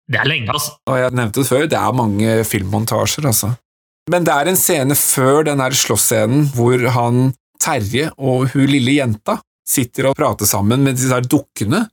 Det 0.09 0.17
er 0.17 0.25
lenge, 0.25 0.49
altså. 0.49 0.73
Og 0.89 0.97
jeg 0.97 1.13
nevnte 1.13 1.43
det 1.43 1.49
før, 1.49 1.67
det 1.69 1.77
er 1.77 1.93
mange 1.93 2.37
filmmontasjer, 2.49 3.27
altså. 3.29 3.51
Men 4.09 4.25
det 4.25 4.33
er 4.33 4.49
en 4.49 4.57
scene 4.57 4.95
før 4.97 5.43
den 5.45 5.61
her 5.61 5.75
slåssscenen 5.77 6.47
hvor 6.55 6.81
han 6.95 7.29
Terje 7.61 8.07
og 8.17 8.47
hun 8.55 8.65
lille 8.71 8.95
jenta 8.95 9.35
sitter 9.67 10.07
og 10.09 10.15
prater 10.17 10.47
sammen 10.49 10.81
med 10.81 10.95
disse 10.97 11.11
her 11.13 11.21
dukkene, 11.29 11.83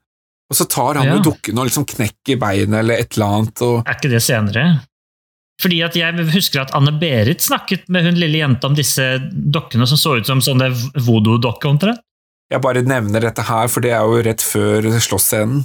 og 0.48 0.54
så 0.56 0.64
tar 0.70 0.94
han 1.00 1.08
Ja. 1.10 1.16
jo 1.18 1.24
dukkene 1.32 1.58
og 1.60 1.66
liksom 1.68 1.84
knekker 1.84 2.38
beinet 2.40 2.78
eller 2.78 3.02
et 3.02 3.16
eller 3.18 3.26
annet, 3.26 3.62
og 3.66 3.82
Er 3.84 3.98
ikke 3.98 4.08
det 4.14 4.22
senere? 4.22 4.80
Fordi 5.60 5.82
at 5.82 5.96
Jeg 5.96 6.14
husker 6.32 6.60
at 6.62 6.70
Anne-Berit 6.72 7.40
snakket 7.42 7.88
med 7.88 8.04
hun 8.04 8.14
lille 8.14 8.38
jenta 8.38 8.68
om 8.68 8.74
disse 8.76 9.18
dokkene 9.32 9.86
som 9.88 9.98
så 9.98 10.16
ut 10.20 10.26
som 10.26 10.40
sånne 10.40 10.70
voodoo-dokker. 11.02 11.68
omtrent. 11.68 12.00
Jeg 12.52 12.62
bare 12.62 12.82
nevner 12.86 13.20
dette 13.26 13.42
her, 13.48 13.68
for 13.72 13.82
det 13.84 13.90
er 13.96 14.04
jo 14.06 14.20
rett 14.26 14.42
før 14.44 14.86
slåssscenen. 15.02 15.64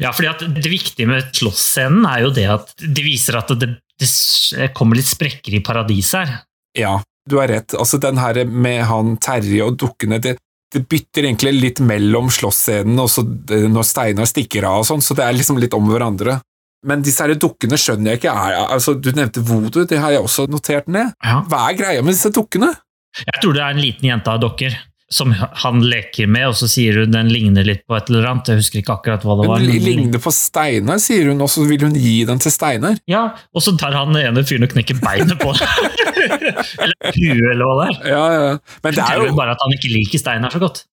Ja, 0.00 0.12
fordi 0.14 0.28
at 0.30 0.44
Det 0.62 0.70
viktige 0.70 1.08
med 1.10 1.32
slåssscenen 1.34 2.06
er 2.06 2.20
jo 2.24 2.30
det 2.34 2.46
at 2.48 2.70
det 2.78 3.02
viser 3.04 3.40
at 3.40 3.50
det, 3.58 3.72
det 3.98 4.70
kommer 4.76 4.96
litt 5.00 5.10
sprekker 5.10 5.56
i 5.58 5.62
paradiset 5.66 6.20
her. 6.22 6.36
Ja, 6.78 6.94
du 7.28 7.36
har 7.40 7.48
rett. 7.50 7.74
Altså, 7.78 7.98
den 8.02 8.18
her 8.22 8.44
med 8.46 8.84
han 8.88 9.16
Terje 9.22 9.66
og 9.66 9.76
dukkene, 9.82 10.20
det, 10.22 10.36
det 10.74 10.84
bytter 10.90 11.26
egentlig 11.28 11.52
litt 11.58 11.82
mellom 11.84 12.30
slåssscenen 12.32 12.98
og 13.02 13.10
så 13.10 13.22
det- 13.26 13.64
når 13.70 13.84
Steinar 13.90 14.30
stikker 14.30 14.64
av 14.70 14.82
og 14.84 14.88
sånn, 14.88 15.02
så 15.04 15.14
det 15.18 15.24
er 15.26 15.36
liksom 15.36 15.58
litt 15.60 15.74
om 15.74 15.86
hverandre. 15.90 16.40
Men 16.84 17.02
disse 17.02 17.24
her 17.24 17.34
dukkene 17.40 17.78
skjønner 17.80 18.12
jeg 18.12 18.20
ikke 18.20 18.32
er 18.36 18.58
altså, 18.68 18.92
Du 19.00 19.10
nevnte 19.16 19.40
voodoo, 19.40 19.86
det 19.88 19.98
har 19.98 20.10
jeg 20.12 20.20
også 20.20 20.44
notert 20.52 20.86
ned. 20.86 21.14
Ja. 21.24 21.38
Hva 21.48 21.70
er 21.70 21.78
greia 21.78 22.02
med 22.04 22.12
disse 22.12 22.28
dukkene? 22.30 22.74
Jeg 23.24 23.40
tror 23.40 23.54
det 23.56 23.62
er 23.62 23.70
en 23.72 23.80
liten 23.80 24.08
jente 24.10 24.28
av 24.30 24.42
dokker 24.42 24.74
som 25.12 25.34
han 25.36 25.82
leker 25.84 26.26
med, 26.30 26.48
og 26.48 26.56
så 26.58 26.68
sier 26.70 27.02
hun 27.02 27.12
den 27.12 27.28
ligner 27.32 27.66
litt 27.66 27.82
på 27.86 27.96
et 27.98 28.08
eller 28.10 28.28
annet. 28.30 28.48
Jeg 28.50 28.62
husker 28.62 28.80
ikke 28.80 28.96
akkurat 28.96 29.26
hva 29.26 29.36
det 29.40 29.48
var. 29.50 29.60
Hun 29.64 29.84
ligner 29.84 30.22
på 30.22 30.32
Steinar, 30.34 31.02
sier 31.02 31.28
hun, 31.30 31.42
og 31.44 31.50
så 31.52 31.66
vil 31.68 31.84
hun 31.86 31.94
gi 31.98 32.16
den 32.28 32.40
til 32.42 32.54
Steinar. 32.54 32.96
Ja, 33.10 33.26
Og 33.54 33.62
så 33.64 33.76
tar 33.80 33.94
han 33.96 34.14
den 34.16 34.24
ene 34.30 34.44
fyren 34.48 34.66
og 34.66 34.72
knekker 34.72 34.98
beinet 35.02 35.36
på 35.40 35.52
Eller 36.24 37.12
huet, 37.12 37.44
eller 37.52 37.68
hva 37.68 37.76
det 37.78 37.86
er. 37.86 38.00
Ja, 38.08 38.24
ja. 38.32 38.50
Men 38.86 38.96
det 38.96 39.04
er 39.04 39.22
jo 39.26 39.36
bare 39.36 39.54
at 39.54 39.62
han 39.62 39.76
ikke 39.76 39.92
liker 39.92 40.22
Steinar 40.22 40.54
så 40.54 40.62
godt. 40.62 40.84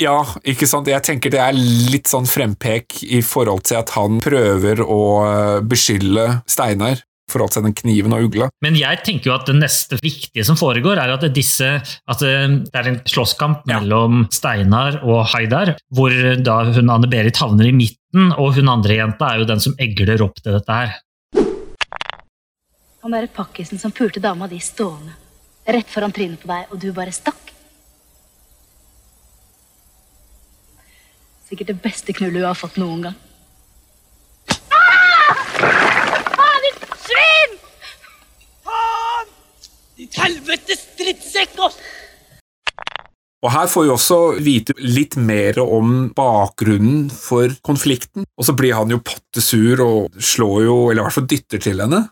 Ja, 0.00 0.18
ikke 0.44 0.68
sant. 0.68 0.88
Jeg 0.92 1.02
tenker 1.06 1.32
det 1.32 1.40
er 1.40 1.56
litt 1.56 2.08
sånn 2.10 2.28
frempek 2.28 2.98
i 3.02 3.22
forhold 3.24 3.64
til 3.66 3.80
at 3.80 3.94
han 3.96 4.20
prøver 4.24 4.82
å 4.84 5.00
eh, 5.24 5.60
beskylde 5.64 6.26
Steinar 6.48 7.00
forhold 7.30 7.52
til 7.56 7.64
den 7.66 7.74
kniven 7.74 8.14
og 8.14 8.28
ugla. 8.28 8.48
Men 8.62 8.76
jeg 8.78 9.00
tenker 9.06 9.30
jo 9.30 9.34
at 9.36 9.46
det 9.48 9.56
neste 9.58 9.98
viktige 10.02 10.44
som 10.46 10.58
foregår, 10.58 11.00
er 11.02 11.14
at 11.16 11.26
disse 11.34 11.68
at 11.82 12.22
eh, 12.22 12.46
det 12.66 12.74
er 12.82 12.90
en 12.92 13.00
slåsskamp 13.08 13.66
Ja. 13.66 13.80
mellom 13.80 14.26
Steinar 14.32 15.00
og 15.02 15.26
Haidar, 15.34 15.74
hvor 15.94 16.14
da 16.42 16.60
hun 16.70 16.92
Anne-Berit 16.94 17.36
havner 17.42 17.66
i 17.68 17.74
midten, 17.74 18.32
og 18.38 18.54
hun 18.54 18.68
andre 18.72 19.00
jenta 19.00 19.32
er 19.32 19.42
jo 19.42 19.48
den 19.50 19.60
som 19.60 19.74
egler 19.78 20.22
opp 20.22 20.38
til 20.42 20.54
dette 20.56 20.72
her. 20.72 20.94
Han 23.02 23.14
derre 23.14 23.30
pakkisen 23.30 23.78
som 23.78 23.92
pulte 23.94 24.18
dama 24.22 24.48
di 24.50 24.58
stående 24.58 25.12
rett 25.66 25.90
foran 25.90 26.12
trynet 26.14 26.38
på 26.42 26.46
deg, 26.46 26.68
og 26.70 26.78
du 26.78 26.92
bare 26.94 27.10
stakk. 27.14 27.50
Sikkert 31.48 31.72
det 31.72 31.78
beste 31.82 32.14
knullet 32.14 32.38
hun 32.42 32.46
har 32.46 32.58
fått 32.58 32.78
noen 32.78 33.02
gang. 33.08 33.16
Og 43.44 43.52
her 43.52 43.68
får 43.70 43.84
vi 43.84 43.92
også 43.92 44.18
vite 44.42 44.74
litt 44.82 45.14
mer 45.20 45.60
om 45.62 46.08
bakgrunnen 46.16 47.06
for 47.12 47.52
konflikten, 47.66 48.26
og 48.36 48.48
så 48.48 48.56
blir 48.58 48.74
han 48.76 48.90
jo 48.92 49.02
pottesur 49.04 49.82
og 49.84 50.16
slår 50.18 50.64
jo, 50.66 50.76
eller 50.90 51.02
i 51.02 51.06
hvert 51.06 51.16
fall 51.18 51.28
dytter 51.30 51.62
til 51.62 51.84
henne. 51.84 52.02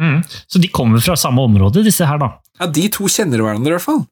Mm. 0.00 0.24
Så 0.26 0.58
de 0.58 0.72
kommer 0.74 1.04
fra 1.04 1.14
samme 1.20 1.44
område, 1.46 1.84
disse 1.86 2.08
her, 2.08 2.18
da. 2.18 2.32
Ja, 2.58 2.68
de 2.70 2.88
to 2.92 3.06
kjenner 3.10 3.44
hverandre 3.44 3.70
i 3.70 3.76
hvert 3.76 3.86
fall. 3.86 4.02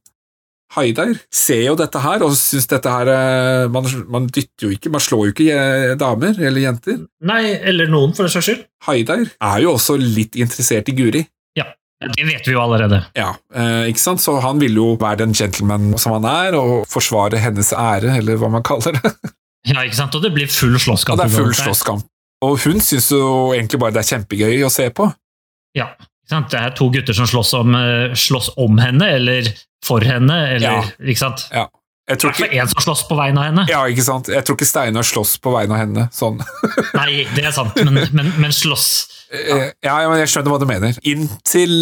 Haidar 0.72 1.10
ser 1.34 1.66
jo 1.66 1.74
dette 1.76 2.00
her, 2.00 2.22
og 2.24 2.32
syns 2.38 2.68
dette 2.70 2.88
her 2.88 3.10
eh, 3.12 3.66
man, 3.72 3.88
man 4.12 4.28
dytter 4.32 4.68
jo 4.68 4.72
ikke, 4.72 4.92
man 4.92 5.04
slår 5.04 5.26
jo 5.26 5.34
ikke 5.34 5.48
eh, 5.52 5.92
damer 6.00 6.38
eller 6.38 6.64
jenter. 6.64 7.02
Nei, 7.28 7.42
eller 7.60 7.90
noen, 7.92 8.14
for 8.16 8.24
den 8.24 8.32
saks 8.32 8.48
skyld. 8.48 8.62
Haidar 8.86 9.26
er 9.26 9.58
jo 9.64 9.74
også 9.76 9.98
litt 10.00 10.38
interessert 10.40 10.88
i 10.88 10.96
Guri. 10.96 11.26
Ja, 11.58 11.68
det 12.16 12.24
vet 12.26 12.46
vi 12.48 12.52
jo 12.54 12.60
allerede. 12.62 13.02
Ja, 13.18 13.34
eh, 13.54 13.88
ikke 13.92 14.02
sant? 14.02 14.20
Så 14.24 14.34
han 14.42 14.58
vil 14.62 14.74
jo 14.76 14.96
være 15.00 15.22
den 15.24 15.32
gentleman 15.36 15.92
som 15.98 16.12
han 16.18 16.24
er, 16.28 16.56
og 16.58 16.86
forsvare 16.90 17.38
hennes 17.42 17.72
ære, 17.72 18.16
eller 18.18 18.36
hva 18.40 18.50
man 18.50 18.62
kaller 18.66 18.98
det. 18.98 19.12
Ja, 19.62 19.84
ikke 19.86 19.94
sant? 19.94 20.14
Og 20.18 20.22
det 20.24 20.32
blir 20.34 20.48
full 20.50 20.74
slåsskamp. 20.74 21.20
Ja, 21.20 21.28
det 21.28 21.36
er 21.36 21.38
full 21.44 21.52
slåsskamp. 21.54 22.02
Og 22.42 22.56
hun 22.64 22.80
syns 22.82 23.12
jo 23.14 23.52
egentlig 23.54 23.78
bare 23.78 23.94
det 23.94 24.00
er 24.02 24.08
kjempegøy 24.16 24.64
å 24.66 24.70
se 24.74 24.88
på. 24.90 25.06
Ja, 25.78 25.92
ikke 25.94 26.32
sant? 26.32 26.48
Det 26.50 26.58
er 26.58 26.72
to 26.74 26.88
gutter 26.90 27.14
som 27.14 27.28
slåss 27.30 27.52
om, 27.60 27.76
eh, 27.78 28.10
slåss 28.18 28.48
om 28.58 28.80
henne, 28.82 29.06
eller 29.20 29.46
for 29.86 30.02
henne, 30.02 30.40
eller 30.56 30.66
Ja. 30.66 30.82
ikke 30.98 31.22
sant? 31.22 31.44
Ja. 31.54 31.68
Jeg 32.12 32.20
tror 32.22 32.32
ikke, 32.36 32.48
én 32.60 32.68
som 32.70 32.82
slåss 32.84 33.02
på 33.08 33.16
vegne 33.18 33.40
av 33.42 33.48
henne. 33.50 33.64
ja, 33.72 33.80
ikke 33.90 34.04
sant? 34.06 34.28
Jeg 34.32 34.44
tror 34.46 34.58
ikke 34.58 34.68
Steinar 34.68 35.06
slåss 35.08 35.34
på 35.42 35.52
vegne 35.56 35.74
av 35.76 35.80
henne. 35.82 36.06
Sånn. 36.14 36.38
Nei, 37.00 37.22
det 37.34 37.44
er 37.48 37.54
sant, 37.56 37.76
men, 37.88 38.02
men, 38.12 38.32
men 38.42 38.52
slåss 38.56 38.90
Eh, 39.32 39.70
Ja, 39.80 39.94
ja, 40.04 40.08
men 40.10 40.18
jeg 40.20 40.28
skjønner 40.28 40.52
hva 40.52 40.58
du 40.60 40.66
mener. 40.68 40.96
Inntil 41.08 41.72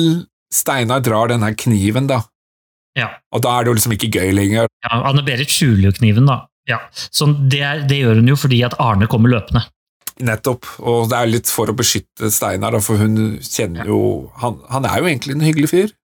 Steinar 0.55 1.01
drar 1.03 1.33
den 1.33 1.43
her 1.43 1.57
kniven, 1.59 2.07
da. 2.07 2.21
Ja. 2.99 3.09
Og 3.35 3.43
da 3.43 3.57
er 3.59 3.67
det 3.67 3.73
jo 3.73 3.75
liksom 3.81 3.95
ikke 3.97 4.11
gøy 4.15 4.31
lenger. 4.37 4.69
ja, 4.87 5.01
Anne-Berit 5.11 5.51
skjuler 5.51 5.89
jo 5.89 5.93
kniven, 5.99 6.27
da. 6.31 6.37
Ja. 6.71 6.79
Så 7.11 7.27
det, 7.51 7.61
er- 7.67 7.83
det 7.91 7.99
gjør 8.05 8.21
hun 8.21 8.31
jo 8.31 8.37
fordi 8.39 8.61
at 8.67 8.77
Arne 8.83 9.09
kommer 9.11 9.33
løpende. 9.35 9.65
Nettopp. 10.23 10.67
Og 10.85 11.09
det 11.11 11.17
er 11.19 11.31
litt 11.33 11.51
for 11.51 11.71
å 11.73 11.75
beskytte 11.75 12.31
Steinar, 12.35 12.77
for 12.85 13.01
hun 13.03 13.39
kjenner 13.43 13.89
jo 13.91 14.01
han, 14.43 14.59
han 14.71 14.87
er 14.87 15.01
jo 15.03 15.09
egentlig 15.11 15.35
en 15.39 15.47
hyggelig 15.47 15.71
fyr, 15.73 15.95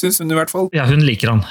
syns 0.00 0.20
hun 0.22 0.32
i 0.32 0.38
hvert 0.38 0.52
fall. 0.52 0.68
Ja, 0.76 0.86
hun 0.88 1.04
liker 1.06 1.32
han. 1.34 1.42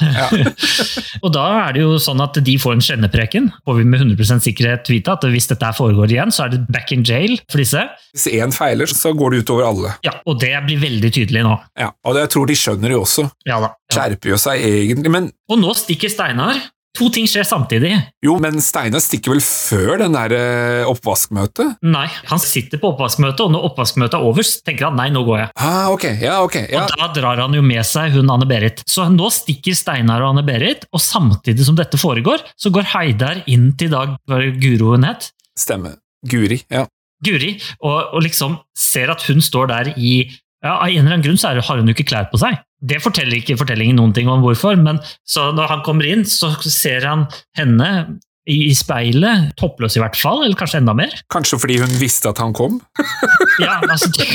og 1.24 1.30
da 1.36 1.46
er 1.68 1.76
det 1.78 1.84
jo 1.84 1.98
sånn 2.02 2.22
at 2.24 2.40
de 2.46 2.56
får 2.62 2.78
en 2.78 2.84
skjennepreken. 2.86 3.50
Får 3.68 3.80
vi 3.80 3.86
med 3.88 4.04
100 4.04 4.42
sikkerhet 4.46 4.90
vite 4.92 5.14
at 5.16 5.28
hvis 5.30 5.50
dette 5.52 5.72
foregår 5.78 6.14
igjen, 6.16 6.34
så 6.34 6.46
er 6.48 6.56
det 6.56 6.64
back 6.74 6.94
in 6.96 7.06
jail 7.08 7.38
for 7.50 7.62
disse. 7.62 7.86
Hvis 8.16 8.28
én 8.34 8.54
feiler, 8.56 8.90
så 8.90 9.14
går 9.18 9.36
det 9.36 9.44
utover 9.46 9.70
alle. 9.70 9.94
Ja, 10.06 10.18
Og 10.26 10.40
det 10.42 10.54
blir 10.66 10.82
veldig 10.82 11.14
tydelig 11.16 11.46
nå. 11.46 11.56
Ja, 11.80 11.92
Og 12.06 12.16
det, 12.18 12.28
jeg 12.28 12.34
tror 12.36 12.50
de 12.50 12.58
skjønner 12.60 12.94
det 12.94 13.00
også. 13.00 13.30
Ja 13.48 13.62
da. 13.64 13.74
Ja. 13.90 13.96
Skjerper 13.96 14.34
jo 14.34 14.42
seg 14.42 14.66
egentlig, 14.66 15.14
men 15.14 15.32
Og 15.50 15.62
nå 15.62 15.74
stikker 15.78 16.12
Steinar. 16.12 16.60
To 17.00 17.08
ting 17.14 17.28
skjer 17.32 17.46
samtidig. 17.48 17.94
jo, 18.26 18.36
men 18.44 18.60
Steinar 18.64 19.00
stikker 19.00 19.32
vel 19.32 19.42
før 19.44 20.02
den 20.02 20.18
der 20.18 20.34
eh, 20.36 20.90
oppvaskmøtet? 20.90 21.78
Nei, 21.88 22.08
han 22.28 22.42
sitter 22.44 22.82
på 22.82 22.92
oppvaskmøtet, 22.92 23.46
og 23.46 23.54
når 23.54 23.68
oppvaskmøtet 23.70 24.18
er 24.20 24.28
over, 24.28 24.44
så 24.44 24.60
tenker 24.68 24.90
han 24.90 25.00
nei, 25.00 25.08
nå 25.16 25.24
går 25.28 25.40
jeg. 25.40 25.50
Ah, 25.56 25.88
ok, 25.94 26.06
ja, 26.20 26.36
ok. 26.44 26.58
Ja. 26.66 26.84
Og 26.84 26.92
da 27.00 27.08
drar 27.16 27.44
han 27.46 27.56
jo 27.56 27.64
med 27.64 27.88
seg 27.88 28.18
hun 28.18 28.30
Anne-Berit. 28.36 28.84
Så 28.90 29.08
nå 29.14 29.32
stikker 29.32 29.78
Steinar 29.80 30.26
og 30.26 30.34
Anne-Berit, 30.34 30.90
og 30.92 31.04
samtidig 31.04 31.68
som 31.68 31.80
dette 31.80 32.00
foregår, 32.02 32.44
så 32.60 32.74
går 32.76 32.92
Heidar 32.94 33.44
inn 33.48 33.72
til 33.80 33.94
Dag 33.96 34.18
det 34.28 34.54
Guro 34.60 34.94
hun 34.98 35.08
het? 35.08 35.32
Stemme. 35.60 35.96
Guri, 36.28 36.60
ja. 36.68 36.84
Guri, 37.24 37.54
og, 37.80 38.16
og 38.16 38.24
liksom 38.28 38.60
ser 38.76 39.12
at 39.16 39.24
hun 39.28 39.40
står 39.44 39.72
der 39.72 39.94
i 39.96 40.14
ja, 40.60 40.74
Av 40.76 40.90
en 40.90 40.98
eller 41.00 41.14
annen 41.16 41.24
grunn 41.24 41.38
så 41.40 41.54
har 41.56 41.80
hun 41.80 41.88
jo 41.88 41.96
ikke 41.96 42.10
klær 42.12 42.28
på 42.32 42.40
seg. 42.42 42.58
Det 42.80 43.02
forteller 43.04 43.42
ikke 43.42 43.58
fortellingen 43.60 44.00
noen 44.00 44.16
ting 44.16 44.30
om 44.32 44.44
hvorfor, 44.44 44.78
men 44.80 45.02
så 45.28 45.50
når 45.56 45.74
han 45.74 45.86
kommer 45.86 46.08
inn, 46.08 46.26
så 46.28 46.54
ser 46.64 47.08
han 47.08 47.28
henne 47.60 48.20
i, 48.50 48.72
speilet, 48.74 49.52
toppløs 49.60 49.98
i 49.98 50.02
hvert 50.02 50.18
fall, 50.18 50.44
eller 50.46 50.58
kanskje 50.58 50.80
enda 50.82 50.96
mer. 50.98 51.12
Kanskje 51.30 51.60
fordi 51.62 51.80
hun 51.84 51.92
visste 52.02 52.32
at 52.32 52.42
han 52.42 52.56
kom? 52.58 52.80
Ja, 53.60 53.82
altså 53.84 54.08
det, 54.16 54.26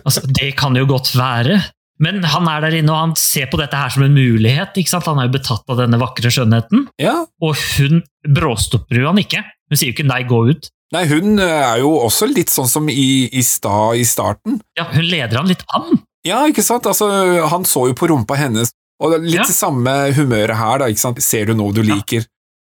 altså 0.00 0.22
det 0.24 0.54
kan 0.56 0.72
jo 0.78 0.86
godt 0.88 1.10
være. 1.12 1.58
Men 2.00 2.22
han 2.24 2.46
er 2.48 2.62
der 2.64 2.78
inne, 2.78 2.94
og 2.94 3.02
han 3.02 3.12
ser 3.18 3.50
på 3.52 3.58
dette 3.60 3.76
her 3.76 3.92
som 3.92 4.06
en 4.06 4.14
mulighet. 4.16 4.76
ikke 4.78 4.88
sant? 4.88 5.04
Han 5.10 5.20
er 5.20 5.28
jo 5.28 5.34
betatt 5.34 5.68
av 5.68 5.82
denne 5.82 5.98
vakre 6.00 6.30
skjønnheten. 6.32 6.86
Ja. 7.02 7.26
Og 7.44 7.58
hun 7.76 8.00
bråstopper 8.24 9.02
jo 9.02 9.10
han 9.10 9.20
ikke. 9.20 9.42
Hun 9.68 9.76
sier 9.76 9.90
jo 9.90 9.98
ikke 9.98 10.08
'nei, 10.08 10.22
gå 10.30 10.40
ut'. 10.48 10.70
Nei, 10.96 11.04
hun 11.10 11.36
eh, 11.36 11.44
er 11.44 11.82
jo 11.82 11.90
også 12.00 12.30
litt 12.30 12.48
sånn 12.48 12.70
som 12.70 12.88
i, 12.88 13.28
i, 13.28 13.42
sta, 13.44 13.92
i 13.92 14.06
starten. 14.08 14.56
Ja, 14.78 14.86
Hun 14.94 15.04
leder 15.04 15.42
han 15.42 15.50
litt 15.50 15.66
an. 15.76 16.00
Ja, 16.28 16.42
ikke 16.50 16.64
sant? 16.66 16.86
Altså, 16.90 17.08
han 17.48 17.64
så 17.68 17.86
jo 17.90 17.96
på 17.98 18.08
rumpa 18.12 18.36
hennes, 18.38 18.72
og 19.02 19.14
det 19.14 19.22
litt 19.26 19.40
Ja. 19.40 19.46
det 19.48 19.56
samme 19.56 19.94
humøret 20.16 20.56
her, 20.58 20.78
da, 20.82 20.88
ikke 20.92 21.04
sant? 21.06 21.22
Ser 21.24 21.46
du 21.50 21.54
noe 21.58 21.72
du 21.72 21.82
Ja. 21.82 21.94
liker? 21.94 22.26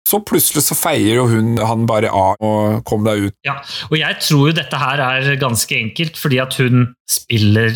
Så 0.06 0.20
plutselig 0.20 0.64
så 0.66 0.76
feier 0.76 1.16
jo 1.16 1.28
hun 1.32 1.58
han 1.64 1.86
bare 1.88 2.10
av 2.12 2.36
og 2.44 2.84
kom 2.84 3.06
deg 3.06 3.30
ut. 3.30 3.34
Ja, 3.48 3.62
og 3.90 3.96
jeg 3.98 4.18
tror 4.20 4.50
jo 4.50 4.54
dette 4.58 4.76
her 4.78 5.00
er 5.00 5.36
ganske 5.40 5.72
enkelt, 5.80 6.18
fordi 6.20 6.42
at 6.44 6.54
hun 6.60 6.90
spiller 7.10 7.72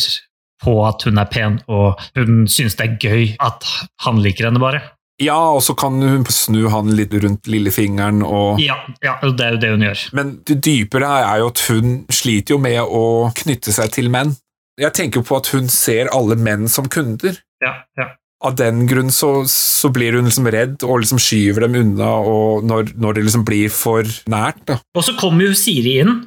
på 0.63 0.73
at 0.87 1.03
hun 1.07 1.17
er 1.21 1.25
pen, 1.31 1.61
og 1.69 1.95
hun 2.17 2.45
synes 2.51 2.75
det 2.75 2.89
er 2.89 2.97
gøy 2.99 3.35
at 3.39 3.63
han 4.03 4.19
liker 4.21 4.49
henne 4.49 4.59
bare. 4.59 4.81
Ja, 5.21 5.37
og 5.55 5.61
så 5.65 5.73
kan 5.77 6.01
hun 6.01 6.25
snu 6.29 6.67
han 6.69 6.91
litt 6.93 7.13
rundt 7.23 7.47
lillefingeren 7.49 8.19
og 8.25 8.59
Ja, 8.61 8.75
ja 9.01 9.15
det 9.23 9.41
er 9.41 9.51
jo 9.55 9.57
det 9.63 9.69
hun 9.71 9.85
gjør. 9.87 10.03
Men 10.13 10.35
det 10.45 10.59
dypere 10.61 11.07
er 11.23 11.39
jo 11.39 11.47
at 11.47 11.63
hun 11.71 11.95
sliter 12.13 12.53
jo 12.53 12.57
med 12.61 12.77
å 12.83 13.31
knytte 13.33 13.73
seg 13.73 13.89
til 13.95 14.11
menn. 14.13 14.35
Jeg 14.77 14.93
tenker 14.93 15.23
på 15.25 15.39
at 15.39 15.49
hun 15.55 15.67
ser 15.73 16.09
alle 16.13 16.37
menn 16.37 16.67
som 16.69 16.85
kunder. 16.91 17.37
Ja, 17.63 17.73
ja. 17.97 18.11
Av 18.45 18.53
den 18.53 18.83
grunn 18.85 19.09
så, 19.09 19.31
så 19.49 19.89
blir 19.89 20.13
hun 20.13 20.27
liksom 20.29 20.45
redd 20.53 20.83
og 20.85 20.99
liksom 21.01 21.17
skyver 21.17 21.65
dem 21.65 21.79
unna 21.79 22.11
og 22.21 22.67
når, 22.69 22.91
når 23.01 23.17
det 23.17 23.23
liksom 23.25 23.45
blir 23.47 23.71
for 23.73 24.05
nært. 24.29 24.59
da. 24.69 24.75
Og 24.93 25.07
så 25.07 25.15
kommer 25.17 25.47
jo 25.49 25.57
Siri 25.57 25.95
inn. 26.03 26.19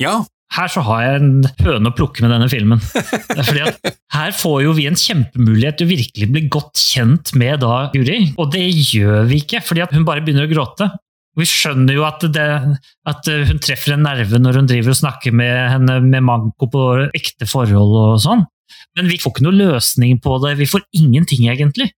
Ja, 0.00 0.22
Her 0.50 0.66
så 0.72 0.80
har 0.82 1.02
jeg 1.04 1.18
en 1.20 1.44
høne 1.60 1.92
å 1.92 1.94
plukke 1.94 2.24
med 2.24 2.32
denne 2.32 2.48
filmen. 2.50 2.80
Fordi 2.80 3.60
at 3.68 3.92
Her 4.16 4.32
får 4.34 4.56
jo 4.64 4.72
vi 4.74 4.88
en 4.88 4.96
kjempemulighet 4.98 5.76
til 5.78 5.86
å 5.86 5.92
virkelig 5.92 6.30
bli 6.32 6.42
godt 6.50 6.80
kjent 6.80 7.34
med 7.38 7.60
da 7.62 7.84
Guri, 7.92 8.32
og 8.40 8.50
det 8.56 8.64
gjør 8.72 9.28
vi 9.30 9.44
ikke, 9.44 9.60
fordi 9.62 9.84
at 9.84 9.92
hun 9.94 10.08
bare 10.08 10.24
begynner 10.24 10.48
å 10.48 10.50
gråte. 10.50 10.88
Vi 11.38 11.46
skjønner 11.46 11.94
jo 11.94 12.04
at, 12.08 12.24
det, 12.34 12.46
at 13.08 13.28
hun 13.50 13.60
treffer 13.62 13.94
en 13.94 14.02
nerve 14.04 14.40
når 14.42 14.60
hun 14.60 14.70
driver 14.70 14.94
og 14.94 14.98
snakker 14.98 15.34
med 15.36 15.54
henne 15.76 16.00
med 16.02 16.26
manko 16.26 16.66
på 16.72 16.86
ekte 17.16 17.46
forhold 17.48 17.94
og 18.00 18.18
sånn, 18.24 18.42
men 18.98 19.10
vi 19.10 19.18
får 19.20 19.34
ikke 19.34 19.46
noe 19.46 19.58
løsning 19.58 20.18
på 20.22 20.36
det. 20.42 20.56
Vi 20.58 20.68
får 20.68 20.86
ingenting, 20.98 21.46
egentlig. 21.52 21.90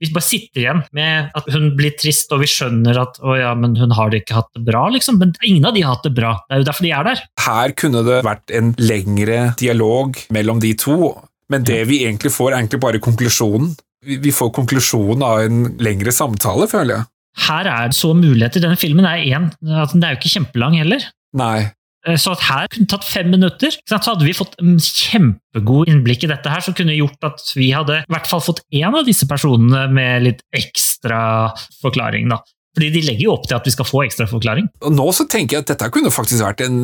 Vi 0.00 0.08
bare 0.14 0.24
sitter 0.24 0.62
igjen 0.62 0.78
med 0.96 1.34
at 1.36 1.48
hun 1.52 1.74
blir 1.76 1.92
trist, 2.00 2.30
og 2.32 2.40
vi 2.40 2.48
skjønner 2.48 2.96
at 3.02 3.18
å 3.20 3.34
ja, 3.36 3.50
men 3.58 3.74
hun 3.76 3.92
har 3.92 4.10
det 4.10 4.22
ikke 4.22 4.38
hatt 4.38 4.48
det 4.56 4.64
bra, 4.64 4.86
liksom. 4.94 5.18
Men 5.20 5.34
ingen 5.44 5.68
av 5.68 5.76
de 5.76 5.84
har 5.84 5.98
hatt 5.98 6.08
det 6.08 6.14
bra. 6.16 6.32
Det 6.48 6.56
er 6.56 6.62
jo 6.62 6.68
derfor 6.70 6.86
de 6.86 6.92
er 6.96 7.08
der. 7.10 7.22
her 7.44 7.74
kunne 7.76 8.04
det 8.06 8.22
vært 8.24 8.54
en 8.56 8.72
lengre 8.80 9.40
dialog 9.60 10.16
mellom 10.32 10.62
de 10.64 10.72
to, 10.80 11.12
men 11.52 11.66
det 11.68 11.82
vi 11.90 12.02
egentlig 12.06 12.32
får, 12.32 12.52
er 12.52 12.62
egentlig 12.62 12.80
bare 12.82 13.02
konklusjonen. 13.02 13.74
Vi, 14.06 14.16
vi 14.24 14.32
får 14.32 14.54
konklusjonen 14.56 15.24
av 15.26 15.44
en 15.44 15.64
lengre 15.84 16.14
samtale, 16.16 16.70
føler 16.70 16.96
jeg. 16.96 17.10
Her 17.48 17.66
er 17.70 17.90
det 17.90 17.96
så 17.98 18.12
muligheter. 18.16 18.62
Denne 18.62 18.78
filmen 18.80 19.06
er 19.08 19.22
én. 19.26 19.50
Altså, 19.64 19.94
den 19.96 20.04
er 20.06 20.14
jo 20.14 20.20
ikke 20.20 20.34
kjempelang 20.36 20.76
heller. 20.80 21.04
Nei. 21.36 21.70
Eh, 22.06 22.16
Så 22.16 22.32
at 22.32 22.40
her 22.48 22.68
kunne 22.72 22.88
tatt 22.88 23.04
fem 23.04 23.30
minutter. 23.32 23.74
Så 23.88 23.98
hadde 24.04 24.24
vi 24.24 24.32
fått 24.36 24.54
en 24.62 24.78
kjempegod 24.80 25.90
innblikk 25.92 26.24
i 26.24 26.30
dette 26.32 26.48
her, 26.52 26.60
som 26.64 26.74
kunne 26.76 26.96
gjort 26.96 27.20
at 27.28 27.42
vi 27.56 27.70
hadde 27.76 28.00
i 28.02 28.12
hvert 28.12 28.30
fall 28.30 28.40
fått 28.44 28.62
én 28.72 28.88
av 28.96 29.04
disse 29.08 29.26
personene 29.28 29.86
med 29.92 30.24
litt 30.28 30.42
ekstra 30.56 31.52
forklaring. 31.82 32.28
da. 32.32 32.40
Fordi 32.76 32.90
de 32.94 33.02
legger 33.02 33.26
jo 33.26 33.32
opp 33.34 33.48
til 33.50 33.56
at 33.58 33.66
vi 33.66 33.72
skal 33.74 33.88
få 33.88 34.04
ekstra 34.06 34.28
forklaring. 34.30 34.68
Og 34.86 34.92
nå 34.94 35.08
så 35.16 35.26
tenker 35.28 35.56
jeg 35.58 35.64
at 35.66 35.72
dette 35.72 35.90
kunne 35.90 36.12
faktisk 36.14 36.44
vært 36.44 36.62
en 36.68 36.78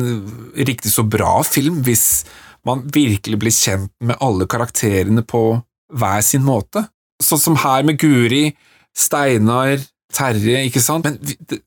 riktig 0.67 0.91
så 0.91 1.05
bra 1.07 1.37
film 1.47 1.79
hvis 1.85 2.25
man 2.67 2.81
virkelig 2.91 3.39
blir 3.39 3.55
kjent 3.55 3.91
med 4.03 4.17
alle 4.19 4.45
karakterene 4.51 5.23
på 5.23 5.61
hver 5.95 6.21
sin 6.27 6.43
måte. 6.43 6.83
Sånn 7.23 7.39
som 7.39 7.55
her 7.63 7.85
med 7.87 7.97
Guri, 8.01 8.49
Steinar, 8.97 9.79
Terje, 10.17 10.63
ikke 10.67 10.83
sant? 10.83 11.05
Men 11.07 11.19
det, 11.21 11.61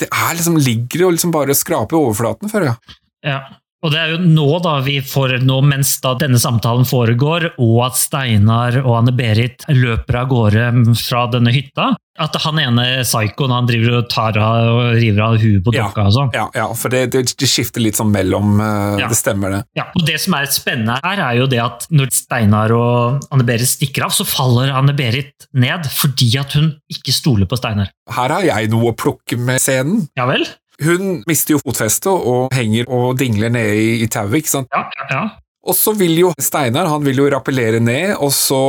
det 0.00 0.08
er 0.08 0.36
liksom, 0.36 0.58
ligger 0.58 1.06
jo 1.06 1.10
liksom 1.14 1.34
bare 1.34 1.56
skraper 1.56 1.96
i 1.96 2.00
overflaten, 2.02 2.50
føler 2.52 2.72
jeg. 2.72 2.96
Ja. 3.32 3.40
Og 3.82 3.90
det 3.90 3.98
er 3.98 4.12
jo 4.14 4.20
nå 4.22 4.46
da 4.62 4.76
vi 4.84 5.00
får, 5.02 5.40
nå 5.42 5.58
mens 5.66 5.96
da 6.04 6.14
denne 6.18 6.38
samtalen 6.38 6.86
foregår, 6.86 7.48
og 7.58 7.80
at 7.88 7.98
Steinar 7.98 8.78
og 8.84 8.94
Anne-Berit 9.00 9.66
løper 9.74 10.20
av 10.20 10.30
gårde 10.30 10.68
fra 11.00 11.24
denne 11.32 11.50
hytta, 11.54 11.88
at 12.22 12.36
han 12.44 12.60
ene 12.60 12.84
psykoen 13.02 13.54
han 13.54 13.66
driver 13.66 13.96
og 13.98 14.08
tar 14.12 14.36
av 14.38 14.68
og 14.68 15.00
river 15.00 15.24
av 15.24 15.38
huet 15.40 15.64
på 15.64 15.74
dokka 15.74 16.04
og 16.10 16.14
sånn. 16.14 16.30
Ja, 16.36 16.46
ja 16.54 16.68
for 16.78 16.92
det, 16.94 17.06
det, 17.14 17.24
det 17.40 17.48
skifter 17.50 17.82
litt 17.82 17.98
sånn 17.98 18.12
mellom, 18.14 18.54
uh, 18.60 19.00
Ja. 19.00 19.08
det 19.10 19.18
stemmer 19.18 19.56
det. 19.56 19.62
Ja, 19.78 19.88
og 19.96 20.06
Det 20.06 20.18
som 20.20 20.36
er 20.38 20.46
spennende 20.52 21.00
her, 21.02 21.24
er 21.24 21.40
jo 21.40 21.48
det 21.50 21.62
at 21.64 21.88
når 21.90 22.12
Steinar 22.14 22.74
og 22.76 23.26
Anne-Berit 23.34 23.72
stikker 23.72 24.06
av, 24.06 24.14
så 24.14 24.28
faller 24.28 24.70
Anne-Berit 24.76 25.48
ned 25.58 25.88
fordi 25.90 26.30
at 26.38 26.54
hun 26.54 26.74
ikke 26.92 27.16
stoler 27.16 27.50
på 27.50 27.58
Steinar. 27.58 27.90
Her 28.12 28.36
har 28.36 28.46
jeg 28.46 28.70
noe 28.70 28.92
å 28.92 28.96
plukke 28.98 29.40
med 29.40 29.62
scenen. 29.62 30.06
Ja 30.18 30.28
vel? 30.30 30.46
Hun 30.84 31.22
mister 31.28 31.56
jo 31.56 31.62
fotfestet 31.62 32.10
og 32.12 32.52
henger 32.56 32.88
og 32.92 33.16
dingler 33.20 33.52
nede 33.52 33.76
i, 33.78 33.92
i 34.04 34.08
tauet, 34.10 34.40
ikke 34.42 34.56
sant? 34.56 34.72
Ja, 34.74 34.86
ja, 34.98 35.08
ja. 35.10 35.22
Og 35.62 35.76
så 35.78 35.92
vil 35.94 36.16
jo 36.18 36.32
Steinar 36.42 36.88
han 36.90 37.04
vil 37.06 37.22
jo 37.22 37.28
rappellere 37.30 37.78
ned, 37.82 38.16
og 38.18 38.32
så 38.34 38.62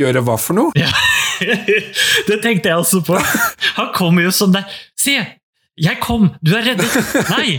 gjøre 0.00 0.24
hva 0.26 0.36
for 0.40 0.58
noe? 0.58 0.74
Ja. 0.76 0.90
det 2.28 2.42
tenkte 2.44 2.70
jeg 2.70 2.76
også 2.76 3.00
på. 3.06 3.16
Han 3.78 3.88
kommer 3.96 4.26
jo 4.26 4.34
sånn 4.34 4.54
der 4.54 4.68
Se! 5.00 5.16
Jeg 5.74 5.98
kom! 5.98 6.28
Du 6.38 6.52
er 6.54 6.62
reddet! 6.68 6.92
Nei! 7.32 7.56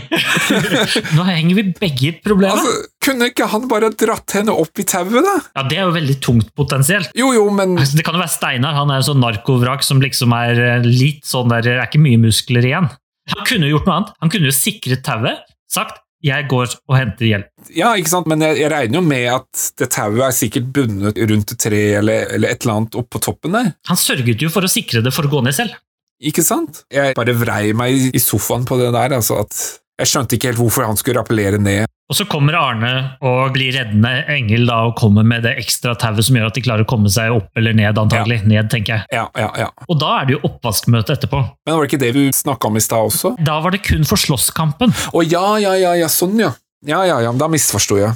Nå 1.18 1.24
henger 1.28 1.58
vi 1.58 1.64
begge 1.76 2.06
i 2.06 2.12
et 2.14 2.22
problem. 2.24 2.54
Altså, 2.54 2.86
Kunne 3.04 3.28
ikke 3.28 3.48
han 3.52 3.66
bare 3.68 3.90
dratt 3.92 4.32
henne 4.38 4.54
opp 4.56 4.80
i 4.80 4.86
tauet, 4.88 5.18
da? 5.26 5.34
Ja, 5.52 5.64
Det 5.68 5.76
er 5.76 5.84
jo 5.84 5.92
veldig 5.98 6.16
tungt 6.24 6.54
potensielt. 6.56 7.10
Jo, 7.18 7.34
jo, 7.36 7.44
men 7.52 7.76
Altså, 7.76 7.98
Det 7.98 8.06
kan 8.06 8.16
jo 8.16 8.22
være 8.22 8.32
Steinar. 8.32 8.78
Han 8.78 8.92
er 8.94 9.02
jo 9.02 9.10
sånn 9.10 9.20
narkovrak 9.20 9.84
som 9.84 10.00
liksom 10.00 10.32
er 10.32 10.62
eh, 10.64 10.88
litt 10.88 11.28
sånn 11.28 11.52
der 11.52 11.66
Det 11.66 11.74
er 11.76 11.84
ikke 11.90 12.00
mye 12.06 12.22
muskler 12.24 12.64
igjen. 12.64 12.88
Han 13.34 13.46
kunne 13.48 13.66
jo 13.68 13.76
gjort 13.76 13.86
noe 13.88 13.96
annet. 14.00 14.12
Han 14.22 14.30
kunne 14.32 14.50
jo 14.50 14.54
sikret 14.54 15.02
tauet, 15.06 15.40
sagt 15.70 16.02
'jeg 16.24 16.48
går 16.48 16.74
og 16.88 16.96
henter 16.96 17.26
hjelp'. 17.26 17.50
Ja, 17.76 17.92
ikke 17.94 18.08
sant, 18.08 18.26
men 18.26 18.40
jeg, 18.40 18.58
jeg 18.58 18.70
regner 18.72 18.98
jo 18.98 19.04
med 19.04 19.26
at 19.34 19.64
det 19.78 19.90
tauet 19.90 20.22
er 20.26 20.34
sikkert 20.34 20.72
bundet 20.72 21.18
rundt 21.30 21.52
et 21.52 21.58
tre 21.58 21.82
eller, 22.00 22.26
eller 22.34 22.48
et 22.50 22.62
eller 22.64 22.74
annet 22.76 22.96
oppå 22.98 23.20
toppen 23.20 23.52
der. 23.52 23.72
Han 23.86 23.96
sørget 23.96 24.40
jo 24.42 24.48
for 24.48 24.62
å 24.62 24.70
sikre 24.70 25.02
det 25.04 25.12
for 25.12 25.22
å 25.28 25.30
gå 25.30 25.42
ned 25.44 25.54
selv. 25.54 25.74
Ikke 26.22 26.42
sant? 26.42 26.84
Jeg 26.90 27.14
bare 27.14 27.34
vrei 27.36 27.72
meg 27.76 27.92
i- 28.14 28.18
sofaen 28.18 28.64
på 28.64 28.78
det 28.80 28.92
der, 28.92 29.14
altså 29.18 29.40
at 29.44 29.52
jeg 30.00 30.06
skjønte 30.08 30.36
ikke 30.36 30.48
helt 30.50 30.58
hvorfor 30.58 30.86
han 30.86 30.96
skulle 30.96 31.20
rappellere 31.20 31.58
ned. 31.60 31.86
Og 32.06 32.14
så 32.14 32.22
kommer 32.30 32.54
Arne 32.54 32.90
og 33.26 33.54
blir 33.56 33.74
reddende 33.74 34.12
engel 34.30 34.68
da, 34.68 34.76
og 34.86 34.94
kommer 34.98 35.26
med 35.26 35.42
det 35.42 35.56
ekstra 35.58 35.96
tauet 35.98 36.22
som 36.28 36.38
gjør 36.38 36.52
at 36.52 36.58
de 36.58 36.62
klarer 36.62 36.86
å 36.86 36.88
komme 36.90 37.10
seg 37.10 37.34
opp 37.34 37.58
eller 37.58 37.74
ned, 37.74 37.98
antagelig. 37.98 38.44
Ned, 38.46 38.68
tenker 38.70 38.94
jeg. 38.94 39.08
Ja, 39.16 39.24
ja, 39.34 39.48
ja. 39.58 39.66
Og 39.90 39.98
da 39.98 40.12
er 40.20 40.28
det 40.28 40.36
jo 40.36 40.42
oppvaskmøte 40.46 41.16
etterpå. 41.16 41.42
Men 41.66 41.74
var 41.74 41.82
det 41.82 41.90
ikke 41.90 42.02
det 42.04 42.12
vi 42.14 42.28
snakka 42.36 42.70
om 42.70 42.78
i 42.78 42.84
stad 42.84 43.10
også? 43.10 43.34
Da 43.42 43.58
var 43.64 43.74
det 43.74 43.82
kun 43.88 44.06
for 44.06 44.22
slåsskampen. 44.22 44.94
Å 44.94 45.24
ja, 45.26 45.46
ja, 45.64 45.74
ja, 45.82 45.96
ja, 45.98 46.10
sånn 46.12 46.38
ja. 46.38 46.52
Ja, 46.86 47.02
ja, 47.08 47.18
ja, 47.24 47.34
da 47.34 47.50
misforsto 47.50 47.98
jeg. 47.98 48.14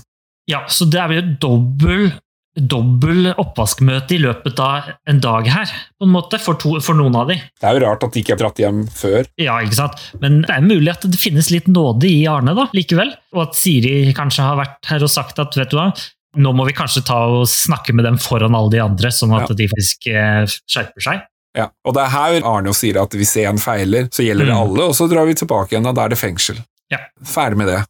Ja, 0.51 0.63
så 0.71 0.87
det 0.91 1.01
er 1.03 1.17
jo 1.19 1.27
dobbel 1.43 2.11
dobbel 2.59 3.31
oppvaskmøte 3.39 4.17
i 4.17 4.21
løpet 4.25 4.59
av 4.63 4.89
en 5.09 5.21
dag 5.23 5.47
her, 5.49 5.71
på 6.01 6.07
en 6.09 6.13
måte, 6.15 6.39
for, 6.43 6.59
to, 6.61 6.77
for 6.83 6.99
noen 6.99 7.15
av 7.17 7.29
de. 7.31 7.37
Det 7.39 7.69
er 7.69 7.79
jo 7.79 7.85
rart 7.87 8.03
at 8.07 8.13
de 8.17 8.23
ikke 8.25 8.35
er 8.35 8.41
dratt 8.43 8.59
hjem 8.63 8.81
før. 8.91 9.29
Ja, 9.41 9.59
ikke 9.63 9.79
sant? 9.79 10.01
Men 10.23 10.41
det 10.47 10.55
er 10.57 10.65
mulig 10.67 10.91
at 10.93 11.07
det 11.07 11.21
finnes 11.21 11.51
litt 11.55 11.69
nåde 11.71 12.09
i 12.11 12.25
Arne 12.31 12.55
da, 12.59 12.67
likevel. 12.77 13.13
Og 13.37 13.45
at 13.49 13.55
Siri 13.59 14.11
kanskje 14.17 14.43
har 14.49 14.59
vært 14.59 14.91
her 14.91 15.07
og 15.07 15.13
sagt 15.13 15.39
at 15.43 15.57
vet 15.61 15.71
du 15.75 15.79
hva, 15.81 15.91
Nå 16.39 16.53
må 16.55 16.63
vi 16.63 16.71
kanskje 16.79 17.01
ta 17.03 17.17
og 17.27 17.49
snakke 17.51 17.91
med 17.91 18.05
dem 18.07 18.15
foran 18.23 18.55
alle 18.55 18.71
de 18.71 18.79
andre, 18.79 19.09
sånn 19.11 19.33
at 19.35 19.49
Ja. 19.51 19.55
de 19.59 19.67
faktisk 19.67 20.05
eh, 20.15 20.45
skjerper 20.71 21.03
seg. 21.03 21.25
Ja. 21.59 21.65
Og 21.83 21.97
det 21.97 22.05
er 22.05 22.13
her 22.15 22.47
Arne 22.47 22.71
jo 22.71 22.73
sier 22.79 23.01
at 23.03 23.11
hvis 23.19 23.33
en 23.43 23.59
feiler, 23.59 24.07
så 24.15 24.23
gjelder 24.23 24.47
det 24.47 24.55
Mm. 24.55 24.61
alle, 24.63 24.85
og 24.93 24.95
så 24.95 25.09
drar 25.11 25.27
vi 25.27 25.35
tilbake 25.35 25.75
igjen, 25.75 25.89
og 25.91 25.97
da 25.99 26.05
er 26.05 26.11
det 26.15 26.19
fengsel. 26.21 26.61
Ja. 26.93 26.99
Ferdig 27.27 27.59
med 27.59 27.67
det. 27.67 27.81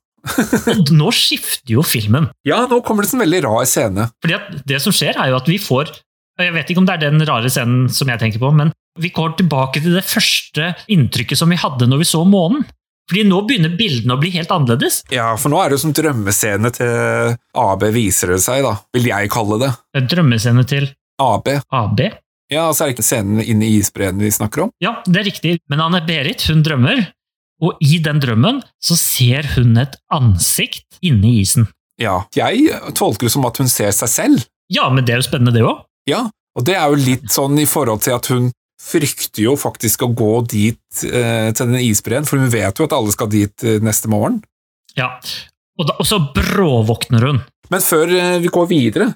Og 0.74 0.92
nå 0.94 1.10
skifter 1.14 1.74
jo 1.76 1.84
filmen. 1.86 2.28
Ja, 2.46 2.62
nå 2.70 2.80
kommer 2.86 3.06
det 3.06 3.14
en 3.14 3.24
veldig 3.24 3.42
rar 3.46 3.66
scene. 3.68 4.08
Fordi 4.22 4.36
at 4.36 4.62
det 4.68 4.80
som 4.84 4.94
skjer, 4.94 5.16
er 5.16 5.32
jo 5.32 5.38
at 5.40 5.48
vi 5.50 5.58
får 5.62 5.92
Jeg 6.40 6.54
vet 6.54 6.70
ikke 6.72 6.80
om 6.80 6.86
det 6.88 6.94
er 6.96 7.02
den 7.10 7.24
rare 7.28 7.50
scenen 7.52 7.88
som 7.92 8.08
jeg 8.08 8.20
tenker 8.22 8.40
på, 8.40 8.48
men 8.56 8.70
vi 9.00 9.10
går 9.12 9.34
tilbake 9.38 9.82
til 9.84 9.96
det 9.98 10.04
første 10.08 10.70
inntrykket 10.90 11.38
som 11.38 11.50
vi 11.52 11.58
hadde 11.60 11.88
når 11.88 12.00
vi 12.00 12.08
så 12.08 12.22
månen. 12.24 12.64
Fordi 13.10 13.24
nå 13.26 13.40
begynner 13.42 13.74
bildene 13.74 14.14
å 14.14 14.20
bli 14.22 14.30
helt 14.36 14.52
annerledes. 14.54 15.00
Ja, 15.10 15.32
for 15.40 15.50
nå 15.52 15.58
er 15.60 15.68
det 15.70 15.78
jo 15.80 15.82
som 15.82 15.94
drømmescene 15.98 16.70
til 16.76 17.34
AB 17.58 17.86
viser 17.96 18.36
det 18.36 18.40
seg, 18.44 18.62
da, 18.62 18.76
vil 18.94 19.08
jeg 19.10 19.30
kalle 19.34 19.58
det. 19.64 19.70
En 19.98 20.10
drømmescene 20.10 20.64
til 20.70 20.86
AB. 21.20 21.56
AB. 21.74 22.04
Ja, 22.50 22.68
så 22.74 22.84
er 22.84 22.90
det 22.90 22.96
ikke 22.96 23.06
scenen 23.06 23.42
inne 23.42 23.66
i 23.66 23.78
isbreen 23.78 24.22
vi 24.22 24.30
snakker 24.34 24.66
om. 24.66 24.70
Ja, 24.82 24.96
det 25.06 25.20
er 25.22 25.28
riktig, 25.28 25.56
men 25.70 25.82
Anne-Berit 25.82 26.46
hun 26.50 26.64
drømmer, 26.66 27.02
og 27.60 27.80
i 27.84 27.98
den 28.02 28.20
drømmen 28.22 28.62
så 28.82 28.96
ser 28.98 29.48
hun 29.56 29.76
et 29.80 29.98
ansikt 30.12 31.00
inni 31.04 31.38
isen. 31.42 31.68
Ja, 32.00 32.22
jeg 32.36 32.72
tolker 32.96 33.28
det 33.28 33.34
som 33.34 33.44
at 33.48 33.60
hun 33.60 33.68
ser 33.68 33.92
seg 33.92 34.10
selv. 34.12 34.46
Ja, 34.72 34.88
men 34.92 35.04
det 35.04 35.14
er 35.14 35.20
jo 35.20 35.28
spennende 35.28 35.52
det 35.52 35.66
òg. 35.66 35.82
Ja, 36.08 36.24
og 36.56 36.66
det 36.66 36.78
er 36.78 36.88
jo 36.88 36.98
litt 36.98 37.28
sånn 37.32 37.58
i 37.60 37.68
forhold 37.68 38.02
til 38.06 38.16
at 38.16 38.30
hun 38.32 38.48
frykter 38.80 39.44
jo 39.44 39.54
faktisk 39.60 40.06
å 40.06 40.12
gå 40.16 40.32
dit 40.48 41.04
eh, 41.04 41.50
til 41.52 41.68
den 41.68 41.82
isbreen, 41.84 42.26
for 42.26 42.40
hun 42.40 42.52
vet 42.52 42.80
jo 42.80 42.86
at 42.88 42.94
alle 42.96 43.12
skal 43.12 43.28
dit 43.32 43.66
eh, 43.66 43.80
neste 43.84 44.08
morgen. 44.10 44.40
Ja. 44.96 45.12
Og, 45.76 45.86
da, 45.88 45.98
og 46.00 46.08
så 46.08 46.20
bråvåkner 46.34 47.26
hun. 47.28 47.42
Men 47.70 47.84
før 47.84 48.14
eh, 48.16 48.38
vi 48.40 48.52
går 48.52 48.70
videre, 48.72 49.10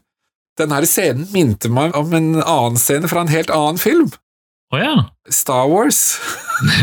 denne 0.60 0.84
scenen 0.86 1.26
minte 1.32 1.72
meg 1.72 1.96
om 1.98 2.12
en 2.14 2.34
annen 2.42 2.78
scene 2.78 3.08
fra 3.10 3.24
en 3.24 3.32
helt 3.32 3.50
annen 3.54 3.80
film. 3.80 4.12
Å 4.74 4.82
ja. 4.82 4.94
Star 5.32 5.70
Wars. 5.72 6.04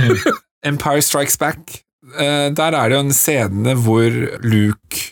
Empire 0.66 1.02
Strikes 1.02 1.38
Back. 1.42 1.82
Eh, 2.18 2.50
der 2.54 2.76
er 2.78 2.90
det 2.90 2.98
jo 2.98 3.04
en 3.06 3.14
scene 3.14 3.76
hvor 3.78 4.10
Luke 4.42 5.12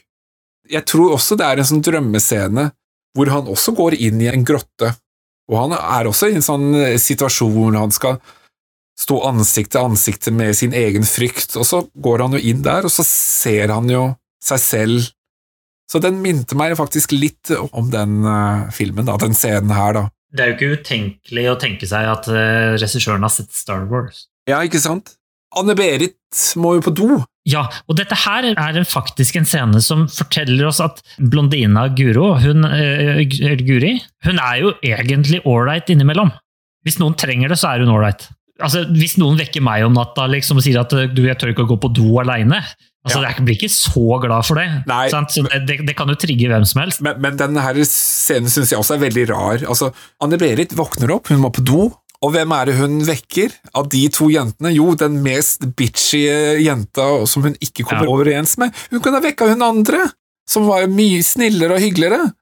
Jeg 0.69 0.85
tror 0.89 1.13
også 1.13 1.37
det 1.37 1.45
er 1.45 1.59
en 1.61 1.67
sånn 1.69 1.83
drømmescene 1.85 2.69
hvor 3.17 3.29
han 3.33 3.49
også 3.49 3.73
går 3.77 3.95
inn 3.97 4.21
i 4.21 4.29
en 4.29 4.45
grotte. 4.45 4.91
Og 5.49 5.57
han 5.57 5.73
er 5.77 6.09
også 6.09 6.29
i 6.29 6.37
en 6.37 6.45
sånn 6.45 6.67
eh, 6.77 6.97
situasjon 7.01 7.55
hvor 7.55 7.77
han 7.77 7.93
skal 7.93 8.19
stå 8.99 9.21
ansikt 9.29 9.73
til 9.73 9.87
ansikt 9.87 10.29
med 10.35 10.57
sin 10.57 10.75
egen 10.75 11.05
frykt, 11.07 11.55
og 11.55 11.65
så 11.65 11.85
går 11.95 12.25
han 12.25 12.35
jo 12.35 12.41
inn 12.51 12.65
der, 12.65 12.85
og 12.85 12.91
så 12.91 13.05
ser 13.07 13.71
han 13.71 13.87
jo 13.89 14.09
seg 14.43 14.61
selv. 14.61 15.07
Så 15.89 16.01
den 16.03 16.19
minte 16.21 16.57
meg 16.59 16.75
faktisk 16.77 17.15
litt 17.15 17.53
om 17.71 17.89
den 17.93 18.19
eh, 18.27 18.67
filmen, 18.75 19.07
da, 19.09 19.17
den 19.21 19.37
scenen 19.37 19.73
her, 19.73 19.95
da. 19.95 20.07
Det 20.29 20.43
er 20.43 20.51
jo 20.51 20.57
ikke 20.57 20.75
utenkelig 20.77 21.45
å 21.49 21.57
tenke 21.57 21.87
seg 21.89 22.05
at 22.05 22.27
uh, 22.29 22.75
regissøren 22.77 23.23
har 23.25 23.31
sett 23.33 23.49
Star 23.55 23.87
Wars. 23.89 24.27
Ja, 24.45 24.59
ikke 24.61 24.81
sant? 24.81 25.15
Anne-Berit 25.57 26.15
må 26.61 26.75
jo 26.77 26.83
på 26.85 26.93
do. 26.93 27.07
Ja, 27.49 27.63
og 27.89 27.97
dette 27.97 28.17
her 28.27 28.45
er 28.51 28.79
faktisk 28.85 29.39
en 29.39 29.47
scene 29.49 29.79
som 29.81 30.03
forteller 30.11 30.67
oss 30.69 30.81
at 30.83 30.99
blondina 31.17 31.87
Guro, 31.97 32.35
hun, 32.43 32.67
uh, 32.67 33.23
Guri, 33.65 33.95
hun 34.27 34.41
er 34.43 34.59
jo 34.61 34.75
egentlig 34.85 35.41
ålreit 35.49 35.89
innimellom. 35.89 36.29
Hvis 36.85 36.99
noen 37.01 37.17
trenger 37.19 37.49
det, 37.51 37.57
så 37.59 37.73
er 37.73 37.83
hun 37.83 37.95
ålreit. 37.95 38.27
Altså, 38.59 38.83
hvis 38.91 39.15
noen 39.19 39.39
vekker 39.39 39.63
meg 39.63 39.85
om 39.87 39.95
natta 39.95 40.25
liksom, 40.29 40.59
og 40.59 40.65
sier 40.65 40.81
at 40.81 40.91
du, 40.91 41.21
jeg 41.25 41.37
tør 41.39 41.53
ikke 41.53 41.63
å 41.65 41.69
gå 41.71 41.77
på 41.79 41.91
do 41.95 42.09
aleine, 42.21 42.59
altså, 43.07 43.21
Ja. 43.23 43.31
jeg 43.31 43.45
blir 43.47 43.55
ikke 43.55 43.71
så 43.71 44.19
glad 44.21 44.45
for 44.45 44.59
det. 44.59 44.67
Nei. 44.89 45.05
Sant? 45.11 45.31
Så 45.31 45.45
det, 45.47 45.61
det, 45.67 45.77
det 45.87 45.95
kan 45.97 46.11
jo 46.11 46.17
trigge 46.19 46.51
hvem 46.51 46.65
som 46.67 46.83
helst. 46.83 47.01
Men, 47.05 47.17
men 47.23 47.39
denne 47.39 47.63
scenen 47.87 48.51
syns 48.51 48.73
jeg 48.75 48.79
også 48.79 48.97
er 48.97 49.03
veldig 49.07 49.25
rar. 49.31 49.63
Altså, 49.63 49.89
Anne-Berit 50.21 50.75
våkner 50.77 51.15
opp, 51.15 51.31
hun 51.31 51.41
må 51.41 51.51
på 51.55 51.63
do, 51.65 51.87
og 52.25 52.33
hvem 52.35 52.51
er 52.51 52.65
det 52.67 52.75
hun 52.79 52.97
vekker 53.07 53.53
av 53.79 53.87
de 53.93 54.01
to 54.11 54.27
jentene? 54.33 54.73
Jo, 54.75 54.89
den 54.99 55.21
mest 55.23 55.63
bitchy 55.79 56.25
jenta 56.65 57.05
som 57.29 57.45
hun 57.47 57.55
ikke 57.63 57.85
kommer 57.87 58.09
Ja. 58.09 58.11
overens 58.11 58.57
med. 58.59 58.73
Hun 58.91 58.99
kunne 58.99 59.21
ha 59.21 59.23
vekka 59.23 59.47
hun 59.53 59.61
andre, 59.63 60.01
som 60.49 60.65
var 60.67 60.87
mye 60.91 61.21
snillere 61.23 61.77
og 61.77 61.83
hyggeligere. 61.85 62.33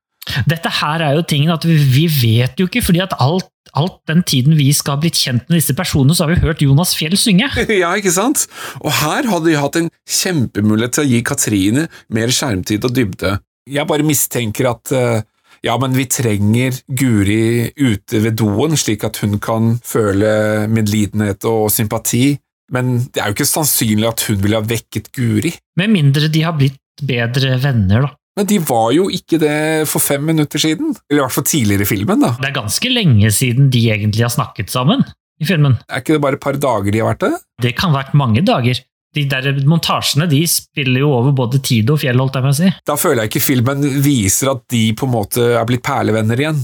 Dette 0.50 0.70
her 0.82 1.04
er 1.06 1.14
jo 1.16 1.22
tingen 1.30 1.54
at 1.54 1.64
vi, 1.64 1.78
vi 1.78 2.08
vet 2.10 2.58
jo 2.60 2.66
ikke, 2.68 2.82
fordi 2.84 3.00
at 3.06 3.14
alt, 3.24 3.46
alt 3.78 4.00
den 4.10 4.24
tiden 4.28 4.58
vi 4.58 4.72
skal 4.76 4.98
ha 4.98 5.00
blitt 5.04 5.16
kjent 5.16 5.46
med 5.48 5.60
disse 5.62 5.76
personene, 5.78 6.16
så 6.18 6.26
har 6.26 6.34
vi 6.34 6.42
hørt 6.42 6.62
Jonas 6.66 6.96
Fjell 6.98 7.16
synge. 7.16 7.48
ja, 7.84 7.94
ikke 7.96 8.12
sant? 8.12 8.48
Og 8.82 8.92
her 9.04 9.30
hadde 9.30 9.46
de 9.52 9.56
hatt 9.62 9.78
en 9.80 9.92
kjempemulighet 10.10 10.98
til 10.98 11.06
å 11.06 11.12
gi 11.14 11.22
Katrine 11.28 11.86
mer 12.12 12.34
skjermtid 12.34 12.84
og 12.90 12.96
dybde. 12.98 13.38
Jeg 13.70 13.88
bare 13.88 14.04
mistenker 14.08 14.70
at 14.74 14.92
eh, 14.96 15.22
ja, 15.68 15.76
men 15.82 15.96
vi 15.98 16.08
trenger 16.08 16.78
Guri 16.88 17.72
ute 17.76 18.22
ved 18.24 18.38
doen, 18.40 18.78
slik 18.80 19.04
at 19.08 19.20
hun 19.24 19.38
kan 19.44 19.76
føle 19.86 20.68
medlidenhet 20.72 21.44
og 21.50 21.68
sympati. 21.74 22.38
Men 22.74 22.98
det 23.12 23.22
er 23.22 23.32
jo 23.32 23.38
ikke 23.38 23.48
sannsynlig 23.48 24.08
at 24.10 24.24
hun 24.28 24.40
ville 24.44 24.60
ha 24.60 24.68
vekket 24.68 25.12
Guri. 25.16 25.54
Med 25.80 25.92
mindre 25.92 26.32
de 26.32 26.44
har 26.44 26.56
blitt 26.58 26.80
bedre 27.08 27.58
venner, 27.64 28.08
da. 28.08 28.14
Men 28.38 28.46
de 28.46 28.60
var 28.62 28.92
jo 28.94 29.08
ikke 29.10 29.40
det 29.42 29.88
for 29.90 30.04
fem 30.04 30.28
minutter 30.30 30.62
siden. 30.62 30.92
Eller 31.10 31.24
i 31.24 31.26
hvert 31.26 31.36
fall 31.40 31.48
tidligere 31.50 31.88
i 31.88 31.90
filmen, 31.90 32.22
da. 32.22 32.36
Det 32.38 32.52
er 32.52 32.60
ganske 32.60 32.92
lenge 32.92 33.32
siden 33.34 33.72
de 33.74 33.82
egentlig 33.90 34.28
har 34.28 34.34
snakket 34.34 34.70
sammen 34.74 35.02
i 35.42 35.48
filmen. 35.50 35.80
Er 35.90 36.04
ikke 36.04 36.16
det 36.16 36.24
bare 36.24 36.38
et 36.38 36.44
par 36.44 36.60
dager 36.62 36.94
de 36.94 37.02
har 37.02 37.12
vært 37.12 37.26
det? 37.26 37.34
Det 37.66 37.74
kan 37.78 37.92
ha 37.92 38.04
vært 38.04 38.18
mange 38.18 38.44
dager. 38.46 38.84
De 39.16 39.24
der 39.32 39.48
montasjene 39.66 40.28
de 40.30 40.42
spiller 40.52 41.00
jo 41.02 41.12
over 41.16 41.32
både 41.34 41.62
tid 41.64 41.90
og 41.94 42.02
fjell, 42.04 42.20
holdt 42.22 42.36
jeg 42.38 42.44
på 42.44 42.50
å 42.52 42.58
si. 42.58 42.72
Da 42.86 42.98
føler 43.00 43.24
jeg 43.24 43.32
ikke 43.32 43.46
filmen 43.48 43.86
viser 44.04 44.52
at 44.52 44.66
de 44.74 44.82
på 45.00 45.08
en 45.08 45.14
måte 45.16 45.46
er 45.58 45.66
blitt 45.70 45.86
perlevenner 45.88 46.38
igjen. 46.44 46.60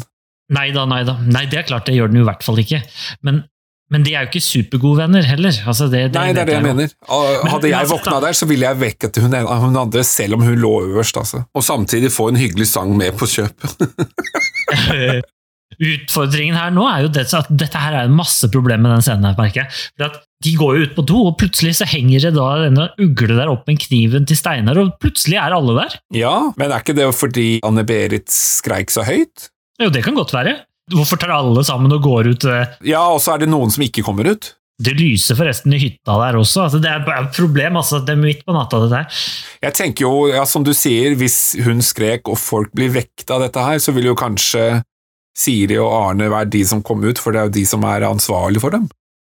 Nei 0.53 0.67
da, 0.75 0.83
nei 0.85 1.01
da. 1.07 1.15
Nei, 1.23 1.45
det 1.49 1.63
er 1.63 1.65
klart, 1.71 1.87
det 1.87 1.95
gjør 1.95 2.11
den 2.11 2.19
jo 2.19 2.25
i 2.25 2.29
hvert 2.29 2.43
fall 2.45 2.59
ikke. 2.61 2.81
Men, 3.25 3.39
men 3.89 4.03
de 4.05 4.13
er 4.13 4.27
jo 4.27 4.29
ikke 4.33 4.43
supergode 4.43 4.99
venner 5.05 5.25
heller. 5.25 5.55
Altså, 5.65 5.87
det, 5.89 6.03
det, 6.11 6.19
Nei, 6.19 6.33
det 6.35 6.43
er 6.43 6.49
det 6.51 6.57
jeg 6.57 6.65
jo. 6.65 6.67
mener. 6.67 6.93
Ah, 7.07 7.47
Hadde 7.55 7.71
jeg 7.71 7.89
våkna 7.89 8.19
der, 8.27 8.37
så 8.37 8.49
ville 8.51 8.67
jeg 8.67 8.81
vekket 8.83 9.21
hun, 9.23 9.33
hun 9.63 9.79
andre, 9.85 10.03
selv 10.05 10.37
om 10.37 10.45
hun 10.45 10.59
lå 10.59 10.73
øverst. 10.91 11.17
Altså. 11.23 11.45
Og 11.55 11.65
samtidig 11.65 12.11
få 12.13 12.27
en 12.33 12.41
hyggelig 12.43 12.67
sang 12.75 12.93
med 12.99 13.15
på 13.17 13.29
kjøpet. 13.33 13.87
Utfordringen 15.79 16.57
her 16.57 16.71
nå 16.75 16.85
er 16.89 17.05
jo 17.05 17.11
det, 17.15 17.25
at 17.33 17.49
dette 17.49 17.79
her 17.79 17.97
er 18.03 18.11
masse 18.13 18.49
problem 18.53 18.83
med 18.85 18.93
den 18.95 19.05
scenen. 19.05 19.25
her, 19.29 19.35
merker 19.39 19.63
jeg. 19.63 19.71
For 19.97 20.09
at 20.09 20.21
De 20.43 20.55
går 20.59 20.75
jo 20.75 20.83
ut 20.89 20.95
på 20.97 21.05
do, 21.07 21.19
og 21.29 21.37
plutselig 21.39 21.75
så 21.79 21.85
henger 21.87 22.19
det 22.27 22.33
da 22.35 22.47
denne 22.65 22.89
ugle 22.99 23.37
der 23.37 23.47
opp 23.51 23.63
med 23.69 23.79
kniven 23.79 24.25
til 24.27 24.35
Steinar, 24.35 24.75
og 24.81 24.89
plutselig 24.99 25.37
er 25.39 25.55
alle 25.55 25.75
der. 25.77 25.95
ja, 26.19 26.33
men 26.59 26.69
er 26.71 26.83
ikke 26.83 26.95
det 26.97 27.07
fordi 27.15 27.45
Anne-Berit 27.63 28.27
skreik 28.33 28.91
så 28.91 29.05
høyt? 29.07 29.47
Jo, 29.81 29.87
det 29.89 30.03
kan 30.03 30.15
godt 30.19 30.33
være. 30.35 30.57
Hvorfor 30.91 31.15
tar 31.21 31.31
alle 31.31 31.63
sammen 31.63 31.93
og 31.95 32.03
går 32.03 32.27
ut? 32.33 32.43
eh, 32.45 32.67
Ja, 32.83 33.05
og 33.13 33.21
så 33.23 33.33
er 33.35 33.45
det 33.45 33.49
noen 33.53 33.71
som 33.71 33.83
ikke 33.87 34.03
kommer 34.03 34.27
ut. 34.33 34.51
Det 34.83 34.91
lyser 34.99 35.37
forresten 35.37 35.71
i 35.71 35.79
hytta 35.79 36.15
der 36.19 36.35
også. 36.35 36.65
Altså, 36.65 36.79
det 36.81 36.89
er 36.91 36.99
et 37.07 37.31
problem. 37.37 37.77
Altså, 37.79 38.01
det 38.03 38.17
er 38.17 38.19
midt 38.19 38.43
på 38.43 38.51
natta, 38.51 38.81
dette 38.83 38.99
her. 38.99 39.19
Jeg 39.63 39.73
tenker 39.79 40.03
jo, 40.09 40.27
ja, 40.33 40.43
som 40.49 40.63
du 40.65 40.73
sier, 40.75 41.15
hvis 41.15 41.55
hun 41.63 41.79
skrek 41.85 42.27
og 42.27 42.35
folk 42.41 42.73
blir 42.75 42.91
vekta 42.91 43.37
av 43.37 43.45
dette 43.45 43.63
her, 43.63 43.79
så 43.79 43.93
vil 43.95 44.09
jo 44.11 44.15
kanskje 44.19 44.81
Siri 45.37 45.77
og 45.81 45.89
Arne 45.97 46.27
være 46.29 46.49
de 46.53 46.61
som 46.69 46.83
kom 46.85 47.01
ut, 47.03 47.17
for 47.21 47.33
det 47.33 47.41
er 47.41 47.47
jo 47.49 47.55
de 47.57 47.63
som 47.65 47.83
er 47.89 48.05
ansvarlig 48.07 48.61
for 48.61 48.73
dem. 48.75 48.85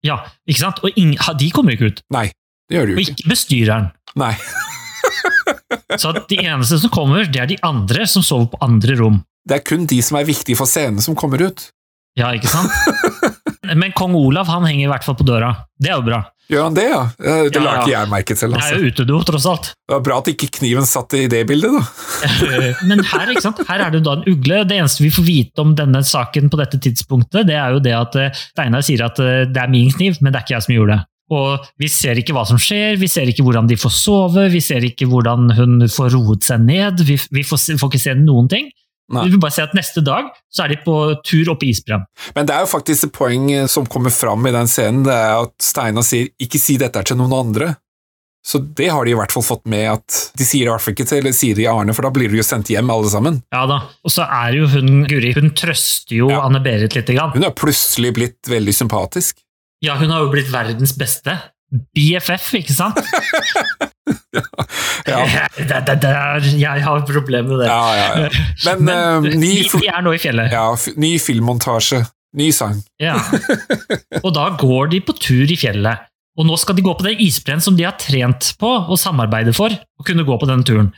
Ja, 0.06 0.22
ikke 0.48 0.62
sant? 0.62 0.78
Og 0.86 0.96
ingen, 0.96 1.18
de 1.38 1.50
kommer 1.52 1.76
ikke 1.76 1.90
ut. 1.92 2.00
Nei, 2.14 2.30
det 2.70 2.78
gjør 2.78 2.86
de 2.88 2.94
Og 2.94 3.00
jo 3.02 3.04
ikke. 3.04 3.16
ikke 3.20 3.32
bestyreren. 3.34 3.90
Nei. 4.20 4.32
Så 6.00 6.12
at 6.14 6.24
de 6.30 6.38
eneste 6.44 6.78
som 6.80 6.92
kommer, 6.94 7.26
det 7.28 7.40
er 7.42 7.50
de 7.50 7.58
andre 7.66 8.06
som 8.08 8.24
sover 8.24 8.48
på 8.54 8.60
andre 8.64 8.96
rom. 9.00 9.20
Det 9.48 9.58
er 9.58 9.64
kun 9.66 9.84
de 9.90 10.00
som 10.04 10.16
er 10.20 10.26
viktige 10.28 10.56
for 10.58 10.68
scenen, 10.68 11.02
som 11.04 11.16
kommer 11.18 11.42
ut. 11.50 11.68
Ja, 12.18 12.32
ikke 12.36 12.48
sant? 12.50 12.72
Men 13.76 13.92
kong 13.96 14.14
Olav 14.18 14.48
han 14.50 14.64
henger 14.66 14.86
i 14.88 14.90
hvert 14.90 15.04
fall 15.06 15.16
på 15.18 15.26
døra. 15.28 15.52
Det 15.78 15.90
er 15.92 15.98
jo 16.00 16.06
bra. 16.06 16.20
Gjør 16.50 16.64
han 16.66 16.74
det, 16.74 16.84
ja? 16.90 17.02
Det 17.20 17.54
Ja, 17.54 17.60
la 17.62 17.72
ikke 17.78 17.92
jeg 17.92 18.08
merke 18.10 18.34
til. 18.34 18.50
Det 18.50 18.58
er 18.58 18.64
Altså. 18.64 18.78
jo 18.82 18.88
utedo, 18.90 19.18
tross 19.28 19.44
alt. 19.46 19.68
Det 19.86 19.94
var 19.94 20.00
bra 20.08 20.16
at 20.18 20.30
ikke 20.32 20.48
kniven 20.58 20.88
satt 20.88 21.14
i 21.14 21.28
det 21.30 21.44
bildet, 21.46 21.70
da. 21.76 21.84
Men 22.90 23.04
her, 23.06 23.30
ikke 23.30 23.44
sant? 23.44 23.60
her 23.68 23.84
er 23.84 23.92
det 23.94 24.00
jo 24.00 24.06
da 24.08 24.16
en 24.18 24.26
ugle. 24.32 24.64
Det 24.66 24.80
eneste 24.80 25.04
vi 25.04 25.12
får 25.14 25.26
vite 25.28 25.62
om 25.62 25.76
denne 25.78 26.02
saken 26.02 26.50
på 26.50 26.58
dette 26.58 26.80
tidspunktet, 26.82 27.46
det 27.46 27.54
er 27.54 27.76
jo 27.76 27.78
det 27.84 27.94
at 27.94 28.18
eh, 28.18 28.34
Steinar 28.50 28.82
sier 28.82 29.06
at 29.06 29.22
eh, 29.22 29.44
det 29.46 29.62
er 29.62 29.70
min 29.70 29.92
kniv, 29.94 30.18
men 30.20 30.32
det 30.34 30.40
er 30.40 30.46
ikke 30.48 30.56
jeg 30.58 30.66
som 30.66 30.74
gjorde 30.74 30.96
det. 30.98 31.06
Og 31.30 31.68
vi 31.78 31.86
ser 31.86 32.18
ikke 32.18 32.34
hva 32.34 32.42
som 32.48 32.58
skjer, 32.58 32.96
vi 32.98 33.06
ser 33.06 33.30
ikke 33.30 33.44
hvordan 33.46 33.68
de 33.70 33.76
får 33.78 33.92
sove, 33.94 34.48
vi 34.50 34.58
ser 34.58 34.82
ikke 34.82 35.06
hvordan 35.06 35.52
hun 35.54 35.84
får 35.86 36.10
roet 36.16 36.42
seg 36.42 36.64
ned, 36.66 37.04
vi, 37.06 37.14
vi 37.30 37.44
får, 37.46 37.78
får 37.78 37.92
ikke 37.92 38.02
se 38.02 38.16
noen 38.18 38.50
ting. 38.50 38.66
Nei. 39.10 39.24
Vi 39.26 39.34
vil 39.34 39.42
bare 39.42 39.56
se 39.56 39.64
at 39.66 39.74
neste 39.74 40.02
dag 40.06 40.28
så 40.54 40.64
er 40.64 40.74
de 40.74 40.80
på 40.84 40.96
tur 41.26 41.50
oppe 41.50 41.66
i 41.66 41.72
isbreen. 41.74 42.04
Men 42.36 42.46
det 42.46 42.54
er 42.54 42.64
jo 42.64 42.70
faktisk 42.70 43.08
et 43.08 43.14
poeng 43.16 43.48
eh, 43.52 43.66
som 43.70 43.88
kommer 43.90 44.14
fram 44.14 44.46
i 44.46 44.54
den 44.54 44.70
scenen, 44.70 45.02
det 45.08 45.14
er 45.16 45.40
at 45.42 45.54
Steinar 45.62 46.06
sier 46.06 46.30
'ikke 46.38 46.60
si 46.62 46.76
dette 46.78 47.02
til 47.04 47.18
noen 47.18 47.34
andre'. 47.34 47.74
Så 48.46 48.56
det 48.58 48.88
har 48.88 49.04
de 49.04 49.12
i 49.12 49.14
hvert 49.18 49.32
fall 49.34 49.44
fått 49.44 49.66
med 49.68 49.84
at 49.90 50.32
De 50.38 50.46
sier 50.48 50.64
det 50.64 50.70
i 50.70 50.72
hvert 50.72 50.80
fall 50.80 50.94
ikke 50.94 51.08
til 51.10 51.26
Siri 51.36 51.66
og 51.68 51.82
Arne, 51.82 51.92
for 51.92 52.06
da 52.06 52.10
blir 52.14 52.30
de 52.32 52.38
jo 52.40 52.46
sendt 52.46 52.70
hjem 52.72 52.88
alle 52.88 53.10
sammen. 53.12 53.42
Ja 53.52 53.66
da. 53.68 53.82
Og 54.06 54.14
så 54.14 54.24
er 54.24 54.54
jo 54.56 54.66
hun 54.72 55.04
Guri, 55.10 55.34
hun 55.36 55.50
trøster 55.52 56.16
jo 56.16 56.30
Ja. 56.30 56.40
Anne-Berit 56.46 56.96
lite 56.96 57.12
grann. 57.18 57.34
Hun 57.34 57.44
er 57.44 57.52
plutselig 57.52 58.14
blitt 58.16 58.48
veldig 58.48 58.72
sympatisk. 58.72 59.42
Ja, 59.84 59.96
hun 60.00 60.08
har 60.12 60.24
jo 60.24 60.30
blitt 60.32 60.48
verdens 60.52 60.96
beste. 60.96 61.36
BFF, 61.70 62.52
ikke 62.60 62.76
sant? 62.76 63.00
Ja, 65.06 65.24
det, 65.56 65.66
det, 65.86 65.94
det 66.02 66.10
er, 66.10 66.44
jeg 66.58 66.82
har 66.84 67.02
problemer 67.06 67.48
med 67.48 67.60
det. 67.62 67.66
ja, 67.70 67.94
ja. 67.98 68.08
ja. 68.24 68.74
Men, 68.78 68.90
uh, 68.90 69.26
ny, 69.38 69.50
de 69.66 69.88
er 69.90 70.02
nå 70.04 70.12
i 70.14 70.20
fjellet. 70.22 70.52
ja, 70.54 70.64
ny 71.00 71.12
filmmontasje. 71.22 72.02
Ny 72.38 72.50
sang. 72.54 72.78
Ja. 73.02 73.16
Og 74.24 74.30
da 74.36 74.52
går 74.58 74.92
de 74.92 75.00
på 75.02 75.16
tur 75.18 75.50
i 75.50 75.56
fjellet. 75.58 76.06
Og 76.38 76.46
nå 76.46 76.58
skal 76.62 76.78
de 76.78 76.84
gå 76.86 76.92
på 76.94 77.06
den 77.08 77.22
isbreen 77.22 77.62
som 77.62 77.74
de 77.78 77.86
har 77.88 77.96
trent 77.98 78.52
på 78.60 78.70
og 78.70 78.98
samarbeider 79.00 79.56
for 79.56 79.74
å 79.74 80.06
kunne 80.06 80.26
gå 80.28 80.36
på 80.38 80.48
den 80.48 80.62
turen. 80.66 80.92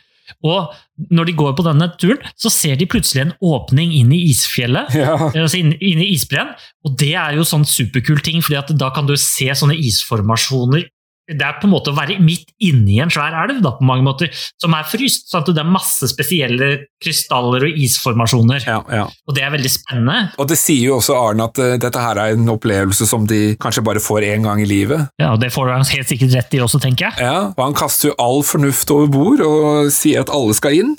Og 0.47 0.73
når 1.13 1.29
de 1.29 1.37
går 1.39 1.55
på 1.59 1.67
denne 1.67 1.89
turen, 2.01 2.23
så 2.39 2.53
ser 2.53 2.79
de 2.81 2.89
plutselig 2.91 3.27
en 3.27 3.35
åpning 3.45 3.93
inn 3.99 4.13
i 4.15 4.23
isfjellet. 4.31 4.95
Ja. 4.97 5.17
Altså 5.31 5.61
inn, 5.61 5.75
inn 5.81 6.03
i 6.03 6.13
isbreen. 6.15 6.53
Og 6.87 6.97
det 7.01 7.15
er 7.19 7.37
jo 7.37 7.47
sånn 7.49 7.67
superkul 7.69 8.23
ting, 8.25 8.43
fordi 8.45 8.79
da 8.81 8.93
kan 8.95 9.09
du 9.09 9.17
se 9.21 9.49
sånne 9.59 9.77
isformasjoner. 9.79 10.89
Det 11.33 11.47
er 11.47 11.59
på 11.61 11.69
en 11.69 11.75
måte 11.75 11.93
å 11.93 11.97
være 11.97 12.19
midt 12.23 12.53
inni 12.63 12.99
en 13.03 13.13
svær 13.13 13.35
elv, 13.45 13.61
da, 13.65 13.75
på 13.79 13.87
mange 13.89 14.07
måter, 14.07 14.31
som 14.61 14.75
er 14.77 14.87
fryst. 14.89 15.29
sånn 15.31 15.43
at 15.43 15.53
det 15.53 15.63
er 15.63 15.69
masse 15.69 16.09
spesielle 16.11 16.71
krystaller 17.03 17.67
og 17.69 17.83
isformasjoner. 17.85 18.65
Ja, 18.69 18.81
ja. 18.93 19.07
Og 19.29 19.37
det 19.37 19.45
er 19.47 19.55
veldig 19.55 19.73
spennende. 19.73 20.33
Og 20.39 20.49
det 20.51 20.59
sier 20.61 20.91
jo 20.91 20.99
også 21.01 21.17
Arne 21.19 21.49
at 21.51 21.61
uh, 21.63 21.75
dette 21.83 22.03
her 22.03 22.21
er 22.23 22.37
en 22.37 22.55
opplevelse 22.55 23.09
som 23.09 23.27
de 23.29 23.57
kanskje 23.63 23.85
bare 23.87 24.03
får 24.03 24.29
én 24.29 24.47
gang 24.47 24.63
i 24.63 24.69
livet. 24.69 25.09
Ja, 25.23 25.35
og 25.35 25.41
Det 25.43 25.53
får 25.55 25.73
han 25.75 25.87
helt 25.89 26.11
sikkert 26.11 26.35
rett 26.37 26.57
i 26.57 26.63
også, 26.63 26.81
tenker 26.83 27.11
jeg. 27.11 27.27
Ja, 27.27 27.53
og 27.53 27.63
han 27.65 27.77
kaster 27.79 28.13
jo 28.13 28.19
all 28.23 28.43
fornuft 28.47 28.91
over 28.95 29.11
bord 29.13 29.45
og 29.45 29.93
sier 29.95 30.23
at 30.23 30.33
alle 30.33 30.57
skal 30.59 30.79
inn. 30.81 30.97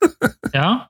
Ja. 0.54 0.86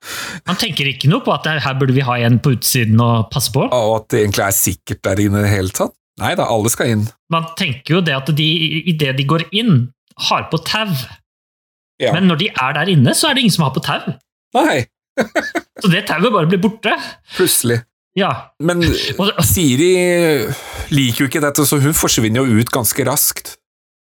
Han 0.47 0.59
tenker 0.60 0.86
ikke 0.86 1.09
noe 1.10 1.24
på 1.26 1.32
at 1.34 1.48
her 1.64 1.78
burde 1.78 1.97
vi 1.97 2.05
ha 2.06 2.14
en 2.24 2.38
på 2.42 2.55
utsiden 2.55 3.01
og 3.02 3.26
passe 3.32 3.52
på. 3.52 3.66
Og 3.66 3.94
at 3.97 4.06
det 4.12 4.22
egentlig 4.22 4.44
er 4.47 4.56
sikkert 4.56 5.02
der 5.06 5.22
inne 5.24 5.42
i 5.42 5.47
det 5.48 5.51
hele 5.51 5.74
tatt. 5.74 5.97
Nei 6.19 6.35
da, 6.37 6.45
alle 6.51 6.69
skal 6.73 6.91
inn. 6.93 7.05
Man 7.32 7.47
tenker 7.57 7.95
jo 7.95 8.01
det 8.05 8.15
at 8.16 8.27
de 8.37 8.49
idet 8.93 9.15
de 9.16 9.24
går 9.24 9.45
inn, 9.57 9.89
har 10.28 10.49
på 10.51 10.59
tau. 10.66 10.91
Ja. 12.01 12.12
Men 12.16 12.27
når 12.28 12.37
de 12.43 12.49
er 12.51 12.73
der 12.77 12.91
inne, 12.93 13.15
så 13.16 13.28
er 13.31 13.35
det 13.37 13.45
ingen 13.45 13.55
som 13.55 13.65
har 13.69 13.73
på 13.77 13.82
tau. 13.85 14.16
Nei, 14.57 14.87
Så 15.81 15.89
det 15.93 16.07
tauet 16.09 16.32
bare 16.32 16.49
blir 16.49 16.61
borte. 16.61 16.93
plutselig. 17.37 17.82
Ja. 18.19 18.31
Men 18.61 18.82
Siri 19.53 19.93
liker 20.91 21.24
jo 21.24 21.28
ikke 21.31 21.43
dette, 21.45 21.65
så 21.69 21.78
hun 21.81 21.95
forsvinner 21.97 22.43
jo 22.45 22.61
ut 22.61 22.70
ganske 22.74 23.05
raskt. 23.07 23.55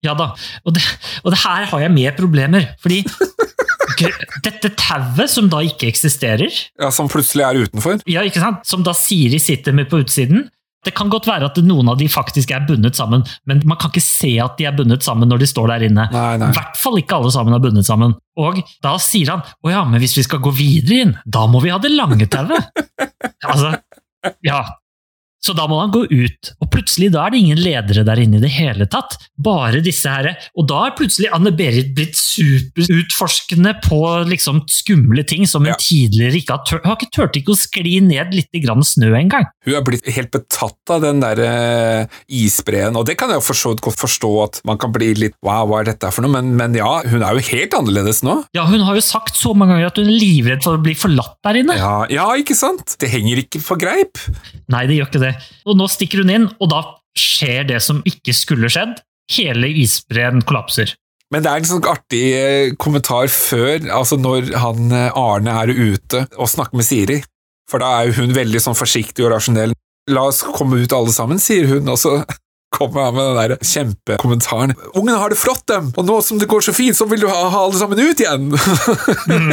ja 0.05 0.13
da. 0.13 0.33
Og 0.65 0.75
det, 0.75 0.83
og 1.23 1.31
det 1.33 1.39
her 1.41 1.65
har 1.71 1.79
jeg 1.81 1.91
mer 1.95 2.11
problemer. 2.19 2.67
Fordi 2.83 3.01
dette 4.45 4.69
tauet, 4.77 5.29
som 5.31 5.47
da 5.51 5.61
ikke 5.65 5.87
eksisterer, 5.89 6.51
Ja, 6.79 6.91
Som 6.91 7.07
plutselig 7.09 7.43
er 7.47 7.63
utenfor. 7.65 7.99
ja, 8.07 8.21
ikke 8.27 8.39
sant? 8.43 8.65
som 8.67 8.83
da 8.83 8.93
Siri 8.93 9.39
sitter 9.39 9.73
med 9.73 9.89
på 9.89 9.99
utsiden 10.03 10.49
Det 10.85 10.93
kan 10.95 11.09
godt 11.11 11.27
være 11.29 11.49
at 11.49 11.57
noen 11.65 11.89
av 11.91 11.97
de 11.99 12.07
faktisk 12.11 12.53
er 12.53 12.65
bundet 12.67 12.97
sammen, 12.97 13.25
men 13.49 13.63
man 13.65 13.79
kan 13.81 13.91
ikke 13.91 14.03
se 14.05 14.35
at 14.43 14.59
de 14.59 14.67
er 14.69 14.75
bundet 14.77 15.05
sammen 15.05 15.29
når 15.31 15.41
de 15.41 15.49
står 15.49 15.73
der 15.73 15.87
inne. 15.89 16.07
I 16.11 16.51
hvert 16.53 16.79
fall 16.79 16.99
ikke 17.01 17.17
alle 17.17 17.33
sammen 17.33 17.57
er 17.57 17.63
bundet 17.63 17.87
sammen. 17.87 18.15
Og 18.37 18.61
da 18.85 18.95
sier 19.01 19.33
han 19.33 19.43
å 19.65 19.73
ja, 19.73 19.83
men 19.87 20.01
hvis 20.03 20.17
vi 20.19 20.25
skal 20.27 20.43
gå 20.43 20.53
videre 20.55 21.05
inn, 21.05 21.13
da 21.25 21.45
må 21.49 21.63
vi 21.63 21.73
ha 21.73 21.79
det 21.81 21.93
lange 21.95 22.29
tauet. 22.31 22.69
altså, 23.51 23.75
ja. 24.45 24.63
Så 25.45 25.53
da 25.53 25.67
må 25.69 25.77
han 25.83 25.91
gå 25.93 26.01
ut, 26.09 26.51
og 26.63 26.69
plutselig 26.73 27.11
da 27.13 27.27
er 27.27 27.35
det 27.35 27.41
ingen 27.43 27.59
ledere 27.61 28.01
der 28.07 28.17
inne 28.23 28.39
i 28.39 28.43
det 28.43 28.49
hele 28.55 28.87
tatt. 28.89 29.13
Bare 29.45 29.81
disse 29.85 30.09
her. 30.09 30.31
Og 30.57 30.65
da 30.71 30.79
er 30.87 30.95
plutselig 30.97 31.29
Anne-Berit 31.35 31.91
blitt 31.97 32.17
superutforskende 32.17 33.75
på 33.85 33.99
liksom 34.29 34.63
skumle 34.71 35.23
ting 35.27 35.45
som 35.47 35.63
hun 35.65 35.73
Ja. 35.73 35.77
tidligere 35.79 36.39
ikke 36.39 36.55
har 36.55 36.63
tørt. 36.65 36.81
Hun 36.85 36.89
har 36.91 36.97
ikke 36.97 37.11
turt 37.13 37.35
ikke 37.37 37.53
å 37.53 37.59
skli 37.59 37.99
ned 38.01 38.33
litt 38.33 38.49
grann 38.63 38.81
snø 38.83 39.13
engang. 39.17 39.45
Hun 39.65 39.75
er 39.75 39.81
blitt 39.85 40.05
helt 40.15 40.31
betatt 40.31 40.89
av 40.89 41.01
den 41.01 41.19
der 41.21 41.37
uh, 41.45 42.05
isbreen, 42.29 42.95
og 42.95 43.05
det 43.05 43.17
kan 43.17 43.29
jeg 43.29 43.43
for 43.45 43.53
så 43.57 43.73
vidt 43.73 43.81
godt 43.85 43.99
forstå 44.01 44.31
at 44.43 44.61
man 44.65 44.77
kan 44.81 44.91
bli 44.95 45.13
litt 45.13 45.35
wow, 45.45 45.65
hva 45.69 45.81
er 45.83 45.91
dette 45.91 46.11
for 46.13 46.25
noe, 46.25 46.31
men, 46.31 46.55
men 46.57 46.73
ja, 46.77 47.01
hun 47.05 47.21
er 47.23 47.37
jo 47.37 47.45
helt 47.51 47.73
annerledes 47.77 48.23
nå. 48.25 48.39
Ja, 48.55 48.65
Hun 48.65 48.81
har 48.81 48.95
jo 48.97 49.01
sagt 49.05 49.35
så 49.37 49.53
mange 49.53 49.75
ganger 49.75 49.91
at 49.91 49.97
hun 50.01 50.09
er 50.09 50.17
livredd 50.19 50.63
for 50.65 50.77
å 50.77 50.81
bli 50.81 50.95
forlatt 50.97 51.37
der 51.45 51.61
inne. 51.61 51.77
Ja, 51.77 52.05
ja, 52.09 52.25
ikke 52.39 52.55
sant? 52.57 52.95
Det 52.99 53.09
henger 53.11 53.43
ikke 53.45 53.61
på 53.61 53.77
greip. 53.79 54.17
Nei, 54.71 54.85
det 54.89 54.97
gjør 54.99 55.09
ikke 55.11 55.21
det. 55.21 55.34
Og 55.65 55.77
nå 55.79 55.87
stikker 55.91 56.23
hun 56.23 56.33
inn, 56.33 56.47
og 56.59 56.71
da 56.71 56.83
skjer 57.17 57.67
det 57.69 57.81
som 57.83 58.03
ikke 58.07 58.35
skulle 58.35 58.71
skjedd. 58.71 58.99
Hele 59.35 59.71
isbreen 59.81 60.43
kollapser. 60.45 60.93
Men 61.33 61.41
det 61.41 61.51
er 61.51 61.61
en 61.61 61.69
sånn 61.69 61.87
artig 61.89 62.25
eh, 62.37 62.73
kommentar 62.77 63.31
før, 63.33 63.79
altså 63.97 64.17
når 64.21 64.51
han 64.61 64.91
eh, 64.93 65.17
Arne 65.17 65.55
er 65.63 65.73
ute 65.73 66.27
og 66.37 66.51
snakker 66.51 66.77
med 66.77 66.85
Siri. 66.85 67.17
For 67.69 67.81
da 67.81 67.89
er 67.97 68.11
jo 68.11 68.19
hun 68.21 68.35
veldig 68.35 68.61
sånn 68.61 68.77
forsiktig 68.77 69.25
og 69.25 69.33
rasjonell. 69.33 69.73
La 70.13 70.27
oss 70.29 70.43
komme 70.45 70.77
ut 70.83 70.93
alle 70.93 71.13
sammen, 71.15 71.41
sier 71.41 71.65
hun, 71.71 71.89
og 71.89 71.97
så 71.97 72.19
kommer 72.75 73.07
han 73.07 73.15
med 73.15 73.29
den 73.29 73.39
der 73.39 73.65
kjempekommentaren. 73.71 74.75
Ungene 74.93 75.17
har 75.21 75.33
det 75.33 75.39
flott, 75.39 75.63
dem, 75.71 75.91
og 75.95 76.07
nå 76.07 76.19
som 76.25 76.39
det 76.41 76.49
går 76.51 76.67
så 76.67 76.75
fint, 76.75 76.97
så 76.97 77.07
vil 77.09 77.23
du 77.23 77.29
ha, 77.31 77.47
ha 77.53 77.63
alle 77.65 77.79
sammen 77.79 78.01
ut 78.01 78.21
igjen! 78.21 78.51
Mm. 79.25 79.51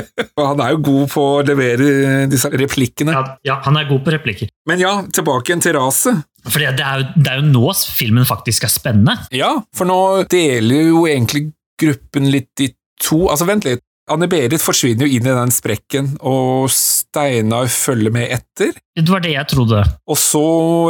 han 0.48 0.64
er 0.64 0.74
jo 0.74 0.82
god 0.88 1.12
på 1.12 1.28
å 1.36 1.40
levere 1.46 2.26
disse 2.32 2.50
replikkene. 2.52 3.14
Ja, 3.14 3.24
ja, 3.46 3.60
han 3.66 3.78
er 3.78 3.88
god 3.90 4.04
på 4.06 4.14
replikker. 4.16 4.50
Men 4.68 4.82
ja, 4.82 4.96
tilbake 5.12 5.58
til 5.62 5.76
raset. 5.76 6.22
For 6.48 6.58
det 6.58 6.82
er, 6.82 7.02
jo, 7.02 7.22
det 7.22 7.30
er 7.30 7.40
jo 7.42 7.48
nå 7.52 7.68
filmen 7.94 8.26
faktisk 8.26 8.66
er 8.66 8.72
spennende. 8.72 9.14
Ja, 9.34 9.54
for 9.76 9.88
nå 9.88 9.98
deler 10.30 10.88
jo 10.90 11.04
egentlig 11.06 11.50
gruppen 11.82 12.30
litt 12.32 12.64
i 12.64 12.72
to. 13.02 13.26
Altså, 13.30 13.46
vent 13.48 13.66
litt. 13.68 13.84
Anne-Berit 14.10 14.58
forsvinner 14.62 15.06
jo 15.06 15.18
inn 15.18 15.26
i 15.28 15.34
den 15.36 15.52
sprekken, 15.54 16.08
og 16.26 16.66
Steinar 16.74 17.68
følger 17.70 18.10
med 18.14 18.32
etter. 18.34 18.72
Det 18.98 19.06
var 19.08 19.22
det 19.22 19.36
jeg 19.36 19.48
trodde. 19.52 19.84
Og 20.10 20.18
så 20.18 20.42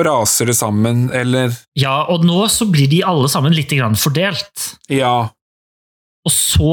raser 0.06 0.48
det 0.48 0.56
sammen, 0.56 1.04
eller 1.12 1.52
Ja, 1.78 2.06
og 2.08 2.24
nå 2.24 2.46
så 2.52 2.66
blir 2.72 2.88
de 2.90 3.02
alle 3.04 3.28
sammen 3.32 3.52
litt 3.56 3.72
grann 3.76 3.98
fordelt. 4.00 4.72
Ja. 4.88 5.28
Og 6.24 6.32
så 6.32 6.72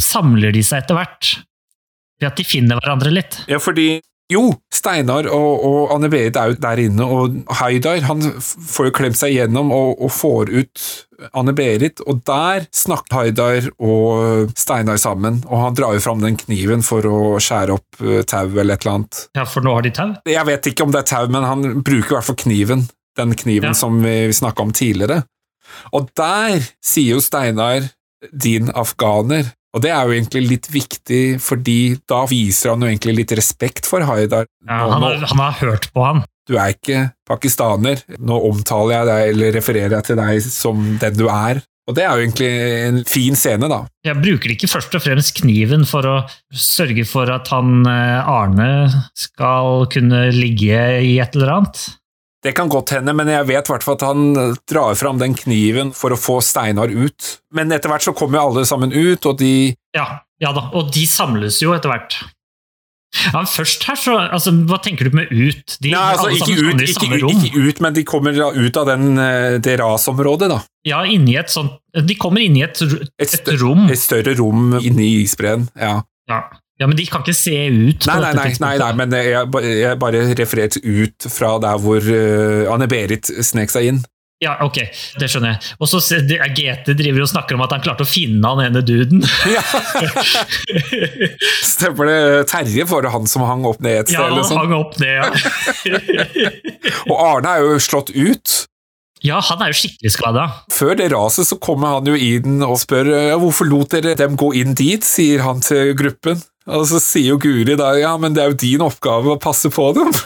samler 0.00 0.54
de 0.54 0.62
seg 0.64 0.84
etter 0.84 0.98
hvert. 0.98 1.34
Ved 2.22 2.30
at 2.30 2.38
de 2.38 2.46
finner 2.46 2.78
hverandre 2.78 3.10
litt. 3.10 3.40
Ja, 3.50 3.58
fordi 3.58 3.98
Jo, 4.32 4.54
Steinar 4.72 5.26
og, 5.28 5.64
og 5.68 5.90
Anne-Berit 5.92 6.36
er 6.40 6.52
jo 6.52 6.56
der 6.62 6.80
inne, 6.80 7.04
og 7.04 7.34
Haidar 7.60 8.00
han 8.08 8.22
får 8.40 8.86
jo 8.88 8.92
klemt 8.96 9.18
seg 9.20 9.34
gjennom 9.34 9.68
og, 9.74 9.98
og 10.00 10.12
får 10.16 10.48
ut 10.54 10.84
Anne-Berit, 11.36 12.00
og 12.08 12.22
der 12.26 12.64
snakker 12.74 13.18
Haidar 13.18 13.68
og 13.84 14.54
Steinar 14.56 14.96
sammen, 15.00 15.42
og 15.44 15.60
han 15.66 15.76
drar 15.76 15.92
jo 15.98 16.02
fram 16.06 16.24
den 16.24 16.38
kniven 16.40 16.80
for 16.86 17.04
å 17.04 17.18
skjære 17.36 17.76
opp 17.76 18.00
eh, 18.00 18.22
tau 18.28 18.46
eller 18.48 18.78
et 18.78 18.86
eller 18.86 18.94
annet. 18.94 19.20
Ja, 19.36 19.44
for 19.48 19.64
nå 19.66 19.76
har 19.76 19.84
de 19.84 19.92
tau. 19.94 20.14
Jeg 20.32 20.48
vet 20.48 20.70
ikke 20.72 20.86
om 20.88 20.94
det 20.94 21.02
er 21.04 21.10
tau, 21.12 21.28
men 21.36 21.44
han 21.44 21.66
bruker 21.84 22.14
i 22.14 22.16
hvert 22.16 22.28
fall 22.30 22.40
kniven. 22.46 22.86
Den 23.20 23.36
kniven 23.38 23.70
Ja. 23.70 23.78
som 23.78 24.00
vi 24.02 24.32
snakka 24.34 24.64
om 24.64 24.72
tidligere. 24.74 25.20
Og 25.92 26.08
der 26.18 26.64
sier 26.82 27.14
jo 27.18 27.20
Steinar 27.22 27.90
'din 28.32 28.72
afghaner'. 28.72 29.52
Og 29.74 29.82
det 29.82 29.90
er 29.90 30.06
jo 30.06 30.14
egentlig 30.14 30.44
litt 30.46 30.68
viktig, 30.70 31.22
fordi 31.42 31.96
da 32.06 32.22
viser 32.30 32.72
han 32.72 32.84
jo 32.84 32.90
egentlig 32.92 33.16
litt 33.18 33.34
respekt 33.34 33.88
for 33.90 34.06
Haidar. 34.06 34.46
Ja, 34.68 34.84
han, 34.86 35.02
har, 35.02 35.18
han 35.32 35.42
har 35.42 35.58
hørt 35.58 35.90
på 35.94 36.04
han. 36.06 36.22
Du 36.46 36.54
er 36.60 36.74
ikke 36.74 37.08
pakistaner. 37.26 38.04
Nå 38.20 38.38
omtaler 38.50 38.98
jeg 39.00 39.08
deg, 39.10 39.30
eller 39.32 39.56
refererer 39.58 39.96
jeg 39.98 40.08
til 40.10 40.20
deg 40.20 40.42
som 40.46 40.84
den 41.02 41.16
du 41.18 41.26
er. 41.32 41.62
Og 41.84 41.96
det 41.96 42.04
er 42.04 42.14
jo 42.16 42.24
egentlig 42.24 42.50
en 42.86 43.02
fin 43.08 43.36
scene, 43.36 43.68
da. 43.68 43.82
Jeg 44.06 44.16
bruker 44.22 44.54
ikke 44.54 44.70
først 44.70 44.94
og 44.96 45.02
fremst 45.04 45.34
kniven 45.36 45.84
for 45.88 46.06
å 46.08 46.14
sørge 46.48 47.04
for 47.08 47.28
at 47.32 47.50
han 47.52 47.84
eh, 47.90 48.30
Arne 48.30 48.70
skal 49.18 49.84
kunne 49.92 50.28
ligge 50.32 50.80
i 51.04 51.18
et 51.20 51.36
eller 51.36 51.58
annet. 51.58 51.82
Det 52.44 52.52
kan 52.52 52.68
godt 52.68 52.92
hende, 52.92 53.14
men 53.16 53.30
jeg 53.32 53.46
vet 53.48 53.68
hvert 53.70 53.86
at 53.88 54.02
han 54.04 54.34
drar 54.68 54.94
fram 55.00 55.16
den 55.22 55.32
kniven 55.38 55.94
for 55.96 56.12
å 56.12 56.18
få 56.20 56.42
Steinar 56.44 56.92
ut. 56.92 57.38
Men 57.56 57.72
etter 57.72 57.88
hvert 57.88 58.04
så 58.04 58.12
kommer 58.16 58.36
jo 58.38 58.46
alle 58.50 58.64
sammen 58.68 58.92
ut, 58.92 59.24
og 59.30 59.38
de 59.40 59.72
Ja, 59.96 60.20
ja 60.42 60.52
da, 60.52 60.68
og 60.76 60.92
de 60.92 61.06
samles 61.08 61.62
jo 61.64 61.72
etter 61.72 61.88
hvert. 61.88 62.18
Ja, 63.14 63.38
men 63.38 63.46
først 63.46 63.84
her, 63.86 63.94
så 63.94 64.16
altså, 64.18 64.50
Hva 64.66 64.80
tenker 64.82 65.06
du 65.06 65.14
med 65.16 65.30
ut? 65.30 65.76
De, 65.78 65.92
Nei, 65.94 66.02
altså, 66.16 66.32
ikke 66.34 66.56
ut, 66.58 66.82
ikke, 66.82 67.10
ut, 67.14 67.44
ikke 67.46 67.62
ut, 67.68 67.82
men 67.84 67.94
de 67.94 68.04
kommer 68.08 68.34
da 68.34 68.48
ut 68.50 68.80
av 68.80 68.88
den, 68.90 69.04
eh, 69.22 69.58
det 69.62 69.76
rasområdet, 69.78 70.50
da. 70.50 70.58
Ja, 70.88 71.04
inni 71.06 71.36
et 71.38 71.52
sånt 71.54 71.78
De 71.94 72.16
kommer 72.18 72.42
inn 72.42 72.58
i 72.58 72.64
et, 72.66 72.80
Et, 72.82 73.36
et 73.38 73.52
rom. 73.62 73.86
et 73.88 74.00
større 74.00 74.34
rom 74.40 74.74
inni 74.82 75.12
isbreen. 75.22 75.68
Ja. 75.78 76.00
Ja. 76.28 76.42
Ja, 76.80 76.88
men 76.88 76.96
de 76.98 77.06
kan 77.06 77.22
ikke 77.22 77.36
se 77.38 77.54
ut. 77.70 78.06
Nei, 78.08 78.16
nei, 78.18 78.32
nei, 78.34 78.48
nei, 78.58 78.72
nei, 78.82 78.90
men 78.98 79.14
jeg, 79.14 79.46
jeg 79.78 80.00
bare 80.02 80.24
refererte 80.34 80.82
ut 80.82 81.28
fra 81.30 81.54
der 81.62 81.78
hvor 81.82 82.02
uh, 82.02 82.72
Anne-Berit 82.74 83.30
snek 83.46 83.70
seg 83.74 83.92
inn. 83.92 84.02
Ja, 84.42 84.56
ok, 84.66 84.80
det 85.22 85.28
skjønner 85.30 85.54
jeg. 85.54 85.74
Og 85.78 85.88
så 85.88 86.00
GT 86.02 86.90
driver 86.98 87.22
og 87.24 87.30
snakker 87.30 87.56
om 87.56 87.62
at 87.64 87.72
han 87.72 87.84
klarte 87.84 88.04
å 88.04 88.08
finne 88.08 88.50
han 88.50 88.60
ene 88.66 88.82
duden. 88.84 89.22
Ja. 89.48 89.62
Stemmer 91.74 92.10
det? 92.10 92.18
Terje 92.50 92.84
var 92.90 93.06
det 93.06 93.14
han 93.14 93.30
som 93.30 93.46
hang 93.46 93.64
opp 93.70 93.80
ned 93.84 94.02
et 94.02 94.10
sted? 94.10 94.18
ja, 94.18 94.28
han 94.34 94.44
sånn. 94.44 94.60
hang 94.60 94.74
opp 94.76 94.98
ned, 95.00 95.22
ja. 95.22 95.30
Og 97.12 97.16
Arne 97.16 97.54
er 97.54 97.64
jo 97.64 97.80
slått 97.86 98.10
ut. 98.12 98.58
Ja, 99.24 99.38
han 99.40 99.62
er 99.64 99.72
jo 99.72 99.78
skikkelig 99.78 100.12
skada. 100.12 100.48
Før 100.72 100.96
det 101.00 101.10
raset 101.14 101.48
så 101.48 101.56
kommer 101.62 101.96
han 101.96 102.08
jo 102.08 102.16
inn 102.16 102.60
og 102.64 102.76
spør 102.82 103.08
ja, 103.08 103.38
hvorfor 103.40 103.68
lot 103.70 103.94
dere 103.96 104.16
dem 104.18 104.36
gå 104.40 104.50
inn 104.60 104.76
dit, 104.76 105.04
sier 105.04 105.44
han 105.46 105.64
til 105.64 105.94
gruppen. 105.96 106.42
Og 106.74 106.86
så 106.88 107.00
sier 107.02 107.34
jo 107.34 107.40
Guri 107.40 107.76
da 107.76 107.90
ja, 108.00 108.14
men 108.20 108.36
det 108.36 108.40
er 108.40 108.52
jo 108.52 108.60
din 108.60 108.84
oppgave 108.84 109.34
å 109.34 109.40
passe 109.40 109.72
på 109.72 109.90
dem. 109.96 110.12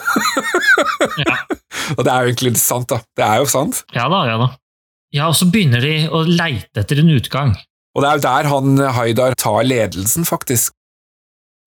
Ja. 1.19 1.35
Og 1.97 2.05
det 2.07 2.11
er 2.11 2.25
jo 2.25 2.31
egentlig 2.31 2.51
litt 2.53 2.61
sant, 2.61 2.91
da. 2.91 2.99
Det 3.17 3.25
er 3.25 3.41
jo 3.41 3.47
sant. 3.51 3.81
Ja 3.95 4.07
da, 4.11 4.21
ja 4.29 4.37
da. 4.39 4.49
Ja, 5.15 5.29
og 5.31 5.37
så 5.39 5.49
begynner 5.51 5.83
de 5.83 5.95
å 6.15 6.21
leite 6.27 6.83
etter 6.83 7.01
en 7.03 7.11
utgang. 7.15 7.55
Og 7.97 8.05
det 8.05 8.11
er 8.11 8.19
jo 8.19 8.25
der 8.27 8.49
han 8.53 8.83
Haidar 8.95 9.35
tar 9.39 9.63
ledelsen, 9.67 10.27
faktisk. 10.29 10.75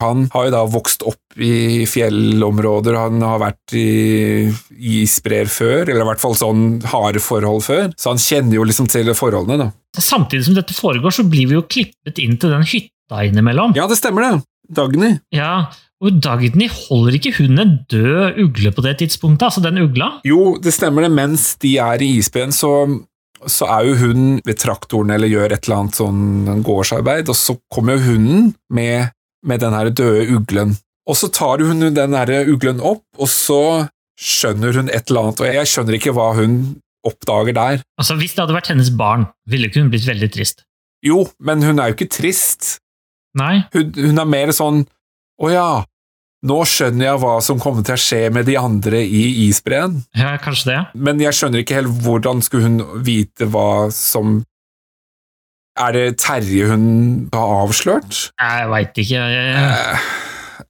Han 0.02 0.28
har 0.34 0.48
jo 0.48 0.54
da 0.54 0.64
vokst 0.70 1.06
opp 1.08 1.42
i 1.42 1.86
fjellområder, 1.90 2.98
han 3.00 3.22
har 3.24 3.42
vært 3.42 3.76
i 3.78 4.50
isbreer 5.02 5.50
før, 5.52 5.86
eller 5.86 6.04
i 6.04 6.10
hvert 6.12 6.24
fall 6.24 6.36
sånn 6.38 6.66
harde 6.92 7.22
forhold 7.24 7.64
før, 7.68 7.92
så 8.00 8.14
han 8.14 8.22
kjenner 8.22 8.60
jo 8.60 8.66
liksom 8.68 8.90
til 8.92 9.14
forholdene, 9.18 9.68
da. 9.68 10.02
Samtidig 10.02 10.48
som 10.48 10.58
dette 10.58 10.76
foregår, 10.76 11.14
så 11.14 11.28
blir 11.28 11.50
vi 11.52 11.58
jo 11.58 11.68
klippet 11.68 12.20
inn 12.24 12.38
til 12.42 12.54
den 12.54 12.66
hytta 12.68 13.24
innimellom. 13.28 13.76
Ja, 13.78 13.88
det 13.92 14.00
stemmer 14.00 14.28
det. 14.28 14.34
Dagny. 14.72 15.16
Ja, 15.36 15.68
og 16.02 16.18
Dagny 16.24 16.66
holder 16.72 17.18
ikke 17.18 17.36
hun 17.38 17.62
en 17.62 17.74
død 17.92 18.40
ugle 18.42 18.74
på 18.74 18.84
det 18.86 18.98
tidspunktet, 19.04 19.46
altså 19.50 19.62
den 19.64 19.82
ugla? 19.84 20.16
Jo, 20.26 20.56
det 20.58 20.74
stemmer 20.74 21.06
det. 21.06 21.12
Mens 21.14 21.52
de 21.62 21.76
er 21.84 22.02
i 22.02 22.16
isbreen, 22.18 22.54
så, 22.56 22.72
så 23.46 23.70
er 23.70 23.90
jo 23.90 23.98
hun 24.00 24.24
ved 24.48 24.58
traktoren 24.64 25.14
eller 25.14 25.30
gjør 25.30 25.54
et 25.54 25.68
eller 25.68 25.84
annet 25.84 26.00
sånn 26.00 26.64
gårdsarbeid, 26.66 27.30
og 27.30 27.38
så 27.38 27.58
kommer 27.74 28.00
jo 28.00 28.16
hunden 28.16 28.50
med, 28.74 29.12
med 29.48 29.62
den 29.64 29.76
her 29.76 29.90
døde 29.90 30.28
uglen. 30.36 30.76
Og 31.10 31.18
så 31.18 31.32
tar 31.34 31.64
hun 31.66 31.82
den 31.96 32.16
her 32.18 32.32
uglen 32.52 32.82
opp, 32.82 33.04
og 33.18 33.30
så 33.30 33.88
skjønner 34.22 34.78
hun 34.78 34.92
et 34.94 35.10
eller 35.10 35.28
annet, 35.28 35.42
og 35.42 35.50
jeg 35.50 35.70
skjønner 35.70 35.98
ikke 35.98 36.14
hva 36.16 36.32
hun 36.38 36.58
oppdager 37.08 37.56
der. 37.58 37.82
Altså, 37.98 38.18
Hvis 38.20 38.36
det 38.36 38.44
hadde 38.44 38.58
vært 38.58 38.70
hennes 38.70 38.92
barn, 38.94 39.26
ville 39.50 39.70
ikke 39.70 39.82
hun 39.82 39.90
blitt 39.94 40.06
veldig 40.06 40.30
trist. 40.34 40.66
Jo, 41.02 41.24
men 41.42 41.64
hun 41.66 41.82
er 41.82 41.90
jo 41.90 41.98
ikke 41.98 42.12
trist. 42.14 42.76
Nei. 43.38 43.64
Hun, 43.74 43.90
hun 43.96 44.22
er 44.22 44.28
mer 44.28 44.52
sånn 44.52 44.82
Å 45.42 45.50
ja, 45.50 45.68
nå 46.46 46.58
skjønner 46.68 47.06
jeg 47.06 47.20
hva 47.22 47.36
som 47.42 47.60
kommer 47.62 47.86
til 47.86 47.96
å 47.96 48.02
skje 48.02 48.20
med 48.34 48.46
de 48.46 48.58
andre 48.60 49.00
i 49.02 49.48
isbreen. 49.48 50.00
Ja, 50.18 50.36
kanskje 50.42 50.68
det. 50.72 50.80
Men 50.94 51.22
jeg 51.24 51.34
skjønner 51.38 51.64
ikke 51.64 51.80
helt 51.80 52.04
hvordan 52.06 52.44
skulle 52.46 52.68
hun 52.68 53.04
vite 53.06 53.48
hva 53.50 53.88
som 53.96 54.44
Er 55.80 55.94
det 55.96 56.18
Terje 56.20 56.68
hun 56.72 57.30
har 57.34 57.54
avslørt? 57.68 58.26
Jeg 58.42 58.68
veit 58.74 58.98
ikke. 59.06 59.22
Jeg, 59.32 59.56
Eh, 59.62 60.10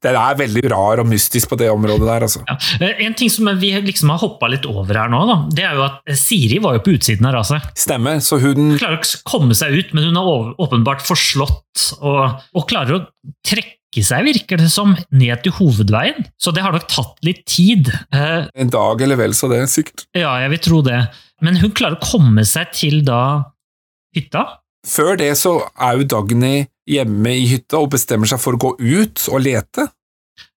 Det 0.01 0.09
er 0.17 0.35
veldig 0.39 0.63
rar 0.71 0.99
og 1.03 1.05
mystisk 1.11 1.49
på 1.51 1.57
det 1.59 1.67
området 1.69 2.07
der, 2.07 2.23
altså. 2.25 2.39
ja. 2.47 2.55
Eh, 2.81 3.05
En 3.05 3.13
ting 3.13 3.29
som 3.29 3.45
vi 3.59 3.69
liksom 3.85 4.09
har 4.09 4.17
hoppa 4.17 4.47
litt 4.49 4.65
over 4.65 4.97
her 4.97 5.09
nå, 5.11 5.19
da, 5.27 5.35
det 5.53 5.63
er 5.67 5.75
jo 5.77 5.83
at 5.83 5.99
Siri 6.17 6.57
var 6.63 6.73
jo 6.77 6.81
på 6.85 6.93
utsiden 6.95 7.27
av 7.27 7.35
raset. 7.35 7.61
Stemmer, 7.77 8.17
så 8.23 8.39
hun 8.41 8.77
klarer 8.79 8.97
å 8.97 9.21
komme 9.29 9.53
seg 9.53 9.75
ut, 9.77 9.93
men 9.93 10.07
hun 10.09 10.17
er 10.17 10.55
åpenbart 10.57 11.03
forslått, 11.05 11.91
og, 12.01 12.39
og 12.55 12.65
klarer 12.71 12.97
å 12.97 13.01
trekke 13.45 14.01
seg, 14.07 14.25
virker 14.25 14.57
det 14.63 14.71
som, 14.73 14.95
ned 15.11 15.43
til 15.43 15.51
hovedveien. 15.59 16.25
Så 16.39 16.53
det 16.55 16.63
har 16.65 16.71
nok 16.73 16.87
tatt 16.89 17.19
litt 17.27 17.43
tid. 17.45 17.91
Eh, 18.15 18.47
En 18.55 18.69
dag 18.73 19.01
eller 19.05 19.19
vel 19.19 19.33
så 19.37 19.51
det, 19.51 19.61
sikkert. 19.69 20.07
ja, 20.17 20.33
jeg 20.45 20.49
vil 20.55 20.63
tro 20.65 20.81
det. 20.87 21.01
Men 21.45 21.57
hun 21.61 21.75
klarer 21.77 21.99
å 21.99 22.05
komme 22.09 22.45
seg 22.47 22.71
til 22.73 23.03
da 23.05 23.43
hytta. 24.15 24.47
Før 24.87 25.17
det 25.19 25.31
så 25.37 25.59
er 25.77 25.99
jo 25.99 26.07
Dagny 26.09 26.65
hjemme 26.89 27.33
i 27.37 27.45
hytta 27.51 27.79
og 27.81 27.91
bestemmer 27.93 28.29
seg 28.29 28.41
for 28.41 28.57
å 28.57 28.61
gå 28.61 28.71
ut 28.79 29.27
og 29.29 29.43
lete. 29.45 29.87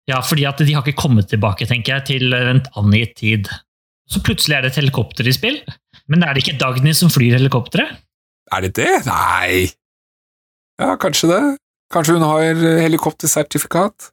Ja, 0.10 0.20
fordi 0.24 0.46
at 0.48 0.60
de 0.60 0.74
har 0.76 0.84
ikke 0.84 1.04
kommet 1.06 1.30
tilbake, 1.32 1.68
tenker 1.68 1.98
jeg, 1.98 2.06
til 2.12 2.36
en 2.36 2.64
angitt 2.80 3.16
tid. 3.20 3.52
Så 4.12 4.20
plutselig 4.24 4.58
er 4.58 4.66
det 4.66 4.74
et 4.74 4.82
helikopter 4.82 5.28
i 5.28 5.36
spill. 5.36 5.62
Men 6.12 6.26
er 6.26 6.36
det 6.36 6.44
ikke 6.44 6.60
Dagny 6.60 6.92
som 6.96 7.12
flyr 7.12 7.38
helikopteret? 7.38 8.02
Er 8.54 8.66
det 8.66 8.74
det? 8.80 8.92
Nei. 9.08 9.70
Ja, 10.82 10.96
kanskje 11.00 11.30
det. 11.32 11.44
Kanskje 11.94 12.18
hun 12.18 12.26
har 12.26 12.60
helikoptersertifikat? 12.84 14.10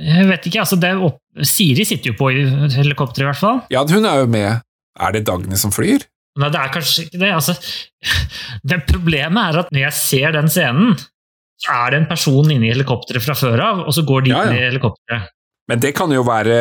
Jeg 0.00 0.28
vet 0.28 0.46
ikke, 0.46 0.62
altså 0.62 0.78
det 0.80 0.92
er 0.92 1.02
opp... 1.02 1.18
Siri 1.46 1.86
sitter 1.86 2.12
jo 2.12 2.18
på 2.18 2.28
helikopteret 2.34 3.24
i 3.24 3.28
hvert 3.30 3.40
fall. 3.40 3.60
Ja, 3.72 3.84
hun 3.88 4.06
er 4.06 4.22
jo 4.22 4.30
med. 4.30 4.64
Er 5.00 5.14
det 5.14 5.24
Dagny 5.28 5.56
som 5.58 5.72
flyr? 5.74 6.04
Nei, 6.38 6.48
det 6.54 6.60
er 6.60 6.70
kanskje 6.76 7.04
ikke 7.08 7.18
det. 7.18 7.30
Altså, 7.34 7.54
det 8.70 8.78
problemet 8.88 9.40
er 9.50 9.58
at 9.64 9.72
når 9.74 9.82
jeg 9.88 9.96
ser 9.98 10.36
den 10.36 10.48
scenen, 10.52 10.94
så 11.60 11.74
er 11.74 11.90
det 11.92 11.98
en 12.02 12.08
person 12.08 12.50
inne 12.54 12.68
i 12.68 12.72
helikopteret 12.72 13.24
fra 13.24 13.34
før 13.36 13.60
av, 13.66 13.80
og 13.84 13.92
så 13.96 14.04
går 14.08 14.24
de 14.24 14.30
Ja, 14.32 14.44
ja. 14.46 14.50
inn 14.52 14.60
i 14.60 14.66
helikopteret. 14.68 15.32
Men 15.70 15.82
det 15.82 15.92
kan 15.94 16.10
jo 16.10 16.22
være 16.26 16.54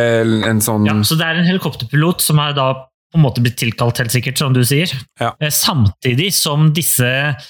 en 0.50 0.60
sånn 0.62 0.84
Ja, 0.86 0.94
så 1.08 1.16
det 1.18 1.26
er 1.26 1.40
en 1.40 1.48
helikopterpilot 1.48 2.22
som 2.22 2.38
har 2.42 2.52
da 2.58 2.68
på 3.10 3.18
en 3.18 3.24
måte 3.24 3.42
blitt 3.42 3.56
tilkalt, 3.58 3.98
helt 3.98 4.14
sikkert, 4.14 4.38
som 4.38 4.54
du 4.54 4.60
sier. 4.68 4.92
Ja. 5.18 5.32
Eh, 5.42 5.50
Samtidig 5.50 6.28
som 6.38 6.68
disse 6.78 7.08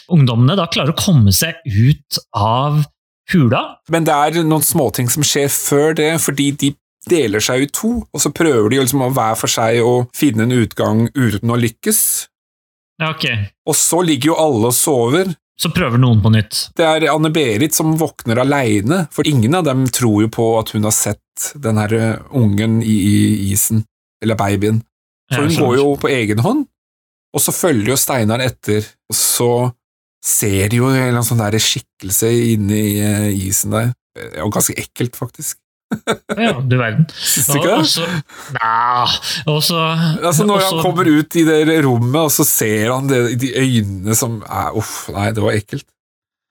ungdommene 0.07 0.55
da 0.55 0.69
klarer 0.71 0.93
å 0.93 0.99
komme 0.99 1.33
seg 1.35 1.57
ut 1.67 2.19
av 2.37 2.83
hula. 3.33 3.63
Men 3.91 4.05
det 4.07 4.15
er 4.15 4.43
noen 4.47 4.63
småting 4.63 5.09
som 5.11 5.25
skjer 5.27 5.49
før 5.51 5.97
det, 5.99 6.13
fordi 6.23 6.51
de 6.63 6.69
deler 7.07 7.43
seg 7.43 7.63
i 7.63 7.69
to, 7.71 7.91
og 8.03 8.21
så 8.21 8.31
prøver 8.35 8.73
de 8.73 8.81
liksom 8.81 9.05
hver 9.15 9.37
for 9.39 9.51
seg 9.51 9.79
å 9.85 9.93
finne 10.15 10.45
en 10.45 10.57
utgang 10.57 11.05
uten 11.15 11.53
å 11.53 11.59
lykkes. 11.59 12.01
Ja, 12.99 13.13
ok. 13.13 13.25
Og 13.69 13.77
så 13.79 14.01
ligger 14.03 14.33
jo 14.33 14.39
alle 14.41 14.71
og 14.71 14.75
sover. 14.75 15.31
Så 15.59 15.71
prøver 15.75 15.99
noen 15.99 16.21
på 16.23 16.31
nytt. 16.31 16.69
Det 16.75 16.85
er 16.87 17.07
Anne-Berit 17.11 17.75
som 17.75 17.95
våkner 17.99 18.41
aleine, 18.43 19.05
for 19.11 19.27
ingen 19.27 19.55
av 19.55 19.65
dem 19.67 19.85
tror 19.91 20.23
jo 20.25 20.31
på 20.31 20.51
at 20.59 20.73
hun 20.75 20.87
har 20.87 20.95
sett 20.95 21.49
den 21.55 21.79
her 21.79 21.95
eh, 21.95 22.35
ungen 22.35 22.79
i, 22.83 22.95
i 22.95 23.17
isen, 23.51 23.83
eller 24.23 24.39
babyen. 24.39 24.83
Så 25.31 25.43
hun 25.43 25.55
går 25.55 25.75
jo 25.77 25.89
på 26.01 26.11
egen 26.11 26.39
hånd, 26.43 26.63
og 27.35 27.43
så 27.43 27.53
følger 27.53 27.93
jo 27.93 27.99
Steinar 27.99 28.41
etter, 28.41 28.87
og 29.11 29.15
så 29.15 29.51
ser 30.25 30.71
de 30.71 30.79
jo 30.81 30.89
en 30.89 30.97
eller 30.97 31.19
annen 31.19 31.27
sånn 31.27 31.43
der 31.43 31.59
skikkelse 31.63 32.31
inni 32.53 32.83
eh, 33.03 33.27
isen 33.47 33.75
der. 33.75 33.91
Det 34.15 34.31
er 34.33 34.41
jo 34.41 34.51
ganske 34.51 34.75
ekkelt, 34.79 35.19
faktisk. 35.19 35.59
Ja, 36.37 36.51
du 36.61 36.75
verden. 36.77 37.07
Syns 37.17 37.47
du 37.49 37.55
ikke 37.57 37.69
det? 37.69 37.77
Også, 37.81 38.05
Nei, 38.55 39.05
også, 39.49 39.79
Altså 40.21 40.45
Når 40.45 40.59
også, 40.61 40.75
han 40.75 40.83
kommer 40.85 41.09
ut 41.09 41.37
i 41.39 41.45
det 41.47 41.79
rommet, 41.85 42.19
og 42.21 42.33
så 42.33 42.45
ser 42.47 42.91
han 42.93 43.09
det, 43.09 43.21
de 43.41 43.49
øynene 43.57 44.17
som 44.17 44.39
er 44.45 44.77
Uff, 44.77 45.09
nei, 45.15 45.31
det 45.33 45.43
var 45.43 45.57
ekkelt. 45.57 45.87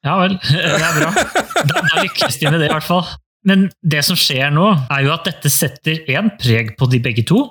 Ja 0.07 0.17
vel, 0.21 0.37
det 0.53 0.75
er 0.75 0.99
bra. 0.99 1.13
Da, 1.59 1.83
da 1.83 2.03
lykkes 2.03 2.39
de 2.41 2.51
med 2.51 2.63
det, 2.63 2.71
i 2.71 2.75
hvert 2.75 2.87
fall. 2.87 3.07
Men 3.49 3.69
det 3.87 4.03
som 4.07 4.19
skjer 4.19 4.51
nå, 4.55 4.67
er 4.91 5.07
jo 5.07 5.15
at 5.15 5.27
dette 5.29 5.51
setter 5.53 6.03
én 6.11 6.33
preg 6.41 6.75
på 6.79 6.89
de 6.91 7.01
begge 7.03 7.25
to. 7.29 7.47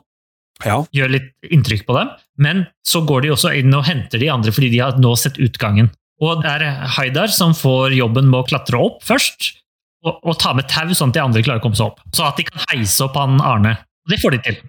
Ja. 0.66 0.82
Gjør 0.96 1.12
litt 1.14 1.32
inntrykk 1.54 1.86
på 1.88 1.96
dem. 1.98 2.12
Men 2.42 2.66
så 2.86 3.04
går 3.08 3.26
de 3.26 3.34
også 3.36 3.54
inn 3.60 3.74
og 3.78 3.86
henter 3.88 4.22
de 4.22 4.30
andre 4.34 4.54
fordi 4.54 4.72
de 4.74 4.82
har 4.84 4.98
nå 5.02 5.14
sett 5.20 5.40
utgangen. 5.42 5.92
Og 6.24 6.42
det 6.42 6.50
er 6.50 6.86
Haidar 6.98 7.32
som 7.34 7.54
får 7.58 7.94
jobben 7.98 8.30
med 8.32 8.42
å 8.42 8.48
klatre 8.48 8.80
opp 8.82 9.04
først, 9.06 9.52
og, 10.06 10.18
og 10.24 10.40
ta 10.42 10.54
med 10.58 10.70
tau 10.70 10.90
sånn 10.94 11.14
at 11.14 11.18
de 11.18 11.24
andre 11.26 11.44
klarer 11.46 11.62
å 11.62 11.66
komme 11.68 11.78
seg 11.80 11.92
opp. 11.92 12.02
Så 12.16 12.26
at 12.28 12.40
de 12.40 12.48
kan 12.48 12.66
heise 12.72 13.06
opp 13.06 13.18
han 13.20 13.40
Arne. 13.42 13.78
Det 14.08 14.20
får 14.22 14.38
de 14.38 14.42
til. 14.46 14.60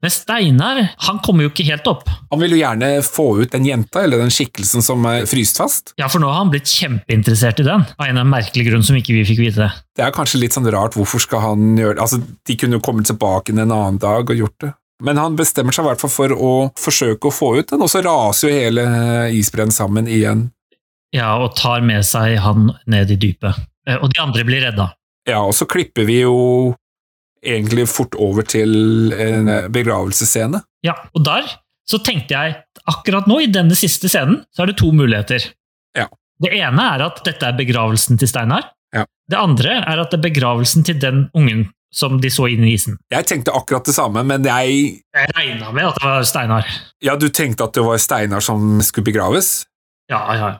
Men 0.00 0.12
Steinar 0.14 0.78
han 1.04 1.18
kommer 1.20 1.44
jo 1.44 1.50
ikke 1.50 1.66
helt 1.68 1.88
opp. 1.90 2.06
Han 2.30 2.40
vil 2.40 2.54
jo 2.54 2.60
gjerne 2.62 2.88
få 3.04 3.26
ut 3.42 3.52
den 3.52 3.66
jenta, 3.68 4.00
eller 4.06 4.22
den 4.22 4.32
skikkelsen 4.32 4.80
som 4.84 5.04
er 5.10 5.26
fryst 5.28 5.60
fast. 5.60 5.92
Ja, 6.00 6.08
For 6.08 6.22
nå 6.22 6.30
har 6.30 6.40
han 6.40 6.52
blitt 6.52 6.70
kjempeinteressert 6.72 7.60
i 7.60 7.66
den, 7.66 7.84
av 7.84 8.06
en 8.06 8.20
av 8.22 8.28
merkelig 8.30 8.70
grunn 8.70 8.86
som 8.86 8.96
ikke 8.96 9.18
vi 9.18 9.26
fikk 9.28 9.42
vite. 9.44 9.68
Det 9.96 10.06
er 10.06 10.14
kanskje 10.16 10.40
litt 10.40 10.56
sånn 10.56 10.70
rart, 10.72 10.96
hvorfor 10.96 11.20
skal 11.20 11.44
han 11.44 11.74
gjøre 11.76 11.98
det? 11.98 12.06
Altså, 12.06 12.22
De 12.48 12.56
kunne 12.56 12.78
jo 12.78 12.84
kommet 12.86 13.10
tilbake 13.10 13.52
en 13.52 13.66
annen 13.66 14.00
dag 14.00 14.24
og 14.24 14.40
gjort 14.40 14.56
det. 14.64 14.72
Men 15.04 15.20
han 15.20 15.36
bestemmer 15.36 15.72
seg 15.72 15.84
i 15.84 15.88
hvert 15.90 16.00
fall 16.02 16.12
for 16.12 16.32
å 16.32 16.52
forsøke 16.80 17.28
å 17.28 17.34
få 17.34 17.54
ut 17.60 17.68
den, 17.72 17.84
og 17.84 17.92
så 17.92 18.02
raser 18.04 18.48
jo 18.48 18.56
hele 18.56 18.86
isbreen 19.36 19.72
sammen 19.72 20.08
igjen. 20.08 20.48
Ja, 21.16 21.34
og 21.42 21.56
tar 21.58 21.82
med 21.84 22.04
seg 22.06 22.38
han 22.40 22.70
ned 22.88 23.12
i 23.12 23.20
dypet. 23.20 23.56
Eh, 23.90 23.98
Og 23.98 24.12
de 24.14 24.22
andre 24.22 24.46
blir 24.46 24.62
redda. 24.64 24.90
Ja, 25.28 25.42
og 25.44 25.52
så 25.58 25.66
klipper 25.68 26.06
vi 26.08 26.20
jo 26.22 26.36
egentlig 27.44 27.86
fort 27.88 28.14
over 28.20 28.44
til 28.46 29.12
en 29.16 29.48
begravelsesscene. 29.72 30.62
Ja, 30.86 30.94
og 31.16 31.24
der 31.26 31.48
så 31.90 31.98
tenkte 32.06 32.36
jeg 32.36 32.56
at 32.60 32.82
akkurat 32.90 33.26
nå, 33.28 33.40
i 33.42 33.50
denne 33.50 33.74
siste 33.78 34.08
scenen, 34.10 34.44
så 34.54 34.62
er 34.64 34.70
det 34.70 34.78
to 34.80 34.92
muligheter. 34.94 35.42
Ja. 35.98 36.06
Det 36.40 36.52
ene 36.56 36.84
er 36.94 37.02
at 37.08 37.20
dette 37.26 37.48
er 37.48 37.56
begravelsen 37.58 38.20
til 38.20 38.30
Steinar. 38.30 38.68
Ja. 38.94 39.04
Det 39.30 39.38
andre 39.38 39.80
er 39.82 40.00
at 40.02 40.12
det 40.12 40.20
er 40.20 40.26
begravelsen 40.28 40.86
til 40.86 40.98
den 41.02 41.24
ungen 41.36 41.66
som 41.94 42.20
de 42.22 42.30
så 42.30 42.46
inn 42.52 42.62
i 42.64 42.76
isen. 42.76 42.96
Jeg 43.10 43.26
tenkte 43.26 43.52
akkurat 43.56 43.88
det 43.88 43.96
samme, 43.96 44.22
men 44.26 44.44
jeg 44.46 45.02
Jeg 45.16 45.32
regna 45.34 45.72
med 45.74 45.88
at 45.90 45.98
det 45.98 46.06
var 46.06 46.22
Steinar. 46.28 46.68
Ja, 47.02 47.16
du 47.18 47.28
tenkte 47.28 47.66
at 47.66 47.74
det 47.74 47.82
var 47.84 47.98
Steinar 47.98 48.40
som 48.46 48.78
skulle 48.86 49.10
begraves? 49.10 49.64
Ja, 50.10 50.22
ja. 50.38 50.50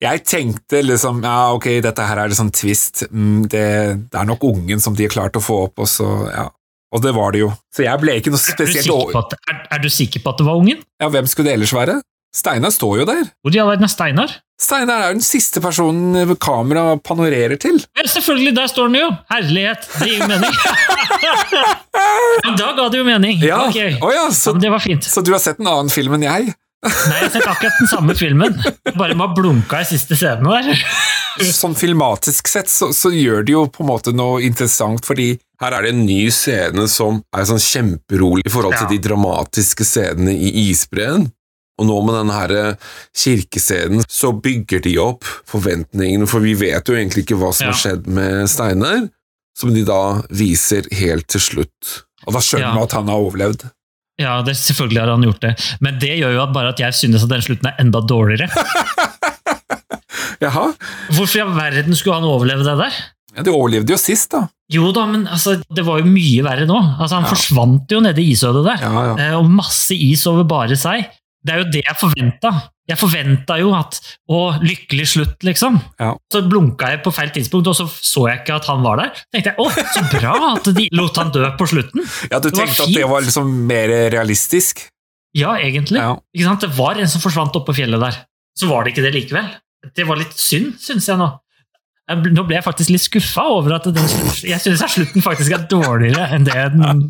Jeg 0.00 0.22
tenkte 0.24 0.80
liksom 0.80 1.18
ja, 1.24 1.50
ok, 1.52 1.66
dette 1.84 2.04
her 2.08 2.22
er 2.22 2.32
sånn 2.36 2.52
twist, 2.56 3.02
mm, 3.10 3.42
det, 3.52 3.64
det 4.08 4.16
er 4.16 4.28
nok 4.28 4.46
ungen 4.48 4.80
som 4.80 4.94
de 4.96 5.04
har 5.04 5.12
klart 5.12 5.36
å 5.36 5.42
få 5.44 5.58
opp, 5.66 5.82
og 5.84 5.90
så, 5.90 6.08
ja. 6.32 6.46
Og 6.90 7.02
det 7.04 7.12
var 7.14 7.34
det 7.36 7.44
jo. 7.44 7.50
Så 7.70 7.84
jeg 7.84 8.00
ble 8.02 8.16
ikke 8.18 8.32
noe 8.32 8.40
Er 8.40 8.56
du, 8.56 8.64
spesielt 8.64 8.90
over... 8.90 9.18
at, 9.20 9.36
er, 9.52 9.58
er 9.76 9.82
du 9.84 9.90
sikker 9.92 10.24
på 10.24 10.32
at 10.32 10.40
det 10.40 10.46
var 10.48 10.58
ungen? 10.58 10.80
Ja, 10.98 11.10
hvem 11.12 11.28
skulle 11.30 11.52
det 11.52 11.60
ellers 11.60 11.74
være? 11.76 12.00
Steinar 12.34 12.70
står 12.74 13.00
jo 13.02 13.04
der. 13.06 13.28
Hvor 13.42 13.54
i 13.54 13.60
all 13.60 13.68
verden 13.72 13.86
er 13.86 13.90
Steinar? 13.90 14.34
Steinar 14.60 15.02
er 15.02 15.12
jo 15.12 15.18
den 15.18 15.24
siste 15.24 15.62
personen 15.62 16.34
kameraet 16.42 17.02
panorerer 17.06 17.58
til. 17.62 17.78
Vel, 17.98 18.10
selvfølgelig, 18.10 18.52
der 18.58 18.70
står 18.70 18.90
den 18.90 18.98
jo! 19.00 19.08
Herlighet, 19.32 19.86
det 20.00 20.10
gir 20.10 20.20
jo 20.20 20.28
mening. 20.30 20.58
Men 22.44 22.58
da 22.58 22.72
ga 22.76 22.88
det 22.92 23.00
jo 23.00 23.06
mening. 23.06 23.40
Ja, 23.44 23.60
Okay. 23.68 23.96
Oh, 24.00 24.10
ja, 24.14 24.26
Ja, 24.26 24.34
så, 24.34 24.52
men 24.54 24.62
det 24.62 24.70
var 24.70 24.82
fint. 24.82 25.04
så 25.04 25.22
du 25.24 25.32
har 25.32 25.40
sett 25.42 25.58
en 25.62 25.68
annen 25.70 25.90
film 25.92 26.14
enn 26.18 26.26
jeg? 26.26 26.54
Nei, 26.80 27.16
jeg 27.20 27.26
har 27.26 27.32
sett 27.34 27.46
akkurat 27.50 27.76
den 27.80 27.88
samme 27.90 28.14
filmen. 28.16 28.54
Bare 28.96 29.12
med 29.14 29.26
å 29.26 29.34
blunka 29.36 29.82
i 29.82 29.88
siste 29.88 30.16
scenen 30.16 30.46
der. 30.48 30.84
Sånn 31.54 31.76
filmatisk 31.78 32.48
sett 32.50 32.70
så, 32.72 32.88
så 32.96 33.10
gjør 33.12 33.44
det 33.46 33.52
jo 33.52 33.66
på 33.70 33.84
en 33.84 33.90
måte 33.92 34.12
noe 34.16 34.40
interessant, 34.46 35.04
fordi 35.06 35.34
Her 35.60 35.76
er 35.76 35.84
det 35.84 35.90
en 35.92 36.06
ny 36.08 36.22
scene 36.32 36.86
som 36.88 37.18
er 37.36 37.44
sånn 37.44 37.60
kjemperolig 37.60 38.46
i 38.48 38.52
forhold 38.52 38.78
til 38.78 38.86
Ja. 38.88 38.92
de 38.94 38.98
dramatiske 39.04 39.84
scenene 39.84 40.32
i 40.32 40.48
isbreen. 40.70 41.26
Og 41.80 41.86
nå 41.88 41.98
med 42.06 42.16
denne 42.16 42.32
her 42.36 42.54
eh, 42.56 42.88
kirkescenen 43.16 44.02
så 44.08 44.32
bygger 44.36 44.80
de 44.84 44.94
opp 45.00 45.24
forventningene, 45.48 46.26
for 46.28 46.40
vi 46.44 46.54
vet 46.60 46.88
jo 46.88 46.96
egentlig 46.96 47.26
ikke 47.26 47.38
hva 47.40 47.52
som 47.52 47.68
Ja. 47.68 47.72
har 47.74 47.80
skjedd 47.82 48.08
med 48.08 48.48
Steinar, 48.52 49.06
som 49.56 49.72
de 49.76 49.84
da 49.84 50.00
viser 50.32 50.88
helt 50.96 51.28
til 51.28 51.40
slutt. 51.44 51.92
Og 52.26 52.32
da 52.36 52.40
skjønner 52.40 52.70
Ja. 52.70 52.74
man 52.74 52.88
at 52.88 52.96
han 52.96 53.08
har 53.12 53.20
overlevd. 53.28 53.68
Ja, 54.20 54.36
det, 54.44 54.54
selvfølgelig 54.60 55.00
har 55.00 55.10
han 55.14 55.24
gjort 55.24 55.40
det. 55.46 55.54
Men 55.80 55.96
det 56.02 56.12
gjør 56.20 56.34
jo 56.36 56.42
at 56.44 56.52
bare 56.54 56.72
at 56.74 56.80
jeg 56.82 56.96
synes 56.98 57.24
at 57.24 57.30
den 57.32 57.44
slutten 57.46 57.70
er 57.70 57.78
enda 57.80 58.02
dårligere. 58.04 58.50
Jaha? 60.44 60.66
Hvorfor 61.16 61.38
i 61.38 61.42
all 61.44 61.54
verden 61.56 61.96
skulle 61.96 62.16
han 62.20 62.28
overleve 62.28 62.64
det 62.66 62.76
der? 62.80 62.98
Ja, 63.36 63.44
de 63.46 63.52
overlevde 63.54 63.94
jo 63.94 63.98
sist, 64.00 64.32
da. 64.34 64.46
Jo 64.72 64.90
da, 64.94 65.04
men 65.10 65.26
altså, 65.30 65.56
det 65.76 65.84
var 65.86 66.00
jo 66.00 66.08
mye 66.10 66.42
verre 66.46 66.66
nå. 66.68 66.78
Altså, 67.00 67.16
han 67.20 67.26
Ja. 67.28 67.30
forsvant 67.34 67.92
jo 67.94 68.00
nede 68.02 68.22
i 68.22 68.30
isødet 68.34 68.64
der. 68.66 68.82
Ja, 68.84 69.04
ja. 69.10 69.14
Eh, 69.28 69.36
Og 69.38 69.48
masse 69.50 69.94
is 69.94 70.26
over 70.30 70.44
bare 70.44 70.76
seg. 70.78 71.06
Det 71.44 71.54
er 71.54 71.62
jo 71.62 71.70
det 71.72 71.82
jeg 71.86 71.96
forventa. 72.00 72.50
Jeg 72.90 72.98
forventa 72.98 73.56
jo 73.60 73.70
at 73.76 73.98
Å, 74.30 74.38
lykkelig 74.62 75.06
slutt, 75.12 75.36
liksom. 75.46 75.78
Ja. 76.00 76.12
Så 76.32 76.42
blunka 76.50 76.90
jeg 76.92 77.02
på 77.04 77.12
feil 77.14 77.30
tidspunkt, 77.34 77.70
og 77.70 77.76
så 77.78 77.86
så 77.90 78.26
jeg 78.30 78.42
ikke 78.42 78.56
at 78.60 78.68
han 78.70 78.82
var 78.84 79.00
der. 79.02 79.12
Så 79.16 79.28
tenkte 79.36 79.52
jeg, 79.52 79.58
å, 79.62 79.90
så 79.94 80.04
bra 80.12 80.34
at 80.52 80.70
de 80.76 80.86
lot 80.98 81.20
han 81.20 81.32
dø 81.34 81.44
på 81.58 81.68
slutten. 81.70 82.06
Ja, 82.30 82.40
Du 82.42 82.50
tenkte 82.50 82.86
at 82.86 82.94
det 82.94 83.06
var 83.10 83.22
liksom 83.26 83.52
mer 83.70 83.92
realistisk? 84.14 84.86
Ja, 85.36 85.54
egentlig. 85.62 86.00
Ja. 86.02 86.16
Det 86.60 86.72
var 86.74 86.98
en 86.98 87.10
som 87.10 87.22
forsvant 87.22 87.54
oppå 87.58 87.74
fjellet 87.76 88.02
der. 88.02 88.22
Så 88.58 88.66
var 88.70 88.84
det 88.84 88.94
ikke 88.94 89.06
det 89.06 89.14
likevel. 89.14 89.46
Det 89.96 90.04
var 90.08 90.18
litt 90.20 90.34
synd, 90.36 90.74
syns 90.82 91.06
jeg 91.08 91.20
nå. 91.20 91.28
Jeg 92.10 92.32
Nå 92.34 92.42
ble 92.48 92.56
jeg 92.58 92.66
faktisk 92.66 92.90
litt 92.92 93.04
skuffa 93.04 93.44
over 93.54 93.76
at 93.78 93.86
den, 93.94 94.08
jeg 94.42 94.58
syns 94.64 94.82
slutten 94.96 95.22
faktisk 95.24 95.54
er 95.56 95.64
dårligere 95.70 96.26
enn 96.34 96.46
det 96.48 96.56
den 96.74 97.04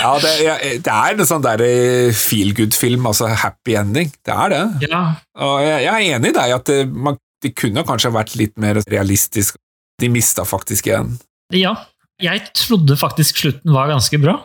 Ja, 0.00 0.12
det, 0.22 0.32
ja, 0.42 0.56
det 0.82 0.94
er 0.96 1.14
en 1.16 1.28
sånn 1.28 1.44
der 1.44 1.62
eh, 1.64 2.10
feel 2.16 2.52
good-film, 2.58 3.06
altså 3.08 3.30
happy 3.30 3.76
ending. 3.78 4.10
Det 4.26 4.34
er 4.34 4.52
det. 4.54 4.62
Ja, 4.90 5.02
Og 5.38 5.60
jeg, 5.62 5.84
jeg 5.86 5.92
er 5.92 6.16
enig 6.18 6.32
i 6.32 6.38
deg 6.40 6.56
at 6.58 6.66
det, 6.70 6.80
man, 6.90 7.20
det 7.42 7.54
kunne 7.58 7.86
kanskje 7.86 8.12
vært 8.14 8.34
litt 8.40 8.56
mer 8.60 8.82
realistisk. 8.90 9.56
De 10.02 10.10
mista 10.10 10.44
faktisk 10.48 10.90
igjen. 10.90 11.16
ja. 11.54 11.76
Jeg 12.22 12.52
trodde 12.54 12.94
faktisk 12.94 13.40
slutten 13.40 13.72
var 13.74 13.88
ganske 13.90 14.18
bra. 14.22 14.36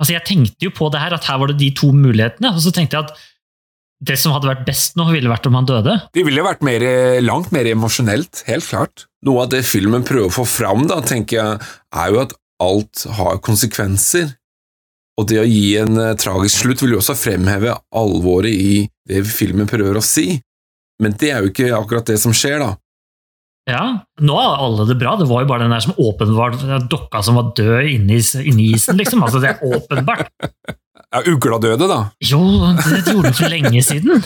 Altså, 0.00 0.14
Jeg 0.16 0.24
tenkte 0.26 0.66
jo 0.66 0.72
på 0.74 0.88
det 0.90 0.98
her, 1.02 1.14
at 1.14 1.28
her 1.28 1.38
var 1.38 1.52
det 1.52 1.60
de 1.60 1.68
to 1.78 1.92
mulighetene, 1.94 2.50
og 2.56 2.62
så 2.64 2.72
tenkte 2.74 2.96
jeg 2.98 3.06
at 3.06 3.20
det 4.00 4.16
som 4.18 4.32
hadde 4.34 4.48
vært 4.48 4.64
best 4.66 4.96
nå, 4.98 5.04
ville 5.12 5.30
vært 5.30 5.46
om 5.46 5.58
han 5.58 5.68
døde. 5.68 5.94
Det 6.16 6.24
ville 6.26 6.42
vært 6.42 6.64
mer, 6.66 6.82
langt 7.22 7.52
mer 7.54 7.68
emosjonelt, 7.68 8.42
helt 8.48 8.66
klart. 8.66 9.04
Noe 9.26 9.44
av 9.44 9.50
det 9.52 9.62
filmen 9.68 10.04
prøver 10.06 10.30
å 10.30 10.34
få 10.34 10.46
fram, 10.48 10.86
da, 10.88 11.00
tenker 11.04 11.36
jeg, 11.36 11.72
er 11.92 12.12
jo 12.12 12.22
at 12.22 12.36
alt 12.60 13.04
har 13.18 13.40
konsekvenser. 13.44 14.30
Og 15.20 15.26
det 15.28 15.40
å 15.42 15.48
gi 15.48 15.74
en 15.80 15.98
eh, 16.00 16.14
tragisk 16.16 16.62
slutt 16.62 16.84
vil 16.84 16.94
jo 16.94 17.00
også 17.02 17.16
fremheve 17.18 17.74
alvoret 17.96 18.54
i 18.54 18.86
det 19.08 19.24
filmen 19.28 19.68
prøver 19.68 19.98
å 20.00 20.04
si. 20.04 20.38
Men 21.00 21.16
det 21.20 21.34
er 21.34 21.44
jo 21.44 21.50
ikke 21.52 21.74
akkurat 21.76 22.08
det 22.08 22.16
som 22.22 22.32
skjer, 22.36 22.60
da. 22.62 22.70
Ja, 23.68 23.82
Nå 24.24 24.36
har 24.40 24.62
alle 24.64 24.86
det 24.88 24.96
bra. 24.98 25.14
Det 25.20 25.28
var 25.28 25.44
jo 25.44 25.50
bare 25.50 25.66
den 25.66 25.74
der 25.74 25.84
som 25.84 25.98
åpenbart 26.00 26.62
dokka 26.90 27.20
som 27.22 27.36
var 27.38 27.52
død 27.56 27.90
inni, 27.92 28.20
inni 28.40 28.70
isen, 28.74 28.96
liksom. 28.98 29.22
Altså, 29.26 29.42
det 29.42 29.54
er 29.54 29.76
åpenbart. 29.80 30.32
Ja, 31.10 31.24
Ugla 31.26 31.56
døde, 31.58 31.88
da. 31.90 31.96
Jo, 32.22 32.38
det 32.78 33.00
gjorde 33.08 33.32
den 33.32 33.34
for 33.34 33.50
lenge 33.50 33.80
siden. 33.82 34.20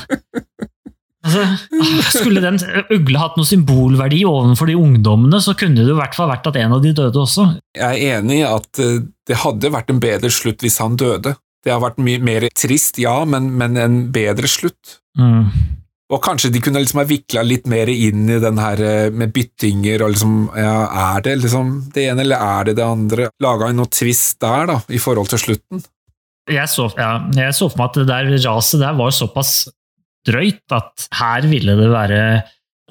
Altså, 1.25 1.45
ah, 1.81 2.11
skulle 2.13 2.43
den 2.45 2.59
ugla 2.93 3.23
hatt 3.23 3.39
noe 3.39 3.49
symbolverdi 3.49 4.21
overfor 4.29 4.69
de 4.69 4.77
ungdommene, 4.77 5.41
så 5.41 5.55
kunne 5.57 5.81
det 5.81 5.95
i 5.95 5.97
hvert 5.97 6.17
fall 6.17 6.29
vært 6.29 6.51
at 6.51 6.59
en 6.61 6.77
av 6.77 6.83
de 6.85 6.93
døde 6.97 7.23
også. 7.23 7.47
Jeg 7.79 8.03
er 8.03 8.19
enig 8.19 8.43
i 8.43 8.49
at 8.49 8.83
eh, 8.83 8.99
det 9.25 9.41
hadde 9.41 9.73
vært 9.73 9.95
en 9.95 10.03
bedre 10.03 10.33
slutt 10.33 10.65
hvis 10.65 10.81
han 10.85 10.99
døde. 11.01 11.37
Det 11.65 11.73
har 11.73 11.81
vært 11.81 12.03
mye 12.05 12.21
mer 12.21 12.45
trist, 12.53 13.01
ja, 13.01 13.23
men, 13.25 13.49
men 13.57 13.81
en 13.81 13.97
bedre 14.13 14.51
slutt. 14.51 14.99
Mm. 15.17 15.49
Og 16.13 16.21
kanskje 16.23 16.51
de 16.53 16.61
kunne 16.61 16.83
liksom 16.83 17.01
ha 17.01 17.07
vikla 17.09 17.43
litt 17.47 17.65
mer 17.71 17.89
inn 17.89 18.29
i 18.29 18.37
den 18.43 18.61
her 18.61 18.83
eh, 18.85 19.09
med 19.09 19.33
byttinger 19.33 20.05
og 20.05 20.13
liksom 20.13 20.35
ja, 20.53 20.75
Er 21.17 21.25
det 21.25 21.39
liksom 21.41 21.73
det 21.95 22.11
ene, 22.11 22.27
eller 22.27 22.45
er 22.45 22.69
det 22.69 22.77
det 22.79 22.85
andre? 22.85 23.31
Laga 23.43 23.73
noe 23.73 23.89
twist 23.89 24.37
der, 24.45 24.69
da, 24.69 24.79
i 24.93 25.01
forhold 25.01 25.33
til 25.33 25.41
slutten. 25.47 25.81
Jeg 26.53 26.69
så, 26.69 26.91
ja, 27.01 27.15
jeg 27.33 27.57
så 27.57 27.71
for 27.73 27.81
meg 27.81 27.89
at 27.89 28.03
det 28.03 28.07
der 28.11 28.29
raset 28.45 28.83
der 28.83 28.99
var 28.99 29.15
såpass 29.17 29.55
drøyt 30.27 30.75
at 30.75 31.09
her 31.21 31.47
ville 31.51 31.77
det 31.79 31.91
være 31.93 32.21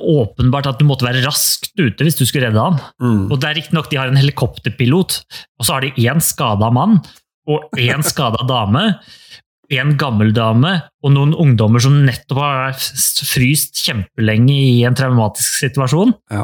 åpenbart 0.01 0.67
at 0.71 0.79
du 0.81 0.87
måtte 0.89 1.05
være 1.05 1.21
raskt 1.25 1.69
ute 1.77 2.05
hvis 2.05 2.17
du 2.17 2.25
skulle 2.25 2.47
redde 2.49 2.61
han. 2.61 2.79
Mm. 3.01 3.27
Og 3.29 3.35
det 3.39 3.49
er 3.49 3.59
riktignok 3.59 3.91
de 3.91 3.99
har 4.01 4.09
en 4.09 4.17
helikopterpilot, 4.17 5.19
og 5.59 5.67
så 5.67 5.75
har 5.75 5.85
de 5.85 5.93
én 6.07 6.21
skada 6.23 6.71
mann 6.73 6.97
og 7.49 7.77
én 7.77 8.03
skada 8.11 8.45
dame. 8.49 8.87
En 9.73 9.93
gammel 9.97 10.33
dame 10.35 10.75
og 11.01 11.13
noen 11.15 11.31
ungdommer 11.39 11.81
som 11.81 11.95
nettopp 12.05 12.41
har 12.41 12.75
fryst 13.29 13.79
kjempelenge 13.85 14.53
i 14.53 14.83
en 14.85 14.97
traumatisk 14.97 15.63
situasjon. 15.63 16.13
Ja. 16.33 16.43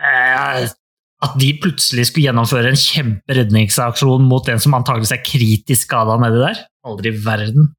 Eh, 0.00 0.66
At 1.20 1.34
de 1.40 1.50
plutselig 1.60 2.06
skulle 2.08 2.26
gjennomføre 2.30 2.72
en 2.72 2.80
kjemperedningsaksjon 2.80 4.24
mot 4.28 4.48
en 4.48 4.60
som 4.60 4.76
antakeligvis 4.76 5.12
er 5.14 5.24
kritisk 5.24 5.84
skada 5.88 6.16
nedi 6.20 6.40
der. 6.42 6.62
Aldri 6.88 7.12
i 7.12 7.22
verden. 7.24 7.70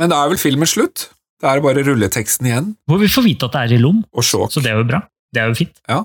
Men 0.00 0.10
da 0.10 0.22
er 0.24 0.32
vel 0.32 0.40
filmen 0.40 0.68
slutt? 0.68 1.08
Da 1.42 1.52
er 1.52 1.60
det 1.60 1.66
bare 1.66 1.84
rulleteksten 1.86 2.48
igjen, 2.48 2.72
Hvor 2.88 3.00
vi 3.02 3.10
får 3.10 3.26
vite 3.26 3.46
at 3.48 3.54
det 3.54 3.62
er 3.66 3.76
i 3.76 3.82
Lom, 3.82 4.02
og 4.14 4.24
sjåk. 4.24 4.52
så 4.54 4.62
det 4.64 4.72
er 4.72 4.80
jo 4.80 4.88
bra. 4.88 5.02
Det 5.34 5.42
er 5.42 5.50
jo 5.50 5.58
fint. 5.58 5.76
Ja. 5.90 6.04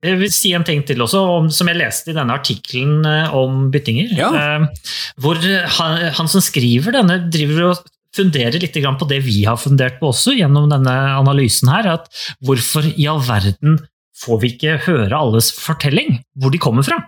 Jeg 0.00 0.16
vil 0.16 0.32
si 0.32 0.54
en 0.56 0.64
ting 0.64 0.80
til 0.88 1.02
også, 1.04 1.20
om, 1.36 1.50
som 1.52 1.68
jeg 1.68 1.76
leste 1.76 2.10
i 2.10 2.16
denne 2.16 2.32
artikkelen 2.32 3.04
eh, 3.04 3.34
om 3.36 3.66
byttinger. 3.72 4.14
Ja. 4.16 4.30
Eh, 4.32 4.92
hvor 5.20 5.36
han, 5.76 5.98
han 6.16 6.30
som 6.32 6.40
skriver 6.44 6.96
denne, 6.96 7.18
driver 7.32 7.66
og 7.68 7.82
funderer 8.16 8.56
litt 8.58 8.74
på 8.74 9.08
det 9.10 9.20
vi 9.22 9.44
har 9.44 9.60
fundert 9.60 10.00
på 10.00 10.08
også, 10.10 10.32
gjennom 10.34 10.70
denne 10.72 10.94
analysen 11.18 11.68
her. 11.70 11.86
at 11.98 12.08
Hvorfor 12.42 12.88
i 12.96 13.06
all 13.06 13.20
verden 13.22 13.78
får 14.24 14.40
vi 14.40 14.54
ikke 14.54 14.78
høre 14.88 15.16
alles 15.20 15.52
fortelling? 15.54 16.22
Hvor 16.40 16.50
de 16.50 16.58
kommer 16.58 16.82
fra? 16.86 16.98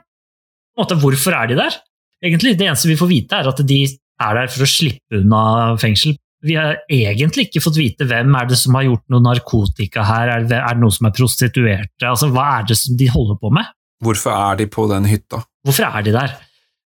Måte, 0.78 0.96
hvorfor 1.00 1.34
er 1.36 1.48
de 1.50 1.58
der? 1.58 1.80
Egentlig, 2.22 2.56
Det 2.58 2.68
eneste 2.68 2.88
vi 2.88 3.00
får 3.00 3.10
vite, 3.10 3.34
er 3.40 3.48
at 3.48 3.66
de 3.66 3.80
er 4.22 4.34
der 4.38 4.52
for 4.52 4.62
å 4.62 4.70
slippe 4.70 5.18
unna 5.18 5.76
fengsel. 5.80 6.14
Vi 6.42 6.56
har 6.58 6.80
egentlig 6.90 7.46
ikke 7.48 7.62
fått 7.62 7.78
vite 7.78 8.06
hvem 8.10 8.34
er 8.34 8.48
det 8.50 8.58
som 8.58 8.74
har 8.74 8.88
gjort 8.88 9.04
noe 9.14 9.22
narkotika 9.22 10.02
her, 10.06 10.32
er 10.36 10.46
det, 10.50 10.58
er 10.58 10.74
det 10.74 10.82
noen 10.82 10.94
som 10.94 11.06
er 11.06 11.14
prostituerte, 11.14 12.08
altså 12.08 12.30
hva 12.34 12.48
er 12.58 12.66
det 12.70 12.78
som 12.80 12.98
de 12.98 13.10
holder 13.12 13.38
på 13.38 13.52
med? 13.54 13.70
Hvorfor 14.02 14.34
er 14.34 14.58
de 14.58 14.66
på 14.66 14.88
den 14.90 15.06
hytta? 15.06 15.44
Hvorfor 15.62 15.86
er 15.86 16.06
de 16.06 16.14
der? 16.16 16.34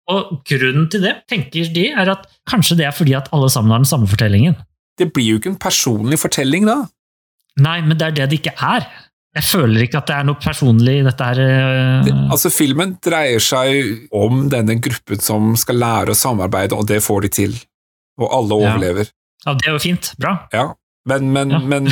Og 0.09 0.39
grunnen 0.45 0.87
til 0.89 1.05
det, 1.05 1.13
tenker 1.29 1.69
de, 1.73 1.87
er 1.93 2.09
at 2.13 2.25
kanskje 2.49 2.77
det 2.81 2.87
er 2.89 2.93
fordi 2.93 3.15
at 3.17 3.29
alle 3.33 3.49
sammen 3.53 3.73
har 3.73 3.81
den 3.81 3.89
samme 3.89 4.09
fortellingen. 4.09 4.57
Det 4.97 5.11
blir 5.13 5.33
jo 5.33 5.39
ikke 5.41 5.53
en 5.53 5.61
personlig 5.61 6.19
fortelling, 6.21 6.65
da. 6.69 6.83
Nei, 7.61 7.79
men 7.85 7.97
det 7.97 8.07
er 8.09 8.15
det 8.19 8.29
det 8.31 8.39
ikke 8.41 8.55
er. 8.57 8.87
Jeg 9.35 9.47
føler 9.49 9.83
ikke 9.83 9.99
at 9.99 10.07
det 10.07 10.15
er 10.15 10.27
noe 10.29 10.39
personlig 10.39 10.93
i 11.01 11.03
dette 11.03 11.27
her. 11.27 11.39
Det, 12.05 12.13
altså, 12.31 12.51
filmen 12.53 12.95
dreier 13.03 13.43
seg 13.43 14.07
om 14.15 14.45
denne 14.51 14.77
gruppen 14.79 15.19
som 15.23 15.53
skal 15.59 15.81
lære 15.81 16.13
å 16.13 16.19
samarbeide, 16.19 16.77
og 16.77 16.87
det 16.87 17.01
får 17.03 17.25
de 17.25 17.31
til. 17.41 17.57
Og 18.21 18.31
alle 18.31 18.59
overlever. 18.61 19.09
Ja, 19.09 19.15
det 19.53 19.67
er 19.69 19.75
jo 19.75 19.79
fint. 19.83 20.13
Bra. 20.17 20.47
Ja, 20.53 20.71
men, 21.09 21.31
men, 21.35 21.51
Ja. 21.53 21.59
men 21.59 21.89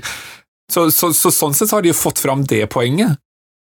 så, 0.72 0.90
så, 0.90 1.12
så 1.14 1.30
sånn 1.30 1.54
sett 1.54 1.70
har 1.70 1.82
de 1.82 1.92
jo 1.92 1.98
fått 1.98 2.18
fram 2.22 2.42
det 2.48 2.64
poenget. 2.72 3.18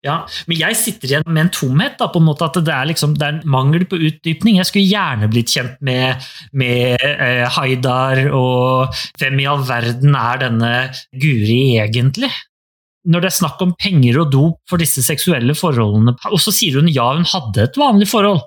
Ja, 0.03 0.25
men 0.51 0.59
jeg 0.59 0.75
sitter 0.81 1.07
igjen 1.07 1.29
med 1.29 1.45
en 1.45 1.51
tomhet, 1.55 1.93
da, 2.01 2.09
på 2.11 2.19
en 2.19 2.27
måte 2.27 2.43
at 2.49 2.57
det 2.59 2.73
er, 2.75 2.89
liksom, 2.91 3.13
det 3.15 3.23
er 3.23 3.37
en 3.37 3.45
mangel 3.55 3.85
på 3.87 4.01
utdypning. 4.03 4.57
Jeg 4.59 4.67
skulle 4.67 4.91
gjerne 4.91 5.29
blitt 5.31 5.53
kjent 5.55 5.77
med, 5.87 6.25
med 6.59 7.05
eh, 7.07 7.45
Haidar, 7.55 8.25
og 8.35 8.97
hvem 9.21 9.39
i 9.39 9.47
all 9.47 9.63
verden 9.69 10.17
er 10.19 10.41
denne 10.43 10.73
Guri 11.15 11.77
egentlig? 11.85 12.33
Når 13.07 13.23
det 13.23 13.31
er 13.31 13.37
snakk 13.37 13.63
om 13.63 13.77
penger 13.79 14.19
og 14.25 14.33
dop 14.35 14.59
for 14.71 14.83
disse 14.83 15.05
seksuelle 15.07 15.55
forholdene, 15.59 16.17
og 16.33 16.43
så 16.43 16.51
sier 16.55 16.81
hun 16.81 16.91
ja, 16.91 17.07
hun 17.15 17.27
hadde 17.31 17.69
et 17.69 17.79
vanlig 17.79 18.11
forhold, 18.11 18.43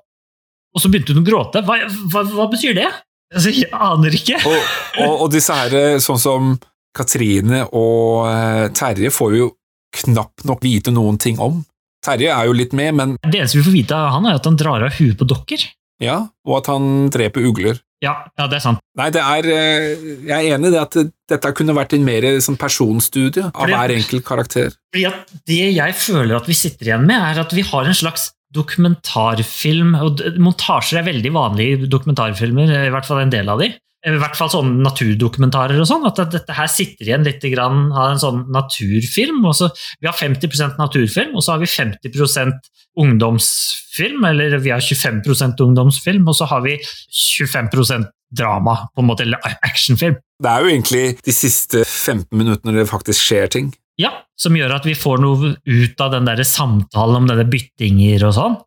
og 0.76 0.84
så 0.84 0.92
begynte 0.92 1.16
hun 1.16 1.24
å 1.24 1.28
gråte. 1.30 1.64
Hva, 1.64 1.80
hva, 2.12 2.26
hva 2.36 2.50
betyr 2.52 2.76
det? 2.76 2.92
Altså, 3.36 3.52
jeg 3.52 3.70
aner 3.74 4.16
ikke. 4.16 4.40
Og, 4.50 4.74
og, 5.04 5.14
og 5.26 5.32
disse 5.34 5.54
her, 5.54 5.74
eh, 5.76 5.98
sånn 6.04 6.20
som 6.22 6.54
Katrine 6.96 7.66
og 7.76 8.28
eh, 8.32 8.68
Terje, 8.76 9.10
får 9.12 9.32
vi 9.34 9.42
jo 9.44 9.50
knapt 9.96 10.46
nok 10.48 10.62
vite 10.64 10.94
noen 10.96 11.18
ting 11.20 11.40
om. 11.44 11.62
Terje 12.06 12.30
er 12.32 12.48
jo 12.48 12.54
litt 12.56 12.72
med, 12.78 12.94
men 12.96 13.16
Det 13.26 13.40
eneste 13.42 13.58
vi 13.60 13.66
får 13.66 13.76
vite 13.76 13.98
av 13.98 14.14
han, 14.16 14.28
er 14.30 14.38
at 14.40 14.46
han 14.48 14.56
drar 14.60 14.84
av 14.88 14.94
huet 15.00 15.18
på 15.20 15.28
dokker. 15.28 15.66
ja, 16.04 16.22
og 16.48 16.58
at 16.62 16.68
han 16.72 17.10
dreper 17.12 17.44
ugler. 17.50 17.82
Ja, 18.04 18.12
ja, 18.38 18.46
det 18.52 18.58
er 18.60 18.64
sant. 18.64 18.82
Nei, 19.00 19.08
det 19.16 19.22
er 19.24 19.48
eh, 19.50 20.02
Jeg 20.28 20.36
er 20.36 20.56
enig 20.58 20.68
i 20.70 20.74
det 20.76 20.82
at 20.82 20.98
dette 21.32 21.52
kunne 21.58 21.74
vært 21.74 21.96
en 21.96 22.04
mer 22.06 22.28
sånn 22.44 22.58
personstudie 22.60 23.48
av 23.48 23.56
Fordi- 23.64 23.74
hver 23.80 23.94
enkelt 23.96 24.26
karakter. 24.28 24.76
Fordi 24.94 25.06
at 25.10 25.32
Det 25.48 25.60
jeg 25.74 25.96
føler 25.98 26.36
at 26.38 26.48
vi 26.52 26.54
sitter 26.60 26.92
igjen 26.92 27.08
med, 27.08 27.18
er 27.20 27.40
at 27.42 27.56
vi 27.56 27.64
har 27.66 27.88
en 27.88 27.98
slags 27.98 28.30
dokumentarfilm. 28.56 29.96
og 30.00 30.22
Montasjer 30.42 31.02
er 31.02 31.10
veldig 31.10 31.34
vanlige 31.36 31.76
i 31.76 31.90
dokumentarfilmer, 31.92 32.72
i 32.86 32.94
hvert 32.94 33.08
fall 33.08 33.24
en 33.24 33.34
del 33.34 33.52
av 33.52 33.62
de. 33.62 33.74
I 34.06 34.20
hvert 34.22 34.38
fall 34.38 34.52
sånne 34.54 34.84
naturdokumentarer 34.86 35.80
og 35.82 35.88
sånn. 35.90 36.06
At 36.06 36.20
dette 36.30 36.54
her 36.54 36.70
sitter 36.70 37.08
igjen 37.08 37.26
litt 37.26 37.42
grann 37.50 37.88
av 37.90 38.12
en 38.12 38.22
sånn 38.22 38.44
naturfilm. 38.54 39.42
og 39.50 39.56
så 39.58 39.72
Vi 40.00 40.06
har 40.06 40.14
50% 40.14 40.78
naturfilm, 40.78 41.34
og 41.34 41.42
så 41.42 41.56
har 41.56 41.64
vi 41.64 41.66
50% 41.66 42.70
ungdomsfilm. 43.02 44.28
Eller 44.30 44.60
vi 44.62 44.70
har 44.70 44.80
25% 44.80 45.64
ungdomsfilm, 45.66 46.28
og 46.28 46.38
så 46.38 46.46
har 46.46 46.62
vi 46.62 46.78
25% 46.78 48.12
drama, 48.36 48.78
på 48.94 49.02
en 49.02 49.10
måte, 49.10 49.26
eller 49.26 49.42
actionfilm. 49.66 50.20
Det 50.44 50.52
er 50.52 50.62
jo 50.62 50.70
egentlig 50.70 51.04
de 51.26 51.34
siste 51.34 51.82
15 51.86 52.30
minuttene 52.38 52.76
det 52.78 52.90
faktisk 52.90 53.26
skjer 53.26 53.50
ting. 53.50 53.74
Ja, 54.02 54.12
som 54.40 54.56
gjør 54.58 54.76
at 54.76 54.88
vi 54.88 54.96
får 54.98 55.22
noe 55.24 55.56
ut 55.64 56.02
av 56.04 56.12
den 56.12 56.28
der 56.28 56.42
samtalen 56.48 57.22
om 57.22 57.28
denne 57.30 57.46
byttinger 57.48 58.26
og 58.28 58.36
sånn. 58.36 58.58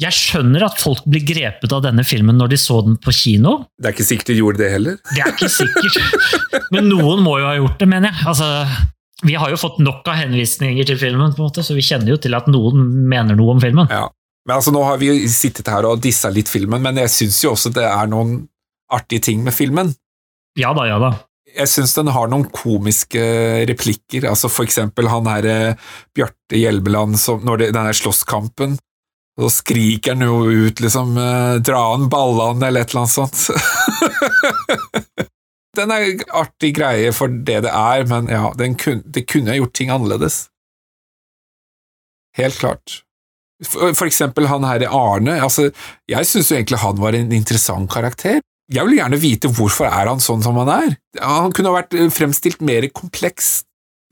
Jeg 0.00 0.16
skjønner 0.16 0.64
at 0.64 0.78
folk 0.80 1.02
blir 1.08 1.24
grepet 1.28 1.72
av 1.76 1.82
denne 1.84 2.04
filmen 2.08 2.38
når 2.40 2.54
de 2.54 2.58
så 2.60 2.78
den 2.86 2.96
på 3.00 3.12
kino. 3.12 3.58
Det 3.76 3.90
er 3.90 3.96
ikke 3.96 4.08
sikkert 4.08 4.30
de 4.32 4.38
gjorde 4.38 4.62
det 4.62 4.70
heller. 4.72 4.96
Det 5.10 5.20
er 5.20 5.34
ikke 5.34 5.50
sikkert, 5.52 5.98
men 6.74 6.88
noen 6.88 7.20
må 7.24 7.36
jo 7.40 7.48
ha 7.50 7.58
gjort 7.58 7.76
det, 7.82 7.88
mener 7.90 8.08
jeg. 8.08 8.28
Altså, 8.32 8.48
vi 9.28 9.36
har 9.36 9.52
jo 9.52 9.60
fått 9.60 9.80
nok 9.84 10.08
av 10.08 10.22
henvisninger 10.22 10.88
til 10.88 11.00
filmen, 11.00 11.34
på 11.36 11.42
en 11.44 11.50
måte, 11.50 11.64
så 11.64 11.76
vi 11.76 11.84
kjenner 11.84 12.14
jo 12.14 12.20
til 12.20 12.36
at 12.36 12.48
noen 12.48 12.86
mener 13.12 13.36
noe 13.36 13.56
om 13.56 13.60
filmen. 13.60 13.92
Ja. 13.92 14.06
Men 14.48 14.56
altså, 14.56 14.72
Nå 14.72 14.84
har 14.88 15.00
vi 15.00 15.12
sittet 15.28 15.68
her 15.68 15.84
og 15.88 16.00
dissa 16.04 16.32
litt 16.32 16.48
filmen, 16.48 16.80
men 16.84 17.00
jeg 17.02 17.12
syns 17.12 17.42
jo 17.44 17.52
også 17.52 17.72
det 17.76 17.84
er 17.84 18.08
noen 18.08 18.38
artige 18.90 19.28
ting 19.28 19.44
med 19.44 19.56
filmen. 19.56 19.92
Ja 20.58 20.72
da, 20.76 20.88
ja 20.88 20.96
da. 21.00 21.12
Jeg 21.56 21.70
syns 21.70 21.94
den 21.96 22.10
har 22.14 22.30
noen 22.30 22.46
komiske 22.54 23.22
replikker, 23.68 24.28
altså 24.30 24.50
for 24.52 24.68
eksempel 24.68 25.10
han 25.10 25.28
her 25.30 25.48
eh, 25.50 25.90
Bjarte 26.16 26.58
Hjelmeland 26.58 27.18
som, 27.20 27.42
når 27.46 27.64
det, 27.64 27.68
den 27.76 27.90
slåsskampen. 27.96 28.78
Så 29.40 29.50
skriker 29.54 30.14
han 30.14 30.26
jo 30.26 30.66
ut 30.68 30.80
liksom 30.84 31.16
eh, 31.18 31.58
'dra 31.64 31.82
an 31.94 32.08
ballene' 32.12 32.68
eller 32.68 32.84
et 32.84 32.94
eller 32.94 33.06
annet 33.06 33.14
sånt. 33.14 33.48
den 35.78 35.94
er 35.94 36.06
en 36.06 36.24
artig 36.42 36.74
greie 36.76 37.12
for 37.16 37.30
det 37.30 37.60
det 37.66 37.72
er, 37.72 38.06
men 38.10 38.28
ja, 38.30 38.50
kun, 38.78 39.04
det 39.04 39.28
kunne 39.30 39.56
gjort 39.56 39.76
ting 39.76 39.92
annerledes. 39.94 40.48
Helt 42.36 42.58
klart. 42.58 43.00
For, 43.66 43.92
for 43.94 44.08
eksempel 44.08 44.48
han 44.48 44.64
her 44.64 44.86
Arne, 44.88 45.40
altså, 45.44 45.68
jeg 46.08 46.28
syns 46.28 46.50
jo 46.50 46.56
egentlig 46.56 46.80
han 46.80 47.00
var 47.00 47.16
en 47.16 47.32
interessant 47.36 47.90
karakter. 47.92 48.40
Jeg 48.70 48.86
vil 48.86 49.00
gjerne 49.00 49.18
vite 49.18 49.50
hvorfor 49.50 49.88
er 49.88 50.10
han 50.12 50.22
sånn 50.22 50.44
som 50.44 50.58
han 50.60 50.70
er. 50.70 50.92
Han 51.18 51.54
kunne 51.56 51.72
vært 51.74 51.96
eh, 51.98 52.10
fremstilt 52.14 52.62
mer 52.62 52.86
kompleks, 52.94 53.64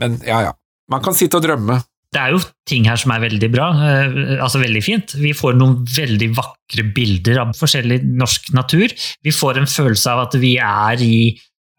men 0.02 0.18
ja 0.26 0.43
ja, 0.48 0.56
man 0.90 1.05
kan 1.05 1.16
sitte 1.16 1.39
og 1.39 1.47
drømme. 1.47 1.78
Det 2.09 2.20
er 2.22 2.32
jo 2.32 2.40
ting 2.68 2.86
her 2.89 2.97
som 2.97 3.12
er 3.12 3.22
veldig 3.26 3.51
bra, 3.52 3.68
eh, 3.85 4.36
altså 4.40 4.62
veldig 4.62 4.82
fint. 4.82 5.14
Vi 5.20 5.35
får 5.36 5.59
noen 5.59 5.82
veldig 5.85 6.30
vakre 6.39 6.86
bilder 6.97 7.43
av 7.44 7.55
forskjellig 7.59 8.01
norsk 8.18 8.51
natur. 8.56 8.94
Vi 9.22 9.35
får 9.35 9.60
en 9.60 9.70
følelse 9.70 10.14
av 10.14 10.24
at 10.26 10.39
vi 10.40 10.56
er 10.64 11.05
i, 11.05 11.18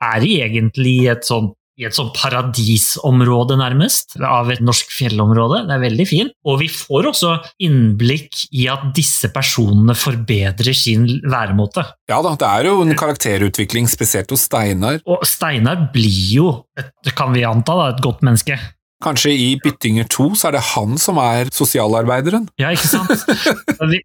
er 0.06 0.28
i 0.28 0.36
egentlig 0.46 1.00
et 1.12 1.28
sånt 1.28 1.56
i 1.80 1.88
et 1.88 1.96
sånt 1.96 2.12
paradisområde, 2.18 3.56
nærmest, 3.60 4.18
av 4.20 4.52
et 4.52 4.62
norsk 4.64 4.92
fjellområde. 4.92 5.64
Det 5.70 5.76
er 5.76 5.84
veldig 5.86 6.08
fint. 6.10 6.36
Og 6.48 6.60
vi 6.64 6.70
får 6.72 7.12
også 7.14 7.36
innblikk 7.66 8.44
i 8.52 8.68
at 8.72 8.90
disse 8.98 9.32
personene 9.34 9.96
forbedrer 9.98 10.76
sin 10.76 11.08
væremåte. 11.24 11.86
Ja 12.12 12.20
da, 12.26 12.36
det 12.40 12.50
er 12.50 12.70
jo 12.72 12.82
en 12.84 12.98
karakterutvikling, 13.00 13.88
spesielt 13.92 14.32
hos 14.34 14.50
Steinar. 14.50 15.00
Og 15.08 15.24
Steinar 15.28 15.88
blir 15.94 16.20
jo, 16.34 16.52
et, 16.80 16.92
kan 17.16 17.32
vi 17.36 17.48
anta, 17.48 17.78
da, 17.80 17.94
et 17.94 18.04
godt 18.04 18.26
menneske. 18.28 18.60
Kanskje 19.00 19.32
i 19.32 19.48
Byttinger 19.64 20.10
2 20.12 20.26
så 20.36 20.50
er 20.50 20.58
det 20.58 20.66
han 20.74 20.98
som 21.00 21.22
er 21.24 21.48
sosialarbeideren? 21.56 22.50
Ja, 22.60 22.74
ikke 22.76 22.90
sant? 22.92 23.14
Vi, 23.90 24.02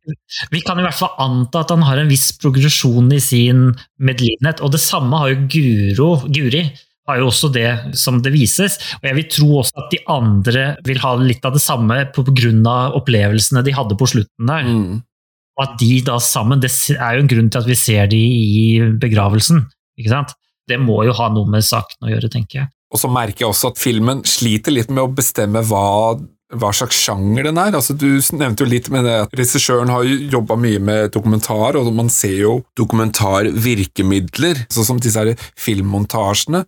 vi, 0.55 0.60
kan 0.62 0.78
i 0.78 0.84
hvert 0.84 0.94
fall 0.94 1.16
anta 1.18 1.64
at 1.64 1.72
han 1.74 1.82
har 1.82 1.98
en 1.98 2.09
viss 2.09 2.28
progresjon 2.38 3.10
i 3.12 3.18
sin 3.20 3.72
medlidenhet, 3.98 4.62
og 4.62 4.70
det 4.70 4.78
samme 4.80 5.18
har 5.18 5.32
jo 5.32 5.40
Guro, 5.51 6.10
Guri 6.30 6.62
har 7.09 7.20
jo 7.20 7.28
også 7.28 7.51
det 7.52 7.68
som 8.01 8.20
det 8.24 8.32
vises. 8.35 8.78
Og 9.01 9.09
jeg 9.09 9.18
vil 9.18 9.26
tro 9.32 9.48
også 9.60 9.82
at 9.82 9.90
de 9.93 10.01
andre 10.10 10.66
vil 10.86 11.01
ha 11.02 11.14
litt 11.20 11.44
av 11.44 11.56
det 11.56 11.64
samme 11.64 11.98
pga. 12.14 12.76
opplevelsene 12.97 13.64
de 13.64 13.74
hadde 13.76 13.98
på 14.01 14.09
slutten 14.09 14.48
der. 14.48 14.64
Mm. 14.64 15.02
Og 15.55 15.62
at 15.62 15.76
de 15.78 16.01
da 16.02 16.18
sammen 16.18 16.60
Det 16.60 16.70
er 16.98 17.14
jo 17.14 17.24
en 17.24 17.31
grunn 17.31 17.51
til 17.51 17.60
at 17.60 17.68
vi 17.68 17.78
ser 17.78 18.06
de 18.10 18.18
i 18.18 18.81
begravelsen. 19.01 19.66
ikke 19.98 20.10
sant? 20.10 20.35
Det 20.66 20.81
må 20.81 21.05
jo 21.05 21.12
ha 21.12 21.28
noe 21.28 21.47
med 21.51 21.62
saken 21.62 22.09
å 22.09 22.10
gjøre, 22.10 22.31
tenker 22.32 22.62
jeg. 22.62 22.68
Og 22.94 23.01
så 23.01 23.10
merker 23.10 23.44
jeg 23.44 23.51
også 23.51 23.72
at 23.72 23.81
filmen 23.81 24.22
sliter 24.24 24.72
litt 24.72 24.89
med 24.89 25.02
å 25.02 25.12
bestemme 25.12 25.60
hva, 25.66 26.14
hva 26.55 26.70
slags 26.72 26.97
sjanger 26.97 27.48
den 27.51 27.59
er. 27.60 27.74
Altså, 27.74 27.93
du 27.93 28.16
nevnte 28.39 28.64
jo 28.64 28.70
litt 28.70 28.89
med 28.94 29.05
det 29.05 29.16
at 29.26 29.35
regissøren 29.36 29.93
har 29.93 30.06
jobba 30.06 30.56
mye 30.56 30.81
med 30.81 31.12
dokumentar, 31.12 31.76
og 31.76 31.90
man 31.93 32.09
ser 32.12 32.39
jo 32.39 32.55
dokumentarvirkemidler, 32.78 34.64
sånn 34.72 34.89
som 34.89 35.02
disse 35.02 35.20
her 35.20 35.35
filmmontasjene. 35.60 36.64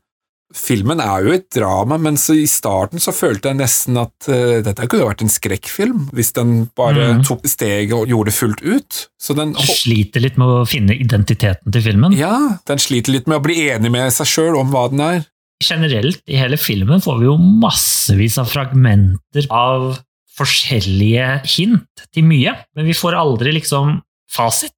Filmen 0.57 1.03
er 1.05 1.27
jo 1.27 1.35
et 1.37 1.47
drama, 1.53 1.99
men 2.01 2.16
i 2.16 2.47
starten 2.49 3.03
så 3.03 3.12
følte 3.15 3.51
jeg 3.51 3.59
nesten 3.61 3.99
at 4.01 4.28
uh, 4.31 4.59
dette 4.65 4.89
kunne 4.89 5.09
vært 5.11 5.24
en 5.27 5.33
skrekkfilm, 5.33 6.07
hvis 6.16 6.33
den 6.39 6.55
bare 6.78 7.19
mm. 7.19 7.23
tok 7.28 7.45
steget 7.49 7.93
og 7.97 8.09
gjorde 8.11 8.33
det 8.33 8.37
fullt 8.39 8.65
ut. 8.65 9.01
Så 9.20 9.37
den 9.37 9.53
sliter 9.61 10.24
litt 10.24 10.41
med 10.41 10.49
å 10.49 10.65
finne 10.69 10.97
identiteten 10.97 11.74
til 11.74 11.85
filmen? 11.85 12.16
Ja, 12.16 12.59
den 12.69 12.81
sliter 12.83 13.15
litt 13.15 13.28
med 13.28 13.41
å 13.41 13.45
bli 13.45 13.69
enig 13.69 13.93
med 13.93 14.09
seg 14.16 14.31
sjøl 14.33 14.59
om 14.62 14.73
hva 14.73 14.87
den 14.93 15.05
er. 15.05 15.23
Generelt 15.65 16.20
i 16.28 16.41
hele 16.41 16.59
filmen 16.61 17.01
får 17.05 17.20
vi 17.20 17.28
jo 17.31 17.37
massevis 17.39 18.37
av 18.41 18.51
fragmenter 18.51 19.49
av 19.53 19.95
forskjellige 20.37 21.28
hint 21.49 22.07
til 22.12 22.27
mye, 22.28 22.53
men 22.77 22.89
vi 22.89 22.97
får 22.97 23.16
aldri 23.16 23.55
liksom 23.57 23.99
fasit. 24.33 24.74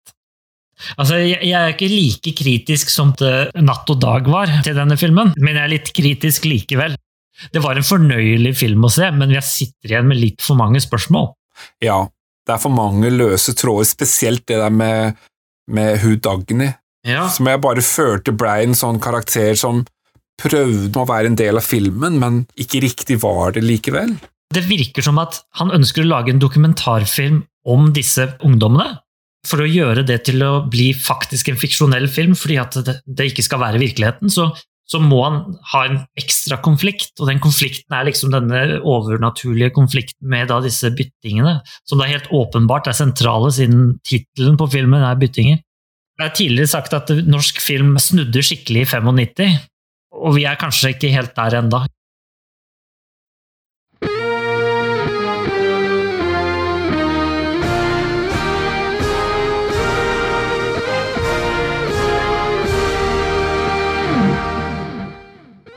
Altså, 0.97 1.19
jeg, 1.21 1.41
jeg 1.43 1.59
er 1.59 1.75
ikke 1.75 1.91
like 1.91 2.33
kritisk 2.39 2.93
som 2.93 3.11
det 3.19 3.51
Natt 3.59 3.91
og 3.91 3.99
dag 4.03 4.29
var 4.31 4.53
til 4.65 4.77
denne 4.79 4.99
filmen, 5.01 5.33
men 5.37 5.57
jeg 5.57 5.65
er 5.65 5.73
litt 5.73 5.93
kritisk 5.97 6.47
likevel. 6.49 6.95
Det 7.55 7.63
var 7.63 7.79
en 7.79 7.87
fornøyelig 7.87 8.55
film 8.59 8.87
å 8.87 8.93
se, 8.93 9.11
men 9.15 9.33
jeg 9.35 9.47
sitter 9.47 9.93
igjen 9.95 10.09
med 10.11 10.21
litt 10.21 10.45
for 10.45 10.59
mange 10.59 10.83
spørsmål. 10.83 11.31
Ja, 11.85 12.05
det 12.47 12.55
er 12.55 12.63
for 12.63 12.75
mange 12.75 13.11
løse 13.13 13.55
tråder, 13.59 13.87
spesielt 13.87 14.47
det 14.51 14.59
der 14.63 14.75
med, 14.75 15.19
med 15.71 15.99
hun 16.03 16.19
Dagny, 16.25 16.71
ja. 17.07 17.29
som 17.31 17.51
jeg 17.51 17.63
bare 17.63 17.85
følte 17.85 18.35
ble 18.35 18.55
en 18.65 18.79
sånn 18.79 18.99
karakter 19.03 19.55
som 19.59 19.85
prøvde 20.39 20.99
å 20.99 21.07
være 21.09 21.33
en 21.33 21.39
del 21.39 21.59
av 21.59 21.67
filmen, 21.67 22.19
men 22.23 22.43
ikke 22.59 22.83
riktig 22.87 23.19
var 23.23 23.55
det 23.57 23.65
likevel. 23.67 24.15
Det 24.55 24.65
virker 24.65 25.05
som 25.05 25.19
at 25.21 25.43
han 25.61 25.75
ønsker 25.75 26.07
å 26.07 26.09
lage 26.09 26.33
en 26.33 26.41
dokumentarfilm 26.41 27.43
om 27.69 27.91
disse 27.93 28.31
ungdommene, 28.47 28.97
for 29.47 29.63
å 29.63 29.69
gjøre 29.69 30.05
det 30.07 30.23
til 30.29 30.43
å 30.45 30.65
bli 30.71 30.91
faktisk 30.97 31.51
en 31.51 31.61
fiksjonell 31.61 32.09
film, 32.11 32.35
fordi 32.39 32.59
at 32.61 32.81
det, 32.87 32.99
det 33.07 33.31
ikke 33.31 33.45
skal 33.47 33.63
være 33.63 33.81
virkeligheten, 33.83 34.33
så, 34.33 34.49
så, 34.89 35.01
må 35.03 35.21
han 35.25 35.39
ha 35.73 35.85
en 35.87 36.01
ekstra 36.19 36.59
konflikt. 36.65 37.15
Og 37.21 37.31
den 37.31 37.41
konflikten 37.43 37.95
er 37.95 38.09
liksom 38.09 38.35
denne 38.35 38.81
overnaturlige 38.81 39.73
konflikten 39.77 40.29
med 40.33 40.51
da 40.51 40.59
disse 40.65 40.91
byttingene, 40.91 41.59
som 41.89 42.03
da 42.03 42.11
helt 42.11 42.31
åpenbart 42.35 42.91
er 42.91 42.99
sentrale, 42.99 43.53
siden 43.55 43.97
tittelen 44.07 44.59
på 44.61 44.71
filmen 44.75 45.05
er 45.07 45.19
'Byttinger'. 45.19 45.63
Jeg 46.19 46.27
har 46.27 46.35
tidligere 46.35 46.67
sagt 46.67 46.95
at 46.97 47.11
norsk 47.31 47.61
film 47.63 47.95
snudde 48.03 48.43
skikkelig 48.43 48.81
i 48.83 48.91
95, 48.91 49.61
og 50.19 50.35
vi 50.35 50.49
er 50.51 50.59
kanskje 50.59 50.97
ikke 50.97 51.13
helt 51.15 51.37
der 51.37 51.61
enda. 51.61 51.85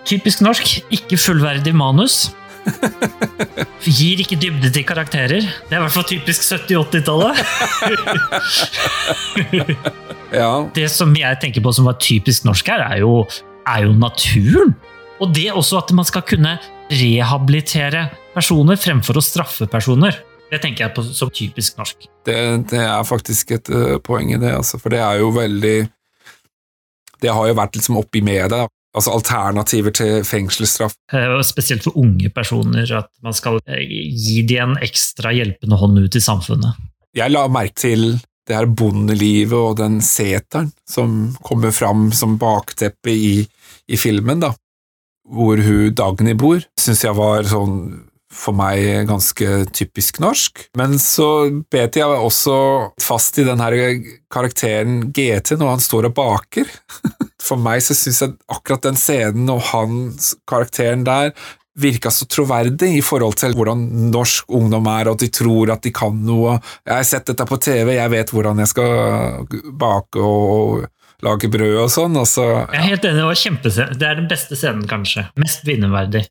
Typisk 0.08 0.42
norsk, 0.44 0.80
ikke 0.94 1.20
fullverdig 1.20 1.74
manus. 1.78 2.32
Gir 3.98 4.22
ikke 4.22 4.38
dybde 4.40 4.70
til 4.74 4.86
karakterer. 4.86 5.46
Det 5.46 5.76
er 5.76 5.80
i 5.80 5.84
hvert 5.86 5.96
fall 5.96 6.08
typisk 6.10 6.46
70-80-tallet. 6.46 7.42
ja. 10.42 10.52
Det 10.76 10.88
som 10.94 11.14
jeg 11.18 11.42
tenker 11.42 11.64
på 11.64 11.74
som 11.76 11.90
var 11.90 12.00
typisk 12.02 12.46
norsk 12.48 12.74
her, 12.74 12.86
er 12.86 13.04
jo, 13.04 13.22
er 13.68 13.86
jo 13.88 13.96
naturen. 13.98 14.76
Og 15.22 15.34
det 15.36 15.52
også 15.54 15.82
at 15.82 15.94
man 15.94 16.08
skal 16.08 16.26
kunne 16.26 16.58
rehabilitere 16.92 18.08
personer 18.36 18.80
fremfor 18.80 19.20
å 19.20 19.24
straffe 19.24 19.68
personer. 19.70 20.18
Det 20.52 20.60
tenker 20.64 20.88
jeg 20.88 20.96
på 20.96 21.06
som 21.16 21.32
typisk 21.32 21.78
norsk. 21.80 22.10
Det, 22.28 22.36
det 22.74 22.82
er 22.84 23.08
faktisk 23.08 23.54
et 23.56 23.72
uh, 23.72 23.96
poeng 24.04 24.34
i 24.34 24.40
det, 24.42 24.52
altså, 24.52 24.80
for 24.82 24.94
det 24.94 25.00
er 25.00 25.22
jo 25.22 25.32
veldig 25.34 25.78
Det 27.22 27.30
har 27.32 27.48
jo 27.48 27.56
vært 27.56 27.78
liksom 27.78 28.00
oppi 28.02 28.24
med 28.26 28.50
det. 28.52 28.66
Altså 28.92 29.14
alternativer 29.16 29.94
til 29.96 30.26
fengselsstraff. 30.28 30.98
Eh, 31.16 31.38
spesielt 31.48 31.86
for 31.88 31.96
unge 32.00 32.30
personer, 32.34 32.84
at 32.98 33.08
man 33.24 33.36
skal 33.36 33.62
eh, 33.64 33.86
gi 33.88 34.42
dem 34.48 34.76
en 34.76 34.84
ekstra 34.84 35.32
hjelpende 35.36 35.80
hånd 35.80 36.02
ut 36.04 36.18
i 36.18 36.24
samfunnet. 36.24 36.80
Jeg 37.16 37.32
la 37.32 37.46
merke 37.52 37.78
til 37.80 38.04
det 38.48 38.58
her 38.58 38.68
bondelivet 38.68 39.56
og 39.56 39.78
den 39.80 40.00
seteren 40.04 40.72
som 40.90 41.32
kommer 41.46 41.72
fram 41.76 42.10
som 42.16 42.36
bakteppe 42.42 43.14
i, 43.14 43.34
i 43.88 44.00
filmen, 44.00 44.44
da. 44.44 44.52
Hvor 45.32 45.62
hun 45.64 45.96
Dagny 45.96 46.34
bor, 46.36 46.60
syns 46.80 47.06
jeg 47.06 47.16
var 47.16 47.48
sånn 47.48 48.10
for 48.32 48.56
meg 48.56 49.08
ganske 49.10 49.48
typisk 49.76 50.22
norsk. 50.24 50.66
Men 50.80 50.98
så 51.02 51.28
bet 51.72 52.00
jeg 52.00 52.08
også 52.08 52.56
fast 53.02 53.40
i 53.42 53.46
den 53.48 53.62
her 53.62 53.78
karakteren 54.32 55.10
GT 55.12 55.58
når 55.60 55.76
han 55.76 55.84
står 55.84 56.10
og 56.10 56.16
baker. 56.18 56.70
For 57.42 57.60
meg 57.60 57.82
så 57.84 57.96
syns 57.98 58.22
jeg 58.22 58.38
akkurat 58.54 58.86
den 58.86 59.00
scenen 59.00 59.50
og 59.52 59.64
hans 59.72 60.36
karakteren 60.48 61.04
der 61.08 61.34
virka 61.82 62.12
så 62.12 62.28
troverdig 62.30 62.90
i 62.98 63.04
forhold 63.04 63.38
til 63.40 63.56
hvordan 63.56 63.84
norsk 64.12 64.50
ungdom 64.54 64.88
er, 64.92 65.08
og 65.08 65.16
at 65.16 65.24
de 65.24 65.30
tror 65.34 65.72
at 65.74 65.84
de 65.86 65.94
kan 65.96 66.18
noe. 66.28 66.58
Jeg 66.86 66.94
har 66.94 67.08
sett 67.08 67.32
dette 67.32 67.48
på 67.48 67.58
TV, 67.64 67.96
jeg 67.96 68.14
vet 68.14 68.34
hvordan 68.36 68.60
jeg 68.62 68.72
skal 68.74 69.48
bake 69.80 70.20
og 70.22 70.86
lage 71.26 71.50
brød 71.54 71.80
og 71.86 71.90
sånn. 71.94 72.20
Altså, 72.20 72.46
Jeg 72.74 72.82
er 72.82 72.90
helt 72.92 73.08
enig, 73.08 73.22
det 73.22 73.30
var. 73.32 73.96
Det 73.96 74.08
er 74.10 74.20
den 74.20 74.30
beste 74.30 74.60
scenen, 74.60 74.86
kanskje. 74.90 75.28
Mest 75.40 75.66
vinnerverdig. 75.68 76.26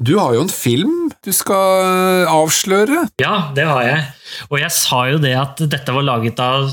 Du 0.00 0.14
har 0.16 0.32
jo 0.32 0.46
en 0.46 0.52
film 0.52 1.10
du 1.20 1.28
skal 1.36 2.24
avsløre. 2.30 3.02
Ja, 3.20 3.50
det 3.52 3.66
har 3.68 3.82
jeg. 3.84 4.06
Og 4.48 4.56
jeg 4.62 4.72
sa 4.72 5.02
jo 5.10 5.18
det 5.20 5.34
at 5.36 5.60
dette 5.60 5.92
var 5.92 6.06
laget 6.06 6.40
av 6.40 6.70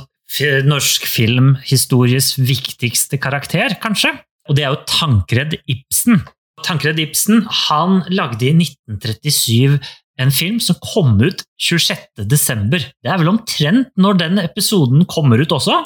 norsk 0.68 1.08
filmhistories 1.08 2.38
viktigste 2.40 3.20
karakter, 3.20 3.76
kanskje. 3.84 4.14
Og 4.48 4.56
det 4.56 4.64
er 4.64 4.72
jo 4.72 4.86
Tankred 4.88 5.58
Ibsen. 5.68 6.22
Tankred 6.64 7.00
Ibsen 7.04 7.44
han 7.68 8.00
lagde 8.08 8.48
i 8.48 8.54
1937 8.56 9.76
en 10.24 10.34
film 10.34 10.64
som 10.64 10.80
kom 10.82 11.20
ut 11.20 11.44
26. 11.62 12.24
desember. 12.32 12.80
Det 13.04 13.12
er 13.12 13.20
vel 13.20 13.36
omtrent 13.36 13.92
når 14.00 14.24
den 14.24 14.42
episoden 14.42 15.04
kommer 15.10 15.44
ut 15.44 15.52
også, 15.52 15.82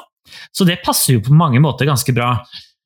så 0.54 0.68
det 0.68 0.84
passer 0.86 1.18
jo 1.18 1.26
på 1.26 1.36
mange 1.36 1.60
måter 1.64 1.90
ganske 1.90 2.14
bra. 2.16 2.36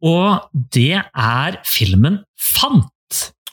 Og 0.05 0.47
det 0.71 0.95
er 1.03 1.59
filmen 1.67 2.23
Fant. 2.39 2.87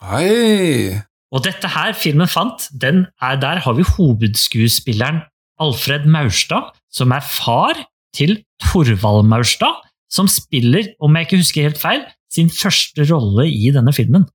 Hei! 0.02 0.98
Og 1.30 1.44
dette 1.46 1.68
her, 1.70 1.92
filmen 1.94 2.26
fant, 2.26 2.66
den 2.74 3.04
er, 3.22 3.36
der 3.38 3.60
har 3.62 3.76
vi 3.78 3.84
hovedskuespilleren 3.86 5.22
Alfred 5.62 6.08
Maurstad, 6.10 6.72
som 6.90 7.14
er 7.14 7.22
far 7.22 7.78
til 8.16 8.40
Torvald 8.64 9.28
Maurstad, 9.30 9.78
som 10.10 10.26
spiller, 10.28 10.90
om 11.00 11.14
jeg 11.14 11.28
ikke 11.28 11.40
husker 11.44 11.68
helt 11.68 11.80
feil, 11.80 12.02
sin 12.34 12.50
første 12.50 13.06
rolle 13.12 13.46
i 13.46 13.70
denne 13.72 13.94
filmen. 13.94 14.26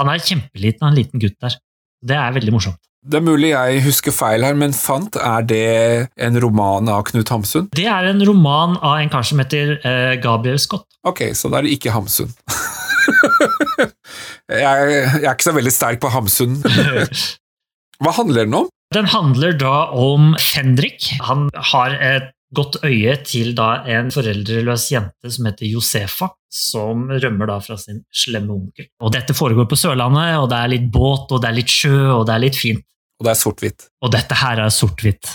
Han 0.00 0.10
er 0.10 0.26
kjempeliten, 0.26 0.82
han 0.82 0.90
er 0.90 0.96
en 0.96 1.00
liten 1.04 1.22
gutt 1.22 1.38
der. 1.38 1.56
Det 2.02 2.18
er 2.18 2.34
veldig 2.34 2.56
morsomt. 2.58 2.82
Det 3.02 3.18
er 3.18 3.26
mulig 3.26 3.54
jeg 3.54 3.80
husker 3.86 4.14
feil 4.14 4.42
her, 4.46 4.58
men 4.58 4.74
Fant, 4.74 5.16
er 5.18 5.46
det 5.46 5.64
en 6.22 6.38
roman 6.42 6.90
av 6.90 7.06
Knut 7.08 7.30
Hamsun? 7.30 7.70
Det 7.74 7.86
er 7.86 8.10
en 8.10 8.22
roman 8.26 8.74
av 8.78 8.98
en 8.98 9.10
kar 9.10 9.26
som 9.26 9.42
heter 9.42 9.76
eh, 9.78 10.14
Gabriel 10.22 10.58
Scott. 10.62 10.88
Ok, 11.06 11.28
så 11.34 11.50
da 11.50 11.62
er 11.62 11.70
det 11.70 11.78
ikke 11.78 11.94
Hamsun. 11.94 12.30
jeg, 14.62 14.92
jeg 14.92 15.24
er 15.24 15.32
ikke 15.32 15.48
så 15.48 15.56
veldig 15.56 15.74
sterk 15.74 16.02
på 16.02 16.12
Hamsun. 16.12 16.60
Hva 18.02 18.14
handler 18.18 18.48
den 18.48 18.60
om? 18.62 18.70
Den 18.92 19.08
handler 19.08 19.56
da 19.56 19.74
om 19.96 20.32
Fendrik. 20.40 21.12
Han 21.28 21.48
har 21.72 21.94
et 21.96 22.32
godt 22.52 22.82
øye 22.84 23.14
til 23.24 23.54
da 23.56 23.82
en 23.88 24.10
foreldreløs 24.12 24.90
jente 24.92 25.32
som 25.32 25.48
heter 25.48 25.70
Josefa, 25.70 26.28
som 26.52 27.06
rømmer 27.08 27.48
da 27.48 27.58
fra 27.64 27.78
sin 27.80 28.02
slemme 28.12 28.52
onkel. 28.52 28.90
Og 29.00 29.14
dette 29.14 29.36
foregår 29.36 29.68
på 29.70 29.78
Sørlandet, 29.80 30.36
og 30.36 30.50
det 30.52 30.58
er 30.58 30.72
litt 30.74 30.90
båt, 30.92 31.32
og 31.32 31.40
det 31.40 31.48
er 31.48 31.58
litt 31.62 31.72
sjø, 31.72 31.96
og 32.18 32.26
det 32.28 32.36
er 32.36 32.44
litt 32.44 32.58
fint. 32.60 32.84
Og 33.22 33.26
det 33.28 33.32
er 33.32 33.38
sort-hvitt. 33.38 33.84
Og 34.02 34.12
dette 34.12 34.36
her 34.36 34.60
er 34.64 34.72
sort-hvitt. 34.74 35.30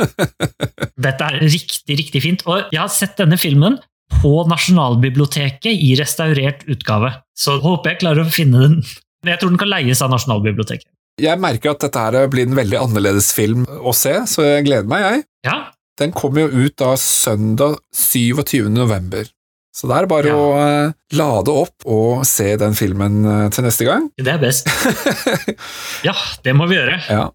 dette 1.07 1.29
er 1.31 1.39
riktig, 1.39 1.97
riktig 2.03 2.21
fint. 2.21 2.43
Og 2.45 2.67
jeg 2.73 2.81
har 2.83 2.91
sett 2.91 3.15
denne 3.17 3.39
filmen 3.39 3.79
på 4.21 4.31
Nasjonalbiblioteket 4.49 5.71
i 5.73 5.95
restaurert 5.99 6.63
utgave. 6.71 7.11
Så 7.37 7.57
håper 7.63 7.93
jeg 7.93 8.01
klarer 8.03 8.25
å 8.25 8.31
finne 8.33 8.61
den. 8.63 8.77
Men 9.23 9.33
jeg 9.33 9.41
tror 9.41 9.51
den 9.53 9.59
kan 9.61 9.71
leies 9.71 10.01
av 10.05 10.11
Nasjonalbiblioteket. 10.13 10.87
Jeg 11.21 11.41
merker 11.41 11.71
at 11.73 11.81
dette 11.81 11.97
her 12.03 12.27
blir 12.29 12.45
en 12.45 12.55
veldig 12.57 12.77
annerledes 12.77 13.31
film 13.33 13.63
å 13.81 13.93
se, 13.97 14.13
så 14.29 14.43
jeg 14.45 14.67
gleder 14.67 14.89
meg, 14.91 15.01
jeg. 15.07 15.25
Ja, 15.49 15.57
Den 15.97 16.11
kommer 16.13 16.43
jo 16.45 16.65
ut 16.67 16.75
da 16.77 16.91
søndag 17.01 17.79
27. 17.97 18.67
november. 18.69 19.25
Så 19.73 19.87
det 19.89 19.95
er 19.97 20.05
bare 20.09 20.29
Ja. 20.29 20.35
å 20.37 20.51
eh, 20.61 20.91
lade 21.17 21.49
opp 21.53 21.85
og 21.89 22.21
se 22.25 22.51
den 22.57 22.73
filmen 22.77 23.25
eh, 23.25 23.49
til 23.49 23.65
neste 23.65 23.85
gang. 23.85 24.05
det 24.17 24.29
er 24.35 24.37
best. 24.41 24.69
Ja, 26.07 26.13
det 26.45 26.53
må 26.57 26.67
vi 26.69 26.77
gjøre. 26.77 26.99
Ja. 27.09 27.27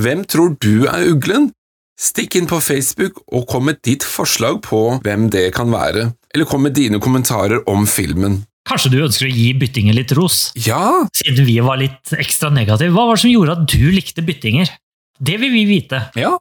Hvem 0.00 0.24
tror 0.28 0.56
du 0.60 0.84
er 0.88 1.08
uglen? 1.08 1.50
Stikk 1.96 2.34
inn 2.36 2.48
på 2.48 2.58
Facebook 2.60 3.22
og 3.32 3.46
kom 3.48 3.64
med 3.70 3.78
ditt 3.86 4.04
forslag 4.04 4.58
på 4.66 4.80
hvem 5.04 5.30
det 5.32 5.46
kan 5.56 5.70
være, 5.72 6.10
eller 6.34 6.48
kom 6.48 6.66
med 6.66 6.74
dine 6.76 7.00
kommentarer 7.00 7.62
om 7.72 7.86
filmen. 7.88 8.42
Kanskje 8.68 8.90
du 8.92 8.98
ønsker 9.06 9.28
å 9.28 9.32
gi 9.32 9.46
Byttinger 9.56 9.94
litt 9.96 10.12
ros? 10.18 10.50
Ja, 10.58 11.06
Siden 11.16 11.46
vi 11.46 11.54
var 11.64 11.78
litt 11.80 12.12
ekstra 12.18 12.50
negative, 12.52 12.92
hva 12.92 13.06
var 13.08 13.16
det 13.16 13.22
som 13.24 13.32
gjorde 13.32 13.54
at 13.56 13.64
du 13.70 13.86
likte 13.94 14.24
Byttinger? 14.26 14.68
Det 15.16 15.38
vil 15.40 15.54
vi 15.54 15.64
vite. 15.70 16.02
ja. 16.18 16.34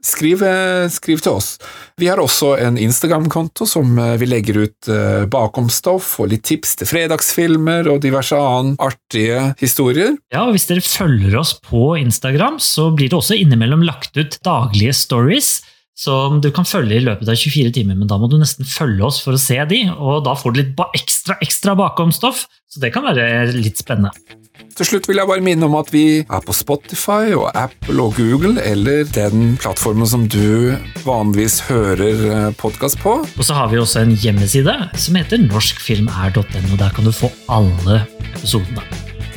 Skriv, 0.00 0.42
eh, 0.42 0.88
skriv 0.88 1.20
til 1.20 1.36
oss. 1.36 1.58
Vi 2.00 2.08
har 2.08 2.20
også 2.20 2.54
en 2.62 2.78
Instagram-konto 2.80 3.66
som 3.68 3.98
eh, 4.00 4.14
vi 4.20 4.28
legger 4.30 4.62
ut 4.64 4.88
eh, 4.88 5.26
bakomstoff 5.28 6.14
og 6.22 6.30
litt 6.32 6.46
tips 6.48 6.78
til 6.80 6.88
fredagsfilmer 6.88 7.90
og 7.92 8.00
diverse 8.04 8.36
annen 8.36 8.78
artige 8.80 9.50
historier. 9.60 10.16
Ja, 10.32 10.46
og 10.46 10.56
Hvis 10.56 10.70
dere 10.70 10.84
følger 10.84 11.36
oss 11.42 11.52
på 11.60 11.98
Instagram, 12.00 12.56
så 12.64 12.88
blir 12.96 13.12
det 13.12 13.20
også 13.20 13.36
innimellom 13.36 13.84
lagt 13.84 14.16
ut 14.16 14.40
daglige 14.46 14.96
stories 14.96 15.58
som 16.00 16.40
du 16.40 16.48
kan 16.54 16.64
følge 16.64 16.96
i 16.96 17.04
løpet 17.04 17.28
av 17.28 17.36
24 17.36 17.74
timer, 17.76 17.98
men 17.98 18.08
da 18.08 18.16
må 18.16 18.30
du 18.30 18.38
nesten 18.40 18.64
følge 18.64 19.04
oss 19.04 19.20
for 19.20 19.36
å 19.36 19.42
se 19.42 19.58
de, 19.68 19.82
og 19.92 20.24
da 20.24 20.32
får 20.38 20.54
du 20.54 20.62
litt 20.62 20.84
ekstra 20.96 21.36
ekstra 21.44 21.76
bakomstoff, 21.76 22.46
så 22.70 22.80
det 22.80 22.94
kan 22.94 23.04
være 23.04 23.50
litt 23.52 23.82
spennende. 23.82 24.39
Til 24.80 24.94
slutt 24.94 25.10
vil 25.10 25.18
jeg 25.20 25.28
bare 25.28 25.42
minne 25.44 25.66
om 25.68 25.74
at 25.76 25.90
vi 25.92 26.22
er 26.24 26.40
på 26.40 26.54
Spotify 26.56 27.34
og 27.36 27.50
Apple 27.52 28.00
og 28.00 28.14
Google, 28.16 28.54
eller 28.64 29.02
den 29.12 29.58
plattformen 29.60 30.08
som 30.08 30.22
du 30.24 30.72
vanligvis 31.04 31.58
hører 31.66 32.54
podkast 32.56 32.96
på. 33.02 33.18
Og 33.20 33.44
så 33.44 33.58
har 33.58 33.68
vi 33.68 33.76
også 33.76 34.00
en 34.06 34.14
hjemmeside 34.22 34.72
som 34.96 35.20
heter 35.20 35.44
norskfilmr.no. 35.44 36.78
Der 36.80 36.96
kan 36.96 37.04
du 37.04 37.12
få 37.12 37.28
alle 37.52 38.06
episodene. 38.30 38.80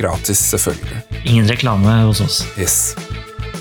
Gratis, 0.00 0.40
selvfølgelig. 0.54 1.04
Ingen 1.26 1.52
reklame 1.52 2.00
hos 2.06 2.24
oss. 2.24 2.40
Yes. 2.56 2.96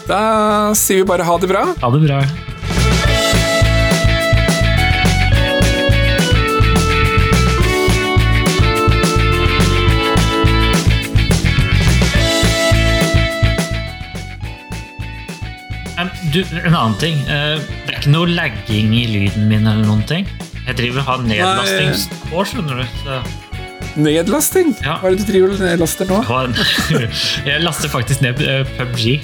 Da 0.07 0.71
sier 0.71 1.03
vi 1.03 1.11
bare 1.11 1.27
ha 1.27 1.35
det 1.35 1.51
bra. 1.51 1.67
Ha 1.83 1.91
det 1.97 2.05
bra. 2.07 2.23
Du, 16.33 16.39
en 16.41 16.73
annen 16.73 16.95
ting. 16.97 17.19
eh, 17.29 17.59
Det 17.85 17.93
er 17.93 17.99
ikke 17.99 18.13
noe 18.13 18.29
lagging 18.31 18.93
i 18.97 19.03
lyden 19.11 19.47
min 19.51 19.67
eller 19.69 19.85
noen 19.85 20.03
ting. 20.09 20.25
Jeg 20.65 20.77
driver 20.79 21.03
og 21.03 21.09
har 21.11 21.25
nedlastingspår, 21.27 22.47
skjønner 22.53 22.81
du. 22.81 22.99
Så 23.03 23.21
Nedlasting? 23.99 24.71
Ja. 24.81 24.95
Hva 25.01 25.11
er 25.11 25.13
det 25.17 25.21
du 25.27 25.29
driver 25.29 25.51
og 25.53 25.59
nedlaster 25.61 26.09
nå? 26.09 26.21
jeg 27.51 27.61
laster 27.61 27.91
faktisk 27.93 28.23
ned 28.25 28.41
eh, 28.41 28.63
PubG. 28.79 29.19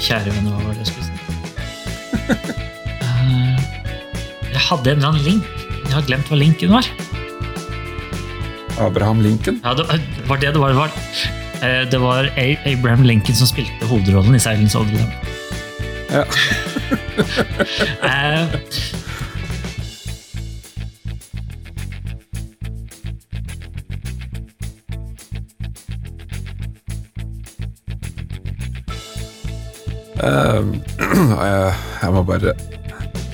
Kjære 0.00 0.30
venner, 0.34 0.54
hva 0.54 0.62
var 0.68 0.76
det 0.76 0.84
jeg 0.84 0.92
skulle 0.92 1.06
si? 1.06 1.12
Eh, 3.06 3.60
jeg 4.52 4.60
hadde 4.68 4.90
en 4.92 4.98
eller 4.98 5.08
annen 5.12 5.24
link. 5.26 5.46
Jeg 5.86 5.92
har 5.94 6.04
glemt 6.08 6.28
hva 6.30 6.36
linken 6.40 6.72
var. 6.74 6.86
Abraham 8.78 9.20
Lincoln. 9.24 9.60
Ja, 9.64 9.74
det 9.74 9.86
var 10.28 10.36
det 10.42 10.52
det 10.54 10.60
var. 10.60 10.68
Det 10.68 10.76
var, 10.76 10.90
eh, 11.62 11.90
det 11.90 11.98
var 12.02 12.30
Abraham 12.66 13.02
Lincoln 13.04 13.36
som 13.36 13.46
spilte 13.46 13.86
hovedrollen 13.88 14.34
i 14.34 14.38
Silence 14.38 14.78
of 14.78 14.86
the 14.86 14.96
Lamb. 14.96 15.12
Ja. 16.10 16.24
Jeg- 18.02 18.60
jeg 32.02 32.12
må 32.12 32.22
bare 32.26 32.52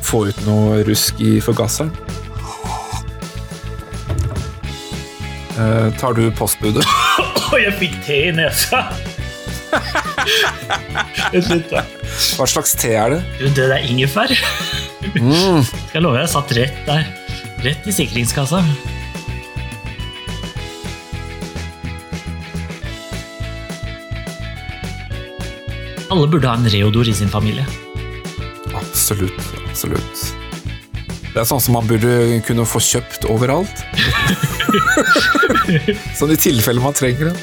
få 0.03 0.25
ut 0.31 0.41
noe 0.47 0.83
rusk 0.87 1.21
i 1.25 1.37
forgasseren. 1.45 1.93
Eh, 5.59 5.89
tar 6.01 6.13
du 6.17 6.31
postbudet? 6.37 6.85
Jeg 7.65 7.75
fikk 7.81 7.99
te 8.07 8.17
i 8.29 8.31
nesa! 8.33 8.87
Hva 12.37 12.47
slags 12.49 12.75
te 12.77 12.93
er 12.97 13.11
det? 13.15 13.21
Du, 13.41 13.47
det 13.57 13.65
er 13.69 13.85
ingefær. 13.89 14.31
Mm. 15.17 15.63
Skal 15.65 15.97
jeg 15.97 16.03
love 16.05 16.17
deg, 16.17 16.23
jeg 16.27 16.33
satt 16.33 16.53
rett 16.57 16.77
der. 16.87 17.03
Rett 17.65 17.89
i 17.89 17.93
sikringskassa. 17.97 18.61
Alle 26.13 26.29
burde 26.29 26.49
ha 26.49 26.55
en 26.61 26.69
Reodor 26.69 27.09
i 27.09 27.15
sin 27.17 27.33
familie. 27.33 27.65
Absolutt. 28.77 29.41
Absolutt. 29.65 30.42
Det 31.33 31.41
er 31.41 31.49
sånn 31.49 31.63
som 31.65 31.79
man 31.79 31.87
burde 31.89 32.41
kunne 32.45 32.67
få 32.69 32.81
kjøpt 32.85 33.25
overalt. 33.33 33.85
sånn 36.19 36.35
i 36.35 36.41
tilfelle 36.41 36.83
man 36.85 36.97
trenger 36.97 37.33
det. 37.33 37.37